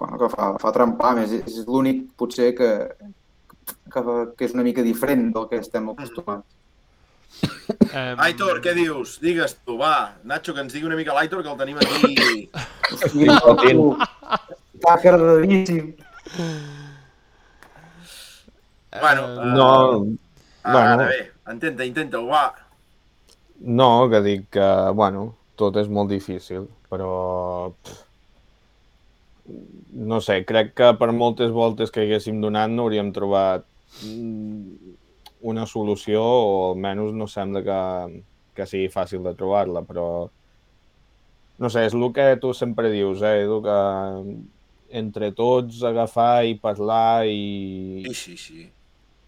bueno, 0.00 0.20
que 0.20 0.30
fa, 0.32 0.52
fa 0.60 0.74
trempar, 0.76 1.14
a 1.14 1.20
més 1.22 1.32
és 1.40 1.62
l'únic 1.68 2.04
potser 2.20 2.52
que, 2.58 2.70
que, 3.92 4.04
que 4.36 4.48
és 4.48 4.54
una 4.56 4.66
mica 4.66 4.84
diferent 4.84 5.30
del 5.34 5.48
que 5.50 5.62
estem 5.64 5.88
acostumats. 5.94 6.46
Um, 7.42 8.20
Aitor, 8.28 8.60
què 8.62 8.74
dius? 8.76 9.18
Digues 9.22 9.56
tu, 9.64 9.78
va. 9.80 10.14
Nacho, 10.28 10.54
que 10.54 10.62
ens 10.62 10.74
digui 10.76 10.86
una 10.86 10.98
mica 10.98 11.16
l'Aitor, 11.16 11.42
que 11.42 11.50
el 11.50 11.58
tenim 11.58 11.78
aquí. 11.82 12.14
Està 14.74 14.96
agradadíssim. 14.98 15.94
Bueno, 19.00 19.22
eh, 19.42 19.46
No, 19.54 20.06
Ara 20.64 20.96
bueno. 20.96 21.08
bé, 21.10 21.32
intenta, 21.52 21.84
intenta-ho, 21.84 22.26
va. 22.26 22.54
no, 23.60 24.08
que 24.10 24.20
dic 24.22 24.48
que, 24.56 24.68
bueno, 24.94 25.34
tot 25.56 25.76
és 25.76 25.88
molt 25.88 26.10
difícil, 26.10 26.66
però... 26.90 27.72
pff, 27.82 28.00
No 29.94 30.20
sé, 30.24 30.38
crec 30.48 30.72
que 30.74 30.86
per 30.98 31.10
moltes 31.12 31.50
voltes 31.52 31.90
que 31.92 32.00
haguéssim 32.06 32.38
donat 32.40 32.70
no 32.72 32.86
hauríem 32.86 33.10
trobat 33.12 33.66
mm, 34.02 34.94
una 35.50 35.66
solució 35.68 36.22
o 36.24 36.54
almenys 36.70 37.12
no 37.14 37.26
sembla 37.28 37.60
que, 37.66 37.78
que 38.56 38.66
sigui 38.66 38.88
fàcil 38.94 39.22
de 39.26 39.34
trobar-la, 39.36 39.82
però 39.84 40.06
no 41.60 41.68
sé, 41.70 41.84
és 41.86 41.94
el 41.94 42.06
que 42.16 42.26
tu 42.42 42.54
sempre 42.56 42.90
dius, 42.90 43.20
eh, 43.22 43.44
Edu, 43.44 43.60
que 43.62 43.76
entre 45.02 45.30
tots 45.36 45.82
agafar 45.86 46.44
i 46.48 46.56
parlar 46.58 47.26
i, 47.28 48.02
Sí, 48.08 48.14
sí, 48.14 48.36
sí. 48.36 48.66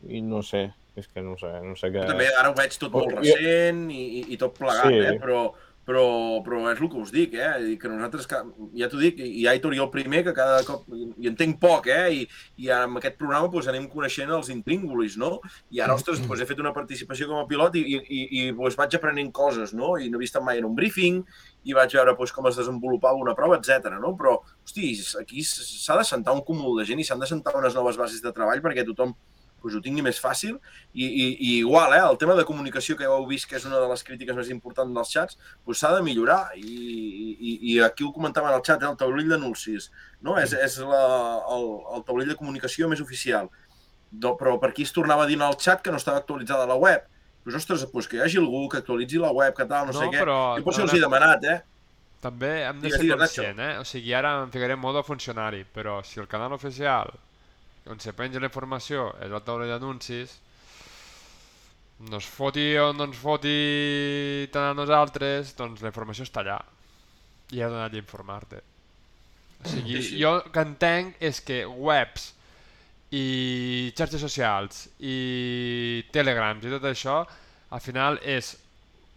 I 0.09 0.21
no 0.23 0.43
sé, 0.43 0.67
és 0.97 1.09
que 1.09 1.23
no 1.23 1.37
sé, 1.41 1.53
no 1.65 1.77
sé 1.77 1.93
què... 1.93 2.07
També 2.09 2.29
ara 2.33 2.51
ho 2.53 2.57
veig 2.59 2.77
tot 2.81 2.93
molt 2.93 3.13
Jo- 3.15 3.23
recent 3.23 3.87
i, 3.91 4.03
i, 4.21 4.27
i 4.35 4.37
tot 4.41 4.57
plegat, 4.59 4.89
Sí. 4.93 5.01
eh? 5.13 5.17
Però, 5.23 5.47
però, 5.87 6.03
però 6.43 6.65
és 6.73 6.81
el 6.83 6.89
que 6.91 6.99
us 6.99 7.13
dic, 7.15 7.35
eh? 7.39 7.51
I 7.73 7.77
que 7.79 7.87
nosaltres, 7.87 8.27
ja 8.75 8.89
t'ho 8.91 8.99
dic, 8.99 9.21
i 9.23 9.45
Aitor 9.47 9.75
i 9.77 9.79
el 9.79 9.91
primer, 9.93 10.25
que 10.27 10.33
cada 10.35 10.65
cop 10.67 10.89
hi 10.91 11.29
entenc 11.31 11.61
poc, 11.63 11.87
eh? 11.95 12.09
I, 12.11 12.25
i 12.65 12.71
amb 12.75 12.99
aquest 12.99 13.15
programa 13.21 13.47
doncs, 13.53 13.69
anem 13.71 13.87
coneixent 13.93 14.33
els 14.35 14.49
intríngulis, 14.51 15.15
no? 15.21 15.37
I 15.71 15.85
ara, 15.85 15.95
ostres, 15.95 16.19
doncs, 16.25 16.43
he 16.43 16.49
fet 16.49 16.59
una 16.65 16.73
participació 16.75 17.29
com 17.31 17.39
a 17.39 17.47
pilot 17.47 17.79
i, 17.79 17.85
i, 17.87 18.01
i, 18.03 18.25
i 18.41 18.49
doncs, 18.57 18.75
vaig 18.81 18.97
aprenent 18.99 19.31
coses, 19.37 19.77
no? 19.79 19.95
I 19.97 20.11
no 20.11 20.19
he 20.19 20.25
vist 20.25 20.41
mai 20.43 20.59
en 20.59 20.67
un 20.67 20.75
briefing 20.75 21.23
i 21.71 21.77
vaig 21.79 21.95
veure 21.95 22.17
doncs, 22.19 22.33
com 22.35 22.51
es 22.51 22.59
desenvolupava 22.59 23.23
una 23.23 23.37
prova, 23.39 23.61
etc. 23.63 23.95
no? 24.03 24.17
Però, 24.19 24.41
hosti, 24.67 24.91
aquí 25.23 25.47
s'ha 25.47 26.01
de 26.03 26.09
sentar 26.09 26.35
un 26.35 26.43
cúmul 26.43 26.81
de 26.83 26.89
gent 26.91 26.99
i 26.99 27.07
s'han 27.07 27.23
de 27.23 27.31
sentar 27.31 27.55
unes 27.63 27.79
noves 27.79 27.97
bases 28.01 28.19
de 28.27 28.35
treball 28.35 28.59
perquè 28.65 28.83
tothom 28.91 29.15
doncs, 29.63 29.75
ho 29.77 29.81
tingui 29.83 30.03
més 30.05 30.19
fàcil 30.23 30.55
i, 30.93 31.05
i, 31.07 31.25
i 31.33 31.51
igual, 31.59 31.93
eh, 31.97 32.03
el 32.05 32.19
tema 32.21 32.37
de 32.39 32.45
comunicació 32.49 32.97
que 32.97 33.05
ja 33.07 33.11
heu 33.15 33.27
vist 33.27 33.49
que 33.51 33.57
és 33.59 33.65
una 33.67 33.81
de 33.83 33.89
les 33.91 34.05
crítiques 34.07 34.37
més 34.37 34.51
importants 34.55 34.95
dels 34.95 35.13
xats, 35.13 35.39
doncs 35.67 35.83
s'ha 35.83 35.95
de 35.97 36.03
millorar 36.07 36.53
i, 36.57 36.67
i, 36.67 37.59
i 37.73 37.79
aquí 37.83 38.05
ho 38.07 38.13
comentaven 38.15 38.53
al 38.55 38.63
xat, 38.63 38.83
eh, 38.83 38.91
el 38.93 38.97
taulell 39.01 39.29
d'anuncis, 39.35 39.91
no? 40.23 40.37
és, 40.39 40.53
és 40.55 40.79
la, 40.87 41.03
el, 41.57 41.69
el 41.97 42.05
taulell 42.07 42.31
de 42.31 42.39
comunicació 42.39 42.89
més 42.93 43.03
oficial. 43.03 43.51
Do, 44.11 44.37
però 44.39 44.55
per 44.63 44.71
aquí 44.71 44.85
es 44.87 44.95
tornava 44.95 45.25
a 45.25 45.29
dir 45.29 45.37
al 45.43 45.57
xat 45.61 45.83
que 45.83 45.91
no 45.91 45.99
estava 45.99 46.21
actualitzada 46.23 46.67
la 46.71 46.77
web. 46.79 47.03
Doncs, 47.45 47.57
ostres, 47.59 47.83
doncs 47.91 48.07
que 48.09 48.17
hi 48.19 48.23
hagi 48.25 48.39
algú 48.39 48.69
que 48.71 48.79
actualitzi 48.79 49.19
la 49.23 49.33
web, 49.35 49.53
que 49.55 49.67
tal, 49.67 49.89
no, 49.89 49.93
No, 49.93 49.99
sé 49.99 50.07
què. 50.13 50.23
però 50.23 50.39
Jo 50.59 50.65
per 50.65 50.73
això 50.73 50.87
els 50.87 50.95
he 50.95 51.01
demanat, 51.03 51.45
eh? 51.45 51.59
També 52.23 52.53
hem 52.65 52.81
de 52.81 52.91
ser 52.91 53.11
conscient, 53.13 53.61
eh? 53.61 53.73
O 53.79 53.85
sigui, 53.85 54.15
ara 54.17 54.33
em 54.43 54.51
ficaré 54.51 54.75
en 54.75 54.81
mode 54.83 55.03
funcionari, 55.07 55.65
però 55.75 56.01
si 56.07 56.19
el 56.23 56.27
canal 56.31 56.55
oficial 56.57 57.13
on 57.91 58.01
se 58.03 58.13
penja 58.17 58.41
la 58.43 58.49
informació 58.51 59.11
és 59.23 59.31
la 59.33 59.41
taula 59.45 59.67
d'anuncis, 59.71 60.37
no 62.11 62.19
es 62.21 62.27
foti 62.29 62.75
o 62.77 62.91
no 62.93 63.07
ens 63.09 63.17
foti 63.19 63.57
tant 64.53 64.71
a 64.71 64.77
nosaltres, 64.77 65.55
doncs 65.57 65.83
la 65.85 65.93
informació 65.93 66.27
està 66.27 66.43
allà. 66.45 66.59
i 67.55 67.61
has 67.63 67.71
d'anar 67.71 67.93
a 67.93 67.97
informar-te. 67.99 68.59
O 69.63 69.69
sigui, 69.71 70.01
Sí, 70.03 70.09
sí. 70.11 70.19
jo 70.21 70.41
que 70.53 70.61
entenc 70.67 71.15
és 71.23 71.39
que 71.41 71.65
webs 71.65 72.33
i 73.15 73.93
xarxes 73.97 74.21
socials 74.21 74.89
i 74.99 76.05
telegrams 76.13 76.65
i 76.67 76.73
tot 76.75 76.85
això 76.91 77.21
al 77.71 77.81
final 77.81 78.19
és 78.23 78.57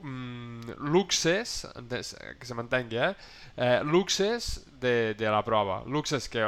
mm, 0.01 0.77
luxes, 0.93 1.65
que 1.89 2.45
se 2.45 2.53
m'entengui, 2.57 2.97
eh? 3.01 3.13
eh? 3.57 3.79
luxes 3.83 4.61
de, 4.79 5.13
de 5.17 5.29
la 5.29 5.41
prova. 5.43 5.81
Luxes 5.87 6.29
que, 6.29 6.45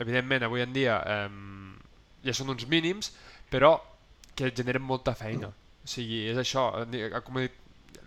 evidentment, 0.00 0.46
avui 0.46 0.64
en 0.64 0.74
dia 0.74 0.98
eh, 1.04 1.28
ja 2.26 2.36
són 2.36 2.52
uns 2.54 2.66
mínims, 2.70 3.12
però 3.52 3.76
que 4.36 4.52
generen 4.56 4.84
molta 4.86 5.14
feina. 5.18 5.50
O 5.50 5.88
sigui, 5.88 6.24
és 6.30 6.38
això, 6.40 6.70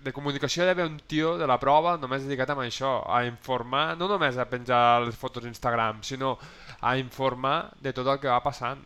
de 0.04 0.12
comunicació 0.16 0.62
hi 0.62 0.66
ha 0.66 0.72
d'haver 0.72 0.88
un 0.90 0.98
tio 1.10 1.36
de 1.40 1.48
la 1.50 1.58
prova 1.62 1.96
només 2.02 2.26
dedicat 2.26 2.52
a 2.54 2.58
això, 2.66 2.94
a 3.08 3.24
informar, 3.28 3.86
no 4.00 4.10
només 4.12 4.38
a 4.38 4.48
penjar 4.50 5.04
les 5.06 5.16
fotos 5.20 5.46
a 5.46 5.52
Instagram, 5.52 6.04
sinó 6.04 6.36
a 6.82 6.98
informar 7.00 7.72
de 7.82 7.94
tot 7.94 8.08
el 8.08 8.20
que 8.20 8.32
va 8.32 8.44
passant. 8.44 8.84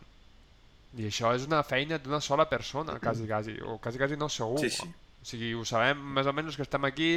I 0.98 1.08
això 1.10 1.34
és 1.36 1.44
una 1.46 1.62
feina 1.66 1.98
d'una 2.00 2.20
sola 2.24 2.48
persona, 2.48 2.96
quasi, 3.02 3.26
quasi, 3.28 3.58
o 3.60 3.76
quasi, 3.82 4.00
quasi 4.00 4.16
no 4.16 4.30
segur. 4.32 4.62
Sí, 4.62 4.70
sí. 4.70 4.88
O 4.88 5.26
sigui, 5.26 5.52
ho 5.54 5.64
sabem 5.68 6.00
més 6.16 6.26
o 6.26 6.32
menys 6.32 6.56
que 6.56 6.64
estem 6.64 6.86
aquí, 6.88 7.10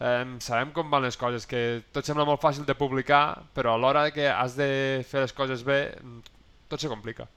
eh, 0.00 0.24
sabem 0.44 0.72
com 0.74 0.90
van 0.90 1.04
les 1.04 1.18
coses, 1.20 1.46
que 1.46 1.82
tot 1.92 2.06
sembla 2.06 2.26
molt 2.28 2.42
fàcil 2.42 2.66
de 2.68 2.76
publicar, 2.78 3.42
però 3.54 3.74
a 3.74 3.80
l'hora 3.82 4.08
que 4.14 4.28
has 4.30 4.56
de 4.58 4.70
fer 5.08 5.24
les 5.26 5.34
coses 5.34 5.64
bé, 5.66 5.80
mm, 6.02 6.20
tot 6.68 6.80
se 6.80 6.90
complica. 6.92 7.28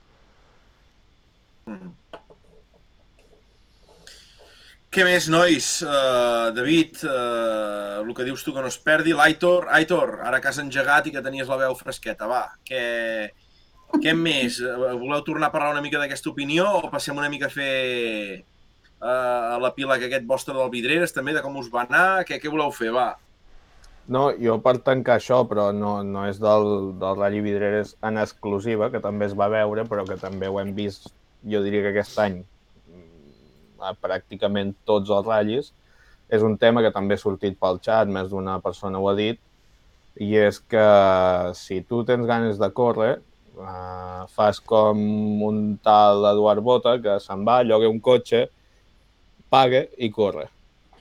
Què 4.91 5.05
més, 5.07 5.29
nois? 5.31 5.67
Uh, 5.87 6.51
David, 6.51 6.97
uh, 7.07 8.01
el 8.01 8.09
que 8.15 8.25
dius 8.27 8.41
tu 8.43 8.51
que 8.51 8.59
no 8.59 8.67
es 8.67 8.75
perdi. 8.83 9.13
L'Aitor, 9.15 9.69
Aitor, 9.77 10.17
ara 10.27 10.41
que 10.43 10.49
has 10.49 10.59
engegat 10.59 11.07
i 11.07 11.13
que 11.15 11.23
tenies 11.23 11.47
la 11.47 11.59
veu 11.61 11.77
fresqueta, 11.79 12.27
va, 12.27 12.41
què, 12.67 12.81
què 14.03 14.15
més? 14.17 14.59
Uh, 14.59 14.97
voleu 14.99 15.23
tornar 15.23 15.47
a 15.47 15.53
parlar 15.53 15.71
una 15.77 15.85
mica 15.85 16.01
d'aquesta 16.01 16.27
opinió 16.33 16.67
o 16.81 16.91
passem 16.91 17.15
una 17.15 17.31
mica 17.31 17.47
a 17.47 17.53
fer 17.53 18.43
uh, 19.01 19.57
la 19.61 19.73
pila 19.75 19.97
que 19.99 20.07
aquest 20.07 20.29
vostre 20.29 20.55
del 20.55 20.71
Vidreres, 20.73 21.13
també, 21.13 21.33
de 21.35 21.43
com 21.43 21.57
us 21.59 21.69
va 21.73 21.85
anar? 21.87 22.05
Què, 22.29 22.39
què 22.41 22.51
voleu 22.53 22.71
fer, 22.75 22.93
va? 22.95 23.09
No, 24.11 24.29
jo 24.41 24.57
per 24.63 24.77
tancar 24.85 25.19
això, 25.19 25.41
però 25.47 25.69
no, 25.75 25.99
no 26.03 26.25
és 26.27 26.39
del, 26.41 26.93
del 27.01 27.19
Rally 27.19 27.41
Vidreres 27.45 27.95
en 28.07 28.17
exclusiva, 28.21 28.89
que 28.91 29.03
també 29.03 29.27
es 29.29 29.35
va 29.37 29.51
veure, 29.51 29.85
però 29.87 30.05
que 30.07 30.17
també 30.19 30.49
ho 30.49 30.57
hem 30.59 30.73
vist, 30.77 31.11
jo 31.47 31.61
diria 31.63 31.85
que 31.85 31.93
aquest 31.93 32.17
any, 32.23 32.41
a 33.81 33.93
pràcticament 33.97 34.73
tots 34.85 35.09
els 35.09 35.27
ratllis. 35.27 35.71
És 36.31 36.43
un 36.47 36.55
tema 36.57 36.83
que 36.83 36.93
també 36.95 37.17
ha 37.17 37.21
sortit 37.21 37.57
pel 37.59 37.79
xat, 37.83 38.07
més 38.07 38.29
d'una 38.31 38.59
persona 38.63 38.99
ho 38.99 39.09
ha 39.11 39.15
dit, 39.17 39.39
i 40.19 40.35
és 40.39 40.59
que 40.71 40.85
si 41.55 41.81
tu 41.87 42.01
tens 42.07 42.27
ganes 42.27 42.59
de 42.59 42.69
córrer, 42.75 43.13
eh, 43.59 44.23
fas 44.35 44.59
com 44.59 45.01
un 45.47 45.61
tal 45.83 46.25
Eduard 46.31 46.63
Bota, 46.63 46.97
que 47.03 47.19
se'n 47.23 47.45
va, 47.47 47.61
lloga 47.67 47.91
un 47.91 47.99
cotxe, 48.03 48.47
paga 49.51 49.85
i 49.97 50.09
corre 50.15 50.47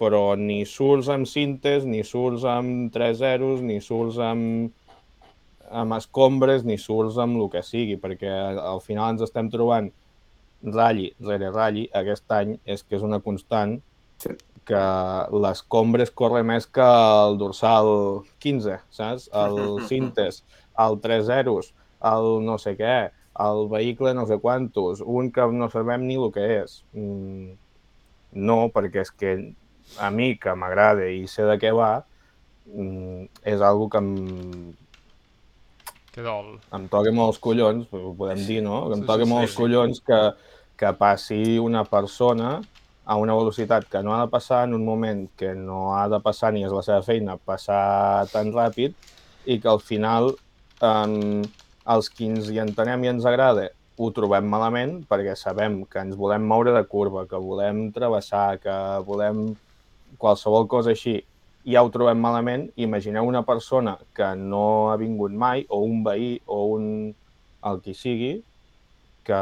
però 0.00 0.32
ni 0.40 0.62
surts 0.64 1.10
amb 1.12 1.28
cintes, 1.28 1.84
ni 1.84 2.00
surts 2.08 2.46
amb 2.48 2.88
3 2.94 3.18
zeros, 3.20 3.60
ni 3.60 3.82
surts 3.84 4.16
amb, 4.24 4.70
amb 5.68 5.96
escombres, 5.98 6.64
ni 6.64 6.78
surts 6.80 7.18
amb 7.20 7.36
el 7.36 7.50
que 7.52 7.60
sigui, 7.66 7.98
perquè 8.00 8.32
al 8.64 8.80
final 8.80 9.14
ens 9.14 9.26
estem 9.28 9.52
trobant 9.52 9.90
ratlli 10.64 11.10
rere 11.24 11.52
ratlli 11.52 11.86
aquest 11.96 12.32
any 12.36 12.56
és 12.68 12.82
que 12.84 12.96
és 12.98 13.04
una 13.04 13.20
constant 13.24 13.78
que 14.68 14.82
l'escombres 15.44 16.12
corre 16.16 16.42
més 16.48 16.66
que 16.68 16.88
el 16.88 17.36
dorsal 17.40 17.92
15, 18.44 18.80
saps? 18.96 19.30
El 19.36 19.60
cintes, 19.92 20.44
el 20.80 21.00
3 21.04 21.26
zeros, 21.28 21.74
el 22.08 22.30
no 22.46 22.56
sé 22.60 22.72
què, 22.80 23.00
el 23.40 23.66
vehicle 23.68 24.16
no 24.16 24.24
sé 24.28 24.40
quantos, 24.40 25.04
un 25.04 25.28
que 25.32 25.44
no 25.52 25.68
sabem 25.72 26.08
ni 26.08 26.16
el 26.16 26.32
que 26.32 26.46
és. 26.62 26.80
Mm, 26.96 27.58
no, 28.32 28.68
perquè 28.74 29.02
és 29.04 29.10
que 29.10 29.34
a 29.98 30.10
mi, 30.14 30.34
que 30.38 30.54
m'agrada 30.54 31.08
i 31.10 31.26
sé 31.30 31.46
de 31.48 31.56
què 31.58 31.72
va, 31.74 32.04
mm, 32.70 33.24
és 33.54 33.60
algo 33.60 33.88
que 33.90 33.98
em, 33.98 34.74
Que 36.14 36.22
dol. 36.22 36.58
em 36.74 36.88
toca 36.90 37.12
molts 37.14 37.38
collons, 37.38 37.86
ho 37.92 38.14
podem 38.18 38.44
dir, 38.46 38.60
no? 38.62 38.88
Que 38.88 38.98
em 38.98 39.06
toca 39.06 39.24
sí, 39.24 39.30
molts 39.30 39.52
sí. 39.52 39.58
collons 39.62 40.00
que, 40.06 40.20
que 40.76 40.92
passi 40.98 41.58
una 41.58 41.84
persona 41.84 42.60
a 43.04 43.16
una 43.16 43.34
velocitat 43.34 43.88
que 43.90 44.02
no 44.02 44.14
ha 44.14 44.20
de 44.24 44.30
passar 44.30 44.64
en 44.68 44.74
un 44.74 44.84
moment 44.84 45.28
que 45.36 45.54
no 45.54 45.96
ha 45.96 46.08
de 46.08 46.20
passar 46.22 46.52
ni 46.52 46.64
és 46.64 46.72
la 46.74 46.82
seva 46.86 47.02
feina 47.02 47.36
passar 47.36 48.26
tan 48.30 48.52
ràpid 48.54 48.94
i 49.46 49.58
que 49.58 49.68
al 49.70 49.80
final 49.82 50.34
um, 50.82 51.42
els 51.90 52.10
que 52.12 52.28
ens 52.28 52.50
hi 52.50 52.60
entenem 52.62 53.04
i 53.04 53.10
ens 53.10 53.26
agrada 53.26 53.70
ho 54.00 54.08
trobem 54.16 54.46
malament 54.48 55.00
perquè 55.08 55.34
sabem 55.36 55.82
que 55.90 56.00
ens 56.00 56.16
volem 56.16 56.46
moure 56.48 56.72
de 56.72 56.84
curva, 56.88 57.26
que 57.28 57.36
volem 57.36 57.90
travessar, 57.92 58.58
que 58.62 58.76
volem 59.04 59.50
qualsevol 60.18 60.66
cosa 60.70 60.94
així 60.94 61.18
ja 61.68 61.82
ho 61.84 61.90
trobem 61.92 62.20
malament, 62.20 62.68
imagineu 62.80 63.26
una 63.28 63.42
persona 63.44 63.98
que 64.16 64.32
no 64.36 64.90
ha 64.90 64.96
vingut 64.96 65.32
mai, 65.32 65.66
o 65.68 65.82
un 65.84 66.00
veí, 66.04 66.38
o 66.46 66.62
un 66.76 66.86
el 67.68 67.80
qui 67.84 67.92
sigui, 67.94 68.32
que, 69.28 69.40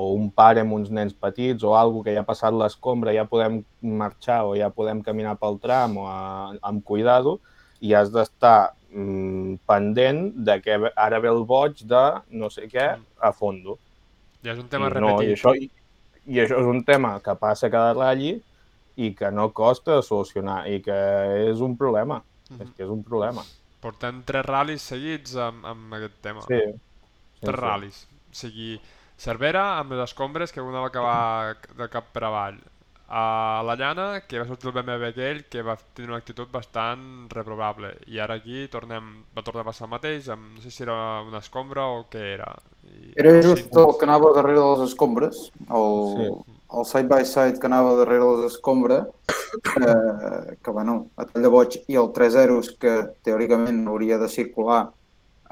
o 0.00 0.14
un 0.16 0.30
pare 0.32 0.64
amb 0.64 0.72
uns 0.78 0.90
nens 0.90 1.12
petits, 1.12 1.62
o 1.62 1.74
algo 1.76 2.02
que 2.02 2.14
ja 2.14 2.22
ha 2.24 2.28
passat 2.28 2.56
l'escombra, 2.56 3.12
ja 3.12 3.26
podem 3.28 3.60
marxar 3.82 4.44
o 4.48 4.54
ja 4.56 4.70
podem 4.72 5.02
caminar 5.04 5.36
pel 5.40 5.60
tram 5.60 5.98
o 6.00 6.06
a, 6.08 6.54
amb 6.64 6.84
cuidado, 6.84 7.38
i 7.80 7.94
has 7.94 8.12
d'estar 8.14 8.74
mm, 8.92 9.60
pendent 9.66 10.26
de 10.46 10.58
que 10.62 10.78
ara 10.94 11.20
ve 11.20 11.30
el 11.32 11.44
boig 11.48 11.82
de 11.88 12.04
no 12.30 12.50
sé 12.50 12.68
què 12.70 12.92
a 12.98 13.32
fondo. 13.32 13.78
Ja 14.44 14.52
és 14.52 14.60
un 14.60 14.68
tema 14.68 14.90
I, 14.90 15.00
no, 15.00 15.14
i, 15.20 15.30
repetit. 15.30 15.38
això, 15.38 15.54
i, 15.56 15.70
I 16.26 16.40
això 16.44 16.60
és 16.60 16.70
un 16.70 16.84
tema 16.84 17.18
que 17.24 17.34
passa 17.40 17.72
cada 17.72 17.92
ratlli 17.96 18.34
i 18.96 19.12
que 19.18 19.30
no 19.34 19.50
costa 19.52 19.98
de 19.98 20.06
solucionar 20.06 20.64
i 20.70 20.80
que 20.84 20.96
és 21.50 21.60
un 21.64 21.76
problema. 21.76 22.22
Mhm. 22.50 22.62
És 22.62 22.74
que 22.76 22.84
és 22.84 22.90
un 22.90 23.02
problema. 23.02 23.44
Portem 23.80 24.22
tres 24.24 24.44
ral·lis 24.46 24.84
seguits 24.84 25.36
amb, 25.36 25.64
amb 25.66 25.94
aquest 25.96 26.20
tema. 26.24 26.44
Sí. 26.48 26.60
sí 26.60 27.40
tres 27.44 27.56
sí. 27.56 27.64
ral·lis. 27.64 28.04
O 28.04 28.36
sigui, 28.36 28.68
Cervera 29.16 29.78
amb 29.78 29.94
les 29.94 30.02
escombres 30.08 30.52
que 30.52 30.62
una 30.62 30.80
va 30.82 30.90
acabar 30.90 31.56
de 31.80 31.88
cap 31.90 32.10
per 32.12 32.24
avall. 32.28 32.58
A 33.16 33.62
la 33.62 33.76
llana, 33.78 34.22
que 34.26 34.40
va 34.40 34.46
sortir 34.48 34.72
el 34.72 34.74
BMW 34.74 35.04
aquell, 35.12 35.44
que 35.46 35.62
va 35.62 35.76
tenir 35.94 36.08
una 36.10 36.16
actitud 36.18 36.48
bastant 36.50 37.28
reprovable. 37.30 37.92
I 38.10 38.18
ara 38.18 38.34
aquí 38.40 38.64
tornem, 38.72 39.12
va 39.36 39.44
tornar 39.46 39.62
a 39.62 39.68
passar 39.68 39.86
el 39.86 39.92
mateix, 39.92 40.26
amb, 40.34 40.48
no 40.56 40.64
sé 40.64 40.72
si 40.74 40.82
era 40.82 40.96
una 41.22 41.38
escombra 41.38 41.84
o 41.94 42.00
què 42.10 42.24
era. 42.32 42.48
I, 42.90 43.12
Era 43.14 43.36
sí, 43.40 43.46
just 43.52 43.78
el 43.78 43.92
que 44.00 44.08
anava 44.08 44.32
darrere 44.34 44.58
de 44.58 44.66
les 44.72 44.90
escombres, 44.90 45.44
el, 45.68 45.94
Sí. 46.16 46.28
el 46.80 46.84
side-by-side 46.90 47.60
que 47.62 47.70
anava 47.70 47.94
darrere 48.02 48.24
de 48.24 48.34
les 48.42 48.52
escombres, 48.52 49.06
que, 49.62 49.94
que 50.64 50.70
bueno, 50.74 51.06
a 51.16 51.24
tall 51.30 51.42
de 51.46 51.54
boig, 51.54 51.78
i 51.86 51.94
el 51.94 52.10
3 52.12 52.32
zeros 52.34 52.72
que 52.80 52.96
teòricament 53.22 53.84
hauria 53.86 54.18
de 54.18 54.26
circular 54.28 54.88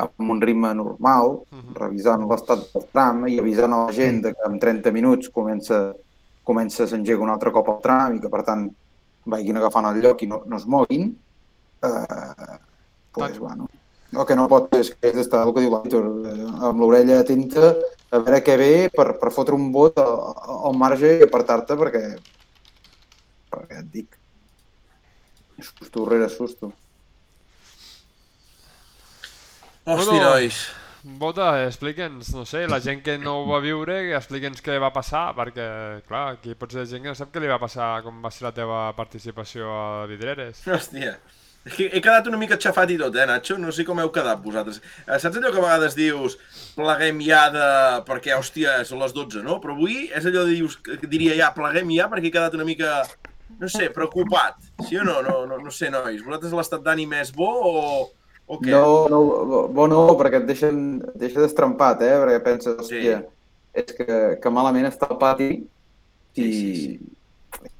amb 0.03 0.31
un 0.35 0.41
ritme 0.43 0.75
normal, 0.75 1.39
Mhm. 1.53 1.75
revisant 1.79 2.27
l'estat 2.27 2.73
del 2.75 2.89
tram 2.91 3.29
i 3.29 3.39
avisant 3.39 3.73
a 3.73 3.85
la 3.87 3.93
gent 3.93 4.25
que 4.25 4.35
en 4.51 4.59
30 4.59 4.91
minuts 4.91 5.31
comença, 5.31 5.93
comença 6.45 6.87
s'engega 6.89 7.23
un 7.23 7.31
altre 7.33 7.53
cop 7.55 7.69
el 7.73 7.79
tram 7.85 8.17
i 8.17 8.23
que, 8.23 8.31
per 8.33 8.43
tant, 8.47 8.67
vagin 9.33 9.61
agafant 9.61 9.87
el 9.91 10.01
lloc 10.03 10.25
i 10.25 10.29
no, 10.31 10.43
no 10.47 10.59
es 10.59 10.67
moguin, 10.67 11.13
eh, 11.87 12.59
pues, 13.15 13.39
bueno, 13.39 13.69
el 14.13 14.27
que 14.27 14.37
no 14.37 14.49
pot 14.51 14.75
és 14.77 14.91
que 14.93 15.13
és 15.13 15.17
d'estar, 15.17 15.45
el 15.47 15.55
que 15.55 15.65
diu 15.65 15.73
l'Aitor, 15.73 16.09
eh, 16.33 16.49
amb 16.69 16.83
l'orella 16.83 17.21
atenta 17.23 17.73
a 18.13 18.19
veure 18.19 18.43
què 18.45 18.59
ve 18.61 18.73
per, 18.93 19.13
per 19.21 19.33
fotre 19.33 19.57
un 19.57 19.71
vot 19.73 19.99
al, 20.03 20.19
al 20.69 20.77
marge 20.77 21.15
i 21.17 21.25
apartar-te 21.25 21.79
perquè, 21.81 22.05
perquè 23.53 23.81
et 23.81 23.89
dic, 23.95 24.19
susto 25.63 26.05
rere 26.09 26.29
susto. 26.29 26.73
Hosti, 29.83 30.19
nois. 30.19 30.63
Bota, 31.03 31.65
explica'ns, 31.67 32.29
no 32.37 32.45
sé, 32.47 32.61
la 32.71 32.79
gent 32.79 33.01
que 33.03 33.17
no 33.19 33.41
ho 33.41 33.47
va 33.49 33.59
viure, 33.63 33.97
explica'ns 34.15 34.63
què 34.63 34.77
va 34.79 34.93
passar, 34.95 35.33
perquè, 35.35 35.65
clar, 36.07 36.37
aquí 36.37 36.55
pot 36.55 36.71
ser 36.71 36.85
gent 36.87 37.03
que 37.03 37.11
no 37.11 37.19
sap 37.19 37.33
què 37.35 37.43
li 37.43 37.51
va 37.51 37.59
passar, 37.59 37.97
com 38.05 38.21
va 38.23 38.31
ser 38.31 38.47
la 38.47 38.53
teva 38.55 38.85
participació 38.95 39.67
a 39.67 40.05
Vidreres. 40.07 40.63
Hòstia. 40.71 41.17
He 41.63 42.01
quedat 42.03 42.27
una 42.27 42.39
mica 42.39 42.59
xafat 42.59 42.91
i 42.91 42.99
tot, 42.99 43.15
eh, 43.19 43.27
Nacho? 43.27 43.57
No 43.59 43.75
sé 43.75 43.85
com 43.87 43.99
heu 44.03 44.11
quedat 44.15 44.41
vosaltres. 44.43 44.81
Eh, 45.07 45.19
Saps 45.23 45.39
allò 45.39 45.51
que 45.51 45.61
a 45.61 45.67
vegades 45.67 45.99
dius 45.99 46.39
pleguem 46.79 47.21
ja 47.23 47.43
de... 47.55 47.67
perquè, 48.07 48.35
hòstia, 48.39 48.81
són 48.87 49.03
les 49.03 49.15
12, 49.15 49.43
no? 49.47 49.59
Però 49.63 49.75
avui 49.75 50.09
és 50.11 50.27
allò 50.27 50.47
de 50.47 50.57
dius, 50.57 50.79
diria 51.07 51.37
ja, 51.39 51.53
pleguem 51.55 51.91
ja 51.95 52.09
perquè 52.11 52.31
he 52.31 52.35
quedat 52.35 52.55
una 52.59 52.67
mica, 52.67 53.05
no 53.59 53.71
sé, 53.71 53.91
preocupat. 53.95 54.59
Sí 54.89 54.99
o 54.99 55.07
no? 55.07 55.21
No, 55.23 55.37
no, 55.51 55.59
no 55.63 55.71
sé, 55.75 55.91
nois. 55.91 56.23
Vosaltres 56.23 56.55
l'estat 56.59 56.83
d'ànim 56.87 57.15
és 57.19 57.31
bo 57.35 57.51
o, 57.71 57.79
què? 58.61 58.73
No, 58.75 59.09
no, 59.13 59.63
bo 59.73 59.87
no, 59.91 60.03
perquè 60.21 60.43
et 60.43 60.49
deixen, 60.49 60.83
et 61.13 61.17
deixa 61.25 61.45
destrempat, 61.45 62.05
eh? 62.05 62.15
Perquè 62.21 62.45
penses, 62.45 62.79
hòstia, 62.83 63.23
és 63.73 63.97
que, 63.97 64.21
que 64.43 64.53
malament 64.53 64.89
està 64.91 65.09
el 65.11 65.19
pati 65.21 65.51
i... 65.55 65.67
Sí, 66.37 66.53
sí, 66.53 66.73
sí. 66.85 67.19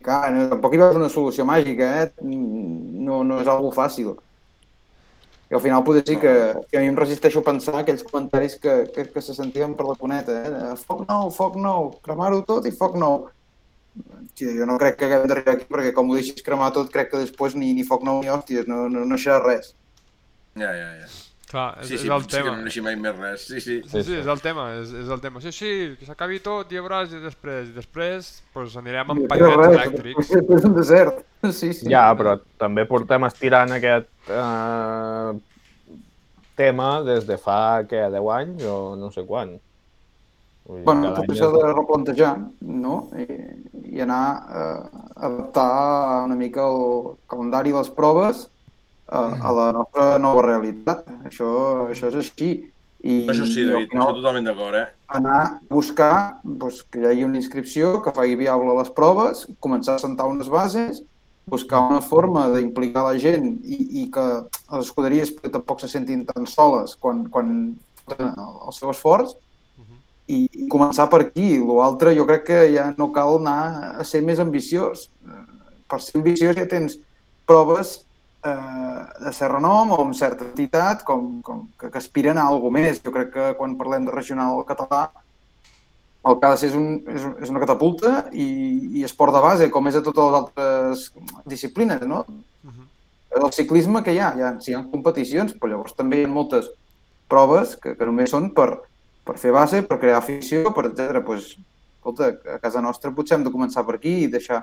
Clar, 0.05 0.29
no, 0.35 0.45
tampoc 0.51 0.75
hi 0.75 0.81
veus 0.83 0.99
una 0.99 1.09
solució 1.11 1.47
màgica, 1.49 1.89
eh? 2.03 2.11
No, 2.23 3.23
no 3.27 3.41
és 3.43 3.49
algo 3.51 3.73
fàcil. 3.75 4.13
I 5.53 5.57
al 5.57 5.61
final 5.61 5.83
potser 5.85 6.03
sí 6.09 6.17
que, 6.17 6.33
que 6.71 6.79
a 6.79 6.81
mi 6.81 6.89
em 6.89 6.97
resisteixo 6.97 7.43
a 7.43 7.45
pensar 7.45 7.75
aquells 7.77 8.05
comentaris 8.09 8.55
que, 8.61 8.77
que, 8.95 9.05
que 9.13 9.23
se 9.25 9.35
sentien 9.37 9.75
per 9.77 9.85
la 9.85 9.99
cuneta, 10.01 10.39
eh? 10.49 10.75
Foc 10.81 11.03
nou, 11.09 11.29
foc 11.35 11.59
nou, 11.61 11.91
cremar-ho 12.07 12.41
tot 12.49 12.69
i 12.69 12.73
foc 12.73 12.97
nou. 13.01 13.27
Sí, 14.33 14.49
jo 14.57 14.65
no 14.69 14.79
crec 14.81 14.97
que 14.97 15.09
haguem 15.09 15.27
d'arribar 15.29 15.59
aquí 15.59 15.67
perquè 15.69 15.93
com 15.93 16.09
ho 16.09 16.17
deixis 16.17 16.45
cremar 16.47 16.71
tot 16.73 16.89
crec 16.93 17.11
que 17.13 17.21
després 17.21 17.57
ni, 17.59 17.75
ni 17.77 17.85
foc 17.85 18.07
nou 18.09 18.23
ni 18.23 18.33
hòsties, 18.33 18.65
no, 18.71 18.87
no, 18.89 19.05
no 19.09 19.19
serà 19.21 19.43
res. 19.45 19.75
Ja, 20.59 20.73
ja, 20.77 20.89
ja. 21.01 21.07
Clar, 21.53 21.67
és, 21.83 21.89
Sí, 21.91 21.99
sí, 21.99 22.07
és 22.07 22.13
el 22.15 22.23
que 22.25 22.33
tema. 22.33 22.53
no 22.57 22.65
neixi 22.65 22.81
mai 22.81 22.95
més 22.97 23.17
res. 23.19 23.43
Sí, 23.45 23.61
sí. 23.61 23.75
Sí, 23.85 24.03
sí, 24.07 24.15
és 24.17 24.27
el 24.27 24.41
tema, 24.41 24.71
és, 24.79 24.93
és 25.03 25.09
el 25.13 25.21
tema. 25.21 25.41
Sí, 25.45 25.53
sí, 25.53 25.73
que 25.99 26.07
s'acabi 26.09 26.41
tot, 26.41 26.71
i 26.73 26.79
ja 26.79 26.85
veuràs, 26.85 27.13
i 27.13 27.21
després, 27.21 27.69
i 27.69 27.77
després, 27.77 28.31
pues 28.55 28.77
anirem 28.81 29.13
amb 29.13 29.35
res, 29.37 29.67
elèctrics. 29.69 30.31
És 30.57 30.65
un 30.69 30.75
desert. 30.79 31.21
Sí, 31.43 31.73
sí. 31.75 31.89
Ja, 31.91 32.05
però 32.15 32.37
també 32.57 32.85
portem 32.87 33.25
estirant 33.27 33.73
aquest 33.75 34.07
eh, 34.31 35.33
tema 36.55 37.03
des 37.03 37.27
de 37.27 37.35
fa, 37.37 37.83
què, 37.91 38.05
10 38.15 38.29
anys 38.37 38.63
o 38.71 38.77
no 38.95 39.11
sé 39.11 39.25
quan. 39.27 39.57
Vull 40.69 40.79
dir, 40.79 40.85
Bueno, 40.87 41.11
tot 41.17 41.33
això 41.35 41.49
de 41.51 41.65
replantejar, 41.73 42.37
no? 42.63 43.09
I, 43.19 43.27
i 43.91 44.05
anar 44.07 44.23
eh, 44.39 45.03
a 45.19 45.27
adaptar 45.27 46.25
una 46.29 46.39
mica 46.39 46.63
el 46.71 47.17
calendari 47.27 47.75
i 47.75 47.77
les 47.81 47.91
proves 47.91 48.47
a, 49.13 49.23
a 49.37 49.53
la 49.59 49.67
nostra 49.77 50.07
nova 50.23 50.45
realitat. 50.47 51.05
Això, 51.29 51.51
això 51.93 52.09
és 52.13 52.19
així. 52.23 52.51
I, 53.03 53.15
Això 53.27 53.45
sí, 53.51 53.65
David, 53.67 53.89
final 53.91 54.13
estic 54.13 54.21
totalment 54.21 54.45
d'acord, 54.47 54.77
eh? 54.79 54.85
anar 55.19 55.39
a 55.43 55.47
buscar 55.75 56.13
doncs, 56.45 56.85
que 56.87 57.01
hi 57.03 57.09
hagi 57.11 57.25
una 57.27 57.41
inscripció 57.41 57.97
que 58.05 58.13
faci 58.15 58.37
viable 58.39 58.77
les 58.79 58.93
proves, 58.95 59.41
començar 59.59 59.97
a 59.97 60.03
sentar 60.05 60.29
unes 60.31 60.47
bases, 60.53 61.01
buscar 61.51 61.81
una 61.89 61.99
forma 62.07 62.45
d'implicar 62.53 63.03
la 63.09 63.17
gent 63.19 63.57
i, 63.67 63.81
i 64.03 64.11
que 64.15 64.27
les 64.45 64.85
escuderies 64.87 65.35
tampoc 65.43 65.83
se 65.83 65.91
sentin 65.91 66.23
tan 66.29 66.47
soles 66.47 66.95
quan, 66.95 67.25
quan 67.27 67.51
el 68.15 68.77
seu 68.77 68.93
esforç 68.95 69.35
i, 70.31 70.47
i 70.47 70.69
començar 70.71 71.09
per 71.11 71.25
aquí. 71.27 71.57
L'altre 71.59 72.15
jo 72.17 72.27
crec 72.29 72.47
que 72.53 72.61
ja 72.75 72.93
no 72.99 73.11
cal 73.15 73.41
anar 73.41 73.97
a 73.99 74.07
ser 74.07 74.23
més 74.23 74.43
ambiciós. 74.43 75.09
Eh, 75.27 75.49
Per 75.93 75.99
ser 76.01 76.23
ambiciós 76.23 76.55
ja 76.57 76.65
tens 76.65 76.95
proves 77.45 77.99
eh, 78.45 79.03
de 79.25 79.33
cert 79.33 79.55
renom 79.55 79.93
o 79.95 80.01
amb 80.05 80.17
certa 80.19 80.47
entitat 80.49 81.05
com, 81.09 81.41
com 81.47 81.67
que, 81.79 81.91
que 81.91 82.01
aspiren 82.01 82.39
a 82.39 82.49
alguna 82.51 82.81
més. 82.81 83.03
Jo 83.05 83.15
crec 83.15 83.33
que 83.35 83.51
quan 83.59 83.79
parlem 83.81 84.09
de 84.09 84.15
regional 84.15 84.65
català 84.69 85.09
el 86.23 86.39
que 86.39 86.47
ha 86.47 86.53
de 86.53 86.61
ser 86.61 86.69
és, 86.71 86.77
un, 86.79 87.01
és, 87.11 87.25
és 87.43 87.51
una 87.51 87.63
catapulta 87.63 88.29
i, 88.31 88.47
i 89.01 89.03
esport 89.07 89.35
de 89.35 89.41
base, 89.43 89.71
com 89.75 89.89
és 89.91 89.99
a 89.99 90.05
totes 90.07 90.29
les 90.29 90.39
altres 90.39 91.09
disciplines, 91.51 92.05
no? 92.07 92.23
Mhm. 92.63 92.87
El 93.43 93.53
ciclisme 93.57 94.03
que 94.05 94.15
hi 94.15 94.21
ha, 94.21 94.31
hi 94.37 94.45
ha, 94.45 94.53
sí, 94.61 94.71
hi 94.71 94.77
ha 94.79 94.85
competicions, 94.93 95.57
però 95.59 95.73
llavors 95.73 95.97
també 95.99 96.21
hi 96.21 96.29
ha 96.29 96.31
moltes 96.31 96.69
proves 97.33 97.75
que, 97.81 97.97
que 97.97 98.07
només 98.07 98.31
són 98.31 98.51
per, 98.55 98.69
per 99.27 99.39
fer 99.41 99.55
base, 99.57 99.83
per 99.89 99.99
crear 99.99 100.21
afició, 100.21 100.71
per 100.77 100.91
etc. 100.91 101.23
Pues, 101.27 101.57
escolta, 101.97 102.31
a 102.55 102.61
casa 102.63 102.85
nostra 102.85 103.11
potser 103.17 103.39
hem 103.39 103.47
de 103.49 103.55
començar 103.55 103.87
per 103.89 103.97
aquí 103.97 104.21
i 104.23 104.31
deixar 104.31 104.63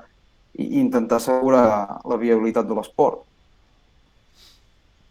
i 0.59 0.79
intentar 0.79 1.19
assegurar 1.19 1.99
la 2.07 2.17
viabilitat 2.21 2.67
de 2.67 2.77
l'esport. 2.77 3.25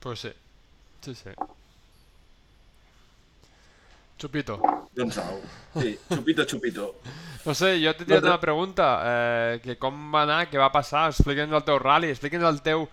Pues 0.01 0.21
sí, 0.21 0.33
sí, 1.05 1.15
sí. 1.15 1.31
Chupito. 4.19 4.59
Doncs 4.95 5.19
au. 5.19 5.41
Sí, 5.79 5.99
xupito, 6.11 6.45
xupito. 6.45 6.95
No 7.47 7.55
sé, 7.55 7.77
jo 7.79 7.93
t'he 7.95 8.05
tirat 8.05 8.27
una 8.27 8.41
pregunta, 8.43 8.87
eh, 9.07 9.61
que 9.63 9.77
com 9.79 9.95
va 10.13 10.25
anar, 10.27 10.41
què 10.51 10.59
va 10.59 10.73
passar, 10.75 11.07
explica'ns 11.13 11.55
el 11.55 11.65
teu 11.67 11.79
rally, 11.83 12.11
explica'ns 12.15 12.49
el 12.51 12.63
teu... 12.67 12.89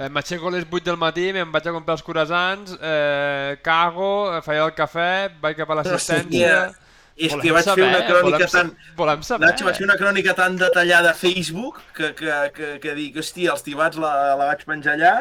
Eh, 0.00 0.08
M'aixeco 0.08 0.48
a 0.48 0.54
les 0.54 0.64
8 0.64 0.86
del 0.86 0.96
matí, 0.96 1.26
me'n 1.36 1.50
vaig 1.52 1.66
a 1.68 1.74
comprar 1.74 1.98
els 1.98 2.04
croissants, 2.06 2.72
eh, 2.80 3.58
cago, 3.62 4.30
eh, 4.32 4.40
feia 4.46 4.64
el 4.64 4.72
cafè, 4.76 5.10
vaig 5.42 5.58
cap 5.60 5.74
a 5.74 5.80
l'assistència... 5.82 6.54
És 7.20 7.34
Volem 7.34 7.42
que 7.44 7.52
vaig 7.52 7.66
fer 7.66 7.74
saber, 7.74 7.88
una 7.90 8.04
crònica 8.06 8.30
volem 8.30 8.52
tan... 8.54 8.68
Volem 8.96 9.24
saber. 9.26 9.50
Nacho, 9.50 9.66
vaig 9.66 9.76
fer 9.76 9.84
una 9.84 9.96
crònica 10.00 10.32
tan 10.38 10.54
detallada 10.56 11.10
a 11.10 11.16
Facebook 11.18 11.82
que, 11.92 12.14
que, 12.16 12.38
que, 12.56 12.68
que 12.80 12.94
dic, 12.96 13.18
hòstia, 13.20 13.50
els 13.52 13.66
tibats 13.66 14.00
la, 14.00 14.12
la 14.40 14.46
vaig 14.48 14.62
penjar 14.64 14.94
allà, 14.96 15.12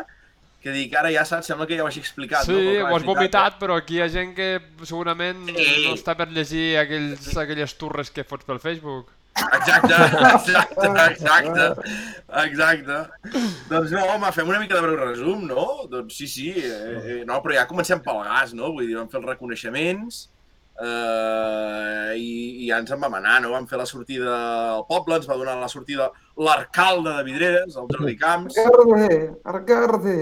que 0.63 0.73
dic, 0.75 0.95
ara 0.99 1.11
ja 1.13 1.23
saps, 1.27 1.47
sembla 1.47 1.67
que 1.67 1.77
ja 1.77 1.85
ho 1.85 1.87
hagi 1.87 2.01
explicat. 2.03 2.43
Sí, 2.47 2.55
no? 2.55 2.89
Ho 2.89 2.97
has 2.97 3.05
vomitat, 3.07 3.59
però 3.61 3.77
aquí 3.79 3.99
hi 3.99 4.03
ha 4.03 4.09
gent 4.11 4.33
que 4.35 4.49
segurament 4.83 5.45
Sí. 5.47 5.69
no 5.87 5.95
està 5.95 6.17
per 6.19 6.27
llegir 6.35 6.77
aquells, 6.81 7.31
aquelles 7.37 7.77
turres 7.79 8.11
que 8.11 8.27
fots 8.27 8.45
pel 8.45 8.59
Facebook. 8.59 9.13
Exacte, 9.39 9.95
exacte, 10.33 10.87
exacte, 11.11 11.67
exacte. 12.43 12.97
Doncs 13.69 13.93
no, 13.93 14.01
home, 14.15 14.31
fem 14.35 14.49
una 14.51 14.59
mica 14.59 14.75
de 14.75 14.81
breu 14.83 14.97
resum, 14.99 15.45
no? 15.47 15.67
Doncs 15.87 16.17
sí, 16.17 16.27
sí, 16.27 16.49
eh, 16.57 16.97
eh, 16.99 17.21
no, 17.27 17.39
però 17.43 17.55
ja 17.55 17.67
comencem 17.69 18.01
pel 18.03 18.19
gas, 18.27 18.51
no? 18.57 18.73
Vull 18.75 18.89
dir, 18.89 18.97
vam 18.99 19.07
fer 19.11 19.21
els 19.21 19.29
reconeixements 19.29 20.19
eh, 20.81 22.17
i, 22.19 22.65
i 22.65 22.67
ja 22.67 22.81
ens 22.83 22.91
en 22.91 22.99
vam 22.99 23.15
anar, 23.21 23.37
no? 23.45 23.53
Vam 23.55 23.67
fer 23.69 23.79
la 23.79 23.87
sortida 23.87 24.35
al 24.75 24.85
poble, 24.89 25.21
ens 25.21 25.29
va 25.29 25.39
donar 25.39 25.55
la 25.61 25.71
sortida 25.71 26.09
l'arcalde 26.35 27.15
de 27.17 27.25
Vidreres, 27.27 27.79
el 27.79 27.89
Jordi 27.93 28.17
Camps, 28.19 28.59
Arcarde, 28.65 29.19
Arcarde! 29.55 30.19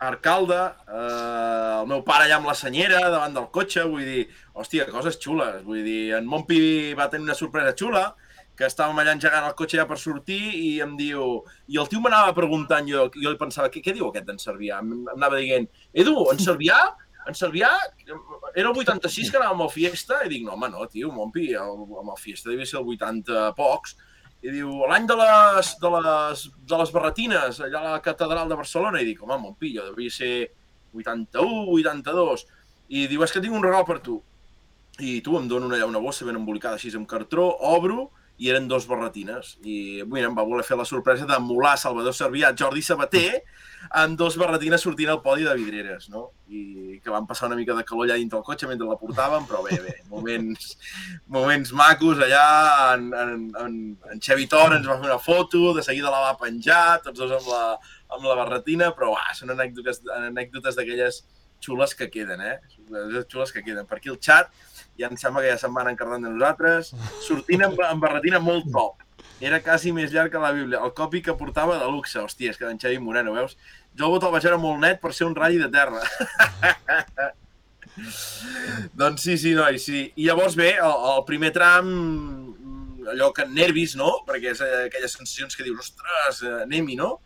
Arcalde, 0.00 0.58
eh, 0.88 1.80
el 1.80 1.86
meu 1.90 2.00
pare 2.06 2.24
allà 2.24 2.38
amb 2.40 2.48
la 2.48 2.56
senyera 2.56 3.02
davant 3.12 3.36
del 3.36 3.50
cotxe, 3.52 3.84
vull 3.84 4.06
dir, 4.08 4.24
hòstia, 4.56 4.88
coses 4.88 5.20
xules, 5.20 5.60
vull 5.66 5.84
dir, 5.84 6.14
en 6.16 6.26
Monpi 6.28 6.60
va 6.98 7.10
tenir 7.12 7.28
una 7.28 7.36
sorpresa 7.36 7.76
xula, 7.76 8.06
que 8.56 8.68
estàvem 8.68 8.98
allà 9.00 9.14
engegant 9.16 9.46
el 9.48 9.54
cotxe 9.56 9.78
ja 9.80 9.86
per 9.88 9.96
sortir 10.00 10.40
i 10.56 10.72
em 10.84 10.96
diu... 10.98 11.38
I 11.72 11.78
el 11.80 11.88
tio 11.88 12.00
m'anava 12.04 12.34
preguntant, 12.36 12.88
jo, 12.88 13.06
jo 13.16 13.32
li 13.32 13.40
pensava, 13.40 13.70
què, 13.72 13.80
què 13.84 13.94
diu 13.96 14.10
aquest 14.10 14.26
d'en 14.28 14.40
Cervià? 14.40 14.82
Em 14.84 15.06
anava 15.14 15.40
dient, 15.40 15.68
Edu, 16.02 16.16
en 16.32 16.42
Cervià, 16.44 16.80
en 17.28 17.36
Cervià, 17.36 17.70
era 18.10 18.68
el 18.68 18.76
86 18.76 19.30
que 19.32 19.40
anàvem 19.40 19.64
al 19.64 19.72
Fiesta? 19.72 20.20
I 20.26 20.32
dic, 20.32 20.44
no, 20.44 20.58
home, 20.58 20.68
no, 20.72 20.84
tio, 20.92 21.12
Monpi, 21.14 21.50
el, 21.56 21.84
amb 22.02 22.12
el 22.12 22.20
Fiesta 22.20 22.52
devia 22.52 22.68
ser 22.68 22.80
el 22.82 22.92
80 22.96 23.50
pocs. 23.56 23.96
I 24.40 24.54
diu, 24.54 24.70
l'any 24.88 25.04
de 25.08 25.16
les, 25.20 25.74
de, 25.82 25.90
les, 25.96 26.46
de 26.70 26.76
les 26.80 26.92
barretines, 26.94 27.60
allà 27.60 27.80
a 27.80 27.92
la 27.96 28.00
catedral 28.04 28.48
de 28.48 28.56
Barcelona. 28.56 29.02
I 29.02 29.08
dic, 29.10 29.20
home, 29.22 29.36
Montpillo, 29.42 29.90
devia 29.90 30.14
ser 30.14 30.32
81, 30.96 31.66
82. 31.74 32.46
I 32.88 33.04
diu, 33.10 33.24
és 33.26 33.34
que 33.34 33.42
tinc 33.44 33.56
un 33.56 33.66
regal 33.66 33.84
per 33.88 33.98
tu. 34.04 34.16
I 35.00 35.20
tu 35.24 35.36
em 35.38 35.46
dono 35.48 35.68
una, 35.68 35.82
una 35.86 36.00
bossa 36.00 36.24
ben 36.28 36.40
embolicada 36.40 36.80
així 36.80 36.92
amb 36.96 37.08
cartró, 37.08 37.50
obro, 37.68 38.08
i 38.40 38.48
eren 38.48 38.68
dos 38.68 38.88
barretines. 38.88 39.58
I 39.60 40.00
avui 40.06 40.24
em 40.24 40.36
va 40.36 40.46
voler 40.48 40.64
fer 40.64 40.78
la 40.80 40.88
sorpresa 40.88 41.28
d'emular 41.28 41.76
Salvador 41.78 42.16
Servià, 42.16 42.54
Jordi 42.56 42.82
Sabater, 42.82 43.42
amb 43.88 44.18
dos 44.18 44.36
barretines 44.38 44.82
sortint 44.84 45.10
al 45.10 45.22
podi 45.24 45.46
de 45.46 45.54
vidreres, 45.58 46.08
no? 46.12 46.28
I 46.50 46.98
que 47.02 47.12
van 47.12 47.26
passar 47.26 47.48
una 47.48 47.56
mica 47.58 47.74
de 47.74 47.84
calor 47.86 48.06
allà 48.06 48.18
dintre 48.20 48.38
el 48.38 48.44
cotxe 48.46 48.68
mentre 48.68 48.88
la 48.88 48.98
portàvem, 49.00 49.46
però 49.48 49.62
bé, 49.64 49.78
bé, 49.82 49.96
moments, 50.10 50.74
moments 51.26 51.72
macos 51.76 52.20
allà, 52.20 52.44
en, 52.94 53.10
en, 53.24 53.48
en, 53.64 53.76
en 54.12 54.22
Xevi 54.22 54.46
Tor 54.50 54.76
ens 54.76 54.86
va 54.86 54.98
fer 55.00 55.10
una 55.10 55.18
foto, 55.22 55.70
de 55.76 55.84
seguida 55.86 56.12
la 56.12 56.22
va 56.28 56.38
penjar, 56.40 57.00
tots 57.06 57.18
dos 57.22 57.36
amb 57.40 57.50
la, 57.50 57.64
amb 58.16 58.26
la 58.28 58.38
barretina, 58.42 58.92
però 58.96 59.14
uah, 59.14 59.30
són 59.38 59.54
anècdotes, 59.56 60.02
anècdotes 60.20 60.78
d'aquelles 60.78 61.22
xules 61.60 61.94
que 61.94 62.10
queden, 62.10 62.40
eh? 62.40 62.58
Les 62.90 63.26
xules 63.30 63.52
que 63.52 63.62
queden. 63.62 63.86
Per 63.86 63.98
aquí 63.98 64.10
el 64.12 64.18
xat 64.22 64.50
ja 64.98 65.08
em 65.08 65.16
sembla 65.20 65.44
que 65.44 65.52
ja 65.52 65.58
se'n 65.60 65.74
van 65.76 65.90
encardant 65.92 66.24
de 66.26 66.32
nosaltres, 66.32 66.92
sortint 67.26 67.64
amb, 67.68 67.80
amb 67.86 68.02
barretina 68.04 68.40
molt 68.42 68.68
top. 68.72 69.04
Era 69.40 69.62
quasi 69.64 69.92
més 69.96 70.12
llarg 70.12 70.32
que 70.32 70.40
la 70.42 70.52
Bíblia. 70.52 70.82
El 70.84 70.92
copi 70.96 71.22
que 71.24 71.36
portava 71.36 71.78
de 71.80 71.88
luxe. 71.90 72.20
Hòstia, 72.20 72.52
és 72.52 72.58
que 72.60 72.66
d'en 72.68 72.80
Xavi 72.80 72.98
Moreno, 73.00 73.32
veus? 73.36 73.56
Jo 73.98 74.10
el 74.14 74.20
vaig 74.20 74.44
veure 74.44 74.58
molt 74.60 74.80
net 74.82 75.00
per 75.00 75.12
ser 75.16 75.26
un 75.26 75.34
ratll 75.34 75.62
de 75.62 75.70
terra. 75.72 76.02
doncs 79.00 79.22
sí, 79.22 79.36
sí, 79.38 79.54
noi, 79.56 79.78
sí. 79.82 80.04
I 80.16 80.28
llavors 80.28 80.56
bé, 80.56 80.74
el, 80.78 80.96
el 81.14 81.24
primer 81.28 81.50
tram, 81.56 81.90
allò 83.10 83.32
que 83.34 83.46
nervis, 83.48 83.96
no? 83.98 84.20
Perquè 84.28 84.54
és 84.54 84.62
eh, 84.64 84.72
aquelles 84.86 85.16
sensacions 85.16 85.56
que 85.56 85.66
dius, 85.66 85.80
ostres, 85.88 86.42
eh, 86.46 86.56
anem-hi, 86.66 86.96
no? 87.00 87.16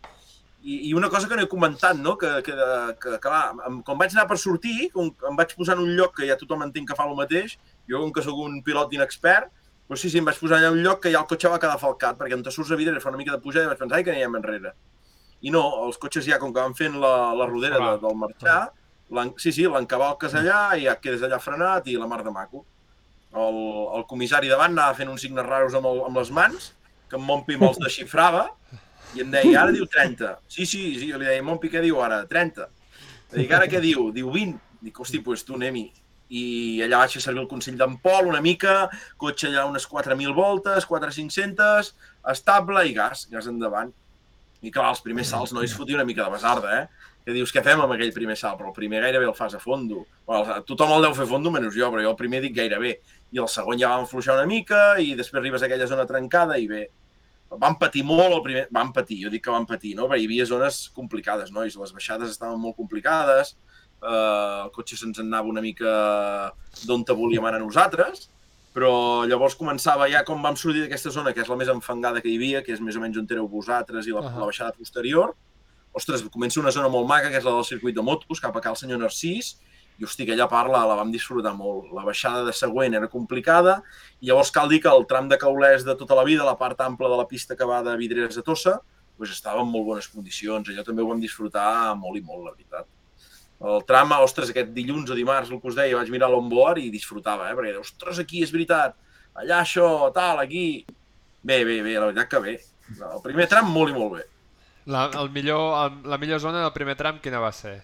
I, 0.65 0.79
I 0.89 0.93
una 0.97 1.11
cosa 1.13 1.29
que 1.29 1.37
no 1.37 1.45
he 1.45 1.51
comentat, 1.51 1.99
no? 2.01 2.15
Que, 2.17 2.31
que, 2.45 2.55
que, 2.55 3.11
que 3.11 3.19
clar, 3.21 3.43
em- 3.67 3.81
quan 3.85 3.99
vaig 4.01 4.15
anar 4.15 4.25
per 4.31 4.39
sortir, 4.41 4.89
com 4.95 5.11
em 5.29 5.37
vaig 5.37 5.53
posar 5.57 5.77
en 5.77 5.83
un 5.85 5.93
lloc 5.99 6.15
que 6.17 6.29
ja 6.31 6.39
tothom 6.39 6.65
entenc 6.65 6.89
que 6.89 6.97
fa 6.97 7.05
el 7.05 7.17
mateix, 7.19 7.59
jo 7.89 8.01
com 8.01 8.13
que 8.15 8.25
sóc 8.25 8.39
un 8.41 8.61
pilot 8.65 8.95
inexpert, 8.97 9.51
doncs 9.89 10.01
sí, 10.01 10.09
sí, 10.09 10.17
em 10.17 10.25
vaig 10.25 10.39
posar 10.41 10.57
allà 10.59 10.71
un 10.73 10.81
lloc 10.81 11.03
que 11.03 11.11
ja 11.13 11.21
el 11.21 11.29
cotxe 11.29 11.51
va 11.51 11.59
quedar 11.61 11.77
falcat, 11.81 12.17
perquè 12.17 12.37
on 12.37 12.43
te 12.45 12.53
surts 12.53 12.73
a 12.73 12.77
vidre 12.79 13.01
fa 13.01 13.11
una 13.11 13.19
mica 13.21 13.35
de 13.35 13.41
pujada 13.43 13.67
i 13.67 13.69
vaig 13.69 13.81
pensar, 13.81 13.99
ai, 13.99 14.05
que 14.05 14.13
anirem 14.13 14.39
enrere. 14.39 14.71
I 15.45 15.51
no, 15.53 15.61
els 15.85 15.99
cotxes 16.01 16.25
ja, 16.25 16.39
com 16.41 16.53
que 16.53 16.63
van 16.63 16.73
fent 16.77 16.95
la, 17.01 17.33
la 17.37 17.45
rodera 17.49 17.81
de, 17.83 17.91
del 18.01 18.15
marxar, 18.17 18.61
sí, 19.37 19.51
sí, 19.51 19.67
l'encavalques 19.69 20.33
allà 20.33 20.61
i 20.79 20.87
ja 20.87 20.95
quedes 20.97 21.21
allà 21.25 21.37
frenat 21.43 21.85
i 21.91 21.99
la 22.01 22.07
mar 22.09 22.23
de 22.25 22.33
maco. 22.33 22.63
El, 23.35 23.59
el 23.99 24.05
comissari 24.09 24.49
davant 24.49 24.73
anava 24.73 24.95
fent 24.97 25.11
uns 25.11 25.21
signes 25.21 25.45
raros 25.45 25.75
amb, 25.77 25.89
el, 25.91 26.01
amb 26.07 26.17
les 26.17 26.31
mans, 26.33 26.71
que 27.11 27.19
en 27.19 27.25
Montpi 27.27 27.59
me'ls 27.61 27.77
desxifrava, 27.83 28.47
i 29.13 29.21
em 29.21 29.29
deia, 29.31 29.59
ara 29.61 29.75
diu 29.75 29.85
30. 29.85 30.31
Sí, 30.49 30.65
sí, 30.65 30.81
sí, 30.97 31.11
jo 31.11 31.19
li 31.21 31.29
deia, 31.29 31.43
Montpi, 31.45 31.69
què 31.69 31.83
diu 31.83 32.01
ara? 32.01 32.23
30. 32.31 32.65
Dic, 33.35 33.51
ara 33.53 33.67
què 33.69 33.83
diu? 33.83 34.09
Diu 34.15 34.31
20. 34.33 34.57
Dic, 34.81 34.97
hosti, 34.99 35.19
doncs 35.19 35.27
pues 35.27 35.45
tu 35.45 35.59
anem-hi. 35.59 35.85
I 36.33 36.81
allà 36.85 37.03
vaig 37.03 37.17
fer 37.17 37.21
servir 37.21 37.43
el 37.43 37.49
consell 37.49 37.77
d'en 37.77 37.99
Pol 38.01 38.31
una 38.31 38.41
mica, 38.41 38.87
cotxe 39.21 39.51
allà 39.51 39.67
unes 39.69 39.85
4.000 39.91 40.33
voltes, 40.33 40.87
4.500, 40.89 41.91
estable 42.33 42.87
i 42.89 42.95
gas, 42.97 43.27
gas 43.31 43.49
endavant. 43.51 43.93
I 44.65 44.71
clar, 44.73 44.89
els 44.95 45.03
primers 45.05 45.29
salts 45.29 45.53
no 45.53 45.61
es 45.61 45.75
fotia 45.77 45.99
una 45.99 46.07
mica 46.07 46.23
de 46.25 46.33
basarda, 46.33 46.79
eh? 46.81 47.11
Que 47.25 47.33
dius, 47.33 47.51
què 47.53 47.61
fem 47.65 47.79
amb 47.81 47.93
aquell 47.93 48.13
primer 48.13 48.35
salt? 48.37 48.57
Però 48.59 48.69
el 48.69 48.75
primer 48.75 49.01
gairebé 49.01 49.25
el 49.25 49.33
fas 49.37 49.55
a 49.57 49.61
fondo. 49.61 50.03
Bueno, 50.25 50.59
tothom 50.65 50.93
el 50.93 51.07
deu 51.07 51.15
fer 51.17 51.25
a 51.25 51.29
fondo 51.29 51.53
menys 51.53 51.73
jo, 51.73 51.89
però 51.93 52.03
jo 52.05 52.11
el 52.13 52.19
primer 52.19 52.41
dic 52.43 52.53
gairebé. 52.57 52.91
I 53.33 53.41
el 53.41 53.49
segon 53.49 53.81
ja 53.81 53.89
vam 53.95 54.05
fluixar 54.09 54.37
una 54.37 54.45
mica 54.49 54.99
i 55.01 55.15
després 55.17 55.41
arribes 55.41 55.65
a 55.65 55.69
aquella 55.69 55.89
zona 55.89 56.05
trencada 56.09 56.59
i 56.61 56.69
bé, 56.69 56.83
vam 57.49 57.77
patir 57.81 58.03
molt 58.05 58.29
el 58.29 58.43
primer... 58.45 58.65
Vam 58.73 58.91
patir, 58.93 59.19
jo 59.25 59.31
dic 59.33 59.43
que 59.45 59.53
vam 59.53 59.65
patir, 59.69 59.95
no? 59.97 60.05
Perquè 60.09 60.21
hi 60.21 60.29
havia 60.29 60.45
zones 60.49 60.83
complicades, 60.95 61.49
no? 61.53 61.65
I 61.65 61.73
les 61.73 61.95
baixades 61.97 62.33
estaven 62.33 62.61
molt 62.61 62.77
complicades, 62.77 63.55
eh, 64.05 64.61
el 64.65 64.71
cotxe 64.75 64.99
se'ns 64.99 65.19
anava 65.23 65.51
una 65.51 65.63
mica 65.65 65.91
d'on 66.85 67.03
te 67.03 67.15
volíem 67.17 67.45
anar 67.45 67.59
nosaltres, 67.63 68.29
però 68.75 69.23
llavors 69.25 69.55
començava 69.55 70.09
ja 70.11 70.25
com 70.27 70.41
vam 70.43 70.57
sortir 70.59 70.83
d'aquesta 70.83 71.13
zona, 71.15 71.33
que 71.33 71.41
és 71.41 71.51
la 71.51 71.57
més 71.59 71.71
enfangada 71.71 72.21
que 72.21 72.29
hi 72.29 72.37
havia, 72.39 72.63
que 72.63 72.73
és 72.75 72.81
més 72.83 72.97
o 72.99 73.03
menys 73.03 73.21
on 73.21 73.27
éreu 73.31 73.47
vosaltres 73.47 74.07
i 74.07 74.11
la, 74.11 74.21
uh. 74.21 74.29
-huh. 74.29 74.39
la 74.39 74.49
baixada 74.51 74.75
posterior, 74.75 75.35
ostres, 75.93 76.25
comença 76.31 76.59
una 76.59 76.71
zona 76.75 76.89
molt 76.91 77.07
maca, 77.07 77.29
que 77.29 77.37
és 77.37 77.45
la 77.47 77.55
del 77.55 77.63
circuit 77.63 77.95
de 77.95 78.01
motos, 78.01 78.41
cap 78.41 78.55
a 78.55 78.61
cal 78.61 78.75
senyor 78.75 78.99
Narcís, 78.99 79.55
i 79.97 80.03
hosti, 80.03 80.25
aquella 80.25 80.47
part 80.51 80.69
la, 80.71 80.81
la 80.85 80.97
vam 80.99 81.11
disfrutar 81.11 81.53
molt. 81.55 81.93
La 81.95 82.03
baixada 82.03 82.43
de 82.43 82.51
següent 82.51 82.93
era 82.93 83.07
complicada, 83.07 83.81
i 84.19 84.27
llavors 84.27 84.51
cal 84.51 84.67
dir 84.67 84.81
que 84.83 84.91
el 84.91 85.05
tram 85.07 85.29
de 85.31 85.37
Caulès 85.37 85.85
de 85.87 85.95
tota 85.95 86.17
la 86.19 86.25
vida, 86.27 86.43
la 86.43 86.57
part 86.59 86.81
ampla 86.81 87.07
de 87.09 87.15
la 87.21 87.27
pista 87.27 87.55
que 87.55 87.67
va 87.69 87.81
de 87.81 87.95
Vidreres 88.01 88.37
a 88.37 88.43
Tossa, 88.43 88.81
doncs 89.15 89.31
estava 89.31 89.63
en 89.63 89.71
molt 89.71 89.87
bones 89.87 90.09
condicions. 90.11 90.67
Allò 90.67 90.83
també 90.83 91.03
ho 91.03 91.07
vam 91.13 91.23
disfrutar 91.23 91.95
molt 91.95 92.19
i 92.19 92.25
molt, 92.25 92.43
la 92.43 92.51
veritat. 92.51 92.91
El 93.63 93.81
tram, 93.87 94.11
ostres, 94.19 94.51
aquest 94.51 94.73
dilluns 94.75 95.09
o 95.11 95.15
dimarts, 95.15 95.49
el 95.51 95.61
que 95.61 95.71
us 95.71 95.77
deia, 95.77 95.95
vaig 95.95 96.11
mirar 96.11 96.29
l'onboard 96.31 96.83
i 96.83 96.91
disfrutava, 96.91 97.47
eh? 97.49 97.55
perquè, 97.55 97.75
ostres, 97.79 98.19
aquí 98.19 98.43
és 98.43 98.51
veritat, 98.51 98.97
allà 99.33 99.61
això, 99.63 100.11
tal, 100.15 100.43
aquí... 100.43 100.85
Bé, 101.45 101.61
bé, 101.63 101.81
bé, 101.85 101.93
la 101.95 102.09
veritat 102.09 102.29
que 102.31 102.41
bé. 102.41 102.55
El 102.97 103.21
primer 103.23 103.45
tram 103.47 103.69
molt 103.71 103.93
i 103.93 103.97
molt 103.97 104.15
bé. 104.17 104.23
La, 104.89 105.07
el 105.21 105.29
millor, 105.33 105.75
el, 105.77 105.99
la 106.09 106.17
millor 106.21 106.41
zona 106.41 106.63
del 106.63 106.73
primer 106.73 106.95
tram 106.97 107.19
quina 107.21 107.41
va 107.41 107.51
ser? 107.53 107.75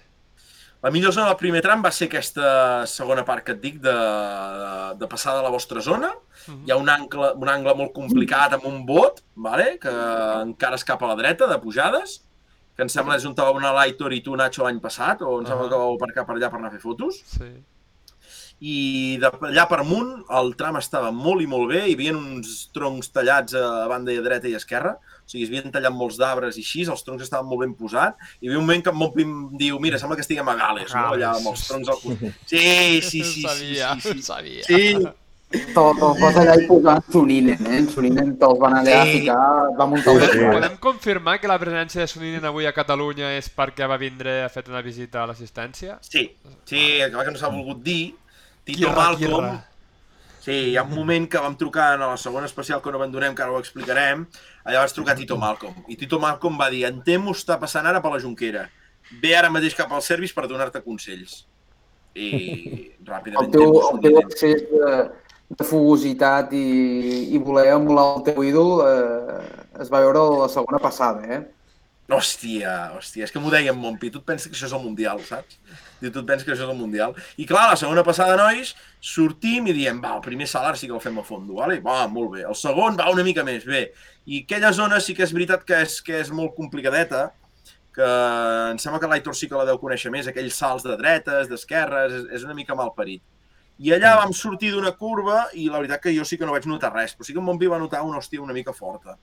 La 0.81 0.89
millor 0.89 1.13
zona 1.13 1.29
del 1.29 1.37
primer 1.37 1.61
tram 1.61 1.83
va 1.85 1.91
ser 1.93 2.07
aquesta 2.09 2.87
segona 2.89 3.21
part 3.25 3.45
que 3.45 3.53
et 3.53 3.61
dic 3.61 3.77
de, 3.83 3.93
de, 3.93 4.71
de 4.97 5.09
passar 5.09 5.35
de 5.37 5.43
la 5.45 5.51
vostra 5.53 5.81
zona. 5.85 6.09
Mhm. 6.47 6.63
Hi 6.65 6.73
ha 6.73 6.77
un 6.81 6.89
angle, 6.89 7.31
un 7.37 7.53
angle 7.53 7.75
molt 7.77 7.93
complicat 7.93 8.57
amb 8.57 8.65
un 8.69 8.81
bot, 8.85 9.21
vale? 9.35 9.75
que 9.81 9.93
encara 10.41 10.79
és 10.81 10.85
cap 10.85 11.01
a 11.01 11.11
la 11.11 11.17
dreta, 11.19 11.49
de 11.49 11.59
pujades, 11.61 12.17
que 12.81 12.87
em 12.87 12.89
sembla 12.89 13.19
és 13.19 13.25
on 13.29 13.35
te 13.37 13.45
va 13.45 13.51
anar 13.53 13.75
l'Aitor 13.77 14.15
i 14.17 14.23
tu, 14.25 14.33
Nacho, 14.39 14.63
l'any 14.65 14.79
passat, 14.81 15.21
o 15.21 15.35
em 15.37 15.45
sembla 15.45 15.67
Ah. 15.67 15.69
que 15.69 15.77
vau 15.83 15.93
aparcar 15.99 16.25
per 16.25 16.33
allà 16.35 16.49
per 16.49 16.57
anar 16.57 16.71
a 16.71 16.73
fer 16.73 16.81
fotos. 16.81 17.21
Sí. 17.37 17.51
I 18.61 19.17
de 19.21 19.29
allà 19.49 19.63
per 19.69 19.79
amunt 19.81 20.09
el 20.37 20.51
tram 20.57 20.75
estava 20.77 21.09
molt 21.11 21.41
i 21.41 21.47
molt 21.49 21.69
bé, 21.71 21.79
hi 21.89 21.93
havia 21.95 22.13
uns 22.13 22.69
troncs 22.73 23.09
tallats 23.13 23.55
a 23.57 23.87
banda 23.89 24.13
i 24.13 24.17
a 24.17 24.25
dreta 24.25 24.49
i 24.49 24.53
a 24.53 24.59
esquerra, 24.61 24.91
o 25.01 25.29
sigui, 25.31 25.43
es 25.47 25.49
havien 25.49 25.71
tallat 25.73 25.93
molts 25.97 26.17
d'arbres 26.21 26.57
i 26.57 26.61
així, 26.65 26.83
els 26.85 27.01
troncs 27.05 27.23
estaven 27.25 27.49
molt 27.49 27.61
ben 27.65 27.73
posats, 27.77 28.17
i 28.39 28.45
hi 28.45 28.49
havia 28.51 28.59
un 28.61 28.65
moment 28.67 28.83
que 28.85 28.93
en 28.93 28.97
Montpi 28.97 29.25
em 29.25 29.33
diu, 29.57 29.79
mira, 29.79 29.97
sembla 30.01 30.17
que 30.19 30.25
estiguem 30.25 30.49
a 30.49 30.55
Gales, 30.59 30.93
no? 30.93 31.07
allà 31.15 31.31
amb 31.37 31.49
els 31.53 31.65
troncs 31.67 31.89
al 31.89 32.01
costat. 32.03 32.37
Sí, 32.45 33.01
sí, 33.01 33.23
sí, 33.23 33.23
sí, 33.33 33.41
sabia, 33.47 33.95
sí, 33.99 34.01
sí. 34.11 34.17
ho 34.19 34.27
sabia. 34.29 34.63
Sí, 34.69 34.93
Te'l 35.51 35.95
te 35.99 36.09
vas 36.21 36.37
allà 36.39 36.53
i 36.61 36.67
posar 36.67 36.93
en 37.01 37.11
Suninen, 37.11 37.65
eh? 37.67 37.77
En 37.81 37.87
Suninen 37.91 38.29
te'ls 38.39 38.59
van 38.61 38.73
allà 38.79 39.01
a 39.01 39.05
Sí. 39.05 39.17
ficar, 39.19 39.37
va 39.77 39.85
muntar 39.85 40.13
un 40.13 40.19
Podem, 40.19 40.31
Sí. 40.39 40.45
podem 40.51 40.77
confirmar 40.77 41.39
que 41.41 41.47
la 41.47 41.59
presència 41.59 42.01
de 42.01 42.07
Soninen 42.07 42.45
avui 42.45 42.65
a 42.65 42.71
Catalunya 42.73 43.33
és 43.37 43.49
perquè 43.53 43.87
va 43.89 43.97
vindre 43.97 44.43
a 44.45 44.49
fer 44.49 44.63
una 44.69 44.81
visita 44.81 45.23
a 45.23 45.27
l'assistència? 45.27 45.97
sí, 46.01 46.35
sí, 46.63 46.99
clar 47.11 47.25
que 47.25 47.31
no 47.31 47.37
s'ha 47.37 47.49
volgut 47.49 47.83
dir. 47.83 48.15
Tito 48.63 48.79
Quirra, 48.87 48.95
Malcolm, 48.95 49.19
quirra. 49.45 49.67
Sí, 50.39 50.51
hi 50.71 50.77
ha 50.77 50.83
un 50.83 50.95
moment 50.95 51.27
que 51.29 51.37
vam 51.37 51.55
trucar 51.57 51.93
a 51.93 51.97
la 51.97 52.17
segona 52.17 52.45
especial 52.45 52.81
que 52.81 52.89
no 52.91 52.97
abandonem, 52.97 53.35
que 53.35 53.43
ara 53.43 53.51
ho 53.51 53.59
explicarem, 53.59 54.25
allà 54.65 54.79
vaig 54.79 54.93
trucar 54.93 55.13
a 55.13 55.15
Tito 55.15 55.37
Malcolm. 55.37 55.83
I 55.87 55.95
Tito 55.97 56.17
Malcolm 56.19 56.57
va 56.59 56.69
dir, 56.69 56.85
en 56.85 57.01
temo 57.03 57.31
està 57.31 57.59
passant 57.59 57.85
ara 57.85 58.01
per 58.01 58.11
la 58.11 58.19
Junquera. 58.19 58.69
Ve 59.21 59.35
ara 59.35 59.49
mateix 59.49 59.75
cap 59.75 59.91
al 59.91 60.01
service 60.01 60.33
per 60.33 60.47
donar-te 60.47 60.81
consells. 60.81 61.45
I 62.15 62.91
ràpidament... 63.05 63.45
El 63.45 63.51
teu, 63.51 63.91
el 63.91 63.99
teu 64.01 64.17
excés 64.19 64.63
de, 64.69 65.11
de 65.57 65.67
fugositat 65.67 66.53
i, 66.55 66.65
i 67.35 67.39
voler 67.43 67.71
emular 67.75 68.05
el 68.15 68.21
teu 68.29 68.43
ídol 68.47 68.85
eh, 68.85 69.41
es 69.83 69.89
va 69.91 70.03
veure 70.03 70.21
la 70.43 70.51
segona 70.51 70.79
passada, 70.79 71.25
eh? 71.27 71.41
Hòstia, 72.11 72.71
hòstia, 72.97 73.23
és 73.23 73.31
que 73.31 73.39
m'ho 73.39 73.51
deia 73.53 73.71
en 73.71 73.77
Montpi, 73.79 74.09
tu 74.11 74.19
et 74.19 74.25
penses 74.27 74.49
que 74.49 74.55
això 74.57 74.67
és 74.67 74.73
el 74.75 74.83
Mundial, 74.83 75.21
saps? 75.23 75.55
Diu, 76.01 76.11
tu 76.11 76.19
et 76.19 76.27
penses 76.27 76.43
que 76.43 76.51
això 76.51 76.65
és 76.65 76.71
el 76.73 76.79
Mundial. 76.79 77.13
I 77.39 77.45
clar, 77.47 77.69
la 77.71 77.77
segona 77.79 78.03
passada, 78.03 78.35
nois, 78.39 78.73
sortim 79.13 79.69
i 79.71 79.75
diem, 79.77 80.01
va, 80.03 80.17
el 80.17 80.25
primer 80.25 80.47
salt 80.51 80.67
ara 80.73 80.79
sí 80.79 80.89
que 80.89 80.97
el 80.97 81.03
fem 81.03 81.21
a 81.21 81.23
fondo, 81.23 81.55
vale? 81.61 81.79
va, 81.85 82.01
molt 82.11 82.33
bé. 82.35 82.43
El 82.49 82.57
segon 82.59 82.99
va 82.99 83.07
una 83.13 83.23
mica 83.23 83.45
més, 83.47 83.63
bé. 83.63 83.85
I 84.27 84.43
aquella 84.43 84.73
zona 84.75 84.99
sí 84.99 85.15
que 85.15 85.23
és 85.23 85.31
veritat 85.35 85.63
que 85.67 85.79
és, 85.85 86.01
que 86.03 86.19
és 86.19 86.33
molt 86.35 86.51
complicadeta, 86.57 87.29
que 87.95 88.11
em 88.71 88.79
sembla 88.79 88.99
que 88.99 89.11
l'Aitor 89.11 89.35
sí 89.37 89.47
que 89.47 89.59
la 89.59 89.67
deu 89.67 89.79
conèixer 89.79 90.11
més, 90.11 90.27
aquells 90.27 90.59
salts 90.59 90.83
de 90.87 90.99
dretes, 90.99 91.47
d'esquerres, 91.47 92.17
és, 92.19 92.27
és 92.39 92.47
una 92.47 92.57
mica 92.57 92.75
mal 92.75 92.91
parit. 92.97 93.23
I 93.79 93.93
allà 93.95 94.15
vam 94.19 94.33
sortir 94.35 94.71
d'una 94.73 94.91
curva 94.97 95.47
i 95.57 95.67
la 95.69 95.79
veritat 95.79 96.03
que 96.03 96.13
jo 96.15 96.25
sí 96.27 96.37
que 96.37 96.45
no 96.45 96.53
vaig 96.53 96.67
notar 96.69 96.91
res, 96.93 97.15
però 97.15 97.25
sí 97.25 97.33
que 97.33 97.39
en 97.41 97.47
Montpi 97.47 97.69
va 97.71 97.79
notar 97.81 98.03
una 98.05 98.19
hòstia 98.19 98.41
una 98.43 98.53
mica 98.53 98.73
forta. 98.73 99.17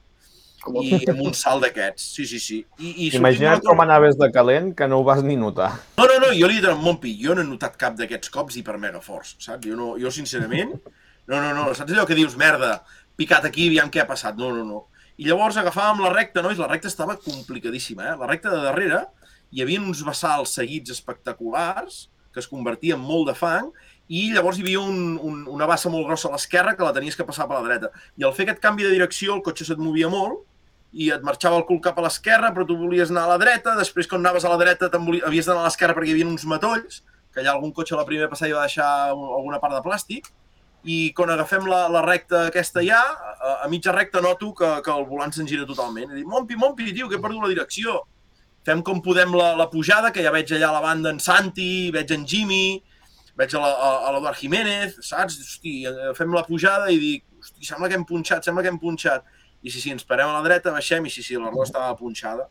Com 0.58 0.80
I 0.82 1.04
amb 1.06 1.20
un 1.22 1.34
salt 1.38 1.62
d'aquests, 1.62 2.06
sí, 2.16 2.26
sí, 2.26 2.40
sí. 2.42 2.58
I, 2.82 2.90
i 3.06 3.08
Imagina't 3.14 3.62
com 3.62 3.78
anaves 3.84 4.18
de 4.18 4.26
calent 4.34 4.72
que 4.74 4.88
no 4.90 4.98
ho 4.98 5.04
vas 5.06 5.22
ni 5.22 5.36
notar. 5.38 5.70
no, 6.00 6.08
no, 6.10 6.18
no, 6.24 6.32
jo 6.34 6.48
li 6.50 6.58
he 6.58 6.60
dit 6.60 6.66
a 6.66 6.74
Montpi, 6.74 7.14
jo 7.22 7.36
no 7.36 7.44
he 7.44 7.46
notat 7.46 7.78
cap 7.78 7.94
d'aquests 7.98 8.32
cops 8.34 8.58
hiper 8.58 8.74
mega 8.82 9.00
forts, 9.04 9.36
saps? 9.38 9.62
Jo, 9.68 9.76
no, 9.78 9.92
jo 10.02 10.10
sincerament, 10.10 10.74
no, 11.28 11.38
no, 11.38 11.52
no, 11.54 11.68
saps 11.78 11.94
allò 11.94 12.06
que 12.08 12.18
dius, 12.18 12.34
merda, 12.40 12.80
picat 13.18 13.46
aquí, 13.46 13.68
aviam 13.70 13.92
què 13.94 14.02
ha 14.02 14.08
passat, 14.10 14.34
no, 14.40 14.50
no, 14.56 14.66
no. 14.66 14.84
I 15.18 15.26
llavors 15.26 15.56
agafàvem 15.58 16.02
la 16.02 16.10
recta, 16.14 16.42
nois, 16.42 16.58
la 16.58 16.68
recta 16.70 16.90
estava 16.90 17.16
complicadíssima, 17.22 18.10
eh? 18.10 18.18
La 18.18 18.26
recta 18.30 18.50
de 18.50 18.60
darrere 18.66 19.04
hi 19.50 19.62
havia 19.62 19.82
uns 19.82 20.02
vessals 20.06 20.58
seguits 20.58 20.92
espectaculars 20.94 22.08
que 22.32 22.42
es 22.42 22.50
convertien 22.50 22.98
en 22.98 23.06
molt 23.06 23.30
de 23.30 23.34
fang 23.34 23.70
i 24.08 24.30
llavors 24.32 24.56
hi 24.58 24.62
havia 24.64 24.80
un, 24.80 25.18
un, 25.20 25.42
una 25.52 25.66
bassa 25.68 25.90
molt 25.92 26.06
grossa 26.08 26.30
a 26.30 26.32
l'esquerra 26.32 26.74
que 26.76 26.84
la 26.86 26.94
tenies 26.96 27.16
que 27.16 27.26
passar 27.28 27.46
per 27.48 27.58
la 27.58 27.66
dreta. 27.66 27.90
I 28.16 28.24
al 28.24 28.32
fer 28.32 28.46
aquest 28.46 28.62
canvi 28.62 28.86
de 28.86 28.94
direcció 28.94 29.34
el 29.36 29.42
cotxe 29.44 29.66
se't 29.68 29.82
movia 29.82 30.08
molt 30.08 30.46
i 30.96 31.10
et 31.12 31.22
marxava 31.22 31.58
el 31.60 31.66
cul 31.68 31.82
cap 31.84 31.98
a 32.00 32.06
l'esquerra, 32.06 32.48
però 32.56 32.64
tu 32.64 32.78
volies 32.80 33.10
anar 33.12 33.26
a 33.26 33.34
la 33.34 33.38
dreta, 33.42 33.74
després 33.76 34.08
quan 34.08 34.24
anaves 34.24 34.46
a 34.48 34.52
la 34.54 34.56
dreta 34.56 34.88
te'n 34.88 35.04
voli... 35.04 35.20
havies 35.20 35.44
d'anar 35.44 35.66
a 35.66 35.68
l'esquerra 35.68 35.92
perquè 35.98 36.08
hi 36.08 36.16
havia 36.16 36.28
uns 36.30 36.46
matolls, 36.48 37.02
que 37.34 37.42
allà 37.42 37.52
algun 37.52 37.74
cotxe 37.76 37.92
a 37.92 37.98
la 38.00 38.06
primera 38.08 38.30
passada 38.32 38.56
va 38.56 38.64
deixar 38.64 39.12
un- 39.12 39.28
alguna 39.36 39.60
part 39.60 39.76
de 39.76 39.82
plàstic, 39.84 40.30
i 40.88 41.12
quan 41.12 41.28
agafem 41.34 41.66
la, 41.68 41.82
la 41.92 42.00
recta 42.06 42.46
aquesta 42.48 42.80
ja, 42.86 43.02
a, 43.04 43.54
a 43.66 43.68
mitja 43.68 43.92
recta 43.92 44.22
noto 44.24 44.54
que, 44.56 44.68
que 44.86 44.94
el 44.94 45.04
volant 45.10 45.34
se'n 45.36 45.48
gira 45.50 45.66
totalment. 45.68 46.08
I 46.14 46.22
dic, 46.22 46.26
Mompi, 46.30 46.56
Mompi, 46.56 46.88
tio, 46.94 47.10
que 47.10 47.18
he 47.18 47.20
perdut 47.20 47.44
la 47.44 47.50
direcció. 47.52 47.98
Fem 48.64 48.80
com 48.86 49.02
podem 49.04 49.36
la, 49.36 49.50
la 49.58 49.68
pujada, 49.68 50.08
que 50.14 50.24
ja 50.24 50.32
veig 50.32 50.48
allà 50.56 50.70
a 50.70 50.76
la 50.78 50.84
banda 50.84 51.12
en 51.12 51.20
Santi, 51.20 51.90
veig 51.92 52.16
en 52.16 52.24
Jimmy, 52.24 52.78
veig 53.38 53.54
a 53.54 53.60
la- 53.62 53.74
a- 53.88 54.08
a 54.08 54.12
l'Eduard 54.12 54.36
Jiménez, 54.40 54.96
saps? 55.06 55.38
Hosti, 55.40 55.74
eh, 55.86 56.12
fem 56.18 56.32
la 56.34 56.42
pujada 56.44 56.90
i 56.90 56.98
dic, 56.98 57.24
hosti, 57.40 57.64
sembla 57.64 57.88
que 57.88 57.94
hem 57.94 58.04
punxat, 58.04 58.44
sembla 58.44 58.62
que 58.62 58.68
hem 58.72 58.78
punxat. 58.82 59.24
I 59.62 59.70
sí, 59.70 59.80
sí, 59.80 59.90
ens 59.90 60.04
parem 60.04 60.28
a 60.28 60.40
la 60.40 60.42
dreta, 60.46 60.70
baixem 60.74 61.06
i 61.06 61.10
sí, 61.10 61.22
sí, 61.22 61.34
la 61.38 61.50
roda 61.50 61.64
estava 61.66 61.96
punxada. 61.96 62.48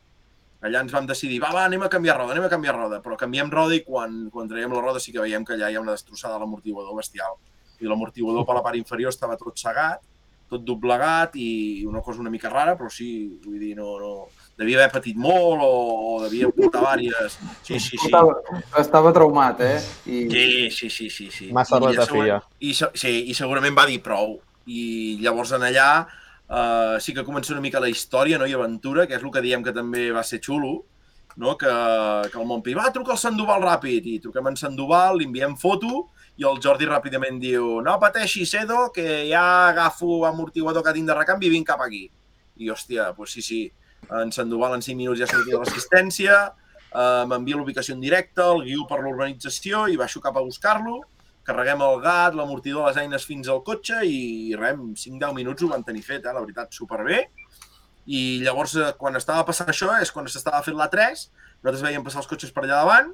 Allà 0.61 0.81
ens 0.81 0.91
vam 0.91 1.05
decidir, 1.05 1.37
va, 1.39 1.51
va, 1.53 1.65
anem 1.65 1.83
a 1.85 1.89
canviar 1.89 2.17
roda, 2.17 2.31
anem 2.33 2.45
a 2.47 2.49
canviar 2.49 2.73
roda. 2.75 3.01
Però 3.03 3.15
canviem 3.15 3.49
roda 3.51 3.75
i 3.75 3.83
quan, 3.85 4.29
quan 4.33 4.47
traiem 4.49 4.73
la 4.73 4.81
roda 4.81 4.99
sí 4.99 5.11
que 5.13 5.21
veiem 5.21 5.45
que 5.45 5.53
allà 5.53 5.69
hi 5.69 5.75
ha 5.77 5.81
una 5.83 5.93
destrossada 5.93 6.35
a 6.35 6.39
l'amortiguador 6.39 6.95
bestial. 6.97 7.35
I 7.79 7.85
l'amortiguador 7.85 8.45
per 8.45 8.55
la 8.57 8.63
part 8.65 8.75
inferior 8.75 9.09
estava 9.13 9.37
tot 9.37 9.55
segat, 9.61 10.01
tot 10.49 10.63
doblegat 10.65 11.35
i 11.35 11.85
una 11.85 12.01
cosa 12.01 12.21
una 12.21 12.29
mica 12.33 12.49
rara, 12.49 12.75
però 12.75 12.89
sí, 12.89 13.39
vull 13.45 13.59
dir, 13.59 13.75
no, 13.77 13.97
no... 13.99 14.13
Devia 14.57 14.79
haver 14.79 14.89
patit 14.95 15.17
molt 15.21 15.61
o, 15.61 15.71
o 16.17 16.21
devia 16.23 16.49
portar 16.49 16.81
vàries... 16.81 17.35
Sí, 17.61 17.77
sí, 17.77 17.93
sí. 17.93 18.07
Estava, 18.07 18.33
estava 18.81 19.11
traumat, 19.13 19.59
eh? 19.61 19.75
I, 20.09 20.23
Sí, 20.33 20.45
sí, 20.73 20.89
sí, 20.89 21.09
sí, 21.13 21.27
sí. 21.31 21.51
Massa 21.53 21.77
I 21.77 21.93
segurament- 21.99 22.47
I, 22.59 22.73
sí, 22.73 23.13
I 23.29 23.35
segurament 23.37 23.77
va 23.77 23.85
dir 23.85 23.99
prou. 24.01 24.39
I 24.65 25.19
llavors 25.21 25.53
en 25.53 25.61
allà 25.67 25.89
uh, 26.01 26.97
sí 26.99 27.13
que 27.13 27.23
comença 27.23 27.53
una 27.53 27.61
mica 27.61 27.79
la 27.79 27.91
història 27.93 28.39
no? 28.41 28.49
i 28.49 28.57
aventura, 28.57 29.05
que 29.07 29.15
és 29.19 29.23
el 29.23 29.31
que 29.31 29.45
diem 29.45 29.63
que 29.63 29.75
també 29.77 30.09
va 30.11 30.25
ser 30.25 30.41
xulo, 30.41 30.73
no? 31.37 31.53
que, 31.55 31.69
que 32.33 32.41
el 32.41 32.49
Montpi 32.49 32.73
va 32.73 32.89
trucar 32.91 33.13
al 33.13 33.21
Sandoval 33.21 33.61
ràpid 33.61 34.09
i 34.09 34.17
truquem 34.25 34.49
en 34.49 34.57
Sandoval, 34.57 35.19
li 35.21 35.29
enviem 35.29 35.53
foto 35.55 36.07
i 36.37 36.45
el 36.49 36.59
Jordi 36.61 36.89
ràpidament 36.89 37.37
diu 37.41 37.77
no 37.85 37.95
pateixis, 38.01 38.51
Edo, 38.57 38.87
que 38.93 39.27
ja 39.29 39.69
agafo 39.69 40.25
amortiguador 40.25 40.83
que 40.85 40.93
tinc 40.97 41.07
de 41.09 41.15
recanvi 41.17 41.47
i 41.47 41.53
vinc 41.53 41.69
cap 41.69 41.81
aquí. 41.85 42.07
I 42.57 42.71
hòstia, 42.73 43.11
doncs 43.13 43.37
sí, 43.37 43.41
sí, 43.45 43.61
en 44.21 44.31
Sandoval 44.31 44.77
en 44.77 44.81
5 44.85 44.97
minuts 44.97 45.19
ja 45.19 45.27
sortia 45.27 45.57
de 45.57 45.61
l'assistència, 45.63 46.39
eh, 46.93 47.23
m'envia 47.27 47.59
l'ubicació 47.59 47.95
en 47.95 48.01
directe, 48.01 48.41
el 48.41 48.63
guiu 48.67 48.87
per 48.89 49.01
l'urbanització 49.01 49.87
i 49.91 49.99
baixo 49.99 50.21
cap 50.23 50.37
a 50.37 50.45
buscar-lo, 50.45 51.01
carreguem 51.47 51.81
el 51.81 52.01
gat, 52.03 52.35
l'amortidor, 52.35 52.87
les 52.89 52.97
eines 53.03 53.25
fins 53.25 53.47
al 53.47 53.63
cotxe 53.63 54.01
i 54.03 54.53
en 54.53 54.93
5-10 54.99 55.35
minuts 55.35 55.63
ho 55.63 55.69
van 55.71 55.83
tenir 55.87 56.03
fet, 56.03 56.25
eh, 56.25 56.33
la 56.33 56.43
veritat, 56.43 56.73
superbé. 56.75 57.27
I 58.07 58.41
llavors, 58.43 58.75
eh, 58.75 58.93
quan 58.97 59.15
estava 59.15 59.45
passant 59.45 59.67
això, 59.67 59.93
és 60.01 60.11
quan 60.11 60.27
s'estava 60.27 60.63
fent 60.63 60.77
la 60.77 60.89
3, 60.91 61.29
nosaltres 61.63 61.83
veiem 61.83 62.03
passar 62.03 62.21
els 62.21 62.27
cotxes 62.27 62.51
per 62.51 62.63
allà 62.63 62.83
davant 62.83 63.13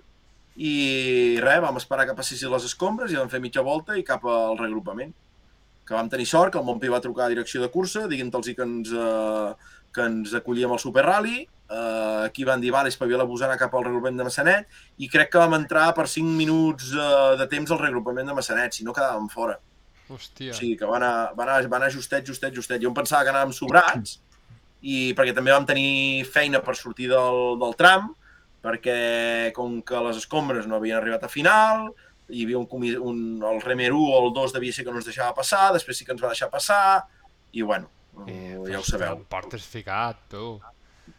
i 0.56 1.40
res, 1.42 1.62
vam 1.62 1.78
esperar 1.78 2.06
que 2.06 2.14
passessin 2.18 2.52
les 2.52 2.66
escombres 2.66 3.12
i 3.12 3.18
vam 3.18 3.30
fer 3.30 3.42
mitja 3.42 3.62
volta 3.66 3.98
i 3.98 4.04
cap 4.04 4.26
al 4.26 4.58
regrupament. 4.58 5.14
que 5.84 5.94
vam 5.94 6.08
tenir 6.08 6.26
sort, 6.26 6.54
que 6.54 6.58
el 6.58 6.64
Montpi 6.64 6.88
va 6.88 7.02
trucar 7.04 7.26
a 7.26 7.28
direcció 7.28 7.60
de 7.60 7.68
cursa, 7.68 8.06
diguent-los 8.08 8.46
que 8.56 8.64
ens, 8.64 8.92
eh, 8.96 9.50
que 9.94 10.06
ens 10.10 10.34
acollíem 10.38 10.72
al 10.74 10.82
Super 10.82 11.06
Rally, 11.06 11.44
eh, 11.44 12.24
aquí 12.26 12.44
van 12.44 12.62
dir, 12.62 12.72
vale, 12.74 12.90
espavila 12.90 13.28
vos 13.30 13.44
anar 13.46 13.60
cap 13.62 13.74
al 13.76 13.86
regrupament 13.86 14.20
de 14.20 14.28
Massanet, 14.28 14.82
i 14.98 15.10
crec 15.10 15.32
que 15.34 15.42
vam 15.42 15.56
entrar 15.60 15.92
per 15.98 16.08
5 16.10 16.36
minuts 16.40 16.92
eh, 16.94 17.36
de 17.40 17.48
temps 17.52 17.72
al 17.72 17.82
regrupament 17.82 18.30
de 18.30 18.36
Massanet, 18.38 18.76
si 18.76 18.88
no 18.88 18.96
quedàvem 18.96 19.30
fora. 19.32 19.60
Hòstia. 20.10 20.52
O 20.52 20.58
sigui 20.58 20.76
que 20.78 20.90
va 20.90 21.00
anar, 21.00 21.16
va 21.38 21.48
anar, 21.48 21.62
va 21.72 21.80
anar 21.80 21.92
justet, 21.94 22.26
justet, 22.28 22.54
justet. 22.56 22.82
Jo 22.84 22.92
em 22.92 22.98
pensava 22.98 23.24
que 23.24 23.32
anàvem 23.34 23.54
sobrats, 23.56 24.20
i 24.84 25.14
perquè 25.16 25.34
també 25.36 25.54
vam 25.56 25.66
tenir 25.66 26.26
feina 26.28 26.60
per 26.64 26.76
sortir 26.76 27.08
del, 27.12 27.56
del 27.62 27.78
tram, 27.80 28.12
perquè 28.64 29.52
com 29.56 29.82
que 29.84 30.02
les 30.08 30.20
escombres 30.20 30.68
no 30.68 30.78
havien 30.78 31.00
arribat 31.00 31.26
a 31.26 31.32
final, 31.32 31.90
hi 32.30 32.46
havia 32.46 32.60
un, 32.60 32.68
un 33.04 33.20
el 33.44 33.62
Remer 33.64 33.92
1 33.94 34.12
o 34.12 34.22
el 34.26 34.32
2 34.36 34.56
devia 34.56 34.76
ser 34.76 34.86
que 34.86 34.92
no 34.92 35.00
ens 35.00 35.08
deixava 35.08 35.36
passar, 35.36 35.72
després 35.76 36.00
sí 36.00 36.08
que 36.08 36.16
ens 36.16 36.24
va 36.24 36.32
deixar 36.32 36.50
passar, 36.52 37.04
i 37.52 37.64
bueno, 37.64 37.92
eh, 38.28 38.58
ja 38.70 38.80
ho 38.80 38.84
sabeu. 38.84 39.18
Em 39.18 39.26
portes 39.30 39.66
ficat, 39.66 40.18
tu. 40.30 40.60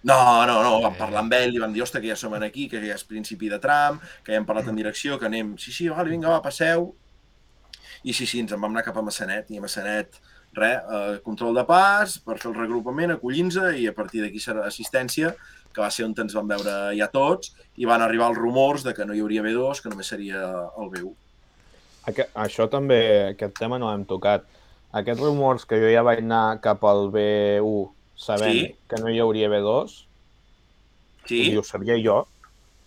No, 0.05 0.47
no, 0.47 0.63
no, 0.63 0.81
vam 0.81 0.93
Eh. 0.95 0.99
parlar 0.99 1.21
amb 1.21 1.33
ell 1.33 1.55
i 1.55 1.59
vam 1.61 1.73
dir, 1.73 1.83
ostres, 1.83 2.03
que 2.03 2.09
ja 2.09 2.17
som 2.17 2.33
aquí, 2.35 2.69
que 2.69 2.81
ja 2.81 2.95
és 2.95 3.05
principi 3.05 3.49
de 3.49 3.59
tram, 3.59 3.99
que 4.25 4.33
ja 4.33 4.39
hem 4.39 4.47
parlat 4.47 4.69
en 4.69 4.77
direcció, 4.77 5.19
que 5.19 5.27
anem, 5.27 5.57
sí, 5.59 5.73
sí, 5.73 5.89
vale, 5.89 6.11
vinga, 6.11 6.29
va, 6.29 6.43
passeu. 6.43 6.95
I 8.05 8.13
sí, 8.13 8.27
sí, 8.27 8.41
ens 8.41 8.53
en 8.53 8.61
vam 8.61 8.73
anar 8.73 8.85
cap 8.85 8.97
a 8.97 9.03
Massanet, 9.03 9.51
i 9.51 9.59
a 9.59 9.61
Massanet, 9.61 10.21
res, 10.55 10.81
eh, 10.91 11.19
control 11.25 11.55
de 11.55 11.65
pas, 11.65 12.19
per 12.19 12.39
fer 12.39 12.51
el 12.51 12.57
regrupament, 12.59 13.11
acollint-se, 13.13 13.79
i 13.81 13.87
a 13.89 13.93
partir 13.93 14.23
d'aquí 14.23 14.39
serà 14.41 14.67
assistència, 14.67 15.35
que 15.73 15.81
va 15.81 15.91
ser 15.91 16.05
on 16.05 16.15
ens 16.17 16.35
vam 16.35 16.47
veure 16.49 16.95
ja 16.97 17.09
tots, 17.09 17.55
i 17.77 17.85
van 17.85 18.03
arribar 18.03 18.29
els 18.31 18.39
rumors 18.39 18.85
de 18.85 18.95
que 18.95 19.05
no 19.05 19.15
hi 19.15 19.21
hauria 19.21 19.43
B2, 19.43 19.81
que 19.83 19.89
només 19.91 20.07
seria 20.07 20.45
el 20.79 20.91
B1. 20.93 21.15
Aqu 22.07 22.27
això 22.35 22.69
també, 22.71 23.31
aquest 23.33 23.57
tema 23.59 23.79
no 23.79 23.91
l'hem 23.91 24.05
tocat. 24.05 24.45
Aquests 24.95 25.23
rumors 25.25 25.65
que 25.67 25.79
jo 25.83 25.89
ja 25.91 26.05
vaig 26.07 26.21
anar 26.23 26.61
cap 26.63 26.85
al 26.87 27.09
B1 27.15 27.91
sabent 28.15 28.53
Sí. 28.55 28.67
que 28.89 29.01
no 29.03 29.11
hi 29.11 29.19
hauria 29.21 29.49
B2, 29.51 29.95
Sí, 31.27 31.41
i 31.51 31.57
ho 31.57 31.63
sabia 31.65 31.97
jo, 31.99 32.27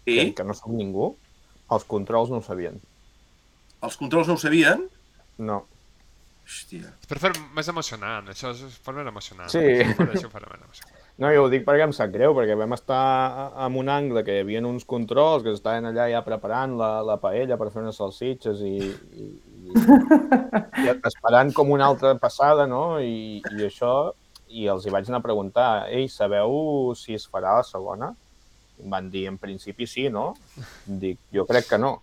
sí. 0.05 0.13
que, 0.15 0.33
que 0.37 0.43
no 0.45 0.53
som 0.55 0.75
ningú, 0.77 1.15
els 1.73 1.83
controls 1.89 2.29
no 2.31 2.37
ho 2.39 2.45
sabien. 2.45 2.77
Els 3.83 3.97
controls 3.97 4.27
no 4.29 4.35
ho 4.37 4.41
sabien? 4.41 4.85
No. 5.37 5.65
Hòstia. 6.47 6.93
És 7.01 7.09
per 7.11 7.17
fer 7.19 7.33
més 7.57 7.67
emocionant, 7.67 8.29
això 8.31 8.53
és 8.55 8.77
per 8.85 8.93
més 8.95 9.09
emocionant. 9.09 9.49
Sí. 9.51 9.59
Per 9.97 10.07
això 10.13 10.29
ho 10.29 10.31
faré 10.31 10.47
més 10.53 10.63
emocionant. 10.63 10.93
No, 11.17 11.31
jo 11.33 11.47
ho 11.47 11.49
dic 11.49 11.63
perquè 11.65 11.81
em 11.81 11.93
sap 11.97 12.11
greu, 12.13 12.35
perquè 12.37 12.53
vam 12.53 12.75
estar 12.75 12.97
en 13.65 13.73
un 13.81 13.87
angle 13.89 14.21
que 14.21 14.35
hi 14.35 14.41
havia 14.43 14.59
uns 14.61 14.83
controls 14.85 15.41
que 15.41 15.49
estaven 15.55 15.87
allà 15.89 16.03
ja 16.11 16.19
preparant 16.21 16.75
la, 16.77 16.89
la 17.01 17.15
paella 17.17 17.57
per 17.57 17.71
fer 17.73 17.81
unes 17.81 17.97
salsitxes 17.97 18.61
i, 18.61 18.75
i, 19.17 19.25
i, 19.73 20.91
esperant 21.09 21.51
com 21.55 21.73
una 21.73 21.89
altra 21.91 22.13
passada, 22.21 22.67
no? 22.69 22.99
I, 22.99 23.41
i 23.41 23.67
això, 23.67 24.13
i 24.47 24.67
els 24.71 24.85
hi 24.85 24.93
vaig 24.93 25.09
anar 25.09 25.21
a 25.21 25.25
preguntar, 25.25 25.67
ei, 25.91 26.07
sabeu 26.11 26.95
si 26.97 27.17
es 27.17 27.27
farà 27.29 27.57
la 27.59 27.67
segona? 27.67 28.13
I 28.77 28.85
em 28.85 28.93
van 28.93 29.11
dir, 29.13 29.25
en 29.31 29.37
principi 29.41 29.87
sí, 29.89 30.07
no? 30.13 30.29
Dic, 30.85 31.19
jo 31.33 31.45
crec 31.49 31.69
que 31.71 31.79
no. 31.81 31.97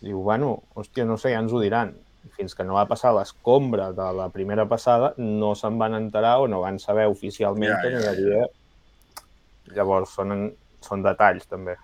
Diu, 0.00 0.22
bueno, 0.24 0.54
hòstia, 0.74 1.04
no 1.08 1.18
sé, 1.20 1.34
ja 1.34 1.42
ens 1.42 1.52
ho 1.52 1.60
diran. 1.62 1.92
Fins 2.36 2.56
que 2.56 2.64
no 2.66 2.76
va 2.76 2.88
passar 2.88 3.14
l'escombra 3.16 3.90
de 3.96 4.08
la 4.16 4.28
primera 4.32 4.66
passada, 4.68 5.14
no 5.18 5.54
se'n 5.56 5.78
van 5.80 5.96
enterar 5.96 6.38
o 6.42 6.48
no 6.48 6.60
van 6.64 6.80
saber 6.82 7.06
oficialment 7.08 7.72
Ja, 7.72 7.78
que 7.84 7.92
hi 7.94 8.02
ja, 8.02 8.14
havia... 8.14 8.48
Llavors, 9.70 10.12
són, 10.16 10.50
són 10.82 11.04
detalls, 11.04 11.46
també. 11.46 11.76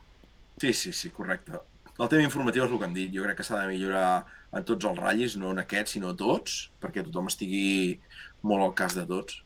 Sí, 0.58 0.72
sí, 0.72 0.92
sí, 0.96 1.12
correcte. 1.14 1.60
El 1.96 2.08
tema 2.10 2.24
informatiu 2.24 2.64
és 2.64 2.72
el 2.72 2.80
que 2.80 2.88
hem 2.88 2.96
dit. 2.96 3.12
Jo 3.14 3.24
crec 3.24 3.38
que 3.38 3.46
s'ha 3.46 3.60
de 3.62 3.68
millorar 3.70 4.08
en 4.52 4.66
tots 4.66 4.88
els 4.88 4.98
ratllis, 4.98 5.36
no 5.40 5.52
en 5.54 5.62
aquests, 5.62 5.96
sinó 5.96 6.14
tots, 6.18 6.66
perquè 6.82 7.04
tothom 7.06 7.30
estigui 7.32 7.98
molt 8.46 8.68
al 8.68 8.74
cas 8.78 8.96
de 8.98 9.06
tots. 9.08 9.40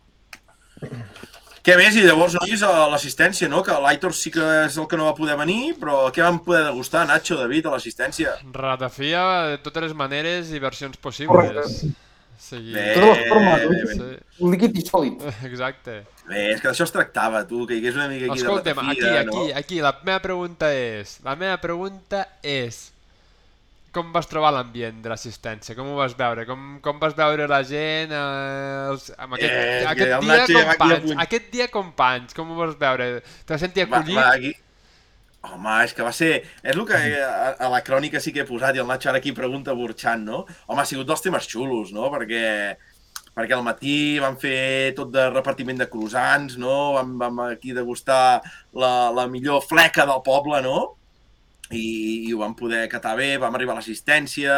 Què 1.60 1.74
més? 1.76 1.96
I 1.98 2.06
llavors, 2.06 2.38
nois, 2.38 2.62
a 2.64 2.86
l'assistència, 2.88 3.48
no? 3.52 3.60
Que 3.64 3.74
l'Aitor 3.84 4.14
sí 4.16 4.30
que 4.32 4.44
és 4.64 4.78
el 4.80 4.86
que 4.88 4.96
no 4.96 5.10
va 5.10 5.16
poder 5.16 5.36
venir, 5.36 5.74
però 5.80 6.06
què 6.14 6.24
vam 6.24 6.38
poder 6.44 6.62
degustar, 6.70 7.02
Nacho, 7.08 7.36
David, 7.36 7.68
a 7.68 7.74
l'assistència? 7.74 8.38
Ratafia 8.54 9.24
de 9.50 9.58
totes 9.64 9.90
les 9.90 9.96
maneres 9.96 10.54
i 10.56 10.62
versions 10.62 10.96
possibles. 10.96 11.82
Sí. 12.40 12.62
Bé, 12.72 12.94
Totes 12.96 13.18
les 13.18 13.26
formes, 13.28 13.66
bé, 13.68 13.80
bé, 13.84 13.96
sí. 13.98 14.46
Líquid 14.54 14.78
i 14.80 14.84
sòlid. 14.86 15.26
Exacte. 15.50 15.98
bé, 16.30 16.46
és 16.54 16.62
que 16.62 16.70
d'això 16.70 16.86
es 16.86 16.94
tractava, 16.94 17.42
tu, 17.44 17.66
que 17.68 17.76
hi 17.76 17.82
hagués 17.82 17.98
una 17.98 18.08
mica 18.08 18.30
aquí 18.30 18.40
Escolta'm, 18.40 18.80
de 18.80 18.94
aquí, 18.94 19.02
ratafia, 19.02 19.20
aquí, 19.20 19.36
no? 19.36 19.58
aquí, 19.60 19.82
la 19.84 19.92
meva 20.00 20.22
pregunta 20.24 20.72
és... 20.72 21.18
La 21.26 21.36
meva 21.36 21.60
pregunta 21.60 22.24
és... 22.40 22.80
Com 23.90 24.12
vas 24.14 24.28
trobar 24.30 24.52
l'ambient 24.54 25.00
de 25.02 25.10
l'assistència? 25.10 25.74
Com 25.74 25.88
ho 25.90 25.96
vas 25.98 26.12
veure? 26.14 26.44
Com, 26.46 26.78
com 26.84 26.98
vas 27.02 27.14
veure 27.18 27.48
la 27.50 27.62
gent? 27.66 28.12
Eh, 28.14 28.90
els, 28.92 29.08
amb 29.18 29.34
aquest, 29.34 29.50
Eh, 29.50 29.80
que 29.82 29.88
aquest 29.90 30.20
dia 30.22 30.36
va 30.36 30.42
aquí 30.44 30.54
companys, 30.60 31.06
punt. 31.08 31.22
aquest 31.24 31.48
dia 31.56 31.66
companys, 31.74 32.34
com 32.38 32.52
ho 32.52 32.58
vas 32.60 32.76
veure? 32.78 33.08
Te 33.44 33.54
vas 33.56 33.64
sentir 33.64 33.88
Va, 33.88 33.98
acollit? 33.98 34.16
va, 34.20 34.28
aquí. 34.36 34.52
Home, 35.42 35.74
és 35.88 35.94
que 35.96 36.04
va 36.04 36.12
ser... 36.12 36.30
És 36.62 36.76
el 36.76 36.84
que 36.86 37.00
a, 37.24 37.56
a 37.66 37.68
la 37.72 37.80
crònica 37.82 38.20
sí 38.20 38.30
que 38.32 38.44
he 38.44 38.46
posat 38.46 38.76
i 38.76 38.82
el 38.82 38.86
Nacho 38.86 39.08
ara 39.10 39.18
aquí 39.18 39.32
pregunta 39.32 39.72
burxant, 39.74 40.22
no? 40.28 40.44
Home, 40.68 40.82
ha 40.82 40.86
sigut 40.86 41.08
dels 41.08 41.22
temes 41.24 41.48
xulos, 41.48 41.90
no? 41.96 42.10
Perquè, 42.12 42.76
perquè 43.34 43.56
al 43.56 43.64
matí 43.64 44.18
vam 44.22 44.36
fer 44.38 44.92
tot 44.94 45.10
de 45.14 45.26
repartiment 45.32 45.80
de 45.80 45.88
croissants, 45.90 46.58
no? 46.60 46.92
Vam, 46.98 47.16
vam 47.18 47.40
aquí 47.48 47.72
degustar 47.74 48.42
la, 48.76 48.92
la 49.16 49.26
millor 49.32 49.64
fleca 49.66 50.04
del 50.06 50.20
poble, 50.22 50.60
no? 50.62 50.78
I, 51.70 51.82
i 52.26 52.32
ho 52.34 52.40
vam 52.40 52.56
poder 52.58 52.88
catar 52.90 53.12
bé, 53.18 53.36
vam 53.38 53.54
arribar 53.54 53.76
a 53.76 53.78
l'assistència, 53.78 54.54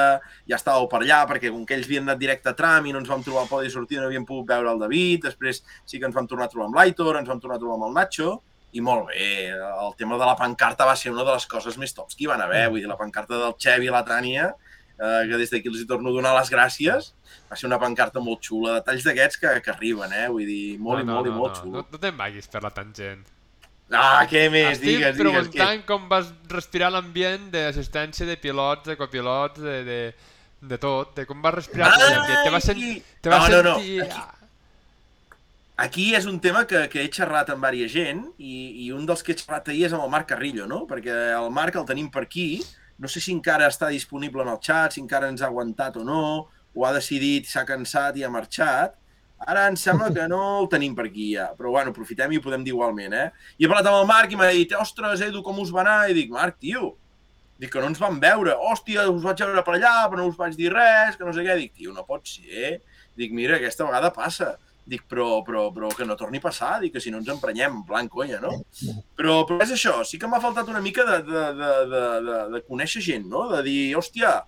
ja 0.48 0.56
estàveu 0.56 0.86
per 0.88 1.02
allà, 1.02 1.18
perquè 1.28 1.50
com 1.52 1.66
que 1.68 1.76
ells 1.76 1.90
havien 1.90 2.06
anat 2.06 2.22
directe 2.22 2.48
a 2.48 2.56
tram 2.56 2.88
i 2.88 2.94
no 2.94 3.02
ens 3.02 3.10
vam 3.10 3.24
trobar 3.26 3.42
al 3.44 3.50
podi 3.50 3.68
de 3.68 3.74
sortida, 3.74 4.00
no 4.00 4.08
havíem 4.08 4.24
pogut 4.28 4.48
veure 4.48 4.72
el 4.72 4.80
David, 4.80 5.26
després 5.26 5.60
sí 5.84 6.00
que 6.00 6.08
ens 6.08 6.16
vam 6.16 6.30
tornar 6.30 6.48
a 6.48 6.54
trobar 6.54 6.70
amb 6.70 6.80
l'Aitor, 6.80 7.20
ens 7.20 7.28
vam 7.28 7.42
tornar 7.42 7.60
a 7.60 7.62
trobar 7.62 7.76
amb 7.76 7.90
el 7.90 7.94
Nacho, 7.98 8.30
i 8.72 8.80
molt 8.80 9.10
bé, 9.10 9.52
el 9.52 9.96
tema 10.00 10.16
de 10.16 10.24
la 10.24 10.36
pancarta 10.38 10.86
va 10.88 10.96
ser 10.96 11.12
una 11.12 11.26
de 11.28 11.34
les 11.34 11.44
coses 11.46 11.76
més 11.76 11.92
tops 11.92 12.16
que 12.16 12.24
hi 12.24 12.30
van 12.30 12.40
haver, 12.40 12.64
vull 12.72 12.80
dir, 12.80 12.88
la 12.88 12.96
pancarta 12.96 13.36
del 13.36 13.58
Xevi 13.60 13.90
i 13.90 13.92
la 13.92 14.00
Tània, 14.08 14.48
eh, 14.96 15.20
que 15.28 15.36
des 15.36 15.52
d'aquí 15.52 15.68
els 15.68 15.82
hi 15.82 15.88
torno 15.90 16.08
a 16.08 16.16
donar 16.16 16.32
les 16.38 16.48
gràcies, 16.52 17.12
va 17.50 17.60
ser 17.60 17.68
una 17.68 17.80
pancarta 17.82 18.24
molt 18.24 18.40
xula, 18.48 18.78
detalls 18.80 19.04
d'aquests 19.04 19.42
que, 19.42 19.54
que 19.60 19.74
arriben, 19.74 20.16
eh? 20.16 20.26
vull 20.32 20.48
dir, 20.48 20.78
molt 20.80 21.04
i 21.04 21.08
molt 21.12 21.28
i 21.28 21.36
molt 21.36 21.58
no, 21.58 21.60
xulo. 21.60 21.76
no, 21.82 21.86
no 21.92 22.02
te'n 22.06 22.16
vagis 22.16 22.48
per 22.48 22.64
la 22.64 22.72
tangent. 22.72 23.28
Ah, 23.92 24.26
què 24.30 24.46
més? 24.50 24.78
Estic 24.78 24.86
Digues, 24.88 25.16
digues. 25.16 25.18
preguntant 25.20 25.80
Què? 25.82 25.86
com 25.86 26.08
vas 26.08 26.30
respirar 26.48 26.90
l'ambient 26.94 27.50
d'assistència 27.52 28.24
de 28.26 28.36
pilots, 28.40 28.86
de 28.88 28.96
copilots, 28.96 29.60
de, 29.60 29.82
de, 29.84 29.98
de 30.62 30.78
tot, 30.80 31.14
de 31.16 31.26
com 31.28 31.42
vas 31.44 31.54
respirar 31.58 31.90
l'ambient. 31.98 32.44
Te 32.44 32.50
vas, 32.54 32.64
sen 32.64 32.76
Ai! 32.80 33.02
te 33.20 33.28
vas 33.34 33.48
No, 33.50 33.56
no, 33.56 33.62
no. 33.70 33.74
sentir... 33.80 34.02
Aquí- 34.02 34.28
Aquí 35.82 36.14
és 36.14 36.26
un 36.28 36.36
tema 36.38 36.66
que, 36.68 36.84
que 36.92 37.00
he 37.02 37.08
xerrat 37.10 37.48
amb 37.50 37.64
varia 37.64 37.88
gent 37.90 38.20
i, 38.38 38.84
i 38.84 38.90
un 38.94 39.06
dels 39.08 39.22
que 39.24 39.32
he 39.32 39.38
xerrat 39.40 39.70
ahir 39.72 39.86
és 39.88 39.94
amb 39.96 40.04
el 40.04 40.10
Marc 40.12 40.28
Carrillo, 40.30 40.66
no? 40.70 40.82
Perquè 40.86 41.14
el 41.34 41.48
Marc 41.50 41.74
el 41.80 41.86
tenim 41.88 42.10
per 42.12 42.26
aquí, 42.28 42.60
no 43.02 43.08
sé 43.10 43.22
si 43.24 43.32
encara 43.34 43.66
està 43.72 43.88
disponible 43.90 44.44
en 44.44 44.50
el 44.52 44.60
xat, 44.62 44.92
si 44.94 45.00
encara 45.02 45.30
ens 45.32 45.42
ha 45.42 45.48
aguantat 45.48 45.96
o 45.98 46.04
no, 46.06 46.20
o 46.76 46.84
ha 46.86 46.92
decidit, 46.94 47.48
s'ha 47.50 47.64
cansat 47.66 48.20
i 48.20 48.22
ha 48.22 48.30
marxat. 48.30 48.94
Ara 49.46 49.66
em 49.70 49.76
sembla 49.78 50.10
que 50.14 50.26
no 50.30 50.40
el 50.60 50.68
tenim 50.72 50.94
per 50.98 51.06
aquí 51.08 51.32
ja, 51.34 51.50
però 51.58 51.74
bueno, 51.74 51.92
aprofitem 51.94 52.32
i 52.32 52.38
ho 52.38 52.44
podem 52.44 52.64
dir 52.64 52.74
igualment, 52.74 53.14
eh? 53.16 53.28
I 53.58 53.66
he 53.66 53.70
parlat 53.70 53.90
amb 53.90 54.02
el 54.02 54.10
Marc 54.10 54.32
i 54.32 54.38
m'ha 54.38 54.50
dit, 54.54 54.74
ostres, 54.78 55.24
Edu, 55.26 55.42
com 55.46 55.60
us 55.62 55.72
va 55.74 55.82
anar? 55.84 56.00
I 56.10 56.16
dic, 56.16 56.30
Marc, 56.34 56.58
tio, 56.62 56.94
dic 57.62 57.72
que 57.72 57.82
no 57.82 57.90
ens 57.92 58.02
vam 58.02 58.18
veure. 58.22 58.56
Hòstia, 58.70 59.06
us 59.10 59.22
vaig 59.24 59.44
veure 59.44 59.64
per 59.66 59.76
allà, 59.78 59.94
però 60.10 60.22
no 60.22 60.30
us 60.30 60.38
vaig 60.38 60.58
dir 60.58 60.72
res, 60.74 61.18
que 61.18 61.26
no 61.26 61.34
sé 61.34 61.46
què. 61.46 61.56
Dic, 61.60 61.74
tio, 61.78 61.94
no 61.96 62.06
pot 62.08 62.26
ser. 62.28 62.78
Dic, 63.18 63.34
mira, 63.36 63.58
aquesta 63.58 63.86
vegada 63.88 64.12
passa. 64.14 64.54
Dic, 64.82 65.04
però, 65.06 65.44
però, 65.46 65.68
però 65.74 65.92
que 65.94 66.06
no 66.06 66.16
torni 66.18 66.40
a 66.42 66.42
passar, 66.42 66.72
dic 66.82 66.96
que 66.96 67.00
si 67.02 67.12
no 67.14 67.20
ens 67.22 67.28
emprenyem, 67.30 67.76
en 67.78 67.84
plan 67.86 68.08
conya, 68.10 68.40
no? 68.42 68.56
Però, 69.18 69.42
però 69.46 69.60
és 69.62 69.76
això, 69.76 70.00
sí 70.02 70.18
que 70.18 70.26
m'ha 70.26 70.42
faltat 70.42 70.70
una 70.72 70.82
mica 70.82 71.04
de, 71.06 71.20
de, 71.28 71.44
de, 71.60 71.68
de, 71.92 72.00
de, 72.26 72.38
de 72.56 72.62
conèixer 72.66 73.04
gent, 73.06 73.28
no? 73.30 73.44
De 73.52 73.60
dir, 73.62 73.76
hòstia, 73.98 74.40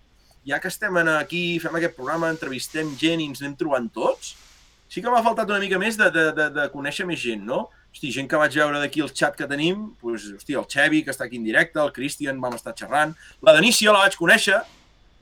ja 0.49 0.59
que 0.59 0.73
estem 0.73 0.99
aquí, 1.15 1.45
fem 1.63 1.79
aquest 1.79 1.95
programa, 1.95 2.33
entrevistem 2.35 2.91
gent 2.99 3.23
i 3.23 3.29
ens 3.31 3.45
anem 3.45 3.55
trobant 3.61 3.87
tots, 3.95 4.35
sí 4.95 5.03
que 5.03 5.11
m'ha 5.11 5.25
faltat 5.27 5.51
una 5.51 5.59
mica 5.59 5.79
més 5.83 5.97
de, 5.99 6.07
de, 6.15 6.29
de, 6.37 6.45
de 6.55 6.65
conèixer 6.71 7.03
més 7.09 7.19
gent, 7.19 7.43
no? 7.49 7.65
Hosti, 7.91 8.13
gent 8.15 8.29
que 8.31 8.39
vaig 8.39 8.55
veure 8.55 8.79
d'aquí 8.79 9.03
el 9.03 9.11
xat 9.11 9.35
que 9.35 9.49
tenim, 9.51 9.89
doncs, 9.99 10.29
hosti, 10.39 10.55
el 10.61 10.69
Xevi, 10.71 11.01
que 11.03 11.11
està 11.11 11.27
aquí 11.27 11.41
en 11.41 11.49
directe, 11.49 11.81
el 11.83 11.91
Cristian, 11.97 12.39
vam 12.43 12.55
estar 12.55 12.77
xerrant, 12.79 13.15
la 13.43 13.55
Denícia 13.57 13.95
la 13.95 14.05
vaig 14.05 14.15
conèixer, 14.19 14.61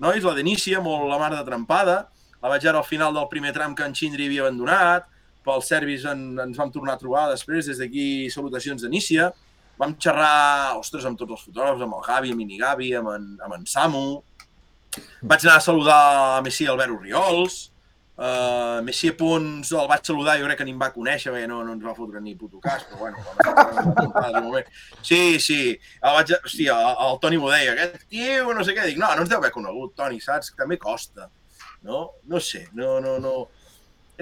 nois, 0.05 0.21
la 0.29 0.35
Denícia, 0.37 0.83
molt 0.85 1.09
la 1.09 1.21
mar 1.23 1.31
de 1.33 1.41
trempada, 1.49 1.97
la 2.43 2.53
vaig 2.53 2.69
veure 2.69 2.83
al 2.83 2.89
final 2.89 3.17
del 3.17 3.31
primer 3.33 3.55
tram 3.57 3.73
que 3.79 3.89
en 3.89 3.97
Xindri 3.97 4.29
havia 4.29 4.45
abandonat, 4.45 5.09
pel 5.47 5.65
Servis 5.65 6.05
en, 6.11 6.29
ens 6.45 6.61
vam 6.61 6.71
tornar 6.75 6.99
a 6.99 7.01
trobar 7.01 7.25
després, 7.33 7.73
des 7.73 7.81
d'aquí 7.81 8.29
salutacions 8.35 8.85
d'Anícia, 8.85 9.33
vam 9.81 9.97
xerrar, 9.97 10.77
ostres, 10.77 11.09
amb 11.09 11.17
tots 11.17 11.39
els 11.39 11.49
fotògrafs, 11.49 11.81
amb 11.81 11.97
el 11.97 12.07
Gavi, 12.11 12.37
amb 12.37 12.57
Gavi, 12.61 12.93
amb 13.01 13.17
en, 13.17 13.29
amb 13.41 13.57
en 13.57 13.67
Samu, 13.67 14.07
vaig 15.25 15.45
anar 15.49 15.57
a 15.57 15.65
saludar 15.65 16.01
a 16.37 16.41
Messi 16.45 16.69
Albert 16.69 16.93
Oriols, 17.01 17.72
uh, 18.17 18.81
Messi 18.87 19.11
Pons 19.19 19.73
el 19.73 19.89
vaig 19.91 20.05
saludar, 20.07 20.39
jo 20.41 20.47
crec 20.49 20.59
que 20.63 20.67
ni 20.69 20.75
em 20.75 20.81
va 20.83 20.91
conèixer, 20.95 21.33
perquè 21.33 21.49
no, 21.51 21.63
no 21.67 21.77
ens 21.77 21.85
va 21.87 21.95
fotre 21.97 22.21
ni 22.21 22.35
puto 22.39 22.61
cas, 22.63 22.85
però 22.91 22.99
bueno, 23.05 23.17
estar 23.19 24.43
moment. 24.43 24.67
Sí, 25.03 25.39
sí, 25.41 25.61
el, 25.73 26.11
vaig, 26.19 26.35
hòstia, 26.43 26.77
el, 26.77 27.01
el 27.09 27.19
Toni 27.23 27.41
m'ho 27.41 27.51
deia, 27.53 27.73
aquest 27.77 28.07
tio, 28.13 28.53
no 28.55 28.65
sé 28.67 28.77
què, 28.77 28.87
dic, 28.91 29.01
no, 29.01 29.09
no 29.15 29.25
ens 29.25 29.33
deu 29.33 29.41
haver 29.41 29.53
conegut, 29.55 29.95
Toni, 29.99 30.21
saps? 30.21 30.53
També 30.59 30.79
costa. 30.79 31.31
no? 31.83 32.11
No 32.31 32.39
sé, 32.41 32.69
no, 32.79 33.01
no, 33.03 33.19
no... 33.19 33.49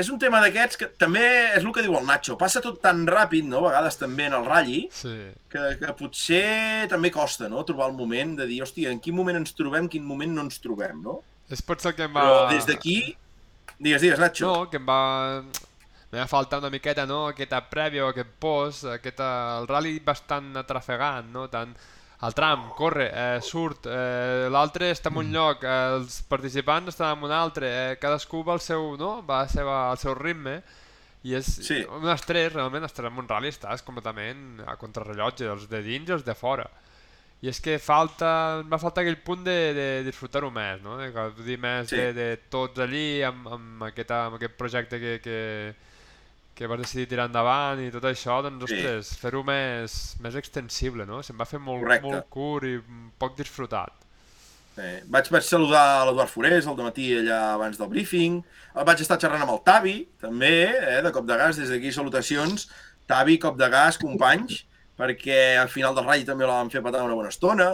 És 0.01 0.09
un 0.09 0.17
tema 0.23 0.39
d'aquests 0.41 0.79
que 0.81 0.87
també 0.97 1.21
és 1.59 1.61
el 1.61 1.73
que 1.77 1.83
diu 1.85 1.93
el 1.99 2.07
Nacho, 2.09 2.37
passa 2.41 2.63
tot 2.65 2.79
tan 2.81 3.03
ràpid, 3.11 3.45
no? 3.45 3.59
A 3.59 3.67
vegades 3.69 3.99
també 4.01 4.29
en 4.31 4.37
el 4.39 4.47
ratlli, 4.47 4.87
Sí. 4.97 5.13
que, 5.51 5.65
que 5.83 5.93
potser 5.99 6.87
també 6.89 7.11
costa, 7.13 7.51
no?, 7.53 7.61
trobar 7.69 7.91
el 7.91 7.99
moment 7.99 8.37
de 8.39 8.47
dir, 8.49 8.63
hòstia, 8.65 8.95
en 8.95 9.01
quin 9.03 9.19
moment 9.19 9.37
ens 9.43 9.53
trobem, 9.59 9.85
en 9.85 9.91
quin 9.93 10.07
moment 10.07 10.33
no 10.39 10.47
ens 10.47 10.57
trobem, 10.63 11.03
no? 11.05 11.19
És 11.53 11.61
potser 11.61 11.93
que 11.99 12.07
em 12.09 12.15
va... 12.17 12.23
Però 12.23 12.49
des 12.55 12.65
d'aquí... 12.71 12.97
Digues, 13.81 14.03
digues, 14.05 14.19
Nacho. 14.21 14.47
No, 14.47 14.69
que 14.71 14.77
em 14.81 14.87
va... 14.87 15.01
Em 16.11 16.19
va 16.19 16.27
faltar 16.29 16.59
una 16.59 16.69
miqueta, 16.75 17.07
no?, 17.07 17.23
aquesta 17.31 17.61
prèvia, 17.71 18.05
aquest 18.11 18.35
post, 18.43 18.85
aquesta... 18.93 19.31
el 19.61 19.69
rally 19.71 19.97
bastant 20.05 20.53
atrafegant, 20.61 21.33
no?, 21.33 21.47
tant... 21.53 21.73
El 22.21 22.35
tram 22.37 22.67
corre, 22.77 23.07
eh, 23.17 23.39
surt, 23.41 23.87
eh, 23.89 24.45
l'altre 24.53 24.91
està 24.93 25.09
en 25.09 25.17
un 25.23 25.31
lloc, 25.33 25.63
eh, 25.65 25.77
els 25.97 26.19
participants 26.29 26.91
estan 26.93 27.15
en 27.17 27.25
un 27.25 27.33
altre, 27.33 27.71
eh, 27.73 27.95
cadascú 27.97 28.43
va 28.45 28.53
al 28.53 28.61
seu, 28.61 28.91
no? 29.01 29.23
va 29.25 29.39
a 29.41 29.49
seva, 29.49 29.79
al 29.89 29.97
seu 29.97 30.13
ritme, 30.19 30.59
i 31.25 31.33
és 31.39 31.49
Sí. 31.65 31.79
un 31.89 32.05
estrès, 32.13 32.53
realment, 32.53 32.85
estar 32.85 33.07
en 33.09 33.17
un 33.17 33.31
rally 33.31 33.49
estàs 33.49 33.81
completament 33.87 34.61
a 34.69 34.77
contrarrellotge, 34.77 35.49
els 35.49 35.65
de 35.73 35.81
dins 35.81 36.13
i 36.13 36.13
els 36.19 36.27
de 36.27 36.35
fora. 36.37 36.69
I 37.43 37.49
és 37.49 37.59
que 37.65 37.79
falta, 37.81 38.61
va 38.69 38.77
faltar 38.77 39.01
aquell 39.01 39.17
punt 39.25 39.45
de, 39.47 39.55
de 39.73 39.85
disfrutar-ho 40.05 40.51
més, 40.53 40.83
no? 40.85 40.99
De 41.01 41.07
gaudir 41.15 41.57
més 41.59 41.89
Sí. 41.89 41.97
de, 41.97 42.13
de 42.13 42.27
tots 42.53 42.79
allí, 42.85 43.23
amb, 43.25 43.47
amb, 43.49 43.87
aquesta, 43.89 44.27
amb 44.27 44.37
aquest 44.37 44.59
projecte 44.59 45.01
que, 45.01 45.15
que, 45.25 45.39
que 46.55 46.69
vas 46.69 46.83
decidir 46.83 47.07
tirar 47.09 47.31
endavant 47.31 47.81
i 47.81 47.89
tot 47.95 48.05
això, 48.05 48.43
doncs, 48.45 48.69
Sí. 48.69 48.77
ostres, 48.77 49.15
fer-ho 49.23 49.41
més, 49.43 49.97
més 50.21 50.37
extensible, 50.37 51.07
no? 51.09 51.23
Se'm 51.25 51.41
va 51.41 51.49
fer 51.49 51.59
molt, 51.65 51.81
Correcte. 51.87 52.11
molt 52.13 52.29
curt 52.29 52.69
i 52.69 52.77
poc 53.19 53.39
disfrutat. 53.41 53.97
Eh, 54.77 55.01
vaig, 55.09 55.27
vaig 55.33 55.43
saludar 55.45 55.81
a 56.03 56.05
l'Eduard 56.09 56.29
Forés 56.31 56.67
el 56.69 56.77
matí 56.77 57.09
allà 57.19 57.55
abans 57.55 57.77
del 57.81 57.89
briefing. 57.89 58.43
Vaig 58.87 59.01
estar 59.01 59.17
xerrant 59.21 59.43
amb 59.43 59.51
el 59.57 59.65
Tavi, 59.65 59.97
també, 60.21 60.53
eh, 60.77 61.01
de 61.03 61.11
cop 61.13 61.25
de 61.27 61.37
gas, 61.41 61.57
des 61.57 61.69
d'aquí 61.73 61.91
salutacions. 61.93 62.69
Tavi, 63.09 63.39
cop 63.43 63.57
de 63.59 63.69
gas, 63.69 63.97
companys, 63.99 64.65
perquè 65.01 65.57
al 65.59 65.71
final 65.73 65.95
del 65.97 66.05
ratll 66.07 66.27
també 66.29 66.45
la 66.47 66.59
vam 66.61 66.71
fer 66.73 66.83
petar 66.85 67.03
una 67.07 67.17
bona 67.17 67.33
estona. 67.33 67.71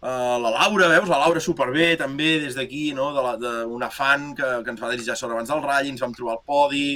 Uh, 0.00 0.38
la 0.40 0.48
Laura, 0.54 0.86
veus? 0.88 1.08
La 1.12 1.18
Laura 1.20 1.40
superbé, 1.44 1.90
també, 2.00 2.38
des 2.40 2.54
d'aquí, 2.56 2.94
no? 2.96 3.10
de 3.12 3.20
la- 3.26 3.36
d'una 3.36 3.90
fan 3.92 4.30
que, 4.34 4.48
que 4.64 4.70
ens 4.72 4.80
va 4.80 4.88
desitjar 4.94 5.16
sort 5.20 5.34
abans 5.36 5.50
del 5.52 5.60
ratll, 5.62 5.90
ens 5.92 6.00
vam 6.00 6.14
trobar 6.16 6.38
al 6.38 6.42
podi. 6.46 6.86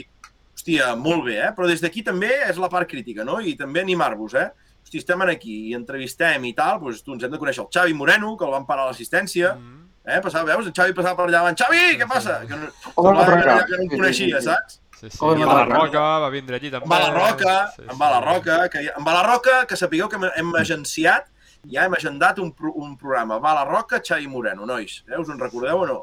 Hòstia, 0.56 0.94
molt 0.96 1.24
bé, 1.26 1.34
eh? 1.44 1.50
Però 1.52 1.66
des 1.68 1.82
d'aquí 1.82 2.02
també 2.06 2.30
és 2.48 2.56
la 2.62 2.70
part 2.72 2.88
crítica, 2.88 3.24
no? 3.28 3.40
I 3.44 3.52
també 3.60 3.82
animar-vos, 3.84 4.34
eh? 4.40 4.48
Hosti, 4.84 4.98
estem 5.02 5.20
aquí 5.28 5.56
i 5.70 5.74
entrevistem 5.76 6.44
i 6.48 6.54
tal, 6.56 6.78
doncs 6.80 7.02
tu 7.04 7.12
ens 7.12 7.24
hem 7.26 7.30
de 7.32 7.38
conèixer 7.42 7.64
el 7.64 7.68
Xavi 7.74 7.92
Moreno, 7.98 8.36
que 8.38 8.44
el 8.46 8.52
van 8.56 8.64
parar 8.64 8.84
a 8.86 8.92
l'assistència, 8.92 9.52
Mm. 9.58 9.82
eh? 10.06 10.20
Passava, 10.22 10.44
veus? 10.54 10.66
El 10.66 10.72
Xavi 10.72 10.94
passava 10.94 11.16
per 11.16 11.26
allà 11.26 11.40
davant. 11.42 11.56
Xavi, 11.58 11.98
què 12.00 12.06
passa? 12.08 12.40
Que 12.48 12.54
no, 12.56 12.70
Home, 12.94 13.08
semblava 13.10 13.26
per 13.26 13.42
que, 13.42 13.50
allà. 13.50 13.66
que 13.66 13.72
no 13.72 13.76
Sí, 13.76 13.82
em 13.84 13.90
sí, 13.90 13.96
coneixia, 13.98 14.40
sí, 14.40 14.48
sí. 14.48 14.80
Sí, 15.00 15.10
sí. 15.10 15.18
Home, 15.20 15.40
I 15.40 15.44
Roca. 15.68 16.02
Va 16.24 16.28
vindre 16.30 16.56
allí 16.56 16.70
també. 16.70 16.86
Amb 16.86 16.94
la 16.94 17.10
Roca, 17.12 17.54
Sí, 17.74 17.82
amb 17.88 17.98
sí. 17.98 18.08
la 18.14 18.20
Roca, 18.20 18.58
que, 18.70 18.84
amb 18.96 19.08
la 19.08 19.22
Roca, 19.26 19.66
que 19.66 19.76
sapigueu 19.76 20.08
que 20.08 20.16
hem, 20.16 20.28
hem 20.36 20.54
agenciat, 20.60 21.26
ja 21.70 21.84
hem 21.86 21.94
agendat 21.94 22.38
un, 22.38 22.52
pro, 22.52 22.72
un 22.76 22.96
programa. 22.96 23.38
Va 23.38 23.54
la 23.54 23.64
Roca, 23.64 24.00
Xavi 24.04 24.26
Moreno, 24.28 24.66
nois. 24.66 25.02
Eh? 25.10 25.18
Us 25.18 25.28
en 25.28 25.38
recordeu 25.40 25.80
o 25.82 25.86
no? 25.86 25.98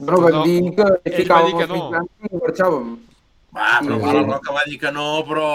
Bueno, 0.00 0.20
vam 0.22 0.32
No, 0.32 0.42
dir 0.44 0.74
que 0.74 0.82
ell 1.04 1.28
va 1.30 1.42
ficàvem 1.44 1.46
dir 1.50 1.58
que 1.58 1.66
no. 1.68 2.04
i 2.30 2.36
marxàvem. 2.40 2.90
Va, 3.50 3.80
però 3.82 3.96
Sí. 3.98 4.02
va 4.06 4.12
la 4.14 4.22
Roca 4.22 4.52
va 4.54 4.62
dir 4.64 4.78
que 4.80 4.92
no, 4.92 5.06
però 5.28 5.46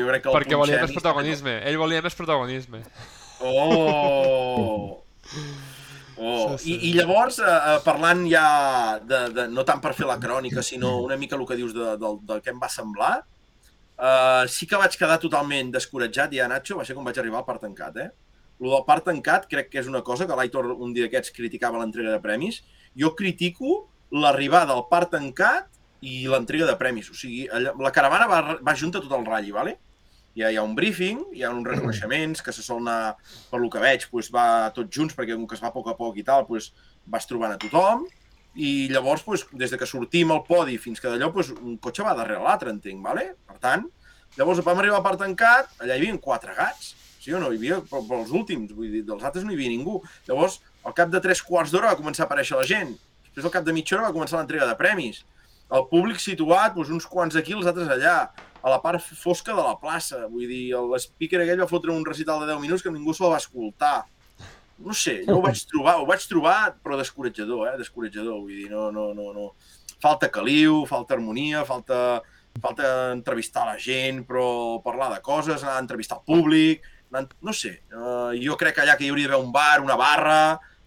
jo 0.00 0.06
crec 0.08 0.22
que 0.22 0.28
el 0.30 0.34
Perquè 0.36 0.56
volia 0.56 0.80
més 0.80 0.92
protagonisme. 0.92 1.58
Ell 1.68 1.76
volia 1.76 2.00
més 2.02 2.14
protagonisme. 2.14 2.82
Oh! 3.42 5.02
Oh. 6.22 6.56
Sí, 6.56 6.64
sí. 6.64 6.72
I, 6.72 6.90
I 6.90 6.94
llavors, 7.00 7.40
eh, 7.42 7.50
eh, 7.50 7.78
parlant 7.82 8.22
ja, 8.30 8.46
de, 9.02 9.22
de, 9.34 9.46
no 9.50 9.64
tant 9.66 9.80
per 9.82 9.90
fer 9.98 10.06
la 10.06 10.20
crònica, 10.22 10.62
sinó 10.62 11.00
una 11.02 11.18
mica 11.18 11.34
el 11.34 11.42
que 11.48 11.58
dius 11.58 11.74
de, 11.74 11.96
del, 11.98 12.20
del 12.28 12.42
que 12.44 12.52
em 12.54 12.60
va 12.62 12.70
semblar, 12.70 13.14
eh, 13.98 14.44
sí 14.46 14.68
que 14.70 14.78
vaig 14.78 14.94
quedar 15.00 15.18
totalment 15.22 15.72
descoratjat 15.74 16.36
ja, 16.38 16.46
Nacho, 16.52 16.78
va 16.78 16.86
ser 16.86 16.94
com 16.94 17.08
vaig 17.10 17.18
arribar 17.18 17.42
al 17.42 17.48
part 17.48 17.66
tancat, 17.66 17.98
eh? 17.98 18.10
Lo 18.62 18.76
del 18.76 18.84
part 18.86 19.08
tancat 19.10 19.48
crec 19.50 19.72
que 19.72 19.82
és 19.82 19.90
una 19.90 20.04
cosa 20.06 20.28
que 20.28 20.38
l'Aitor 20.38 20.70
un 20.76 20.94
dia 20.94 21.08
d'aquests 21.08 21.34
criticava 21.34 21.80
l'entrega 21.80 22.12
de 22.14 22.22
premis. 22.22 22.60
Jo 22.94 23.10
critico 23.18 23.88
l'arribada 24.14 24.76
al 24.76 24.84
part 24.92 25.10
tancat 25.16 25.66
i 26.06 26.28
l'entrega 26.30 26.68
de 26.68 26.76
premis. 26.78 27.08
O 27.10 27.16
sigui, 27.18 27.48
la 27.50 27.90
caravana 27.94 28.28
va, 28.30 28.38
va 28.62 28.76
junta 28.78 29.02
tot 29.02 29.16
el 29.18 29.26
ratll, 29.26 29.50
¿vale? 29.56 29.80
Hi 30.34 30.42
ha, 30.44 30.50
hi 30.50 30.56
ha 30.56 30.64
un 30.64 30.74
briefing, 30.74 31.18
hi 31.36 31.42
ha 31.44 31.50
uns 31.52 31.68
reconeixements 31.68 32.40
que 32.44 32.52
se 32.56 32.64
sol 32.64 32.80
anar, 32.80 33.16
per 33.50 33.60
lo 33.60 33.68
que 33.72 33.82
veig, 33.82 34.06
doncs 34.08 34.30
va 34.32 34.46
tots 34.72 34.88
junts, 34.96 35.12
perquè 35.16 35.36
com 35.36 35.44
que 35.48 35.58
es 35.58 35.62
va 35.62 35.68
a 35.68 35.74
poc 35.74 35.90
a 35.92 35.96
poc 35.98 36.16
i 36.16 36.24
tal, 36.24 36.46
doncs 36.48 36.70
vas 37.12 37.28
trobant 37.28 37.52
a 37.52 37.60
tothom, 37.60 38.06
i 38.54 38.88
llavors, 38.92 39.24
doncs, 39.26 39.44
des 39.60 39.72
de 39.72 39.78
que 39.80 39.88
sortim 39.88 40.32
al 40.32 40.42
podi 40.48 40.78
fins 40.80 41.00
que 41.00 41.12
d'allò, 41.12 41.28
doncs, 41.34 41.52
un 41.60 41.76
cotxe 41.84 42.06
va 42.06 42.16
darrere 42.16 42.40
l'altre, 42.40 42.72
entenc, 42.72 43.04
¿vale? 43.04 43.26
Per 43.48 43.58
tant, 43.60 43.84
llavors 44.38 44.64
vam 44.64 44.80
arribar 44.80 45.00
al 45.02 45.06
part 45.06 45.20
tancat, 45.20 45.72
allà 45.80 45.96
hi 45.96 46.00
havia 46.00 46.20
quatre 46.24 46.56
gats, 46.56 46.94
sí 47.22 47.32
o 47.36 47.40
no? 47.40 47.52
Hi 47.52 47.60
havia 47.60 47.82
pels 47.88 48.32
últims, 48.32 48.72
vull 48.72 48.90
dir, 48.90 49.04
dels 49.08 49.22
altres 49.24 49.44
no 49.44 49.52
hi 49.52 49.58
havia 49.58 49.72
ningú. 49.72 50.00
Llavors, 50.26 50.58
al 50.88 50.96
cap 50.96 51.12
de 51.12 51.20
tres 51.22 51.44
quarts 51.44 51.70
d'hora 51.70 51.92
va 51.92 52.00
començar 52.00 52.24
a 52.24 52.30
aparèixer 52.30 52.56
la 52.58 52.66
gent. 52.66 52.96
Després, 53.28 53.46
al 53.46 53.54
cap 53.54 53.68
de 53.68 53.74
mitja 53.76 53.96
hora, 53.96 54.08
va 54.08 54.16
començar 54.16 54.40
l'entrega 54.40 54.66
de 54.66 54.74
premis. 54.80 55.22
El 55.72 55.86
públic 55.92 56.18
situat, 56.20 56.74
doncs, 56.74 56.90
uns 56.92 57.06
quants 57.08 57.36
aquí, 57.38 57.54
els 57.56 57.68
altres 57.68 57.92
allà, 57.92 58.16
a 58.62 58.70
la 58.70 58.80
part 58.82 59.02
fosca 59.02 59.54
de 59.56 59.62
la 59.62 59.74
plaça. 59.80 60.24
Vull 60.30 60.46
dir, 60.50 60.64
l'speaker 60.76 61.42
aquell 61.42 61.62
va 61.64 61.70
fotre 61.70 61.92
un 61.92 62.04
recital 62.06 62.42
de 62.42 62.52
10 62.52 62.62
minuts 62.62 62.84
que 62.84 62.92
ningú 62.94 63.14
se'l 63.14 63.32
va 63.32 63.40
escoltar. 63.42 63.96
No 64.82 64.94
sé, 64.96 65.20
jo 65.26 65.36
ho 65.38 65.42
vaig 65.44 65.60
trobar, 65.70 65.96
ho 66.00 66.06
vaig 66.08 66.24
trobar, 66.26 66.56
però 66.82 66.96
descoratjador, 66.98 67.68
eh? 67.70 67.76
Descoratjador, 67.78 68.40
vull 68.40 68.54
dir, 68.54 68.70
no, 68.70 68.88
no, 68.94 69.10
no, 69.14 69.30
no. 69.34 69.50
Falta 70.02 70.30
caliu, 70.32 70.82
falta 70.90 71.14
harmonia, 71.14 71.62
falta, 71.66 72.22
falta 72.62 73.12
entrevistar 73.12 73.66
la 73.68 73.76
gent, 73.78 74.24
però 74.26 74.80
parlar 74.82 75.12
de 75.12 75.20
coses, 75.22 75.62
anar 75.62 75.76
a 75.76 75.84
entrevistar 75.84 76.18
el 76.18 76.26
públic, 76.26 76.88
anar, 77.12 77.28
no 77.44 77.54
sé, 77.54 77.76
uh, 77.94 78.32
jo 78.34 78.56
crec 78.58 78.78
que 78.78 78.82
allà 78.86 78.96
que 78.98 79.06
hi 79.06 79.12
hauria 79.12 79.30
d'haver 79.30 79.44
un 79.44 79.54
bar, 79.54 79.78
una 79.84 79.98
barra... 80.00 80.40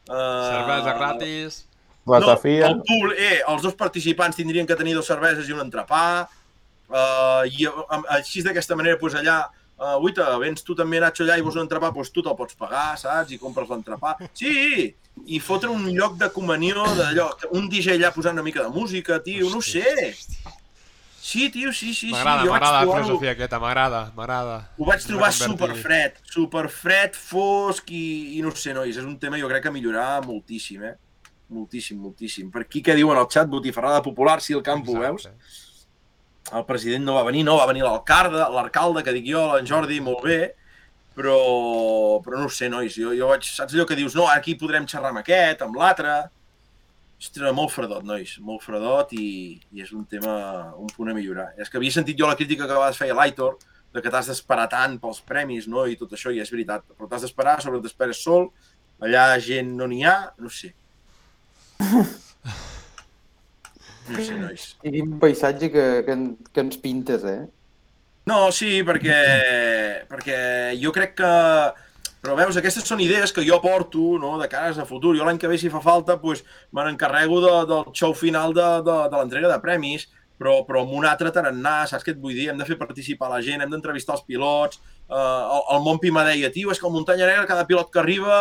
Uh, 0.05 0.17
Cervesa 0.51 0.97
gratis. 0.99 1.61
No, 2.05 2.19
el 2.21 2.81
públic, 2.85 3.17
eh, 3.17 3.39
els 3.47 3.63
dos 3.63 3.73
participants 3.73 4.37
tindrien 4.37 4.67
que 4.69 4.75
tenir 4.77 4.93
dues 4.93 5.07
cerveses 5.09 5.47
i 5.49 5.55
un 5.55 5.63
entrepà. 5.63 6.27
Uh, 6.89 7.45
I 7.49 7.65
amb- 7.89 8.05
així 8.13 8.43
d'aquesta 8.45 8.75
manera, 8.77 8.97
doncs 9.01 9.15
allà, 9.21 9.39
uh, 9.79 9.95
uita, 10.05 10.27
vens 10.39 10.61
tu 10.63 10.75
també, 10.75 10.99
Nacho, 11.01 11.23
allà 11.25 11.37
i 11.37 11.41
vols 11.41 11.55
un 11.57 11.63
entrepà, 11.65 11.89
doncs 11.93 12.11
tu 12.13 12.21
te'l 12.21 12.35
pots 12.37 12.55
pagar, 12.55 12.97
saps? 13.01 13.31
I 13.31 13.39
compres 13.41 13.67
l'entrepà. 13.69 14.15
Sí! 14.33 14.93
I 15.25 15.39
fotre 15.39 15.69
un 15.71 15.87
lloc 15.95 16.17
de 16.19 16.27
comunió 16.29 16.83
d'allò, 16.97 17.29
un 17.55 17.69
DJ 17.71 17.95
allà 17.95 18.11
posant 18.13 18.35
una 18.35 18.43
mica 18.43 18.63
de 18.63 18.69
música, 18.69 19.21
tio, 19.23 19.49
no 19.49 19.57
ho 19.57 19.61
sé. 19.63 20.13
Sí, 21.25 21.49
tio, 21.49 21.71
sí, 21.73 21.87
sí, 21.93 22.05
sí. 22.05 22.11
M'agrada, 22.11 22.43
vaig 22.43 22.51
m'agrada 22.51 22.81
la 22.85 22.91
filosofia 22.99 23.31
aquesta, 23.33 23.57
m'agrada, 23.59 24.01
m'agrada. 24.15 24.57
ho 24.77 24.85
vaig 24.85 25.01
trobar 25.07 25.31
Reconvertir. 25.31 25.71
superfred, 25.73 26.19
superfred, 26.35 27.15
fosc 27.17 27.89
i, 27.89 28.37
i 28.37 28.43
no 28.45 28.51
ho 28.53 28.59
sé, 28.59 28.75
nois, 28.77 28.93
és 28.93 29.03
un 29.07 29.15
tema 29.17 29.39
jo 29.41 29.49
crec 29.49 29.63
que 29.65 29.71
millorar 29.73 30.19
moltíssim, 30.27 30.83
eh? 30.85 30.93
Moltíssim, 31.49 31.97
moltíssim. 31.97 32.51
Per 32.53 32.61
aquí 32.67 32.83
que 32.85 32.93
diuen 32.93 33.17
al 33.17 33.25
xat, 33.31 33.49
botifarrada 33.49 34.03
popular, 34.05 34.37
sí, 34.41 34.53
el 34.53 34.61
campo, 34.61 34.99
veus? 34.99 35.25
El 36.53 36.65
president 36.67 37.05
no 37.05 37.15
va 37.17 37.23
venir, 37.25 37.41
no, 37.47 37.57
va 37.57 37.65
venir 37.69 37.81
l'alcalde, 37.85 38.43
l'alcalde, 38.53 39.01
que 39.05 39.13
dic 39.15 39.25
jo, 39.31 39.47
en 39.57 39.65
Jordi, 39.65 39.97
molt 40.03 40.21
bé, 40.27 40.39
però, 41.17 41.37
però 42.21 42.41
no 42.41 42.45
ho 42.45 42.53
sé, 42.53 42.69
nois, 42.69 42.93
jo, 42.99 43.15
jo 43.17 43.31
vaig, 43.31 43.47
saps 43.47 43.73
allò 43.73 43.85
que 43.89 43.97
dius, 43.97 44.13
no, 44.17 44.27
aquí 44.29 44.53
podrem 44.59 44.85
xerrar 44.89 45.13
amb 45.13 45.23
aquest, 45.23 45.65
amb 45.65 45.79
l'altre... 45.81 46.23
Ostres, 47.15 47.53
molt 47.55 47.71
fredot, 47.71 48.03
nois, 48.05 48.33
molt 48.43 48.61
fredot 48.61 49.13
i, 49.15 49.55
i 49.73 49.81
és 49.81 49.93
un 49.95 50.03
tema, 50.05 50.33
un 50.77 50.89
punt 50.93 51.09
a 51.09 51.13
millorar. 51.15 51.47
És 51.57 51.71
que 51.71 51.79
havia 51.79 51.95
sentit 51.95 52.19
jo 52.19 52.27
la 52.27 52.35
crítica 52.35 52.67
que 52.67 52.75
a 52.75 52.81
vegades 52.81 52.99
feia 52.99 53.15
l'Aitor, 53.17 53.55
de 53.95 54.03
que 54.03 54.11
t'has 54.11 54.27
d'esperar 54.29 54.67
tant 54.69 54.99
pels 55.01 55.23
premis, 55.25 55.69
no?, 55.71 55.85
i 55.87 55.95
tot 55.97 56.11
això, 56.13 56.33
i 56.35 56.43
és 56.43 56.51
veritat, 56.51 56.83
però 56.91 57.07
t'has 57.09 57.23
d'esperar, 57.23 57.55
sobre 57.63 57.79
t'esperes 57.81 58.19
sol, 58.27 58.49
allà 58.99 59.29
gent 59.39 59.71
no 59.79 59.87
n'hi 59.89 60.03
ha, 60.05 60.17
no 60.43 60.51
sé. 60.51 60.75
Nois. 64.11 64.65
I 64.85 64.91
quin 64.93 65.15
paisatge 65.21 65.71
que, 65.73 65.85
que, 66.05 66.17
que 66.53 66.63
ens 66.63 66.77
pintes, 66.81 67.25
eh? 67.25 67.43
No, 68.25 68.49
sí, 68.49 68.79
perquè, 68.85 69.17
perquè 70.09 70.37
jo 70.81 70.93
crec 70.93 71.17
que... 71.19 71.33
Però 72.25 72.33
veus, 72.33 72.57
aquestes 72.57 72.87
són 72.89 73.03
idees 73.05 73.29
que 73.29 73.43
jo 73.45 73.59
porto 73.61 74.15
no, 74.17 74.31
de 74.41 74.47
cares 74.49 74.79
a 74.81 74.87
futur. 74.89 75.11
Jo 75.13 75.27
l'any 75.27 75.37
que 75.37 75.49
ve, 75.49 75.59
si 75.61 75.69
fa 75.69 75.77
falta, 75.83 76.15
doncs, 76.17 76.41
me 76.73 76.85
n'encarrego 76.87 77.37
de, 77.43 77.51
del 77.69 77.91
show 77.93 78.15
final 78.17 78.55
de, 78.57 78.65
de, 78.87 78.95
de 79.11 79.19
l'entrega 79.19 79.51
de 79.51 79.59
premis, 79.61 80.07
però, 80.41 80.55
però 80.65 80.81
amb 80.81 80.95
un 80.97 81.05
altre 81.05 81.29
tarannà, 81.35 81.75
saps 81.85 82.01
què 82.01 82.15
et 82.15 82.23
vull 82.23 82.33
dir? 82.33 82.49
Hem 82.49 82.57
de 82.57 82.65
fer 82.65 82.79
participar 82.79 83.29
la 83.29 83.43
gent, 83.45 83.61
hem 83.61 83.69
d'entrevistar 83.75 84.17
els 84.17 84.25
pilots. 84.25 84.81
Uh, 85.05 85.13
el, 85.19 85.61
el 85.75 85.85
Montpi 85.85 86.09
me 86.09 86.25
deia, 86.25 86.49
tio, 86.49 86.73
és 86.73 86.81
que 86.81 86.89
el 86.89 86.95
Muntanya 86.97 87.29
Negra, 87.29 87.45
cada 87.51 87.67
pilot 87.69 87.93
que 87.93 88.01
arriba, 88.01 88.39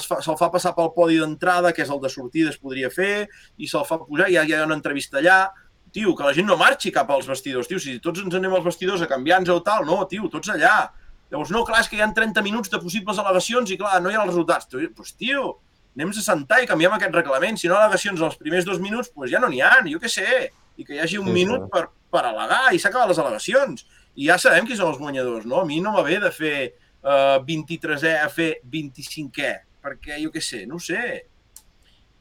fa, 0.00 0.20
se'l 0.24 0.38
fa 0.40 0.48
passar 0.52 0.72
pel 0.76 0.92
podi 0.96 1.18
d'entrada, 1.20 1.72
que 1.76 1.82
és 1.84 1.90
el 1.90 2.00
de 2.00 2.10
sortida, 2.12 2.52
es 2.52 2.60
podria 2.60 2.90
fer, 2.90 3.28
i 3.58 3.68
se'l 3.68 3.84
fa 3.88 4.00
pujar, 4.00 4.30
i 4.30 4.38
ja 4.38 4.46
hi 4.46 4.54
ha 4.56 4.64
una 4.64 4.78
entrevista 4.78 5.20
allà, 5.20 5.52
tio, 5.92 6.14
que 6.16 6.24
la 6.24 6.32
gent 6.32 6.48
no 6.48 6.56
marxi 6.56 6.90
cap 6.94 7.10
als 7.12 7.28
vestidors, 7.28 7.68
tio, 7.68 7.78
si 7.82 7.98
tots 8.00 8.24
ens 8.24 8.34
anem 8.34 8.54
als 8.56 8.64
vestidors 8.64 9.04
a 9.04 9.10
canviar-nos 9.10 9.52
o 9.52 9.62
tal, 9.66 9.84
no, 9.88 10.00
tio, 10.08 10.30
tots 10.32 10.50
allà. 10.54 10.90
Llavors, 11.32 11.52
no, 11.52 11.62
clar, 11.64 11.80
és 11.80 11.88
que 11.88 11.96
hi 11.96 12.02
ha 12.04 12.08
30 12.12 12.42
minuts 12.44 12.72
de 12.72 12.80
possibles 12.80 13.20
al·legacions 13.20 13.70
i, 13.72 13.78
clar, 13.80 14.00
no 14.04 14.10
hi 14.10 14.16
ha 14.16 14.24
els 14.24 14.32
resultats. 14.32 14.68
Tio, 14.68 14.88
pues, 14.96 15.14
tio, 15.16 15.54
anem 15.96 16.12
a 16.12 16.24
sentar 16.24 16.60
i 16.62 16.68
canviem 16.68 16.92
aquest 16.96 17.16
reglament. 17.16 17.60
Si 17.60 17.70
no 17.70 17.78
al·legacions 17.78 18.20
als 18.20 18.36
primers 18.40 18.68
dos 18.68 18.80
minuts, 18.80 19.12
doncs 19.16 19.32
ja 19.32 19.40
no 19.40 19.48
n'hi 19.52 19.62
ha, 19.64 19.78
jo 19.88 20.00
què 20.00 20.10
sé. 20.12 20.50
I 20.76 20.84
que 20.84 20.96
hi 20.96 21.00
hagi 21.04 21.20
un 21.20 21.28
Sí, 21.28 21.34
minut 21.36 21.68
per, 21.72 21.86
per 22.12 22.24
al·legar 22.28 22.72
i 22.72 22.80
s'acaben 22.80 23.12
les 23.12 23.20
al·legacions. 23.20 23.84
I 24.16 24.28
ja 24.28 24.38
sabem 24.40 24.68
qui 24.68 24.76
són 24.76 24.92
els 24.92 25.00
guanyadors, 25.00 25.44
no? 25.48 25.62
A 25.62 25.68
mi 25.68 25.80
no 25.80 25.92
m'ha 25.92 26.04
bé 26.04 26.18
de 26.20 26.30
fer 26.32 26.56
uh, 26.68 27.40
23è 27.48 28.18
a 28.20 28.28
fer 28.32 28.50
25è, 28.68 29.52
perquè 29.82 30.20
jo 30.22 30.30
què 30.34 30.40
sé, 30.42 30.64
no 30.66 30.76
ho 30.78 30.82
sé. 30.82 31.02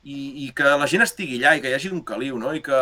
I, 0.03 0.17
I 0.47 0.51
que 0.57 0.65
la 0.65 0.87
gent 0.89 1.03
estigui 1.05 1.37
allà 1.39 1.55
i 1.57 1.61
que 1.61 1.69
hi 1.69 1.75
hagi 1.77 1.91
un 1.93 2.01
caliu, 2.03 2.39
no? 2.41 2.53
I 2.57 2.61
que, 2.65 2.79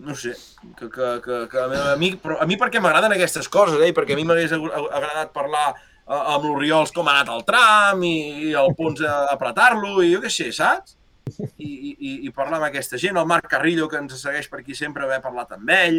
no 0.00 0.14
sé, 0.16 0.32
que, 0.78 0.88
que, 0.88 1.08
que, 1.24 1.38
que 1.52 1.60
a, 1.60 1.96
mi, 2.00 2.14
però 2.22 2.38
a 2.40 2.46
mi 2.48 2.56
perquè 2.56 2.80
m'agraden 2.80 3.12
aquestes 3.16 3.48
coses, 3.52 3.80
eh? 3.84 3.92
Perquè 3.92 4.14
a 4.16 4.20
mi 4.20 4.24
m'hagués 4.24 4.54
ag- 4.56 4.70
agradat 4.96 5.32
parlar 5.34 5.66
eh, 5.74 6.14
amb 6.14 6.46
l'Oriols 6.48 6.94
com 6.96 7.08
ha 7.10 7.18
anat 7.18 7.34
el 7.34 7.44
tram 7.48 8.04
i, 8.08 8.14
i 8.48 8.52
el 8.56 8.72
Pons 8.78 9.02
a 9.04 9.18
apretar-lo 9.34 9.98
i 10.06 10.14
jo 10.14 10.22
què 10.24 10.30
sé, 10.32 10.48
saps? 10.56 10.94
I, 11.60 11.68
i, 11.68 11.90
i- 11.92 12.20
i 12.24 12.32
parlar 12.32 12.56
amb 12.62 12.70
aquesta 12.70 12.96
gent, 12.96 13.18
el 13.20 13.28
Marc 13.28 13.50
Carrillo 13.52 13.90
que 13.92 14.00
ens 14.00 14.16
segueix 14.22 14.48
per 14.48 14.62
aquí 14.62 14.72
sempre 14.78 15.04
haver 15.04 15.20
parlat 15.20 15.52
amb 15.58 15.68
ell 15.76 15.98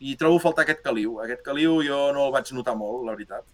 i 0.00 0.12
trobo 0.20 0.36
a 0.36 0.44
faltar 0.44 0.66
aquest 0.66 0.84
caliu. 0.84 1.16
Aquest 1.24 1.40
caliu 1.46 1.78
jo 1.86 2.02
no 2.12 2.26
el 2.28 2.34
vaig 2.36 2.52
notar 2.52 2.76
molt, 2.76 3.06
la 3.08 3.16
veritat. 3.16 3.48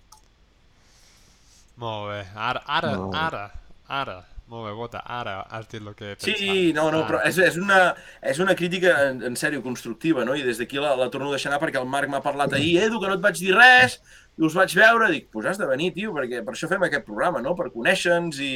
Molt 1.77 2.11
bé. 2.11 2.21
Ara, 2.35 2.63
ara, 2.67 2.91
No. 2.97 3.11
ara, 3.15 3.45
ara. 3.89 4.25
Molt 4.47 4.69
bé, 4.69 4.73
Bota, 4.79 5.01
ara 5.11 5.41
has 5.51 5.65
dit 5.67 5.81
el 5.81 5.95
que 5.99 6.13
pensava. 6.15 6.37
Sí, 6.39 6.73
no, 6.75 6.85
no, 6.95 7.01
Ara. 7.03 7.07
però 7.09 7.21
és, 7.27 7.39
és, 7.43 7.57
una, 7.59 7.81
és 8.23 8.39
una 8.39 8.55
crítica 8.55 8.93
en, 9.09 9.25
en 9.27 9.35
sèrio 9.39 9.59
constructiva, 9.65 10.23
no? 10.29 10.37
I 10.39 10.45
des 10.47 10.61
d'aquí 10.61 10.79
la, 10.79 10.93
la 10.95 11.09
torno 11.11 11.33
a 11.33 11.35
deixar 11.35 11.51
anar 11.51 11.59
perquè 11.65 11.81
el 11.81 11.89
Marc 11.91 12.13
m'ha 12.13 12.23
parlat 12.23 12.55
ahir, 12.55 12.77
Edu, 12.85 13.01
que 13.03 13.11
no 13.11 13.17
et 13.19 13.25
vaig 13.25 13.41
dir 13.41 13.57
res, 13.57 13.99
i 14.39 14.45
us 14.47 14.55
vaig 14.55 14.71
veure, 14.79 15.11
dic, 15.11 15.27
pues 15.35 15.49
has 15.51 15.59
de 15.59 15.67
venir, 15.67 15.91
tio, 15.97 16.15
perquè 16.15 16.45
per 16.47 16.55
això 16.55 16.71
fem 16.71 16.87
aquest 16.87 17.07
programa, 17.09 17.43
no? 17.43 17.57
Per 17.59 17.73
conèixer-nos 17.75 18.39
i, 18.39 18.55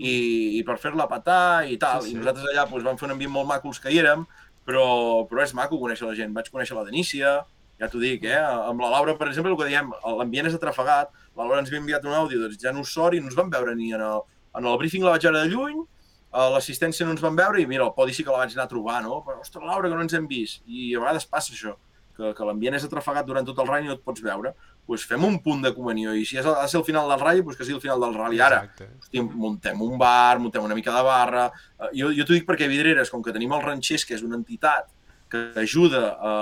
i, 0.00 0.14
i 0.58 0.64
per 0.66 0.80
fer-la 0.82 1.06
petar 1.12 1.62
i 1.70 1.78
tal. 1.78 2.02
Sí, 2.02 2.10
sí. 2.10 2.16
I 2.16 2.24
nosaltres 2.24 2.50
allà 2.50 2.66
pues, 2.72 2.82
vam 2.88 2.98
fer 2.98 3.06
un 3.06 3.14
ambient 3.14 3.34
molt 3.36 3.46
maco 3.52 3.70
els 3.70 3.78
que 3.78 3.94
hi 3.94 4.02
érem, 4.02 4.26
però, 4.66 4.88
però 5.30 5.46
és 5.46 5.54
maco 5.54 5.78
conèixer 5.78 6.10
la 6.10 6.16
gent. 6.18 6.34
Vaig 6.34 6.50
conèixer 6.50 6.74
la 6.74 6.84
Denícia, 6.88 7.36
ja 7.78 7.92
t'ho 7.92 8.02
dic, 8.02 8.26
eh? 8.26 8.42
Amb 8.42 8.82
la 8.82 8.90
Laura, 8.96 9.14
per 9.20 9.30
exemple, 9.30 9.54
el 9.54 9.62
que 9.62 9.70
diem, 9.70 9.94
l'ambient 10.18 10.50
és 10.50 10.58
atrafegat, 10.58 11.14
la 11.38 11.46
Laura 11.46 11.62
ens 11.62 11.70
havia 11.70 11.84
enviat 11.84 12.10
un 12.10 12.18
àudio 12.18 12.42
desitjant 12.42 12.74
nos 12.80 12.90
sort 12.90 13.14
i 13.14 13.22
no 13.22 13.30
ens 13.30 13.38
vam 13.38 13.54
veure 13.54 13.78
ni 13.78 13.94
en 13.94 14.02
el, 14.04 14.26
en 14.56 14.66
el 14.66 14.78
briefing 14.78 15.04
la 15.06 15.14
vaig 15.16 15.26
veure 15.28 15.44
de 15.44 15.52
lluny, 15.52 15.84
a 16.30 16.48
l'assistència 16.54 17.06
no 17.06 17.14
ens 17.16 17.22
van 17.22 17.36
veure 17.38 17.60
i 17.60 17.66
mira, 17.66 17.86
el 17.88 17.94
podi 17.96 18.14
sí 18.14 18.22
que 18.24 18.30
la 18.30 18.44
vaig 18.44 18.52
anar 18.54 18.68
a 18.68 18.70
trobar, 18.70 19.00
no? 19.02 19.22
Però, 19.26 19.40
ostres, 19.42 19.64
Laura, 19.66 19.88
que 19.88 19.96
no 19.98 20.04
ens 20.06 20.14
hem 20.14 20.28
vist. 20.30 20.62
I 20.66 20.92
a 20.94 21.00
vegades 21.02 21.26
passa 21.26 21.54
això, 21.54 21.74
que, 22.16 22.34
que 22.36 22.46
l'ambient 22.46 22.76
és 22.78 22.84
atrafegat 22.86 23.26
durant 23.26 23.46
tot 23.46 23.58
el 23.58 23.66
ratll 23.70 23.88
i 23.88 23.90
no 23.90 23.96
et 23.98 24.04
pots 24.04 24.22
veure. 24.22 24.54
Doncs 24.54 24.86
pues 24.90 25.04
fem 25.06 25.22
un 25.22 25.36
punt 25.42 25.60
de 25.62 25.70
comunió 25.74 26.10
i 26.18 26.24
si 26.26 26.38
és, 26.40 26.46
ha 26.46 26.62
de 26.64 26.70
ser 26.70 26.80
el 26.80 26.86
final 26.86 27.10
del 27.10 27.20
ratll, 27.20 27.42
doncs 27.46 27.58
que 27.58 27.66
sigui 27.66 27.78
el 27.78 27.82
final 27.82 28.00
del 28.02 28.14
ratll. 28.16 28.40
Ara, 28.42 28.62
Exacte. 28.66 28.88
hosti, 28.98 29.22
muntem 29.22 29.82
un 29.86 29.98
bar, 29.98 30.38
muntem 30.42 30.64
una 30.66 30.74
mica 30.78 30.94
de 30.94 31.02
barra... 31.06 31.44
Eh, 31.78 31.92
Jo, 32.00 32.10
jo 32.14 32.26
t'ho 32.26 32.34
dic 32.34 32.46
perquè 32.48 32.66
Vidreres, 32.70 33.10
com 33.10 33.22
que 33.22 33.34
tenim 33.34 33.52
els 33.54 33.66
ranxers, 33.66 34.06
que 34.06 34.16
és 34.18 34.24
una 34.26 34.38
entitat 34.38 34.90
que 35.30 35.44
ajuda 35.62 36.16
a, 36.18 36.32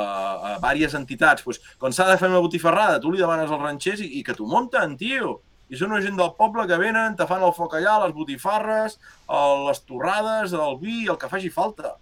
a 0.55 0.55
diverses 0.63 0.97
entitats, 0.97 1.45
doncs, 1.45 1.61
quan 1.81 1.93
s'ha 1.93 2.07
de 2.09 2.17
fer 2.17 2.31
una 2.33 2.41
botifarrada, 2.41 3.01
tu 3.01 3.13
li 3.13 3.21
demanes 3.21 3.51
als 3.51 3.61
ranxers 3.63 4.01
i, 4.01 4.09
i 4.19 4.25
que 4.25 4.33
t'ho 4.37 4.49
munten, 4.49 4.97
tio. 4.97 5.39
I 5.69 5.77
són 5.77 5.93
una 5.93 6.01
gent 6.01 6.17
del 6.17 6.31
poble 6.39 6.65
que 6.67 6.79
venen, 6.81 7.17
te 7.17 7.27
fan 7.29 7.43
el 7.45 7.53
foc 7.53 7.75
allà, 7.77 7.99
les 8.07 8.15
botifarres, 8.17 8.99
les 9.69 9.81
torrades, 9.85 10.53
el 10.57 10.79
vi, 10.81 11.03
el 11.09 11.19
que 11.21 11.29
faci 11.29 11.51
falta. 11.53 11.95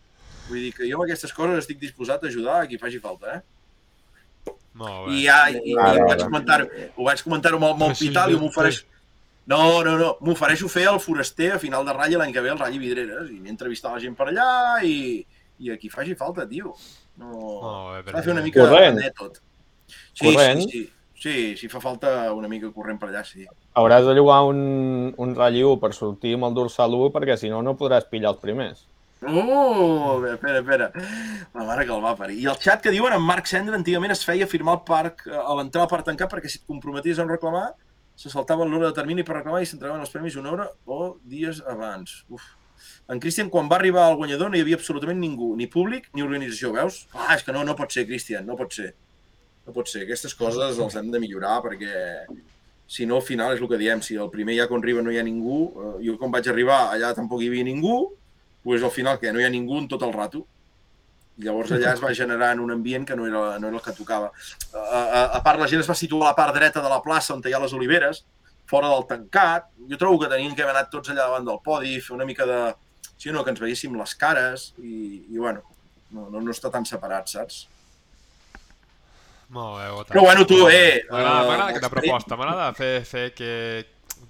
Vull 0.49 0.61
dir 0.63 0.73
que 0.77 0.87
jo 0.87 1.01
amb 1.01 1.07
aquestes 1.09 1.33
coses 1.35 1.65
estic 1.65 1.81
disposat 1.83 2.23
a 2.23 2.29
ajudar 2.31 2.61
a 2.63 2.67
qui 2.71 2.79
faci 2.79 3.01
falta, 3.03 3.39
eh? 3.41 4.53
Molt 4.77 5.09
bé. 5.09 5.15
I 5.17 5.25
ja 5.25 5.39
i, 5.51 5.57
i, 5.73 5.75
Ara, 5.75 6.03
ho 6.03 6.07
vaig 6.07 6.21
ara. 6.21 6.27
comentar-ho 6.29 6.67
ho 6.97 7.07
vaig 7.09 7.23
comentar-ho 7.25 7.57
amb, 7.59 7.65
el- 7.67 7.75
amb 7.75 7.83
el 7.89 7.97
Pital 7.99 8.33
i 8.35 8.39
m'ofereix... 8.43 8.83
No, 9.47 9.59
no, 9.87 9.93
no, 9.99 10.09
m'ofereixo 10.27 10.67
fer 10.69 10.85
el 10.91 10.99
foraster 11.01 11.53
a 11.55 11.59
final 11.63 11.85
de 11.87 11.93
ratlla 11.95 12.19
l'any 12.19 12.33
que 12.35 12.43
ve 12.43 12.51
al 12.51 12.59
Ratlla 12.59 12.81
Vidreres 12.83 13.29
i 13.31 13.37
entrevistar 13.49 13.93
la 13.95 14.01
gent 14.03 14.17
per 14.19 14.27
allà 14.33 14.47
i, 14.83 15.21
i 15.63 15.71
a 15.71 15.77
qui 15.79 15.89
faci 15.91 16.17
falta, 16.19 16.47
tio. 16.51 16.73
No... 17.23 17.31
Bé, 18.03 18.11
S'ha 18.11 18.19
de 18.19 18.25
fer 18.27 18.35
una 18.35 18.43
perfecte. 18.43 18.45
mica 18.49 18.67
Corrent. 18.67 18.99
net 19.01 19.15
tot. 19.19 19.39
Sí, 20.13 20.25
Corrent. 20.33 20.63
sí, 20.67 20.71
sí. 20.73 20.83
Sí, 21.17 21.57
si 21.57 21.69
fa 21.73 21.81
falta 21.81 22.33
una 22.37 22.49
mica 22.49 22.69
corrent 22.75 22.99
per 23.01 23.09
allà, 23.09 23.23
sí. 23.25 23.47
Hauràs 23.81 24.05
de 24.05 24.13
llogar 24.19 24.43
un, 24.51 25.15
un 25.17 25.33
ratll 25.39 25.79
per 25.81 25.95
sortir 25.97 26.35
amb 26.37 26.51
el 26.51 26.59
dorsal 26.59 26.93
1 26.99 27.09
perquè 27.15 27.39
si 27.41 27.49
no, 27.53 27.63
no 27.65 27.77
podràs 27.81 28.09
pillar 28.11 28.35
els 28.35 28.43
primers. 28.43 28.85
Oh, 29.25 30.21
bé, 30.21 30.35
espera, 30.35 30.61
espera. 30.61 30.91
La 31.55 31.65
mare 31.65 31.87
que 31.87 31.95
el 31.95 32.05
va 32.05 32.13
parir. 32.19 32.37
I 32.43 32.51
el 32.53 32.61
xat 32.61 32.85
que 32.85 32.93
diuen 32.93 33.17
en 33.17 33.25
Marc 33.25 33.49
Cendra 33.49 33.79
antigament 33.79 34.13
es 34.13 34.27
feia 34.29 34.49
firmar 34.51 34.77
el 34.77 34.85
parc 34.89 35.25
eh, 35.31 35.33
a 35.41 35.57
l'entrar 35.57 35.87
al 35.87 35.91
parc 35.93 36.05
tancat 36.11 36.31
perquè 36.33 36.53
si 36.53 36.61
et 36.61 36.69
comprometies 36.69 37.19
a 37.19 37.25
no 37.25 37.33
reclamar 37.33 37.71
se 38.17 38.33
saltava 38.33 38.65
l'hora 38.65 38.91
de 38.91 38.97
termini 38.97 39.25
per 39.25 39.39
reclamar 39.39 39.63
i 39.65 39.69
s'entregaven 39.69 40.05
els 40.05 40.13
premis 40.13 40.37
una 40.41 40.53
hora 40.53 40.69
o 40.85 41.17
dies 41.25 41.63
abans. 41.69 42.23
Uf. 42.29 42.45
En 43.09 43.21
Cristian, 43.23 43.49
quan 43.49 43.69
va 43.73 43.79
arribar 43.81 44.05
al 44.05 44.19
guanyador 44.21 44.53
no 44.53 44.59
hi 44.59 44.63
havia 44.65 44.77
absolutament 44.77 45.21
ningú, 45.21 45.55
ni 45.57 45.69
públic 45.73 46.11
ni 46.13 46.25
organització, 46.25 46.75
veus? 46.77 47.07
Ah, 47.17 47.33
és 47.37 47.45
que 47.45 47.57
no, 47.57 47.65
no 47.65 47.77
pot 47.79 47.93
ser, 47.93 48.05
Cristian, 48.09 48.45
no 48.49 48.57
pot 48.61 48.77
ser. 48.77 48.93
No 49.67 49.75
pot 49.75 49.91
ser. 49.91 50.05
Aquestes 50.07 50.35
coses 50.39 50.79
els 50.79 50.99
hem 50.99 51.11
de 51.11 51.21
millorar 51.23 51.59
perquè 51.65 52.27
si 52.87 53.07
no, 53.07 53.17
al 53.17 53.27
final 53.27 53.55
és 53.57 53.61
el 53.61 53.69
que 53.69 53.79
diem, 53.81 54.03
si 54.03 54.15
el 54.15 54.31
primer 54.31 54.55
ja 54.55 54.69
quan 54.71 54.83
arriba 54.83 55.03
no 55.03 55.11
hi 55.11 55.19
ha 55.19 55.27
ningú, 55.27 55.59
eh, 55.75 55.95
jo 56.07 56.15
quan 56.21 56.31
vaig 56.31 56.47
arribar 56.49 56.85
allà 56.93 57.11
tampoc 57.17 57.43
hi 57.43 57.49
havia 57.51 57.67
ningú, 57.67 57.97
doncs 58.63 58.85
al 58.87 58.95
final 58.95 59.19
que 59.19 59.33
no 59.35 59.43
hi 59.43 59.47
ha 59.47 59.51
ningú 59.51 59.81
en 59.83 59.89
tot 59.91 60.05
el 60.07 60.15
rato. 60.15 60.45
Llavors 61.43 61.75
allà 61.75 61.93
es 61.93 62.01
va 62.01 62.15
generant 62.17 62.63
un 62.63 62.73
ambient 62.73 63.05
que 63.05 63.17
no 63.19 63.27
era, 63.27 63.59
no 63.61 63.69
era 63.69 63.77
el 63.77 63.83
que 63.85 63.93
tocava. 63.93 64.31
A, 64.73 64.81
a, 64.81 65.21
a 65.37 65.43
part, 65.45 65.61
la 65.61 65.69
gent 65.69 65.83
es 65.83 65.91
va 65.91 65.99
situar 65.99 66.25
a 66.25 66.31
la 66.31 66.39
part 66.39 66.55
dreta 66.57 66.81
de 66.81 66.89
la 66.89 67.03
plaça 67.05 67.35
on 67.35 67.43
hi 67.45 67.53
ha 67.53 67.61
les 67.61 67.75
oliveres, 67.77 68.23
fora 68.71 68.89
del 68.89 69.05
tancat. 69.11 69.69
Jo 69.91 69.99
trobo 70.01 70.23
que 70.23 70.31
tenien 70.33 70.55
que 70.55 70.65
haver 70.65 70.75
anat 70.77 70.91
tots 70.95 71.11
allà 71.11 71.27
davant 71.27 71.47
del 71.47 71.61
podi, 71.65 71.99
fer 72.01 72.15
una 72.17 72.27
mica 72.29 72.47
de... 72.49 72.61
Sí, 73.17 73.31
no, 73.33 73.43
que 73.45 73.53
ens 73.53 73.61
veiéssim 73.61 73.95
les 73.97 74.15
cares 74.15 74.71
i, 74.79 75.25
i 75.33 75.39
bueno, 75.39 75.63
no, 76.13 76.29
no, 76.31 76.41
no 76.41 76.53
està 76.53 76.71
tan 76.73 76.85
separat, 76.89 77.31
saps? 77.33 77.63
Molt 79.49 79.77
bé, 79.79 79.91
Bota. 79.95 80.13
Però 80.15 80.23
bueno, 80.27 80.45
tu, 80.47 80.57
eh, 80.69 81.05
M'agrada 81.11 81.43
eh, 81.45 81.61
aquesta 81.71 81.87
experi- 81.87 82.09
proposta, 82.09 82.37
m'agrada 82.37 82.73
fer, 82.75 83.05
fer 83.07 83.29
que... 83.35 83.53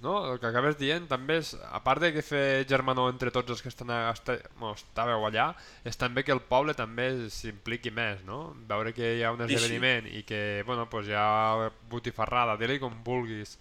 No, 0.01 0.33
el 0.33 0.37
que 0.39 0.45
acabes 0.45 0.75
dient 0.77 1.07
també 1.09 1.39
és, 1.41 1.55
a 1.73 1.79
part 1.81 2.03
de 2.03 2.11
que 2.13 2.21
fer 2.21 2.67
germanor 2.69 3.09
entre 3.09 3.31
tots 3.33 3.49
els 3.55 3.63
que 3.65 3.71
estan 3.71 3.89
a, 3.89 4.11
esta, 4.11 4.35
bueno, 4.59 4.75
estàveu 4.77 5.25
allà, 5.25 5.47
és 5.89 5.97
també 5.97 6.21
que 6.27 6.35
el 6.35 6.41
poble 6.45 6.75
també 6.77 7.07
s'impliqui 7.33 7.89
més, 7.89 8.21
no? 8.27 8.51
Veure 8.69 8.93
que 8.93 9.15
hi 9.17 9.23
ha 9.25 9.31
un 9.33 9.41
Sí, 9.41 9.47
sí. 9.47 9.55
esdeveniment 9.57 10.05
i 10.13 10.21
que, 10.27 10.61
bueno, 10.67 10.85
pues 10.91 11.09
hi 11.09 11.15
ha 11.17 11.71
botifarrada, 11.89 12.57
digue 12.61 12.77
com 12.83 12.93
vulguis, 13.03 13.57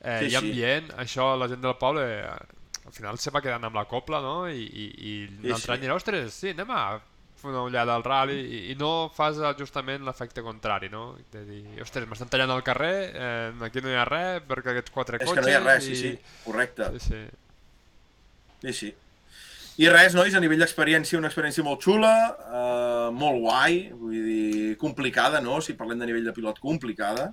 eh, 0.00 0.20
Sí, 0.20 0.30
hi 0.30 0.36
ha 0.36 0.40
sí. 0.44 0.52
ambient, 0.52 0.92
això 1.02 1.32
la 1.40 1.48
gent 1.50 1.64
del 1.66 1.74
poble 1.80 2.06
eh, 2.06 2.38
al 2.86 2.92
final 2.94 3.18
se 3.18 3.34
va 3.34 3.42
quedant 3.42 3.64
amb 3.66 3.74
la 3.82 3.86
copla, 3.90 4.20
no? 4.22 4.46
I, 4.48 4.62
i, 4.62 4.86
i 4.94 5.14
Sí, 5.42 5.50
altre 5.50 5.74
sí. 5.74 5.80
any 5.80 5.90
ostres, 5.96 6.32
sí, 6.38 6.54
anem 6.54 6.70
a 6.70 6.84
una 7.48 7.62
ullada 7.66 7.94
al 7.96 8.04
rally 8.04 8.38
i, 8.40 8.60
i 8.72 8.76
no 8.78 9.10
fas 9.14 9.38
justament 9.58 10.04
l'efecte 10.06 10.42
contrari, 10.44 10.90
no? 10.92 11.16
De 11.32 11.44
dir, 11.48 11.62
ostres, 11.84 12.08
m'estan 12.10 12.30
tallant 12.32 12.52
al 12.54 12.64
carrer, 12.66 12.96
eh, 13.10 13.52
aquí 13.66 13.82
no 13.84 13.92
hi 13.92 13.98
ha 13.98 14.06
res, 14.08 14.42
perquè 14.48 14.74
aquests 14.74 14.94
quatre 14.94 15.20
És 15.20 15.28
cotxes... 15.28 15.40
que 15.40 15.46
no 15.46 15.52
hi 15.52 15.58
ha 15.58 15.62
res, 15.64 15.86
sí, 15.86 15.92
i... 15.92 16.00
sí, 16.00 16.40
correcte. 16.44 16.90
Sí, 16.98 17.06
sí. 17.08 17.22
Sí, 18.60 18.74
sí. 18.76 18.90
I 19.80 19.88
res, 19.88 20.12
nois, 20.12 20.34
a 20.36 20.40
nivell 20.42 20.60
d'experiència, 20.60 21.16
una 21.16 21.30
experiència 21.30 21.64
molt 21.64 21.80
xula, 21.84 22.14
eh, 22.44 23.06
molt 23.16 23.40
guai, 23.40 23.78
vull 23.96 24.18
dir, 24.26 24.74
complicada, 24.80 25.40
no? 25.40 25.62
Si 25.64 25.78
parlem 25.78 26.02
de 26.02 26.10
nivell 26.10 26.26
de 26.28 26.34
pilot, 26.36 26.60
complicada. 26.60 27.30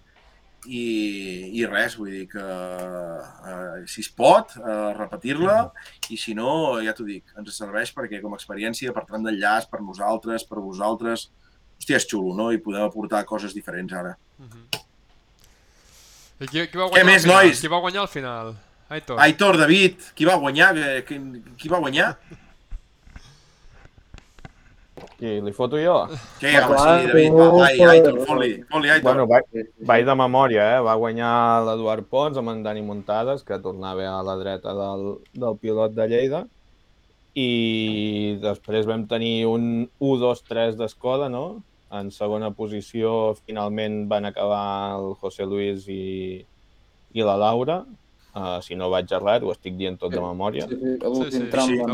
I, 0.65 1.51
i 1.53 1.65
res, 1.69 1.95
vull 1.95 2.09
dir 2.11 2.25
que 2.31 2.41
eh, 2.41 3.83
si 3.87 4.01
es 4.01 4.09
pot, 4.09 4.55
eh, 4.57 4.77
repetir-la, 4.97 5.71
i 6.11 6.17
si 6.19 6.33
no, 6.35 6.79
ja 6.83 6.95
t'ho 6.97 7.05
dic, 7.07 7.29
ens 7.37 7.55
serveix 7.55 7.93
perquè 7.95 8.19
com 8.23 8.33
a 8.33 8.39
experiència, 8.39 8.91
per 8.95 9.05
tram 9.07 9.23
d'enllaç, 9.23 9.69
per 9.71 9.79
nosaltres, 9.85 10.43
per 10.49 10.59
vosaltres, 10.59 11.29
hòstia, 11.77 12.01
és 12.01 12.07
xulo, 12.09 12.33
no? 12.35 12.49
I 12.51 12.59
podem 12.63 12.83
aportar 12.87 13.23
coses 13.29 13.53
diferents 13.55 13.93
ara. 13.93 14.15
Mhm. 14.41 14.65
I 16.39 16.47
qui, 16.47 16.67
qui 16.69 16.77
va 16.77 16.85
Què 16.85 16.97
guanyar 16.97 17.05
més, 17.05 17.21
al 17.23 17.29
final? 17.29 17.45
nois? 17.45 17.61
Qui 17.61 17.67
va 17.71 17.79
guanyar 17.85 18.01
al 18.01 18.11
final? 18.11 18.51
Aitor. 18.89 19.19
Aitor, 19.19 19.57
David, 19.57 20.03
qui 20.15 20.25
va 20.25 20.35
guanyar? 20.41 20.73
Qui, 21.07 21.17
qui 21.57 21.69
va 21.71 21.79
guanyar? 21.79 22.11
Qui 25.17 25.31
li 25.41 25.53
foto 25.53 25.79
jo? 25.81 25.95
Què, 26.41 26.51
home, 26.61 26.77
sí, 26.77 27.07
David, 27.09 27.35
va, 27.37 27.45
vai, 27.55 27.71
Aitor, 27.91 28.19
fot-li, 28.27 28.49
fot-li, 28.69 28.91
Aitor. 28.93 29.05
Bueno, 29.07 29.25
vaig, 29.29 29.69
vaig 29.89 30.05
de 30.05 30.15
memòria, 30.19 30.65
eh? 30.75 30.83
Va 30.85 30.93
guanyar 31.01 31.31
l'Eduard 31.65 32.05
Pons 32.11 32.37
amb 32.37 32.53
en 32.53 32.61
Dani 32.65 32.83
Muntades, 32.85 33.41
que 33.47 33.57
tornava 33.63 34.05
a 34.11 34.19
la 34.25 34.37
dreta 34.37 34.75
del, 34.77 35.07
del 35.33 35.57
pilot 35.61 35.95
de 35.97 36.07
Lleida. 36.11 36.43
I 37.37 37.49
després 38.41 38.89
vam 38.89 39.05
tenir 39.09 39.47
un 39.49 39.87
1-2-3 40.01 40.77
d'Escoda, 40.77 41.29
no? 41.33 41.61
En 41.93 42.09
segona 42.11 42.51
posició, 42.53 43.33
finalment 43.45 44.03
van 44.11 44.29
acabar 44.29 44.97
el 44.97 45.13
José 45.21 45.45
Luis 45.49 45.85
i, 45.89 46.43
i 47.13 47.25
la 47.25 47.37
Laura. 47.41 47.81
Uh, 48.35 48.59
si 48.61 48.75
no 48.77 48.89
vaig 48.93 49.09
errat, 49.17 49.41
ho 49.41 49.49
estic 49.49 49.77
dient 49.79 49.95
tot 49.97 50.11
de 50.13 50.19
memòria. 50.21 50.67
Sí, 50.69 50.75
sí, 50.77 50.91
a 50.93 50.97
Sí, 50.99 51.09
l'últim 51.09 51.45
sí, 51.45 51.49
tram. 51.49 51.67
sí, 51.67 51.77
van- 51.79 51.89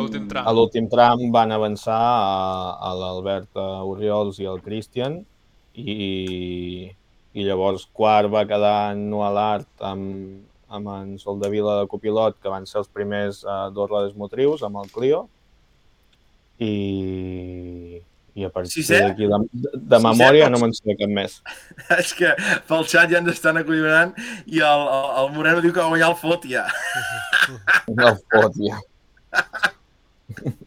l'últim 0.58 0.88
tram. 0.90 1.22
Van 1.32 1.52
avançar 1.56 2.00
a, 2.00 2.74
a 2.90 2.94
l'Albert 3.00 3.56
Oriols 3.88 4.40
i 4.44 4.46
el 4.52 4.60
Christian 4.66 5.22
i, 5.74 6.92
i 7.34 7.46
llavors 7.48 7.86
quart 7.94 8.30
va 8.34 8.44
quedar 8.46 8.92
en 8.92 9.06
Noah 9.10 9.32
Lart 9.32 9.70
amb, 9.80 10.42
amb 10.68 10.90
en 10.98 11.16
Soldavila 11.22 11.80
de 11.80 11.88
copilot, 11.88 12.36
que 12.42 12.50
van 12.52 12.66
ser 12.68 12.80
els 12.82 12.90
primers 12.92 13.44
uh, 13.46 13.70
dos 13.72 13.90
rodes 13.90 14.14
motrius, 14.18 14.64
amb 14.68 14.82
el 14.84 14.92
Clio, 14.92 15.28
i, 16.60 18.02
i 18.34 18.48
a 18.48 18.50
partir 18.50 18.82
Sisè? 18.82 19.00
d'aquí 19.04 19.28
de, 19.30 19.40
de, 19.52 19.70
de 19.74 19.98
Sisè, 19.98 20.04
memòria 20.08 20.50
no 20.50 20.60
me'n 20.62 20.74
sé 20.74 20.96
cap 21.00 21.12
més. 21.14 21.38
És 22.02 22.14
que 22.18 22.34
pel 22.70 22.88
xat 22.90 23.14
ja 23.14 23.22
ens 23.22 23.34
estan 23.36 23.62
acollonant 23.62 24.16
i 24.46 24.64
el, 24.64 24.88
el, 24.98 25.08
el 25.22 25.32
Moreno 25.36 25.62
diu 25.64 25.74
que 25.76 25.84
va 25.84 25.92
guanyar 25.94 26.12
el 26.14 26.20
fot 26.22 26.48
ja. 26.50 26.66
El 27.94 28.18
fot, 28.34 28.60
ja. 28.64 28.82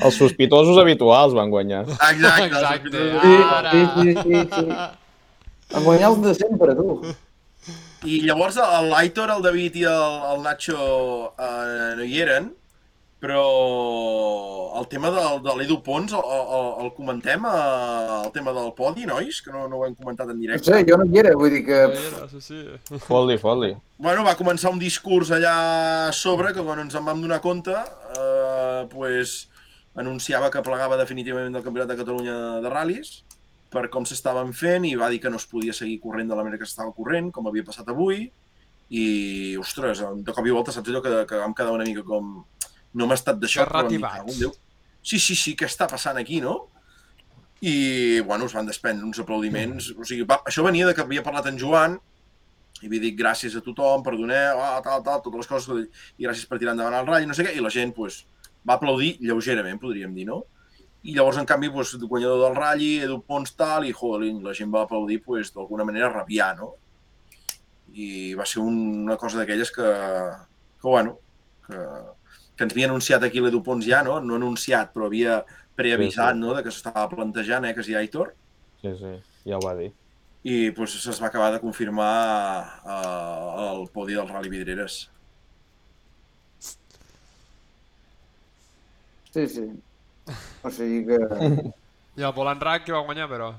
Els 0.00 0.16
sospitosos 0.16 0.78
habituals 0.80 1.34
van 1.36 1.50
guanyar. 1.52 1.82
Exacte. 1.92 2.46
Exacte. 2.46 3.02
Sí, 3.20 3.34
sí, 3.70 3.82
sí, 3.96 4.14
sí, 4.22 4.44
sí. 4.54 4.78
En 5.76 5.84
guanyar 5.84 6.10
els 6.10 6.22
de 6.24 6.32
sempre, 6.34 6.74
tu. 6.78 7.14
I 8.08 8.22
llavors 8.24 8.56
l'Aitor, 8.88 9.34
el 9.36 9.44
David 9.44 9.76
i 9.76 9.84
el, 9.90 10.14
el 10.32 10.40
Nacho 10.46 10.78
eh, 11.36 11.90
no 11.98 12.06
hi 12.06 12.22
eren, 12.24 12.48
però 13.20 13.40
el 14.80 14.86
tema 14.88 15.10
del, 15.12 15.42
de 15.44 15.54
l'Edu 15.58 15.76
Pons 15.84 16.12
el, 16.16 16.22
el, 16.24 16.68
el 16.86 16.90
comentem, 16.96 17.44
eh, 17.44 18.20
el 18.24 18.30
tema 18.32 18.54
del 18.56 18.70
podi, 18.78 19.04
nois, 19.08 19.42
que 19.44 19.52
no, 19.52 19.66
no 19.68 19.80
ho 19.80 19.86
hem 19.86 19.94
comentat 19.98 20.30
en 20.32 20.38
No 20.38 20.40
directe. 20.46 20.70
sé, 20.72 20.80
jo 20.88 20.96
no 20.96 21.04
hi 21.04 21.20
era, 21.20 21.34
vull 21.36 21.52
dir 21.52 21.62
que... 21.66 21.80
Sí, 22.30 22.40
sí, 22.40 22.40
sí. 22.88 23.00
Fot-li, 23.04 23.36
fot-li. 23.42 23.74
Bueno, 24.00 24.24
va 24.24 24.36
començar 24.38 24.72
un 24.72 24.80
discurs 24.80 25.30
allà 25.36 25.54
a 26.08 26.12
sobre 26.16 26.54
que 26.56 26.64
quan 26.64 26.80
ens 26.80 26.96
en 26.96 27.04
vam 27.04 27.20
donar 27.20 27.42
compte, 27.44 27.76
eh, 27.76 28.86
pues, 28.92 29.50
anunciava 30.00 30.48
que 30.50 30.62
plegava 30.64 30.96
definitivament 30.96 31.52
del 31.52 31.64
Campionat 31.66 31.90
de 31.92 31.98
Catalunya 32.00 32.36
de 32.64 32.70
ral·lis 32.72 33.18
per 33.70 33.84
com 33.92 34.06
s'estaven 34.08 34.54
fent 34.56 34.86
i 34.88 34.96
va 34.98 35.10
dir 35.12 35.20
que 35.22 35.30
no 35.30 35.36
es 35.38 35.44
podia 35.46 35.74
seguir 35.76 36.00
corrent 36.02 36.30
de 36.30 36.34
la 36.38 36.42
manera 36.42 36.58
que 36.58 36.66
s'estava 36.66 36.94
corrent, 36.96 37.28
com 37.30 37.46
havia 37.46 37.62
passat 37.68 37.86
avui, 37.92 38.24
i, 38.90 39.04
ostres, 39.60 40.00
de 40.24 40.32
cop 40.34 40.46
i 40.48 40.54
volta 40.56 40.72
saps 40.74 40.88
allò 40.90 41.02
que, 41.04 41.12
que 41.28 41.38
vam 41.38 41.52
quedar 41.54 41.76
una 41.76 41.84
mica 41.86 42.02
com... 42.06 42.40
No 42.94 43.06
m'ha 43.06 43.14
estat 43.14 43.38
d'això, 43.38 43.64
però. 43.66 43.82
"Cago 44.18 44.32
en 44.32 44.38
Déu". 44.38 44.52
Sí, 45.02 45.18
sí, 45.18 45.34
sí, 45.34 45.56
què 45.56 45.66
està 45.66 45.88
passant 45.88 46.16
aquí, 46.16 46.40
no? 46.40 46.68
I, 47.60 48.20
bueno, 48.20 48.46
es 48.46 48.52
van 48.56 48.66
desprendre 48.66 49.04
uns 49.04 49.18
aplaudiments. 49.20 49.90
O 49.98 50.04
sigui, 50.04 50.24
va, 50.24 50.40
això 50.44 50.64
venia 50.64 50.86
de 50.86 50.94
que 50.94 51.02
havia 51.02 51.22
parlat 51.22 51.46
en 51.46 51.58
Joan 51.58 51.98
i 52.80 52.86
havia 52.86 53.00
dit 53.00 53.16
gràcies 53.18 53.56
a 53.56 53.60
tothom, 53.60 54.02
perdoneu, 54.02 54.60
ah, 54.60 54.80
tal, 54.84 55.02
tal, 55.04 55.20
totes 55.20 55.42
les 55.42 55.46
coses, 55.50 55.88
i 56.16 56.24
gràcies 56.24 56.46
per 56.48 56.58
tirar 56.58 56.72
endavant 56.72 56.96
el 56.96 57.06
ratll, 57.06 57.28
no 57.28 57.34
sé 57.36 57.44
què, 57.44 57.52
i 57.56 57.60
la 57.60 57.72
gent 57.72 57.92
pues, 57.92 58.22
va 58.66 58.78
aplaudir 58.78 59.18
lleugerament, 59.20 59.80
podríem 59.82 60.14
dir, 60.16 60.26
no? 60.30 60.44
I 61.02 61.14
llavors, 61.16 61.36
en 61.40 61.48
canvi, 61.48 61.68
pues, 61.72 61.92
el 61.94 62.06
guanyador 62.06 62.40
del 62.46 62.56
ratll, 62.56 62.86
Edu 63.04 63.18
Pons, 63.26 63.52
tal, 63.56 63.84
i 63.88 63.92
joder, 63.92 64.32
la 64.44 64.54
gent 64.56 64.72
va 64.72 64.86
aplaudir 64.86 65.22
pues, 65.22 65.52
d'alguna 65.52 65.84
manera 65.84 66.08
rabiar, 66.08 66.54
no? 66.56 66.72
I 67.92 68.32
va 68.38 68.46
ser 68.46 68.62
un, 68.62 68.78
una 69.04 69.16
cosa 69.20 69.40
d'aquelles 69.40 69.72
que, 69.74 69.82
que, 70.80 70.88
bueno, 70.88 71.18
que, 71.66 71.76
que 72.60 72.66
ens 72.68 72.74
havia 72.76 72.90
anunciat 72.90 73.24
aquí 73.24 73.40
l'Edu 73.40 73.62
Pons 73.64 73.86
ja, 73.88 74.02
no? 74.04 74.18
No 74.20 74.36
anunciat, 74.36 74.90
però 74.92 75.08
havia 75.08 75.38
preavisat, 75.80 76.34
Sí, 76.34 76.36
sí. 76.36 76.44
no?, 76.44 76.52
de 76.58 76.62
que 76.66 76.70
s'estava 76.74 77.06
plantejant, 77.08 77.64
eh, 77.64 77.72
que 77.72 77.80
és 77.80 77.88
Aitor 77.96 78.34
Sí, 78.82 78.92
sí, 79.00 79.14
ja 79.48 79.56
ho 79.56 79.64
va 79.64 79.72
dir. 79.78 79.90
i 80.44 80.70
pues, 80.76 80.94
es 81.08 81.18
va 81.22 81.28
acabar 81.28 81.50
de 81.54 81.60
confirmar 81.60 82.10
eh, 82.84 83.64
el 83.70 83.88
podi 83.92 84.14
del 84.16 84.28
Rally 84.28 84.48
Vidreres. 84.52 85.00
Sí, 89.32 89.46
sí. 89.48 89.64
O 90.62 90.70
sigui 90.70 91.04
que... 91.06 91.18
I 92.20 92.24
el 92.26 92.32
volant 92.36 92.60
rack 92.60 92.84
que 92.88 92.92
va 92.92 93.04
guanyar, 93.06 93.28
però. 93.30 93.52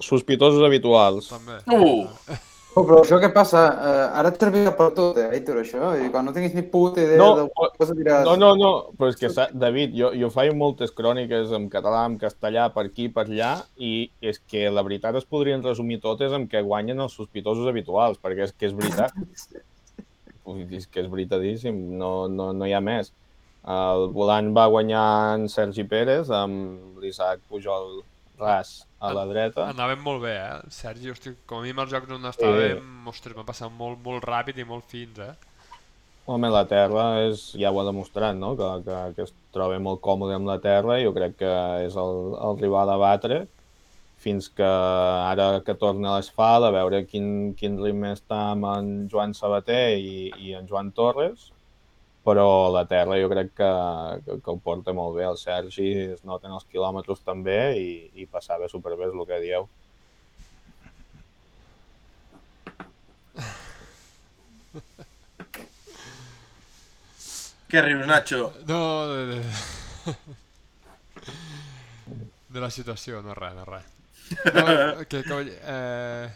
Sospitosos 0.00 0.62
habituals. 0.64 1.28
També. 1.32 1.58
Uh! 1.72 2.06
Oh, 2.76 2.82
però 2.84 2.98
això 3.00 3.16
què 3.16 3.30
passa? 3.32 3.60
Uh, 3.72 4.00
ara 4.20 4.28
et 4.28 4.42
servirà 4.42 4.74
per 4.76 4.90
tot, 4.92 5.16
eh, 5.16 5.30
Aitor, 5.32 5.62
això? 5.62 5.94
I 5.96 6.10
quan 6.12 6.26
no 6.28 6.32
tinguis 6.36 6.52
ni 6.52 6.60
puta 6.68 7.00
idea 7.00 7.16
No, 7.16 7.30
del 7.38 7.46
que 7.48 7.80
vas 7.80 7.92
a 7.92 7.94
tirar... 7.96 8.16
No, 8.26 8.34
no, 8.36 8.50
no, 8.60 8.72
però 8.98 9.08
és 9.08 9.16
que, 9.16 9.30
David, 9.56 9.94
jo, 9.96 10.10
jo 10.20 10.28
faig 10.34 10.52
moltes 10.52 10.92
cròniques 10.92 11.54
en 11.56 11.70
català, 11.72 12.02
en 12.10 12.18
castellà, 12.20 12.66
per 12.74 12.84
aquí, 12.90 13.06
per 13.08 13.24
allà, 13.24 13.54
i 13.80 14.10
és 14.20 14.42
que 14.44 14.66
la 14.68 14.84
veritat 14.84 15.16
es 15.16 15.24
podrien 15.24 15.64
resumir 15.64 16.02
totes 16.02 16.36
amb 16.36 16.50
que 16.52 16.60
guanyen 16.66 17.00
els 17.00 17.16
sospitosos 17.16 17.70
habituals, 17.72 18.20
perquè 18.20 18.44
és 18.44 18.52
que 18.52 18.68
és 18.68 18.76
veritat. 18.76 19.16
Ui, 20.52 20.66
és 20.76 20.84
que 20.84 21.00
és 21.00 21.08
veritadíssim, 21.08 21.78
no, 21.96 22.26
no, 22.28 22.50
no 22.52 22.68
hi 22.68 22.76
ha 22.76 22.82
més. 22.84 23.08
El 23.66 24.10
volant 24.12 24.52
va 24.54 24.68
guanyar 24.68 25.06
en 25.38 25.48
Sergi 25.48 25.88
Pérez 25.88 26.28
amb 26.28 27.00
l'Isaac 27.00 27.40
Pujol 27.48 28.02
ras 28.36 28.82
a 28.98 29.12
la 29.12 29.26
dreta. 29.28 29.66
Anàvem 29.72 30.00
molt 30.04 30.22
bé, 30.24 30.36
eh? 30.36 30.70
Sergi, 30.72 31.10
hosti, 31.12 31.34
com 31.48 31.60
a 31.60 31.66
mínim 31.66 31.82
els 31.84 31.92
jocs 31.92 32.14
on 32.16 32.30
estàvem, 32.30 32.86
ostres, 33.12 33.36
m'ha 33.36 33.44
passat 33.48 33.72
molt, 33.72 34.00
molt 34.04 34.24
ràpid 34.24 34.58
i 34.62 34.68
molt 34.68 34.88
fins, 34.92 35.20
eh? 35.20 35.34
Home, 36.26 36.48
la 36.50 36.64
terra 36.66 37.04
és, 37.22 37.52
ja 37.54 37.70
ho 37.70 37.78
ha 37.78 37.84
demostrat, 37.86 38.34
no? 38.34 38.56
que, 38.58 38.70
que, 38.86 39.02
que 39.14 39.26
es 39.28 39.34
troba 39.54 39.76
molt 39.78 40.00
còmode 40.02 40.34
amb 40.34 40.48
la 40.48 40.56
terra 40.62 40.96
i 40.98 41.04
jo 41.04 41.12
crec 41.14 41.36
que 41.44 41.52
és 41.84 41.94
el, 42.02 42.16
el 42.48 42.58
rival 42.58 42.90
a 42.90 42.96
batre 42.98 43.44
fins 44.18 44.48
que 44.50 44.66
ara 44.66 45.60
que 45.62 45.76
torna 45.78 46.08
a 46.10 46.16
l'asfalt 46.16 46.66
a 46.66 46.72
veure 46.74 47.04
quin, 47.06 47.28
quin 47.54 47.76
ritme 47.78 48.10
està 48.16 48.40
amb 48.56 48.66
en 48.72 48.88
Joan 49.12 49.36
Sabater 49.38 50.00
i, 50.00 50.32
i 50.48 50.56
en 50.58 50.66
Joan 50.66 50.90
Torres 50.96 51.52
però 52.26 52.72
la 52.74 52.82
terra 52.90 53.16
jo 53.20 53.28
crec 53.30 53.52
que, 53.54 53.72
que, 54.26 54.38
que 54.42 54.50
ho 54.50 54.58
porta 54.58 54.94
molt 54.96 55.14
bé. 55.14 55.24
El 55.28 55.38
Sergi 55.38 55.90
es 56.16 56.24
noten 56.26 56.54
els 56.56 56.66
quilòmetres 56.72 57.22
també 57.22 57.58
i, 57.78 57.90
i 58.18 58.26
passava 58.26 58.66
superbé, 58.72 59.06
és 59.06 59.14
el 59.14 59.26
que 59.28 59.38
dieu. 59.44 59.68
Què 67.70 67.82
rius, 67.82 68.06
Nacho? 68.06 68.50
No, 68.66 68.80
de, 69.10 69.22
de... 69.30 69.38
de 72.56 72.62
la 72.62 72.70
situació, 72.70 73.22
no 73.22 73.34
res, 73.38 73.54
no 73.54 73.64
res. 73.66 73.94
No, 74.54 74.66
que, 75.06 75.22
que, 75.22 75.38
eh, 75.62 76.26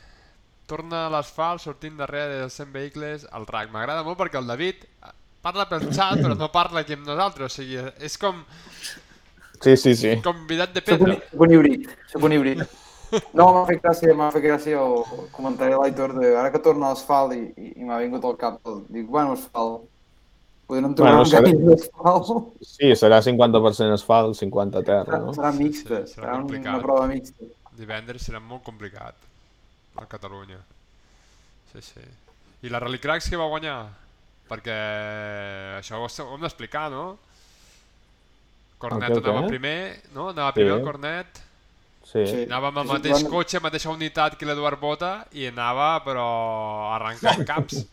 torna 0.70 1.06
a 1.06 1.10
l'asfalt 1.10 1.62
sortint 1.62 1.96
darrere 1.98 2.38
dels 2.42 2.58
100 2.58 2.74
vehicles 2.74 3.26
al 3.34 3.46
RAC. 3.50 3.70
M'agrada 3.74 4.04
molt 4.06 4.18
perquè 4.20 4.38
el 4.38 4.50
David 4.50 4.86
parla 5.42 5.66
pel 5.68 5.86
xat 5.92 6.20
però 6.20 6.36
no 6.36 6.50
parla 6.52 6.80
aquí 6.84 6.92
amb 6.98 7.06
nosaltres, 7.08 7.52
o 7.52 7.54
sigui, 7.62 7.78
és 8.00 8.16
com, 8.18 8.44
Sí, 9.60 9.76
sí, 9.76 9.94
sí. 9.94 10.14
com 10.24 10.46
vidat 10.48 10.72
de 10.72 10.80
un, 10.80 10.84
pedra. 10.86 11.14
soc 11.30 11.40
un 11.44 11.52
híbrid, 11.52 11.88
soc 12.08 12.22
un 12.24 12.32
híbrid. 12.32 12.62
No, 13.34 13.46
m'ha 13.52 13.64
fet 13.66 13.80
gràcia, 13.82 14.14
m'ha 14.14 14.30
fet 14.32 14.44
gràcia 14.44 14.78
el 14.80 15.28
comentari 15.34 15.72
de 15.74 15.78
l'Aitor 15.82 16.14
de 16.20 16.28
ara 16.38 16.52
que 16.54 16.60
torna 16.62 16.86
a 16.86 16.94
l'asfalt 16.94 17.34
i, 17.34 17.40
i, 17.58 17.72
i 17.82 17.84
m'ha 17.84 17.98
vingut 17.98 18.24
al 18.24 18.36
cap. 18.38 18.60
Dic, 18.88 19.08
bueno, 19.10 19.32
asfalt. 19.34 19.82
Poder 20.70 20.82
no 20.84 20.88
em 20.92 20.94
trobar 20.94 21.16
Bueno, 21.16 21.26
serà- 21.26 21.50
d'asfalt. 21.50 22.52
Sí, 22.62 22.92
serà 22.96 23.18
50% 23.26 23.92
asfalt, 23.98 24.36
50 24.38 24.82
terra, 24.86 25.18
no? 25.18 25.34
serà 25.34 25.50
mixta, 25.52 26.04
Sí, 26.06 26.14
serà 26.14 26.28
serà 26.28 26.34
un- 26.36 26.44
complicat. 26.46 26.72
una 26.76 26.82
prova 26.86 27.06
mixta. 27.10 27.44
Divendres 27.76 28.22
serà 28.28 28.38
molt 28.40 28.62
complicat 28.62 29.14
a 29.96 30.06
Catalunya. 30.06 30.60
Sí, 31.72 31.82
sí. 31.82 32.00
I 32.62 32.68
la 32.70 32.78
Rally 32.78 32.98
Cracks 33.00 33.28
que 33.28 33.36
va 33.36 33.46
guanyar? 33.50 33.88
Perquè 34.50 34.76
això 35.78 36.00
ho 36.00 36.08
ho 36.08 36.34
hem 36.34 36.42
d'explicar, 36.46 36.88
no? 36.90 37.04
Cornet 38.80 39.12
el 39.12 39.18
anava 39.22 39.44
què? 39.44 39.48
primer, 39.52 39.78
no? 40.14 40.30
Anava 40.32 40.52
primer 40.56 40.72
Sí. 40.72 40.78
el 40.78 40.84
Cornet, 40.84 41.40
Sí. 42.10 42.26
Sí. 42.26 42.42
anava 42.48 42.68
amb 42.72 42.78
el 42.78 42.86
Sí, 42.88 42.92
mateix 42.94 43.12
bueno. 43.12 43.30
cotxe, 43.36 43.60
mateixa 43.60 43.90
unitat 43.90 44.36
que 44.36 44.46
l'Eduard 44.48 44.80
Bota 44.80 45.26
i 45.32 45.46
anava, 45.46 46.02
però, 46.04 46.26
arrencant 46.96 47.44
caps. 47.46 47.84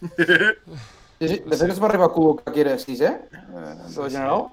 Sí, 1.20 1.28
sí. 1.28 1.36
De 1.44 1.52
fet, 1.60 1.68
es 1.68 1.78
va 1.82 1.88
arribar 1.90 2.06
a 2.08 2.12
col·locar 2.14 2.50
que 2.54 2.62
era 2.62 2.78
sisè, 2.80 3.10
eh, 3.12 3.40
de 3.92 4.00
la 4.00 4.08
general. 4.08 4.46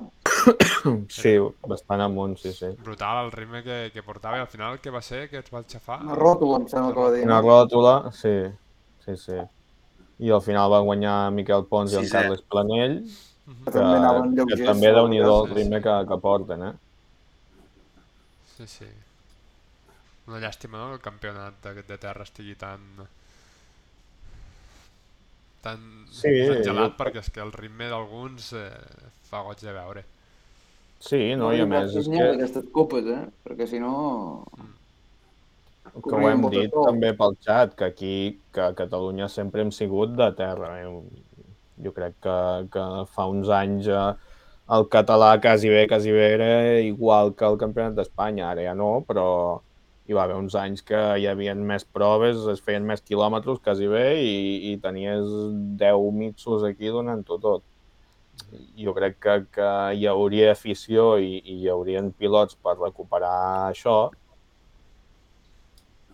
Sí, 1.07 1.31
bastant 1.63 2.01
amunt, 2.03 2.33
sí, 2.41 2.51
sí. 2.51 2.67
Brutal 2.83 3.21
el 3.25 3.31
ritme 3.31 3.61
que, 3.63 3.77
que 3.93 4.03
portava 4.03 4.35
i 4.35 4.41
al 4.43 4.49
final 4.51 4.75
què 4.83 4.91
va 4.91 4.99
ser? 5.01 5.29
Que 5.31 5.37
es 5.39 5.47
va 5.53 5.61
xafar? 5.63 6.01
Una 6.03 6.17
ròtula, 6.19 6.59
em 6.59 6.67
sembla 6.67 6.91
que 6.91 7.05
va 7.05 7.11
dir. 7.13 7.23
Una 7.23 7.39
ròtula, 7.39 7.93
sí, 8.11 8.33
sí, 9.05 9.15
sí. 9.15 9.39
I 10.19 10.31
al 10.33 10.41
final 10.41 10.71
va 10.73 10.79
guanyar 10.87 11.15
Miquel 11.35 11.65
Pons 11.71 11.93
i 11.93 11.99
en 12.01 12.07
Sisè. 12.07 12.11
Carles 12.11 12.41
Planell, 12.53 12.97
Que 13.65 13.71
que, 13.71 13.79
també 13.79 13.97
que 14.51 14.57
lleugers. 14.57 14.65
també 14.71 14.91
déu 14.97 15.07
nhi 15.11 15.19
a 15.23 15.27
el 15.33 15.49
ritme 15.53 15.81
que, 15.85 15.95
que 16.09 16.17
porten, 16.27 16.63
eh? 16.69 16.73
Sí, 18.57 18.65
sí. 18.67 18.87
Una 20.27 20.39
llàstima, 20.43 20.77
no?, 20.81 20.87
que 20.89 20.97
el 20.99 21.05
campionat 21.05 21.61
de, 21.63 21.83
de 21.87 21.97
terra 21.97 22.25
estigui 22.27 22.55
tan... 22.59 22.81
tan, 25.61 25.79
Sí, 26.11 26.31
gelat, 26.63 26.91
jo- 26.91 26.97
perquè 26.99 27.21
és 27.23 27.29
que 27.33 27.41
el 27.43 27.51
ritme 27.55 27.87
d'alguns 27.91 28.51
eh, 28.57 28.69
fa 29.29 29.41
goig 29.47 29.61
de 29.63 29.73
veure. 29.75 30.03
Sí, 30.99 31.35
no, 31.37 31.51
i 31.53 31.61
a 31.61 31.67
més 31.69 31.93
és 32.01 32.07
que, 32.09 32.19
ha 32.23 32.31
d'aquestes 32.33 32.69
copes, 32.73 33.05
eh? 33.13 33.23
Perquè 33.45 33.67
si 33.69 33.79
no... 33.83 33.93
que 35.95 36.15
ho 36.15 36.29
hem 36.29 36.47
dit 36.53 36.73
també 36.73 37.13
pel 37.17 37.37
xat, 37.45 37.75
que 37.79 37.91
aquí, 37.91 38.17
que 38.53 38.63
a 38.69 38.73
Catalunya 38.77 39.27
sempre 39.31 39.63
hem 39.63 39.71
sigut 39.75 40.15
de 40.19 40.31
terra. 40.37 40.73
Eh? 40.81 40.87
Jo 41.85 41.93
crec 41.93 42.17
que, 42.23 42.39
que 42.73 42.85
fa 43.13 43.27
uns 43.29 43.51
anys 43.53 43.87
eh, 43.87 44.09
el 44.75 44.87
català 44.91 45.37
quasi 45.39 45.69
bé, 45.69 45.85
quasi 45.87 46.11
bé 46.11 46.33
era 46.33 46.49
igual 46.81 47.33
que 47.35 47.45
el 47.47 47.57
campionat 47.61 47.95
d'Espanya, 47.95 48.49
ara 48.51 48.65
ja 48.65 48.73
no, 48.75 48.89
però 49.07 49.27
hi 50.07 50.15
va 50.15 50.23
haver 50.23 50.35
uns 50.39 50.55
anys 50.59 50.83
que 50.87 50.99
hi 51.19 51.27
havia 51.27 51.55
més 51.55 51.85
proves, 51.97 52.43
es 52.51 52.61
feien 52.63 52.85
més 52.87 53.03
quilòmetres 53.03 53.59
quasi 53.63 53.87
bé 53.91 54.05
i, 54.23 54.37
i 54.71 54.77
tenies 54.83 55.31
10 55.81 56.11
mitsos 56.15 56.63
aquí 56.67 56.91
donant-ho 56.91 57.39
tot. 57.43 57.65
Jo 58.77 58.93
crec 58.95 59.17
que, 59.23 59.35
que 59.57 59.69
hi 59.97 60.05
hauria 60.07 60.51
afició 60.53 61.15
i, 61.19 61.41
i 61.41 61.57
hi 61.63 61.71
haurien 61.73 62.11
pilots 62.15 62.55
per 62.63 62.77
recuperar 62.77 63.33
això, 63.71 63.97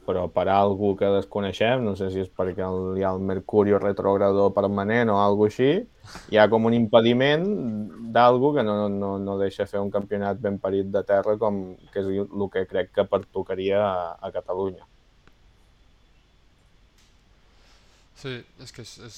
però 0.05 0.27
per 0.31 0.47
algú 0.51 0.93
que 0.99 1.09
desconeixem, 1.15 1.83
no 1.85 1.95
sé 1.99 2.09
si 2.11 2.21
és 2.23 2.29
perquè 2.29 2.65
hi 2.97 3.03
ha 3.03 3.11
el 3.13 3.23
Mercurio 3.23 3.79
retrogrador 3.79 4.53
permanent 4.55 5.11
o 5.13 5.19
alguna 5.21 5.51
així, 5.51 5.69
hi 6.31 6.39
ha 6.39 6.47
com 6.51 6.67
un 6.69 6.75
impediment 6.75 7.45
d'algú 8.15 8.53
que 8.55 8.63
no, 8.67 8.89
no, 8.91 9.13
no 9.19 9.37
deixa 9.39 9.67
fer 9.69 9.81
un 9.83 9.91
campionat 9.91 10.41
ben 10.43 10.59
parit 10.59 10.91
de 10.91 11.03
terra 11.07 11.37
com 11.39 11.63
que 11.93 12.03
és 12.03 12.09
el 12.23 12.49
que 12.53 12.65
crec 12.69 12.91
que 12.95 13.07
pertocaria 13.07 13.79
a, 13.83 13.95
a 14.19 14.31
Catalunya. 14.35 14.85
Sí, 18.23 18.37
és 18.63 18.71
que 18.71 18.83
és, 18.85 18.93
és, 19.03 19.17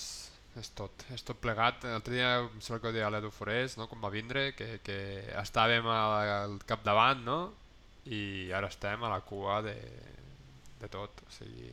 és 0.61 0.71
tot, 0.77 1.05
és 1.13 1.21
tot 1.25 1.37
plegat. 1.37 1.83
L'altre 1.85 2.15
dia, 2.15 2.31
em 2.41 2.61
sembla 2.61 2.81
que 2.81 2.89
ho 2.89 2.95
deia 2.95 3.11
l'Edu 3.13 3.29
Forés, 3.33 3.75
no? 3.77 3.85
com 3.91 4.01
va 4.01 4.09
vindre, 4.13 4.47
que, 4.57 4.79
que 4.85 4.97
estàvem 5.41 5.85
al 5.93 6.57
capdavant, 6.65 7.21
no? 7.25 7.39
I 8.09 8.51
ara 8.53 8.69
estem 8.69 9.03
a 9.05 9.11
la 9.11 9.21
cua 9.25 9.59
de, 9.65 9.75
de 10.79 10.89
tot, 10.91 11.23
o 11.25 11.31
sigui, 11.33 11.71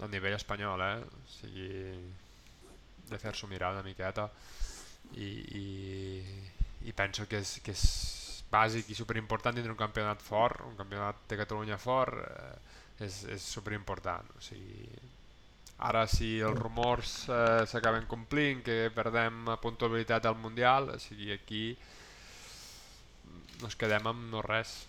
a 0.00 0.08
nivell 0.10 0.36
espanyol, 0.38 0.82
eh? 0.82 0.98
O 1.02 1.30
sigui, 1.36 1.70
de 3.10 3.20
fer-s'ho 3.20 3.48
mirar 3.50 3.72
una 3.74 3.84
miqueta. 3.86 4.28
I, 5.12 5.28
i, 5.60 5.66
i 6.88 6.92
penso 6.96 7.26
que 7.28 7.42
és, 7.42 7.58
que 7.64 7.74
és 7.76 7.86
bàsic 8.52 8.90
i 8.92 8.96
superimportant 8.96 9.56
tindre 9.56 9.72
un 9.72 9.80
campionat 9.80 10.22
fort, 10.24 10.62
un 10.66 10.76
campionat 10.76 11.24
de 11.28 11.40
Catalunya 11.40 11.78
fort, 11.80 12.20
eh, 12.20 13.04
és, 13.06 13.22
és 13.36 13.48
superimportant, 13.56 14.28
o 14.36 14.44
sigui, 14.44 14.86
ara 15.88 16.04
si 16.06 16.34
els 16.44 16.58
rumors 16.58 17.14
eh, 17.32 17.64
s'acaben 17.68 18.06
complint, 18.10 18.62
que 18.66 18.92
perdem 18.94 19.54
puntualitat 19.64 20.28
al 20.28 20.38
Mundial, 20.40 20.92
o 20.96 21.00
sigui, 21.02 21.32
aquí 21.34 21.64
nos 23.62 23.78
quedem 23.78 24.08
amb 24.10 24.26
no 24.32 24.42
res, 24.44 24.82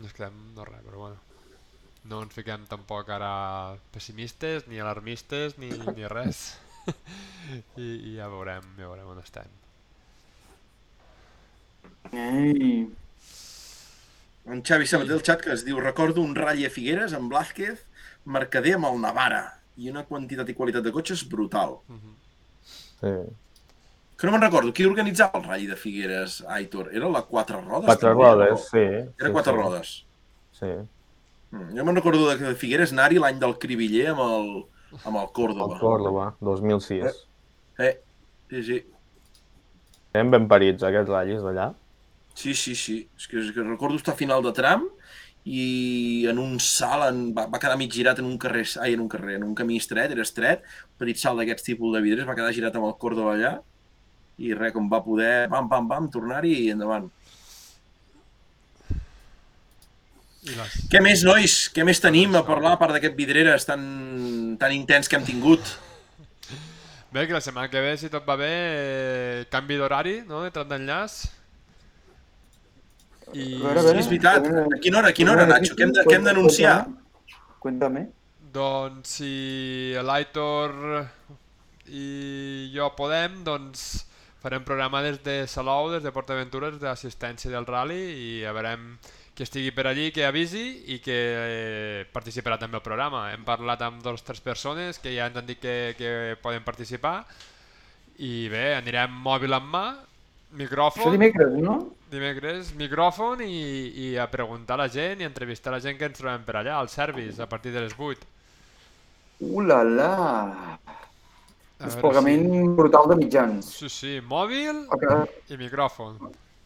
nos 0.00 0.14
quedem 0.14 0.32
amb 0.32 0.54
no 0.60 0.68
res, 0.68 0.86
però 0.86 1.04
bueno 1.06 1.29
no 2.04 2.22
ens 2.24 2.32
fiquem 2.34 2.64
tampoc 2.70 3.08
ara 3.12 3.76
pessimistes, 3.92 4.66
ni 4.68 4.80
alarmistes, 4.80 5.58
ni, 5.58 5.70
ni 5.96 6.06
res. 6.08 6.56
I, 7.76 7.88
I 8.12 8.16
ja 8.16 8.28
veurem, 8.32 8.64
ja 8.78 8.86
veurem 8.88 9.10
on 9.12 9.18
estem. 9.22 9.50
Ei. 12.12 12.88
En 14.50 14.62
Xavi 14.66 14.86
Sabater 14.88 15.14
el 15.18 15.22
xat 15.26 15.42
que 15.44 15.52
es 15.54 15.62
diu 15.66 15.78
recordo 15.82 16.22
un 16.24 16.32
ratll 16.34 16.64
a 16.66 16.70
Figueres 16.72 17.12
amb 17.14 17.30
Blázquez, 17.30 17.82
Mercader 18.24 18.74
amb 18.78 18.88
el 18.90 18.98
Navara 19.02 19.42
i 19.80 19.90
una 19.92 20.02
quantitat 20.08 20.48
i 20.50 20.56
qualitat 20.56 20.84
de 20.84 20.92
cotxes 20.92 21.22
brutal. 21.28 21.78
Uh 21.88 21.96
-huh. 22.00 22.16
Sí. 23.00 23.14
Que 24.16 24.26
no 24.26 24.32
me'n 24.32 24.42
recordo, 24.42 24.72
qui 24.72 24.84
organitzava 24.84 25.38
el 25.38 25.44
ratll 25.44 25.68
de 25.68 25.76
Figueres, 25.76 26.42
Aitor? 26.48 26.90
Era 26.92 27.08
la 27.08 27.22
Quatre 27.22 27.60
Rodes? 27.60 27.86
Quatre 27.86 28.08
també, 28.08 28.24
rodes, 28.24 28.52
o- 28.60 28.68
sí. 28.70 28.78
Era 29.18 29.26
sí, 29.28 29.32
Quatre 29.32 29.52
sí. 29.52 29.58
Rodes. 29.58 30.04
Sí. 30.58 30.72
Mm, 31.50 31.74
Jo 31.76 31.84
me'n 31.86 31.98
recordo 31.98 32.28
de 32.30 32.54
Figueres 32.58 32.92
anar-hi 32.94 33.18
l'any 33.18 33.40
del 33.42 33.56
Cribiller 33.62 34.10
amb 34.12 34.22
el, 34.24 34.50
amb 35.02 35.16
el 35.16 35.22
El 35.24 35.32
Córdoba. 35.34 35.78
Córdoba, 35.80 36.26
2006. 36.40 37.24
Eh, 37.78 37.94
sí, 38.50 38.62
sí. 38.68 38.78
Eren 40.14 40.30
ben 40.30 40.46
parits, 40.50 40.82
aquests 40.86 41.10
ratllis 41.10 41.42
d'allà. 41.42 41.70
Sí, 42.34 42.54
sí, 42.54 42.74
sí. 42.78 43.00
És 43.18 43.26
que, 43.30 43.40
és 43.42 43.50
que 43.54 43.66
recordo 43.66 43.98
estar 43.98 44.14
a 44.14 44.18
final 44.18 44.42
de 44.46 44.52
tram 44.54 44.86
i 45.44 46.26
en 46.30 46.38
un 46.38 46.58
salt 46.60 47.08
en, 47.08 47.20
va, 47.34 47.46
va 47.50 47.58
quedar 47.62 47.78
mig 47.80 47.90
girat 47.94 48.18
en 48.20 48.28
un 48.28 48.36
carrer, 48.38 48.66
ai, 48.82 48.94
en 48.94 49.02
un 49.02 49.08
carrer, 49.10 49.38
en 49.40 49.46
un 49.46 49.54
camí 49.58 49.78
estret, 49.80 50.12
era 50.12 50.22
estret, 50.26 50.62
petit 51.00 51.18
salt 51.18 51.40
d'aquests 51.40 51.66
tipus 51.66 51.94
de 51.96 52.02
vidres, 52.04 52.28
va 52.28 52.36
quedar 52.38 52.52
girat 52.54 52.76
amb 52.76 52.90
el 52.90 52.98
Córdoba 53.00 53.34
allà 53.34 53.54
i 54.40 54.54
res, 54.56 54.72
com 54.72 54.86
va 54.88 55.02
poder, 55.04 55.48
pam, 55.52 55.66
pam, 55.68 55.88
pam, 55.88 56.06
tornar-hi 56.12 56.52
i 56.64 56.70
endavant. 56.74 57.08
I 58.90 60.29
les... 60.48 60.76
Què 60.90 61.00
més, 61.04 61.22
nois? 61.26 61.56
Què 61.74 61.84
més 61.84 62.00
tenim 62.00 62.34
a 62.38 62.44
parlar, 62.46 62.74
a 62.76 62.80
part 62.80 62.94
d'aquest 62.96 63.16
vidreres 63.18 63.66
tan, 63.68 63.82
tan 64.60 64.72
intens 64.72 65.08
que 65.08 65.18
hem 65.18 65.26
tingut? 65.26 65.60
Bé, 67.12 67.26
que 67.26 67.34
la 67.34 67.40
setmana 67.42 67.68
que 67.68 67.80
ve, 67.82 67.96
si 67.98 68.08
tot 68.08 68.24
va 68.28 68.36
bé, 68.38 68.48
eh, 68.50 69.44
canvi 69.50 69.76
d'horari, 69.80 70.20
no?, 70.28 70.44
de 70.46 70.52
tram 70.54 70.68
d'enllaç. 70.70 71.16
I... 73.34 73.60
A 73.60 73.64
veure, 73.66 73.78
a 73.78 73.82
Sí, 73.82 73.86
veure. 73.88 73.98
és 74.00 74.08
veritat. 74.10 74.46
A 74.46 74.78
quina 74.82 74.98
hora, 75.00 75.10
a 75.10 75.16
quina 75.16 75.32
hora, 75.34 75.46
Nacho? 75.50 75.74
Què 75.78 75.86
hem 75.86 75.92
de- 75.96 76.04
què 76.06 76.16
hem 76.16 76.24
d'anunciar? 76.26 76.76
Cuéntame. 77.62 78.06
Doncs 78.54 79.16
si 79.20 79.92
l'Aitor 80.02 80.72
i 81.90 82.70
jo 82.74 82.88
podem, 82.96 83.42
doncs 83.46 84.06
farem 84.42 84.64
programa 84.66 85.02
des 85.04 85.20
de 85.22 85.36
Salou, 85.50 85.90
des 85.92 86.02
de 86.02 86.10
PortAventures, 86.14 86.78
d'assistència 86.82 87.50
del 87.52 87.66
rally 87.68 88.00
i 88.16 88.28
ja 88.42 88.54
veurem 88.56 88.96
qui 89.40 89.46
estigui 89.46 89.70
per 89.72 89.86
allí, 89.88 90.10
que 90.12 90.26
avisi 90.28 90.92
i 90.92 90.98
que 91.00 91.16
eh, 91.16 92.00
participarà 92.12 92.58
també 92.60 92.76
al 92.76 92.84
programa. 92.84 93.30
Hem 93.32 93.40
parlat 93.46 93.80
amb 93.86 94.02
dos 94.04 94.20
o 94.20 94.26
tres 94.26 94.42
persones 94.44 94.98
que 95.00 95.14
ja 95.14 95.30
ens 95.30 95.38
han 95.40 95.46
dit 95.48 95.56
que, 95.62 95.94
que 95.96 96.10
poden 96.42 96.60
participar 96.66 97.22
i 98.20 98.50
bé, 98.52 98.74
anirem 98.76 99.14
mòbil 99.24 99.56
en 99.56 99.70
mà, 99.72 99.84
micròfon... 100.60 101.06
Això 101.06 101.14
dimecres, 101.14 101.56
no? 101.56 101.78
Dimecres, 102.12 102.74
micròfon 102.76 103.40
i, 103.46 103.62
i 104.10 104.10
a 104.20 104.28
preguntar 104.28 104.76
a 104.76 104.82
la 104.82 104.88
gent 104.92 105.24
i 105.24 105.28
entrevistar 105.30 105.72
la 105.72 105.80
gent 105.80 105.96
que 105.96 106.10
ens 106.10 106.20
trobem 106.20 106.44
per 106.44 106.58
allà, 106.60 106.76
al 106.76 106.92
service, 106.92 107.40
a 107.40 107.48
partir 107.48 107.72
de 107.72 107.86
les 107.86 107.96
8. 107.96 108.28
Uh 109.40 109.64
la 109.64 109.80
la! 109.88 110.12
A 110.20 110.76
veure 110.84 111.86
Desplegament 111.86 112.76
brutal 112.76 113.08
de 113.08 113.16
mitjans. 113.22 113.72
Sí, 113.80 113.88
sí, 113.88 114.14
mòbil 114.20 114.84
casa, 115.00 115.24
i 115.48 115.56
micròfon. 115.64 116.20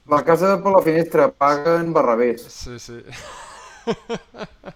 La 0.08 0.22
casa 0.24 0.56
per 0.62 0.72
la 0.72 0.82
finestra, 0.84 1.28
paguen 1.32 1.92
barrabés. 1.92 2.42
Sí, 2.48 2.78
sí. 2.78 3.00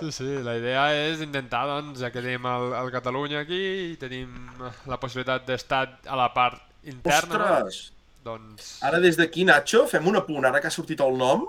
Sí, 0.00 0.10
sí, 0.12 0.26
la 0.44 0.56
idea 0.58 0.82
és 1.06 1.20
intentar, 1.24 1.62
doncs, 1.70 2.00
ja 2.02 2.10
que 2.12 2.20
tenim 2.20 2.44
el, 2.50 2.72
el 2.76 2.90
Catalunya 2.92 3.44
aquí 3.44 3.60
i 3.92 3.94
tenim 4.00 4.32
la 4.90 4.98
possibilitat 5.00 5.46
d'estar 5.48 5.82
a 6.04 6.18
la 6.18 6.26
part 6.34 6.58
interna, 6.90 7.38
Ostres! 7.38 7.78
doncs... 8.26 8.72
Ara 8.84 9.00
des 9.00 9.16
d'aquí, 9.16 9.46
Nacho, 9.46 9.84
fem 9.88 10.10
un 10.10 10.18
apunt, 10.20 10.44
ara 10.44 10.60
que 10.60 10.68
ha 10.68 10.74
sortit 10.74 11.00
el 11.04 11.16
nom, 11.16 11.46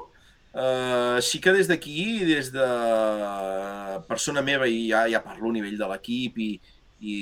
eh, 0.53 1.17
sí 1.25 1.41
que 1.43 1.55
des 1.57 1.67
d'aquí, 1.67 2.05
des 2.29 2.51
de 2.53 2.69
persona 4.07 4.45
meva, 4.45 4.69
i 4.69 4.87
ja, 4.91 5.07
ja 5.11 5.23
parlo 5.25 5.51
a 5.51 5.57
nivell 5.57 5.77
de 5.81 5.89
l'equip 5.91 6.37
i, 6.45 6.51
i, 6.99 7.17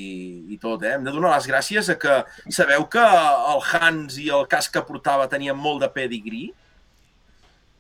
i 0.55 0.57
tot, 0.61 0.83
eh? 0.83 0.95
hem 0.95 1.05
de 1.05 1.13
donar 1.13 1.33
les 1.35 1.47
gràcies 1.49 1.89
a 1.91 1.97
que 1.99 2.19
sabeu 2.53 2.85
que 2.91 3.03
el 3.03 3.63
Hans 3.71 4.19
i 4.21 4.29
el 4.33 4.45
casc 4.51 4.73
que 4.75 4.83
portava 4.87 5.27
tenien 5.31 5.57
molt 5.57 5.83
de 5.83 5.89
pedigrí? 5.91 6.45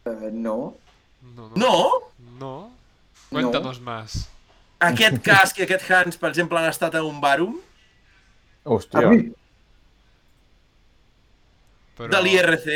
Uh, 0.05 0.29
no. 0.31 0.57
No? 1.35 1.51
No! 1.55 1.75
No? 2.39 2.55
Cuéntanos 3.29 3.79
más. 3.81 4.25
Aquest 4.83 5.21
casc 5.29 5.59
i 5.59 5.65
aquest 5.65 5.87
Hans, 5.89 6.19
per 6.19 6.33
exemple, 6.33 6.59
han 6.59 6.69
estat 6.69 6.99
a 6.99 7.03
un 7.05 7.21
Barum 7.23 7.55
Hòstia, 8.65 9.09
mi, 9.13 9.29
Però... 11.95 12.09
de 12.11 12.21
l'IRC. 12.25 12.69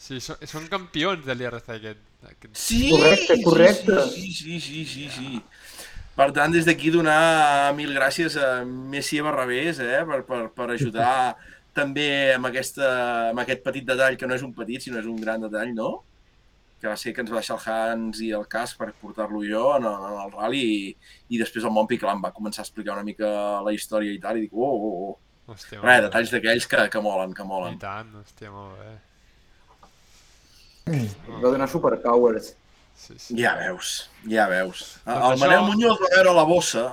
Sí, 0.00 0.18
són, 0.24 0.40
són 0.48 0.64
campions 0.72 1.26
de 1.26 1.36
l'IRC 1.36 1.68
aquest. 1.76 2.00
aquest... 2.30 2.54
Sí, 2.56 2.80
Correcte, 2.90 3.36
correcte. 3.44 3.98
Sí, 4.14 4.32
sí, 4.32 4.60
sí, 4.64 4.84
sí, 4.88 5.04
sí. 5.12 5.42
Per 6.14 6.28
tant, 6.30 6.52
des 6.54 6.66
d'aquí 6.66 6.92
donar 6.94 7.72
mil 7.74 7.90
gràcies 7.96 8.36
a 8.38 8.62
Messi 8.64 9.18
Barrabés 9.24 9.80
eh, 9.82 10.04
per, 10.06 10.20
per, 10.28 10.42
per 10.54 10.68
ajudar 10.76 11.34
també 11.78 12.34
amb, 12.36 12.46
aquesta, 12.52 12.90
amb 13.32 13.42
aquest 13.42 13.64
petit 13.64 13.86
detall, 13.88 14.14
que 14.16 14.28
no 14.30 14.36
és 14.38 14.44
un 14.46 14.52
petit, 14.54 14.84
sinó 14.84 15.00
és 15.00 15.08
un 15.10 15.18
gran 15.18 15.42
detall, 15.42 15.72
no? 15.74 15.90
Que 16.78 16.86
va 16.86 16.94
ser 17.00 17.14
que 17.16 17.24
ens 17.24 17.32
va 17.32 17.40
deixar 17.40 17.56
el 17.56 17.64
Hans 17.72 18.20
i 18.22 18.30
el 18.36 18.46
casc 18.50 18.78
per 18.78 18.92
portar-lo 19.00 19.40
jo 19.42 19.64
en 19.74 19.88
el, 19.90 20.06
en 20.12 20.20
el 20.22 20.32
rally 20.36 20.62
i, 20.62 20.96
i 21.34 21.40
després 21.40 21.66
el 21.66 21.74
Montpi, 21.74 21.98
que 21.98 22.06
em 22.06 22.22
va 22.22 22.30
començar 22.36 22.62
a 22.62 22.66
explicar 22.68 22.94
una 22.94 23.06
mica 23.06 23.28
la 23.66 23.74
història 23.74 24.14
i 24.14 24.20
tal, 24.22 24.38
i 24.38 24.46
dic, 24.46 24.54
oh, 24.54 24.74
oh, 24.74 25.08
oh. 25.08 25.14
Hòstia, 25.50 25.80
Res, 25.82 26.06
detalls 26.06 26.30
d'aquells 26.32 26.66
que, 26.70 26.86
que 26.92 27.00
molen, 27.04 27.34
que 27.36 27.42
I 27.44 27.48
molen. 27.48 27.74
tant, 27.82 28.14
hòstia, 28.22 28.52
molt 28.54 28.78
bé. 28.80 28.92
va 31.42 31.50
donar 31.50 31.68
superpowers. 31.68 32.54
Sí, 32.96 33.14
sí. 33.18 33.34
Ja 33.36 33.54
veus, 33.58 34.08
ja 34.30 34.46
veus. 34.48 35.00
Doncs 35.04 35.16
El 35.16 35.32
això- 35.34 35.40
Manel 35.40 35.64
Muñoz 35.68 35.98
va 36.00 36.08
veure 36.14 36.32
la 36.36 36.44
bossa, 36.48 36.84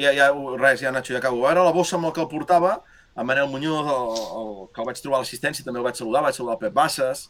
ja, 0.00 0.12
ja, 0.16 0.30
res, 0.58 0.80
ja 0.80 0.90
Nacho, 0.90 1.12
ja 1.12 1.18
acabo, 1.20 1.40
va 1.42 1.52
veure 1.52 1.64
la 1.68 1.74
bossa 1.76 1.96
amb 1.96 2.08
el 2.08 2.12
que 2.16 2.22
el 2.24 2.28
portava, 2.28 2.80
en 3.16 3.26
Manel 3.26 3.46
Muñoz, 3.52 3.86
el, 3.86 4.24
el, 4.40 4.50
que 4.74 4.80
el 4.80 4.86
vaig 4.88 5.02
trobar 5.02 5.20
a 5.20 5.22
l'assistència, 5.22 5.64
també 5.64 5.78
el 5.78 5.84
vaig 5.84 5.94
saludar, 6.00 6.22
vaig 6.24 6.34
saludar 6.34 6.56
el 6.56 6.62
Pep 6.64 6.72
Bassas, 6.74 7.28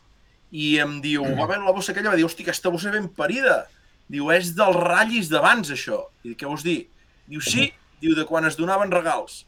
i 0.52 0.78
em 0.78 1.00
diu, 1.02 1.22
va 1.36 1.46
veure 1.50 1.64
la 1.66 1.72
bossa 1.74 1.92
aquella, 1.92 2.10
va 2.10 2.16
dir, 2.16 2.24
hosti, 2.24 2.42
aquesta 2.46 2.70
bossa 2.70 2.88
és 2.88 2.94
ben 2.96 3.08
parida. 3.08 3.66
Diu, 4.10 4.30
és 4.34 4.54
dels 4.56 4.74
ratllis 4.76 5.28
d'abans, 5.30 5.68
això. 5.70 6.00
I 6.24 6.32
què 6.34 6.46
vols 6.48 6.64
dir? 6.66 6.88
Diu, 7.30 7.40
sí, 7.40 7.68
diu, 8.00 8.14
de 8.16 8.24
quan 8.26 8.44
es 8.48 8.56
donaven 8.56 8.90
regals. 8.90 9.44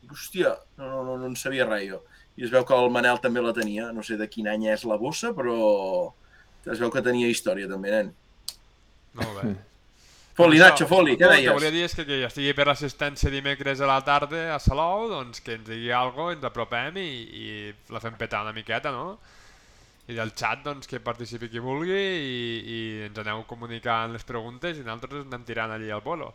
Dic, 0.00 0.12
hòstia, 0.14 0.54
no, 0.78 0.86
no, 0.88 1.02
no, 1.04 1.16
no 1.18 1.26
en 1.26 1.36
sabia 1.36 1.66
res 1.68 1.88
jo. 1.90 2.00
I 2.38 2.44
es 2.46 2.50
veu 2.54 2.64
que 2.64 2.72
el 2.74 2.88
Manel 2.94 3.18
també 3.20 3.42
la 3.42 3.52
tenia, 3.52 3.90
no 3.92 4.02
sé 4.06 4.16
de 4.16 4.28
quin 4.30 4.46
any 4.48 4.68
és 4.70 4.84
la 4.84 4.96
bossa, 4.96 5.34
però 5.36 6.12
Es 6.68 6.82
veu 6.82 6.90
que 6.92 7.02
tenia 7.04 7.30
història 7.32 7.68
també, 7.70 7.94
nen. 7.94 8.12
Molt 9.18 9.40
bé. 9.40 9.54
Foli, 10.38 10.60
Això, 10.60 10.68
Nacho, 10.70 10.86
Foli, 10.86 11.16
què 11.18 11.26
no, 11.26 11.34
El 11.34 11.42
que 11.42 11.54
volia 11.56 11.72
deies? 11.72 11.74
dir 11.74 11.84
és 11.88 11.94
que 11.98 12.04
qui 12.06 12.18
estigui 12.22 12.52
per 12.54 12.68
l'assistència 12.68 13.30
dimecres 13.32 13.80
a 13.82 13.88
la 13.90 13.96
tarda 14.06 14.44
a 14.54 14.58
Salou, 14.62 15.08
doncs 15.10 15.42
que 15.42 15.56
ens 15.58 15.66
digui 15.66 15.90
alguna 15.90 16.28
cosa, 16.28 16.36
ens 16.36 16.46
apropem 16.46 17.00
i, 17.02 17.08
i 17.42 17.48
la 17.90 18.02
fem 18.04 18.14
petar 18.20 18.44
una 18.46 18.54
miqueta, 18.54 18.92
no? 18.94 19.16
I 20.08 20.14
del 20.14 20.30
xat, 20.38 20.62
doncs, 20.62 20.86
que 20.86 21.00
participi 21.02 21.50
qui 21.50 21.58
vulgui 21.60 21.98
i, 21.98 22.36
i 22.76 22.78
ens 23.08 23.18
aneu 23.18 23.42
comunicant 23.50 24.14
les 24.14 24.22
preguntes 24.28 24.78
i 24.78 24.86
nosaltres 24.86 25.26
anem 25.26 25.42
tirant 25.48 25.74
allí 25.74 25.90
al 25.90 26.06
bolo. 26.06 26.30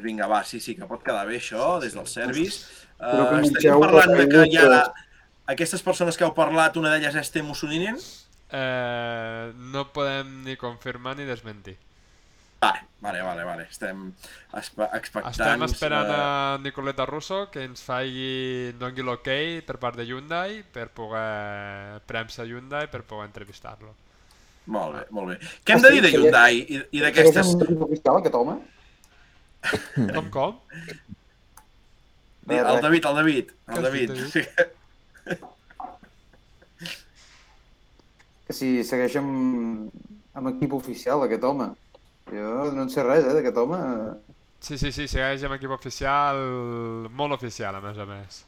Vinga, 0.00 0.30
va, 0.30 0.44
sí, 0.46 0.62
sí, 0.62 0.76
que 0.78 0.86
pot 0.88 1.02
quedar 1.04 1.26
bé 1.28 1.40
això, 1.42 1.74
des 1.82 1.98
del 1.98 2.06
service. 2.08 2.62
Uh, 3.00 3.40
estaríem 3.42 3.74
feu 3.74 3.82
parlant 3.82 4.14
de 4.14 4.26
que 4.30 4.46
hi 4.46 4.60
ha... 4.62 4.68
preguntes. 4.70 5.06
Aquestes 5.50 5.82
persones 5.82 6.18
que 6.18 6.26
heu 6.26 6.34
parlat, 6.36 6.76
una 6.78 6.92
d'elles 6.92 7.16
és 7.18 7.32
Temo 7.34 7.56
Suninen? 7.58 7.98
Eh, 8.50 9.52
no 9.72 9.86
podem 9.94 10.42
ni 10.46 10.56
confirmar 10.58 11.16
ni 11.18 11.26
desmentir. 11.26 11.76
Vale, 12.60 12.84
vale, 13.00 13.22
vale, 13.24 13.44
vale. 13.44 13.66
Estem 13.70 14.10
expectants. 14.52 15.38
Estem 15.38 15.64
esperant 15.64 16.10
eh, 16.10 16.18
a 16.20 16.58
Nicoleta 16.62 17.06
Russo 17.08 17.46
que 17.50 17.64
ens 17.64 17.82
faci 17.82 18.70
doni 18.78 19.06
l'ok 19.06 19.30
per 19.66 19.78
part 19.80 19.96
de 19.96 20.04
Hyundai 20.04 20.60
per 20.62 20.90
poder 20.94 22.02
premsa 22.06 22.44
Hyundai 22.44 22.90
per 22.92 23.02
poder 23.02 23.30
entrevistar-lo. 23.30 23.94
Molt 24.70 24.98
bé, 24.98 25.06
molt 25.10 25.32
bé. 25.32 25.38
Què 25.64 25.74
hem 25.74 25.86
de 25.86 25.94
dir 25.96 26.02
de 26.04 26.10
Hyundai 26.12 26.60
i, 26.60 26.82
i 26.92 27.00
d'aquestes... 27.00 27.56
Aquest 27.56 28.36
home? 28.36 28.58
Com, 30.14 30.28
com? 30.30 30.60
El 32.50 32.82
David, 32.82 33.06
el 33.06 33.16
David, 33.22 33.56
el 33.68 33.82
David. 33.88 34.14
Que 34.34 34.68
si 38.50 38.82
segueix 38.86 39.16
amb, 39.20 39.90
amb 40.34 40.52
equip 40.54 40.74
oficial, 40.74 41.22
aquest 41.24 41.44
home. 41.46 41.70
Jo 42.30 42.70
no 42.74 42.84
en 42.84 42.90
sé 42.92 43.02
res, 43.06 43.24
eh, 43.24 43.34
d'aquest 43.36 43.58
home. 43.62 43.80
Sí, 44.60 44.76
sí, 44.78 44.92
sí, 44.92 45.06
segueix 45.08 45.42
amb 45.46 45.56
equip 45.56 45.72
oficial, 45.74 46.38
molt 47.16 47.38
oficial, 47.38 47.78
a 47.78 47.82
més 47.84 47.98
a 47.98 48.06
més. 48.08 48.44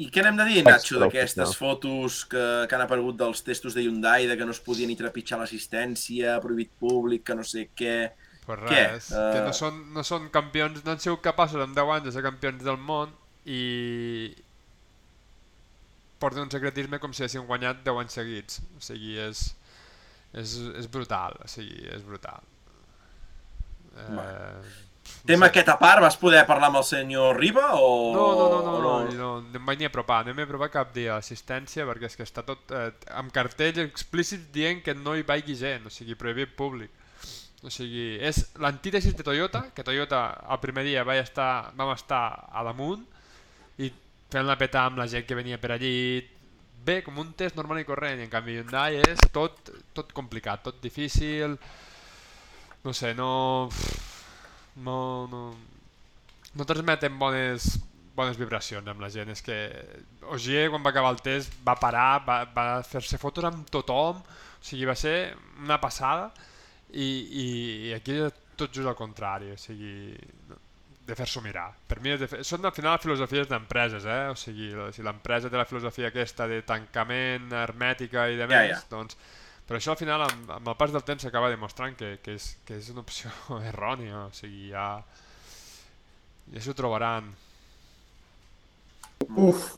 I 0.00 0.06
què 0.08 0.22
n'hem 0.24 0.38
de 0.38 0.44
dir, 0.48 0.60
Nacho, 0.64 0.96
d'aquestes 1.02 1.50
fotos 1.58 2.22
que, 2.24 2.42
que 2.64 2.76
han 2.78 2.84
aparegut 2.86 3.18
dels 3.20 3.42
testos 3.44 3.74
de 3.76 3.82
Hyundai, 3.84 4.24
de 4.30 4.38
que 4.40 4.46
no 4.48 4.54
es 4.56 4.60
podia 4.64 4.88
ni 4.88 4.96
trepitjar 4.96 5.36
l'assistència, 5.42 6.38
prohibit 6.40 6.70
públic, 6.80 7.26
que 7.28 7.36
no 7.36 7.44
sé 7.44 7.66
què... 7.76 7.96
Pues 8.46 8.58
Què? 8.64 8.78
res, 8.94 9.10
que 9.12 9.38
Eh, 9.38 9.42
no 9.44 9.52
són, 9.54 9.76
no 9.94 10.02
són 10.02 10.24
campions, 10.34 10.80
no 10.82 10.94
han 10.94 11.02
sigut 11.02 11.20
capaços 11.22 11.60
en 11.62 11.76
10 11.76 11.92
anys 11.94 12.08
de 12.08 12.14
ser 12.16 12.24
campions 12.24 12.64
del 12.64 12.80
món 12.80 13.12
i 13.44 14.32
porten 16.22 16.46
un 16.46 16.52
secretisme 16.54 17.02
com 17.02 17.12
si 17.12 17.24
haguessin 17.24 17.48
guanyat 17.48 17.82
10 17.82 18.04
anys 18.04 18.16
seguits. 18.20 18.62
O 18.78 18.84
sigui, 18.84 19.18
és, 19.22 19.48
és, 20.38 20.56
és 20.80 20.88
brutal, 20.90 21.36
o 21.42 21.50
sigui, 21.50 21.82
és 21.90 22.06
brutal. 22.06 22.46
Eh, 23.92 24.08
no 24.08 25.26
Tema 25.26 25.46
sé. 25.46 25.50
aquest 25.50 25.68
a 25.68 25.76
part, 25.78 26.00
vas 26.02 26.16
poder 26.18 26.42
parlar 26.48 26.70
amb 26.70 26.80
el 26.80 26.86
senyor 26.86 27.36
Riba 27.38 27.74
o... 27.78 27.90
No, 28.14 28.24
no, 28.38 28.46
no, 28.50 28.60
no, 28.62 28.72
no, 28.78 28.94
no, 29.10 29.28
no 29.42 29.58
em 29.58 29.68
vaig 29.68 29.82
ni 29.82 29.86
apropar, 29.86 30.22
no 30.26 30.34
m'he 30.34 30.46
apropat 30.46 30.72
cap 30.74 30.90
dia 30.94 31.12
a 31.12 31.20
l'assistència 31.20 31.86
perquè 31.86 32.08
és 32.08 32.18
que 32.18 32.26
està 32.26 32.44
tot 32.46 32.74
eh, 32.74 32.88
amb 33.18 33.34
cartells 33.34 33.82
explícits 33.84 34.50
dient 34.54 34.82
que 34.82 34.94
no 34.98 35.14
hi 35.18 35.26
vagi 35.26 35.54
gent, 35.58 35.86
o 35.86 35.94
sigui, 35.94 36.18
prohibit 36.18 36.54
públic. 36.58 36.90
O 37.62 37.70
sigui, 37.70 38.16
és 38.18 38.40
l'antítesis 38.58 39.14
de 39.14 39.26
Toyota, 39.26 39.68
que 39.74 39.86
Toyota 39.86 40.24
el 40.50 40.58
primer 40.62 40.82
dia 40.88 41.04
vaig 41.06 41.22
estar, 41.22 41.70
vam 41.78 41.92
estar 41.94 42.24
a 42.50 42.64
damunt 42.66 43.04
fent-la 44.32 44.58
petar 44.60 44.86
amb 44.88 45.02
la 45.02 45.08
gent 45.10 45.26
que 45.28 45.36
venia 45.38 45.60
per 45.60 45.74
allí, 45.74 45.94
bé, 46.82 47.00
com 47.06 47.20
un 47.22 47.32
test 47.38 47.58
normal 47.58 47.82
i 47.82 47.86
corrent, 47.88 48.20
i 48.20 48.26
en 48.26 48.32
canvi 48.32 48.56
Hyundai 48.58 48.98
és 49.02 49.26
tot, 49.34 49.70
tot 49.94 50.12
complicat, 50.16 50.64
tot 50.64 50.80
difícil, 50.82 51.58
no 52.82 52.96
sé, 52.96 53.14
no... 53.18 53.68
no, 54.76 54.98
no, 55.30 55.42
no 56.54 56.64
transmeten 56.68 57.18
bones, 57.18 57.78
bones 58.16 58.38
vibracions 58.40 58.88
amb 58.88 59.02
la 59.02 59.10
gent. 59.12 59.30
És 59.32 59.42
que 59.44 59.56
Ogier, 60.32 60.68
quan 60.72 60.84
va 60.84 60.92
acabar 60.92 61.12
el 61.14 61.20
test, 61.24 61.54
va 61.66 61.76
parar, 61.80 62.22
va, 62.26 62.42
va 62.56 62.66
fer-se 62.86 63.20
fotos 63.20 63.46
amb 63.48 63.68
tothom, 63.72 64.22
o 64.22 64.64
sigui, 64.64 64.86
va 64.88 64.96
ser 64.98 65.34
una 65.62 65.80
passada. 65.80 66.30
I, 66.92 67.06
i, 67.06 67.46
i 67.88 67.92
aquí 67.96 68.18
tot 68.56 68.68
just 68.68 68.88
al 68.88 68.98
contrari, 68.98 69.52
o 69.54 69.60
sigui, 69.60 70.12
de 71.12 71.18
fer-s'ho 71.18 71.42
mirar. 71.44 71.68
Per 71.88 71.98
mi 72.00 72.14
és 72.14 72.22
de 72.22 72.28
fer... 72.30 72.40
són 72.46 72.64
al 72.64 72.74
final 72.74 72.98
filosofies 73.02 73.50
d'empreses, 73.50 74.06
eh? 74.08 74.24
O 74.32 74.38
sigui, 74.38 74.70
si 74.96 75.04
l'empresa 75.04 75.50
té 75.52 75.60
la 75.60 75.68
filosofia 75.68 76.08
aquesta 76.08 76.48
de 76.50 76.62
tancament, 76.66 77.50
hermètica 77.62 78.26
i 78.32 78.38
de 78.40 78.46
Ja, 78.46 78.52
més, 78.54 78.74
ja. 78.74 78.82
doncs... 78.92 79.18
Però 79.62 79.78
això 79.78 79.92
al 79.92 79.98
final, 80.00 80.24
amb, 80.26 80.48
amb 80.56 80.72
el 80.72 80.74
pas 80.76 80.90
del 80.92 81.04
temps, 81.06 81.22
s'acaba 81.22 81.48
demostrant 81.52 81.94
que, 81.96 82.16
que, 82.24 82.34
és, 82.34 82.48
que 82.66 82.80
és 82.80 82.88
una 82.92 83.04
opció 83.04 83.30
errònia, 83.70 84.26
o 84.26 84.32
sigui, 84.36 84.72
ja... 84.72 84.88
Ja 86.52 86.60
s'ho 86.60 86.74
trobaran. 86.76 87.30
Uf, 89.30 89.68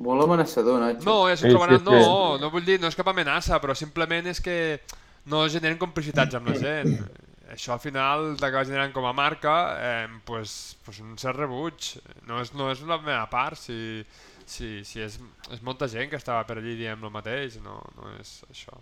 molt 0.00 0.24
amenaçador, 0.24 0.80
Nacho. 0.82 1.04
No, 1.06 1.18
ja 1.30 1.36
s'ho 1.38 1.52
trobaran, 1.52 1.84
no, 1.84 2.00
no 2.40 2.50
vull 2.50 2.64
dir, 2.66 2.80
no 2.80 2.88
és 2.90 2.96
cap 2.98 3.12
amenaça, 3.12 3.60
però 3.62 3.76
simplement 3.76 4.32
és 4.32 4.40
que 4.42 4.56
no 5.30 5.44
generen 5.52 5.78
complicitats 5.78 6.38
amb 6.38 6.50
la 6.50 6.56
gent. 6.62 6.96
Això 7.52 7.76
al 7.76 7.82
final 7.82 8.32
t'acaba 8.40 8.66
generant 8.66 8.92
com 8.94 9.04
a 9.06 9.12
marca 9.14 9.54
eh, 9.78 10.06
pues, 10.26 10.76
pues 10.84 10.98
un 11.02 11.14
cert 11.20 11.38
rebuig. 11.38 11.92
No 12.26 12.40
és, 12.42 12.50
no 12.58 12.70
és 12.72 12.82
la 12.82 12.98
meva 12.98 13.26
part, 13.30 13.58
si, 13.60 14.02
si, 14.50 14.80
si 14.86 15.02
és, 15.04 15.18
és 15.54 15.62
molta 15.66 15.86
gent 15.90 16.10
que 16.10 16.18
estava 16.18 16.42
per 16.48 16.58
allí 16.58 16.74
dient 16.78 17.04
el 17.04 17.12
mateix, 17.14 17.60
no, 17.62 17.78
no 17.98 18.10
és 18.16 18.40
això. 18.50 18.74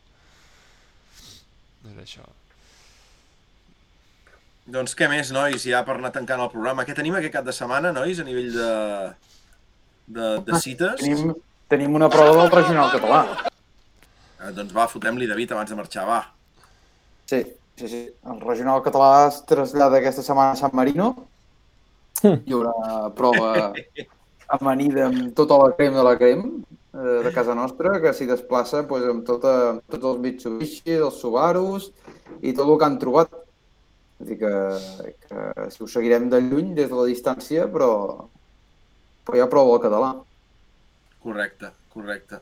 No 1.85 1.93
és 1.93 2.01
això. 2.07 2.24
Doncs 4.74 4.97
què 4.97 5.11
més, 5.12 5.28
nois, 5.36 5.66
ja 5.69 5.82
per 5.85 5.99
anar 5.99 6.12
tancant 6.15 6.41
el 6.41 6.53
programa. 6.53 6.86
Què 6.89 6.97
tenim 6.97 7.19
aquest 7.19 7.35
cap 7.35 7.45
de 7.45 7.53
setmana, 7.53 7.93
nois, 7.93 8.23
a 8.23 8.24
nivell 8.24 8.49
de, 8.55 8.70
de, 10.07 10.31
de 10.47 10.62
cites? 10.62 11.03
Tenim, 11.03 11.35
tenim 11.69 12.01
una 12.01 12.09
prova 12.12 12.39
del 12.39 12.55
regional 12.55 12.89
català. 12.95 13.20
Eh, 14.41 14.55
doncs 14.57 14.73
va, 14.73 14.89
fotem-li, 14.89 15.28
David, 15.28 15.53
abans 15.53 15.69
de 15.74 15.77
marxar, 15.77 16.07
va. 16.09 16.23
Sí, 17.28 17.43
sí, 17.76 17.88
sí. 17.88 18.02
El 18.30 18.40
regional 18.40 18.82
català 18.84 19.28
es 19.28 19.40
trasllada 19.48 20.01
aquesta 20.01 20.22
setmana 20.26 20.55
a 20.55 20.60
San 20.60 20.74
Marino. 20.76 21.12
Hi 22.24 22.55
haurà 22.55 23.10
prova 23.16 23.72
amanida 24.55 25.09
amb 25.09 25.32
tota 25.36 25.59
la 25.60 25.72
crem 25.76 25.96
de 25.96 26.05
la 26.06 26.14
crem 26.20 26.44
eh, 26.94 27.18
de 27.26 27.32
casa 27.34 27.56
nostra, 27.59 27.98
que 28.01 28.14
s'hi 28.14 28.28
desplaça 28.30 28.84
pues, 28.88 29.05
amb, 29.10 29.24
tota, 29.26 29.55
amb 29.74 29.82
tots 29.90 30.10
els 30.12 30.22
Mitsubishi, 30.22 30.94
els 30.94 31.18
Subarus 31.20 31.90
i 32.40 32.55
tot 32.55 32.68
el 32.68 32.78
que 32.78 32.88
han 32.88 33.01
trobat. 33.02 33.34
És 34.22 34.30
dir, 34.30 34.38
que, 34.40 34.55
que 35.26 35.68
si 35.74 35.82
ho 35.82 35.90
seguirem 35.90 36.30
de 36.32 36.40
lluny, 36.40 36.72
des 36.78 36.88
de 36.88 36.96
la 36.96 37.10
distància, 37.10 37.66
però, 37.68 37.90
però 39.26 39.42
ja 39.42 39.51
prova 39.51 39.76
el 39.76 39.84
català. 39.84 40.10
Correcte, 41.24 41.72
correcte. 41.92 42.40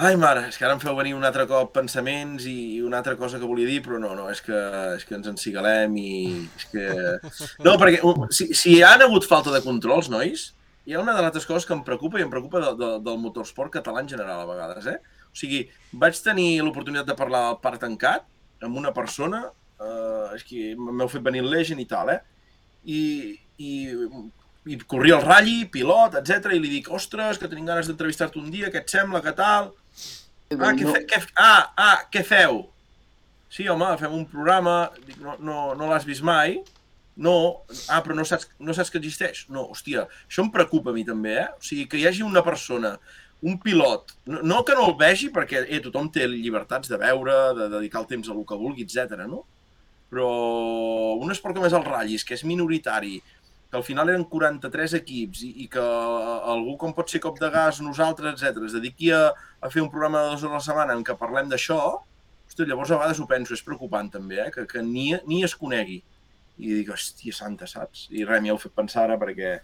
Ai, 0.00 0.16
mare, 0.16 0.46
és 0.48 0.56
que 0.56 0.64
ara 0.64 0.72
em 0.72 0.80
feu 0.80 0.94
venir 0.96 1.12
un 1.12 1.24
altre 1.28 1.44
cop 1.50 1.74
pensaments 1.74 2.46
i 2.48 2.80
una 2.80 3.02
altra 3.02 3.12
cosa 3.20 3.38
que 3.38 3.48
volia 3.48 3.68
dir, 3.68 3.82
però 3.84 3.98
no, 4.00 4.14
no, 4.16 4.30
és 4.32 4.40
que, 4.40 4.56
és 4.96 5.04
que 5.04 5.18
ens 5.18 5.28
encigalem 5.28 5.96
i... 6.00 6.12
És 6.56 6.64
que... 6.70 6.86
No, 7.66 7.74
perquè 7.80 8.00
uh, 8.00 8.24
si, 8.32 8.48
si 8.56 8.78
hi 8.78 8.82
ha 8.82 8.94
hagut 8.96 9.28
falta 9.28 9.52
de 9.52 9.60
controls, 9.64 10.08
nois, 10.08 10.46
hi 10.88 10.96
ha 10.96 11.02
una 11.02 11.12
de 11.12 11.20
les 11.20 11.28
altres 11.28 11.46
coses 11.46 11.68
que 11.68 11.76
em 11.76 11.84
preocupa 11.84 12.18
i 12.18 12.24
em 12.24 12.32
preocupa 12.32 12.62
de, 12.64 12.72
de, 12.80 12.90
del 13.04 13.20
motorsport 13.20 13.74
català 13.74 14.00
en 14.00 14.08
general 14.10 14.42
a 14.42 14.48
vegades, 14.48 14.88
eh? 14.88 14.96
O 15.28 15.36
sigui, 15.38 15.66
vaig 16.00 16.16
tenir 16.24 16.48
l'oportunitat 16.64 17.12
de 17.12 17.18
parlar 17.18 17.44
al 17.50 17.60
parc 17.60 17.84
tancat 17.84 18.24
amb 18.64 18.80
una 18.80 18.94
persona, 18.96 19.44
eh, 19.76 20.26
és 20.38 20.46
que 20.48 20.72
m'heu 20.78 21.12
fet 21.12 21.24
venir 21.28 21.44
el 21.44 21.52
Legend 21.52 21.84
i 21.84 21.88
tal, 21.90 22.14
eh? 22.16 22.18
I, 22.88 23.02
i, 23.60 23.70
i 24.72 24.80
corria 24.88 25.20
el 25.20 25.28
ratlli, 25.28 25.68
pilot, 25.70 26.16
etc 26.24 26.56
i 26.56 26.64
li 26.64 26.72
dic, 26.78 26.90
ostres, 26.96 27.38
que 27.38 27.52
tenim 27.52 27.68
ganes 27.68 27.92
d'entrevistar-te 27.92 28.40
un 28.40 28.50
dia, 28.50 28.72
què 28.72 28.82
et 28.82 28.96
sembla, 28.96 29.20
què 29.22 29.36
tal? 29.36 29.74
Ah, 30.58 30.74
què, 30.76 30.84
fe, 30.84 31.00
què, 31.08 31.20
ah, 31.40 31.72
ah, 31.80 31.96
què 32.12 32.22
feu? 32.26 32.66
Sí, 33.52 33.66
home, 33.68 33.88
fem 34.00 34.12
un 34.16 34.26
programa, 34.28 34.76
dic, 35.06 35.18
no, 35.20 35.36
no, 35.40 35.56
no 35.76 35.88
l'has 35.90 36.06
vist 36.08 36.24
mai? 36.24 36.58
No, 37.22 37.34
ah, 37.92 38.00
però 38.04 38.16
no 38.16 38.24
saps, 38.28 38.48
no 38.60 38.72
saps 38.76 38.92
que 38.92 39.00
existeix? 39.00 39.44
No, 39.52 39.66
hòstia, 39.74 40.06
això 40.28 40.44
em 40.44 40.52
preocupa 40.52 40.92
a 40.92 40.96
mi 40.96 41.04
també, 41.08 41.34
eh? 41.42 41.48
O 41.56 41.64
sigui, 41.64 41.86
que 41.88 42.00
hi 42.00 42.06
hagi 42.08 42.24
una 42.24 42.44
persona, 42.44 42.94
un 43.42 43.58
pilot, 43.60 44.14
no, 44.30 44.40
no 44.46 44.62
que 44.64 44.76
no 44.78 44.86
el 44.88 44.96
vegi, 45.00 45.28
perquè 45.34 45.66
eh, 45.66 45.82
tothom 45.84 46.08
té 46.14 46.28
llibertats 46.30 46.88
de 46.92 47.00
veure, 47.00 47.36
de 47.58 47.68
dedicar 47.76 48.00
el 48.00 48.08
temps 48.14 48.30
a 48.30 48.36
el 48.36 48.46
que 48.48 48.58
vulgui, 48.58 48.86
etc. 48.86 49.26
no? 49.28 49.42
Però 50.12 50.28
un 51.20 51.32
esport 51.34 51.56
com 51.56 51.68
és 51.68 51.76
el 51.76 51.84
ratllis, 51.84 52.24
que 52.28 52.36
és 52.38 52.44
minoritari, 52.48 53.18
que 53.72 53.78
al 53.80 53.84
final 53.86 54.10
eren 54.12 54.26
43 54.28 54.98
equips 54.98 55.42
i, 55.48 55.50
i 55.64 55.66
que 55.72 55.80
algú 55.80 56.74
com 56.76 56.92
pot 56.92 57.08
ser 57.08 57.22
cop 57.24 57.38
de 57.40 57.48
gas, 57.50 57.78
nosaltres, 57.80 58.34
etc 58.36 58.66
es 58.68 58.74
dediqui 58.76 59.08
a, 59.16 59.30
a 59.32 59.70
fer 59.72 59.80
un 59.80 59.88
programa 59.88 60.20
de 60.20 60.34
dues 60.34 60.42
hores 60.44 60.52
a 60.52 60.58
la 60.60 60.64
setmana 60.66 60.96
en 60.98 61.04
què 61.08 61.16
parlem 61.16 61.48
d'això, 61.48 61.78
hosti, 62.44 62.66
llavors 62.68 62.92
a 62.92 62.98
vegades 63.00 63.22
ho 63.22 63.26
penso, 63.30 63.56
és 63.56 63.64
preocupant 63.64 64.10
també, 64.12 64.42
eh? 64.44 64.50
que, 64.52 64.66
que 64.68 64.82
ni, 64.84 65.14
ni 65.24 65.40
es 65.46 65.54
conegui. 65.56 66.02
I 66.60 66.74
dic, 66.82 66.90
hòstia 66.92 67.32
santa, 67.32 67.64
saps? 67.66 68.10
I 68.12 68.26
res, 68.28 68.42
m'hi 68.44 68.52
heu 68.52 68.58
fet 68.60 68.74
pensar 68.76 69.06
ara 69.06 69.16
perquè 69.18 69.54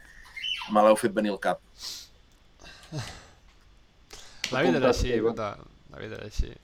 me 0.73 0.85
l'heu 0.87 0.97
fet 0.97 1.13
venir 1.13 1.35
al 1.35 1.43
cap. 1.45 1.61
La 4.49 4.63
vida 4.65 4.79
apuntat 4.81 4.95
així, 4.95 5.11
que- 5.13 5.21
bota. 5.27 5.51
La 5.93 6.01
vida 6.01 6.23
és 6.25 6.33
així. 6.33 6.55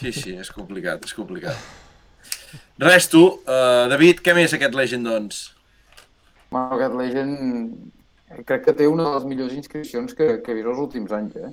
Sí, 0.00 0.12
sí, 0.16 0.32
és 0.40 0.48
complicat, 0.52 1.04
és 1.04 1.12
complicat. 1.16 1.60
Res, 2.80 3.10
tu, 3.12 3.22
uh, 3.44 3.84
David, 3.92 4.24
què 4.24 4.32
més 4.36 4.56
aquest 4.56 4.74
Legend, 4.76 5.08
doncs? 5.12 5.42
Bueno, 6.50 6.76
aquest 6.76 6.96
Legend 6.98 8.42
crec 8.46 8.64
que 8.66 8.74
té 8.74 8.88
una 8.90 9.06
de 9.06 9.14
les 9.16 9.28
millors 9.30 9.54
inscripcions 9.54 10.14
que, 10.14 10.28
que 10.42 10.52
he 10.52 10.58
vist 10.58 10.70
els 10.72 10.82
últims 10.82 11.14
anys, 11.14 11.36
eh? 11.38 11.52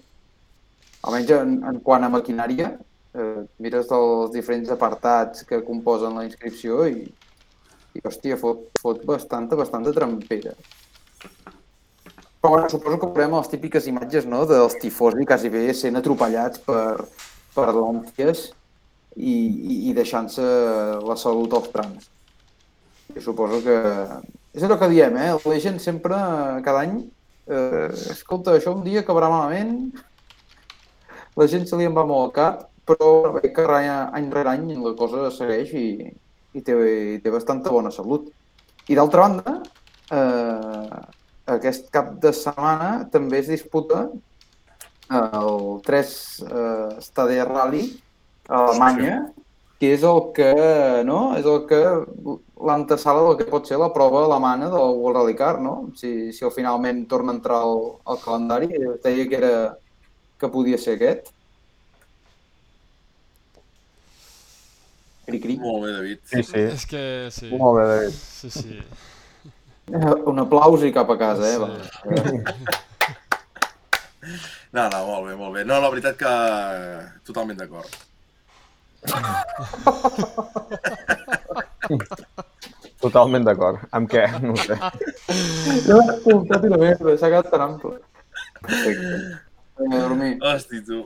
Almenys 1.04 1.34
en, 1.36 1.58
en 1.70 1.80
quant 1.84 2.06
a 2.06 2.12
maquinària, 2.12 2.72
eh, 3.14 3.42
mires 3.60 3.92
els 3.92 4.32
diferents 4.34 4.72
apartats 4.74 5.44
que 5.50 5.64
composen 5.66 6.16
la 6.18 6.26
inscripció 6.28 6.86
i, 6.88 7.04
i 7.94 8.04
hòstia, 8.04 8.38
fot, 8.42 8.70
fot 8.82 9.04
bastanta, 9.06 9.60
bastanta 9.60 9.94
trampera. 9.96 10.56
Però 12.44 12.52
bueno, 12.56 12.70
suposo 12.70 13.00
que 13.00 13.08
veurem 13.08 13.38
les 13.38 13.52
típiques 13.52 13.86
imatges 13.88 14.26
no, 14.28 14.42
dels 14.50 14.76
tifosi 14.82 15.28
quasi 15.28 15.52
bé 15.52 15.70
sent 15.78 15.96
atropellats 15.96 16.60
per, 16.66 17.06
per 17.56 17.70
lònties 17.72 18.50
i, 19.16 19.32
i, 19.34 19.76
i 19.90 19.94
deixant-se 19.96 20.48
la 21.08 21.16
salut 21.20 21.56
als 21.56 21.70
trams. 21.76 22.10
Jo 23.14 23.24
suposo 23.30 23.62
que... 23.64 23.78
És 24.54 24.64
allò 24.64 24.78
que 24.78 24.90
diem, 24.92 25.16
eh? 25.18 25.32
La 25.50 25.60
gent 25.62 25.80
sempre, 25.82 26.18
cada 26.66 26.84
any, 26.86 27.00
eh, 27.50 27.88
escolta, 28.14 28.54
això 28.54 28.76
un 28.76 28.84
dia 28.86 29.02
acabarà 29.02 29.30
malament, 29.32 29.90
la 31.36 31.48
gent 31.50 31.66
se 31.66 31.80
li 31.80 31.88
en 31.90 31.96
va 31.98 32.06
molt 32.06 32.28
al 32.28 32.36
cap, 32.36 32.60
però 32.86 33.34
bé 33.34 33.50
que 33.56 33.66
any, 33.66 34.30
rere 34.30 34.54
any 34.54 34.68
la 34.78 34.94
cosa 35.00 35.32
segueix 35.34 35.74
i, 35.74 35.88
i 36.54 36.62
té, 36.62 36.76
i 37.16 37.20
té 37.24 37.34
bastanta 37.34 37.74
bona 37.74 37.90
salut. 37.92 38.30
I 38.88 38.98
d'altra 39.00 39.26
banda, 39.26 39.56
eh, 40.14 41.02
aquest 41.58 41.90
cap 41.96 42.14
de 42.22 42.34
setmana 42.36 43.08
també 43.12 43.40
es 43.42 43.50
disputa 43.50 44.06
el 45.14 45.82
3 45.84 46.14
eh, 46.46 47.02
Stade 47.02 47.44
Rally 47.50 47.88
a 48.48 48.68
Alemanya, 48.68 49.18
que 49.84 49.90
és 49.92 50.04
el 50.08 50.20
que, 50.32 50.50
no? 51.04 51.20
És 51.36 51.48
el 51.50 51.66
que 51.68 51.80
l'antesala 52.64 53.26
del 53.26 53.36
que 53.42 53.48
pot 53.50 53.68
ser 53.68 53.76
la 53.82 53.90
prova 53.92 54.22
alemana 54.24 54.70
del 54.72 54.94
World 54.96 55.18
Rally 55.18 55.36
Car, 55.36 55.58
no? 55.60 55.74
Si, 56.00 56.32
si 56.32 56.46
al 56.48 56.54
finalment 56.56 57.02
torna 57.12 57.34
a 57.34 57.36
entrar 57.36 57.58
al, 57.66 57.82
al 58.08 58.22
calendari, 58.24 58.70
deia 59.04 59.26
que 59.28 59.40
era 59.42 59.56
que 60.40 60.50
podia 60.54 60.80
ser 60.80 60.96
aquest. 60.96 61.34
Cri, 65.28 65.42
cri. 65.44 65.60
Molt 65.60 65.84
bé, 65.84 65.92
David. 65.98 66.24
Sí, 66.32 66.46
sí. 66.48 66.64
És 66.64 66.88
que 66.88 67.04
sí. 67.36 67.52
Molt 67.52 67.82
bé, 67.82 67.86
David. 67.92 68.16
Sí, 68.16 68.54
sí. 68.56 68.80
Un 70.32 70.40
aplaus 70.46 70.88
i 70.88 70.94
cap 70.96 71.12
a 71.12 71.20
casa, 71.20 71.52
eh? 71.52 71.60
Sí. 71.60 72.40
Va. 72.40 72.80
No, 74.74 74.88
no, 74.90 75.00
molt 75.06 75.28
bé, 75.28 75.34
molt 75.38 75.54
bé. 75.54 75.62
No, 75.70 75.76
la 75.84 75.90
veritat 75.94 76.16
que 76.18 76.30
totalment 77.28 77.60
d'acord. 77.60 77.92
Totalment 83.04 83.44
d'acord. 83.44 83.82
Amb 83.92 84.08
què? 84.12 84.24
No 84.44 84.54
ho 84.54 84.58
sé. 84.62 84.76
No 84.78 85.98
l'he 86.00 86.14
escoltat 86.14 86.64
i 86.64 86.70
la 86.72 86.78
merda, 86.80 87.18
s'ha 87.20 87.30
quedat 87.34 87.50
tan 87.52 87.62
ample. 87.66 87.98
Perfecte. 88.62 89.10
Vinga, 89.82 89.98
a 89.98 90.00
dormir. 90.08 90.32
Hosti, 90.40 90.80
tu. 90.88 91.00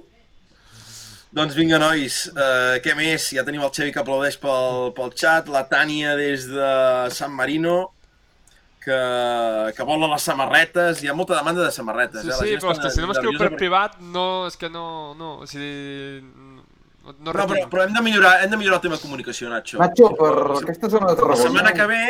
Doncs 1.37 1.53
vinga, 1.57 1.77
nois, 1.81 2.15
uh, 2.33 2.77
què 2.83 2.93
més? 2.97 3.21
Ja 3.35 3.43
tenim 3.45 3.63
el 3.65 3.73
Xevi 3.75 3.91
que 3.93 4.01
aplaudeix 4.01 4.35
pel, 4.41 4.91
pel 4.97 5.11
xat, 5.17 5.45
la 5.53 5.63
Tània 5.69 6.15
des 6.19 6.41
de 6.49 6.69
San 7.13 7.31
Marino, 7.35 7.77
que, 8.85 8.99
que 9.75 9.83
vola 9.87 10.07
les 10.13 10.23
samarretes. 10.29 10.93
Hi 11.03 11.07
ha 11.11 11.15
molta 11.17 11.35
demanda 11.35 11.61
de 11.65 11.71
samarretes. 11.75 12.21
Sí, 12.23 12.29
eh? 12.29 12.31
La 12.31 12.37
sí, 12.39 12.45
però 12.61 12.69
està 12.71 12.87
hòstia, 12.87 12.95
si 12.95 13.01
no 13.03 13.07
m'escriu 13.11 13.31
per 13.41 13.51
privat, 13.59 13.91
no, 14.13 14.27
és 14.47 14.55
que 14.59 14.69
no, 14.71 14.85
no, 15.19 15.29
o 15.43 15.45
sigui, 15.49 15.73
no, 17.07 17.13
no 17.19 17.33
No, 17.33 17.45
però, 17.47 17.67
però 17.71 17.85
hem 17.85 17.93
de 17.95 18.03
millorar, 18.05 18.33
hem 18.43 18.51
de 18.51 18.57
millorar 18.59 18.79
el 18.79 18.83
tema 18.87 18.97
de 18.97 19.03
comunicació, 19.03 19.51
Nacho. 19.51 19.79
Nacho, 19.81 20.09
per 20.17 20.33
aquesta 20.61 20.89
zona 20.91 21.11
de 21.11 21.15
La 21.15 21.21
Tarragona... 21.21 21.43
setmana 21.43 21.73
que 21.77 21.87
ve, 21.91 22.07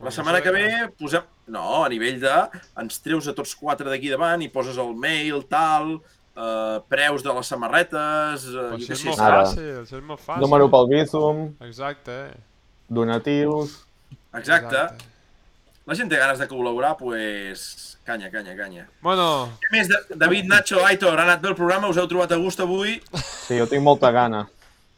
la 0.00 0.14
setmana 0.14 0.40
que 0.40 0.54
ve 0.54 0.70
posem... 0.98 1.26
No, 1.50 1.82
a 1.84 1.90
nivell 1.92 2.20
de... 2.22 2.36
Ens 2.80 3.02
treus 3.04 3.28
a 3.28 3.34
tots 3.36 3.52
quatre 3.58 3.90
d'aquí 3.90 4.12
davant 4.12 4.40
i 4.44 4.48
poses 4.52 4.78
el 4.80 4.94
mail, 4.96 5.42
tal, 5.50 5.98
eh, 6.36 6.78
preus 6.88 7.26
de 7.26 7.36
les 7.36 7.52
samarretes... 7.52 8.48
Eh, 8.48 8.66
jo 8.78 8.80
si 8.80 8.88
què 8.88 8.96
és 8.96 9.04
molt 9.10 9.22
fàcil, 9.26 9.70
si 9.88 9.98
és 9.98 10.08
molt 10.08 10.24
fàcil. 10.24 10.44
Número 10.46 10.70
pel 10.72 10.90
Bizum, 10.94 11.46
Exacte. 11.68 12.18
donatius... 12.88 13.80
Exacte. 14.38 14.86
La 15.90 15.96
gent 15.98 16.10
té 16.10 16.18
ganes 16.20 16.38
de 16.38 16.46
col·laborar, 16.48 16.94
pues... 16.98 17.89
Canya, 18.06 18.30
canya, 18.32 18.56
canya. 18.56 18.86
Bueno, 19.04 19.26
Què 19.60 19.70
més? 19.76 19.88
Da- 19.90 20.16
David, 20.24 20.48
Nacho, 20.50 20.80
Aitor, 20.86 21.18
ha 21.20 21.22
anat 21.28 21.42
bé 21.42 21.48
el 21.52 21.54
programa? 21.58 21.88
Us 21.92 21.98
heu 22.00 22.08
trobat 22.10 22.32
a 22.32 22.38
gust 22.40 22.60
avui? 22.64 22.96
Sí, 23.46 23.58
jo 23.58 23.66
tinc 23.70 23.82
molta 23.84 24.10
gana. 24.10 24.46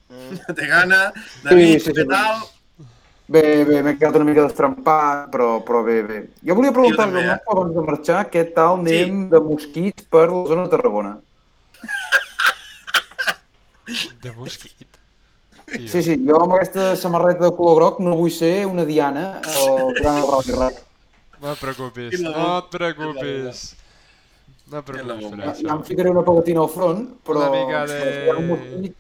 Té 0.57 0.67
gana? 0.71 1.11
David, 1.45 1.79
sí, 1.81 1.91
sí. 1.91 1.97
què 1.99 2.07
tal? 2.09 2.45
Bé, 3.33 3.43
bé, 3.65 3.81
m'he 3.83 3.95
quedat 3.97 4.17
una 4.19 4.27
mica 4.29 4.43
destrempat, 4.45 5.29
però, 5.33 5.59
però 5.65 5.81
bé, 5.87 5.99
bé. 6.05 6.19
Jo 6.45 6.57
volia 6.59 6.73
preguntar 6.75 7.07
Jo 7.07 7.11
també, 7.11 7.23
al 7.25 7.37
eh? 7.39 7.53
Abans 7.55 7.75
de 7.77 7.85
marxar, 7.87 8.23
què 8.33 8.43
tal 8.55 8.81
anem 8.81 9.23
de 9.33 9.41
mosquits 9.41 10.05
per 10.13 10.27
la 10.31 10.43
zona 10.51 10.67
de 10.67 10.73
Tarragona? 10.75 11.15
de 14.23 14.33
mosquit. 14.37 14.89
Sí, 15.89 16.03
sí, 16.05 16.17
jo 16.27 16.37
amb 16.43 16.55
aquesta 16.59 16.93
samarreta 17.01 17.47
de 17.49 17.55
color 17.57 17.77
groc 17.79 18.01
no 18.05 18.15
vull 18.19 18.31
ser 18.35 18.67
una 18.69 18.85
diana 18.85 19.41
al 19.41 19.93
Gran 19.97 20.21
Rally 20.29 20.57
Rack. 20.59 20.83
No 21.43 21.53
et 21.53 21.59
preocupis, 21.61 22.21
no 22.23 22.59
et 22.59 22.69
preocupis. 22.71 23.63
No 24.71 24.79
et 24.79 24.85
preocupis 24.89 25.63
Ja 25.67 25.75
em 25.75 25.83
ficaré 25.87 26.11
una 26.13 26.23
pegatina 26.27 26.61
al 26.63 26.71
front, 26.71 27.01
però... 27.27 27.43
Una 27.43 27.51
mica 27.57 27.81
de- 27.91 28.93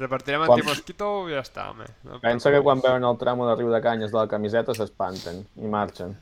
Repartirem 0.00 0.46
Quan- 0.46 0.60
antimosquito 0.60 1.08
i 1.28 1.34
ja 1.36 1.42
està, 1.44 1.66
home. 1.74 1.84
No 2.08 2.20
Pensa 2.22 2.48
que 2.52 2.60
quan 2.64 2.80
veuen 2.80 3.04
el 3.04 3.18
tramo 3.20 3.44
de 3.48 3.54
riu 3.58 3.68
de 3.72 3.80
canyes 3.84 4.12
de 4.12 4.16
la 4.16 4.26
camiseta 4.28 4.72
s'espanten 4.76 5.42
i 5.60 5.68
marxen. 5.68 6.14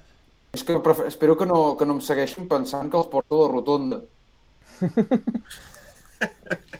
És 0.56 0.64
que 0.66 0.78
prefer... 0.82 1.06
espero 1.12 1.36
que 1.38 1.46
no, 1.46 1.76
que 1.78 1.86
no 1.86 1.94
em 1.98 2.00
segueixin 2.02 2.48
pensant 2.50 2.90
que 2.90 2.98
els 2.98 3.06
porto 3.12 3.38
la 3.44 3.52
rotonda. 3.52 4.00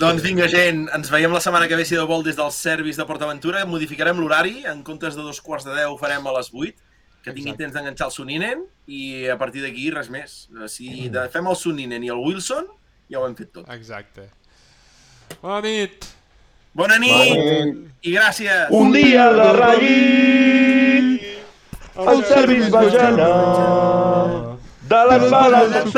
Doncs 0.00 0.22
vinga, 0.24 0.46
gent, 0.50 0.86
ens 0.94 1.10
veiem 1.12 1.32
la 1.32 1.40
setmana 1.42 1.68
que 1.68 1.76
ve, 1.78 1.84
si 1.88 1.96
de 1.98 2.04
vol, 2.08 2.24
des 2.26 2.38
del 2.38 2.50
Service 2.54 3.00
de 3.00 3.06
PortAventura. 3.08 3.64
Modificarem 3.68 4.18
l'horari, 4.20 4.62
en 4.70 4.82
comptes 4.86 5.16
de 5.18 5.24
dos 5.24 5.40
quarts 5.44 5.66
de 5.68 5.74
deu 5.76 5.96
farem 6.00 6.26
a 6.26 6.34
les 6.38 6.50
8, 6.52 6.72
que 7.22 7.30
tinguin 7.30 7.52
Exacte. 7.52 7.64
temps 7.64 7.76
d'enganxar 7.76 8.08
el 8.10 8.14
Suninen, 8.16 8.64
i 8.86 9.02
a 9.30 9.36
partir 9.38 9.62
d'aquí 9.64 9.90
res 9.94 10.10
més. 10.10 10.46
Si 10.72 11.08
de, 11.12 11.26
fem 11.32 11.46
el 11.46 11.58
Suninen 11.58 12.02
i 12.04 12.10
el 12.12 12.22
Wilson, 12.22 12.66
ja 13.10 13.20
ho 13.20 13.28
hem 13.28 13.36
fet 13.38 13.52
tot. 13.54 13.68
Exacte. 13.74 14.28
Bona 15.40 15.62
nit! 15.64 16.10
Bona 16.74 16.96
nit, 16.96 17.12
Bona 17.12 17.64
nit. 17.68 17.80
i 18.08 18.14
gràcies! 18.16 18.70
Un 18.72 18.94
dia 18.96 19.28
de 19.36 19.48
ratlli 19.58 20.52
el 21.92 22.22
serviç 22.24 22.70
va 22.72 22.80
de 24.88 25.00
les 25.10 25.30
bales 25.30 25.70
del 25.72 25.92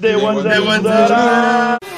porter 0.00 0.48
Déu 0.48 0.72
ens 0.74 0.86
ajudarà 0.86 1.97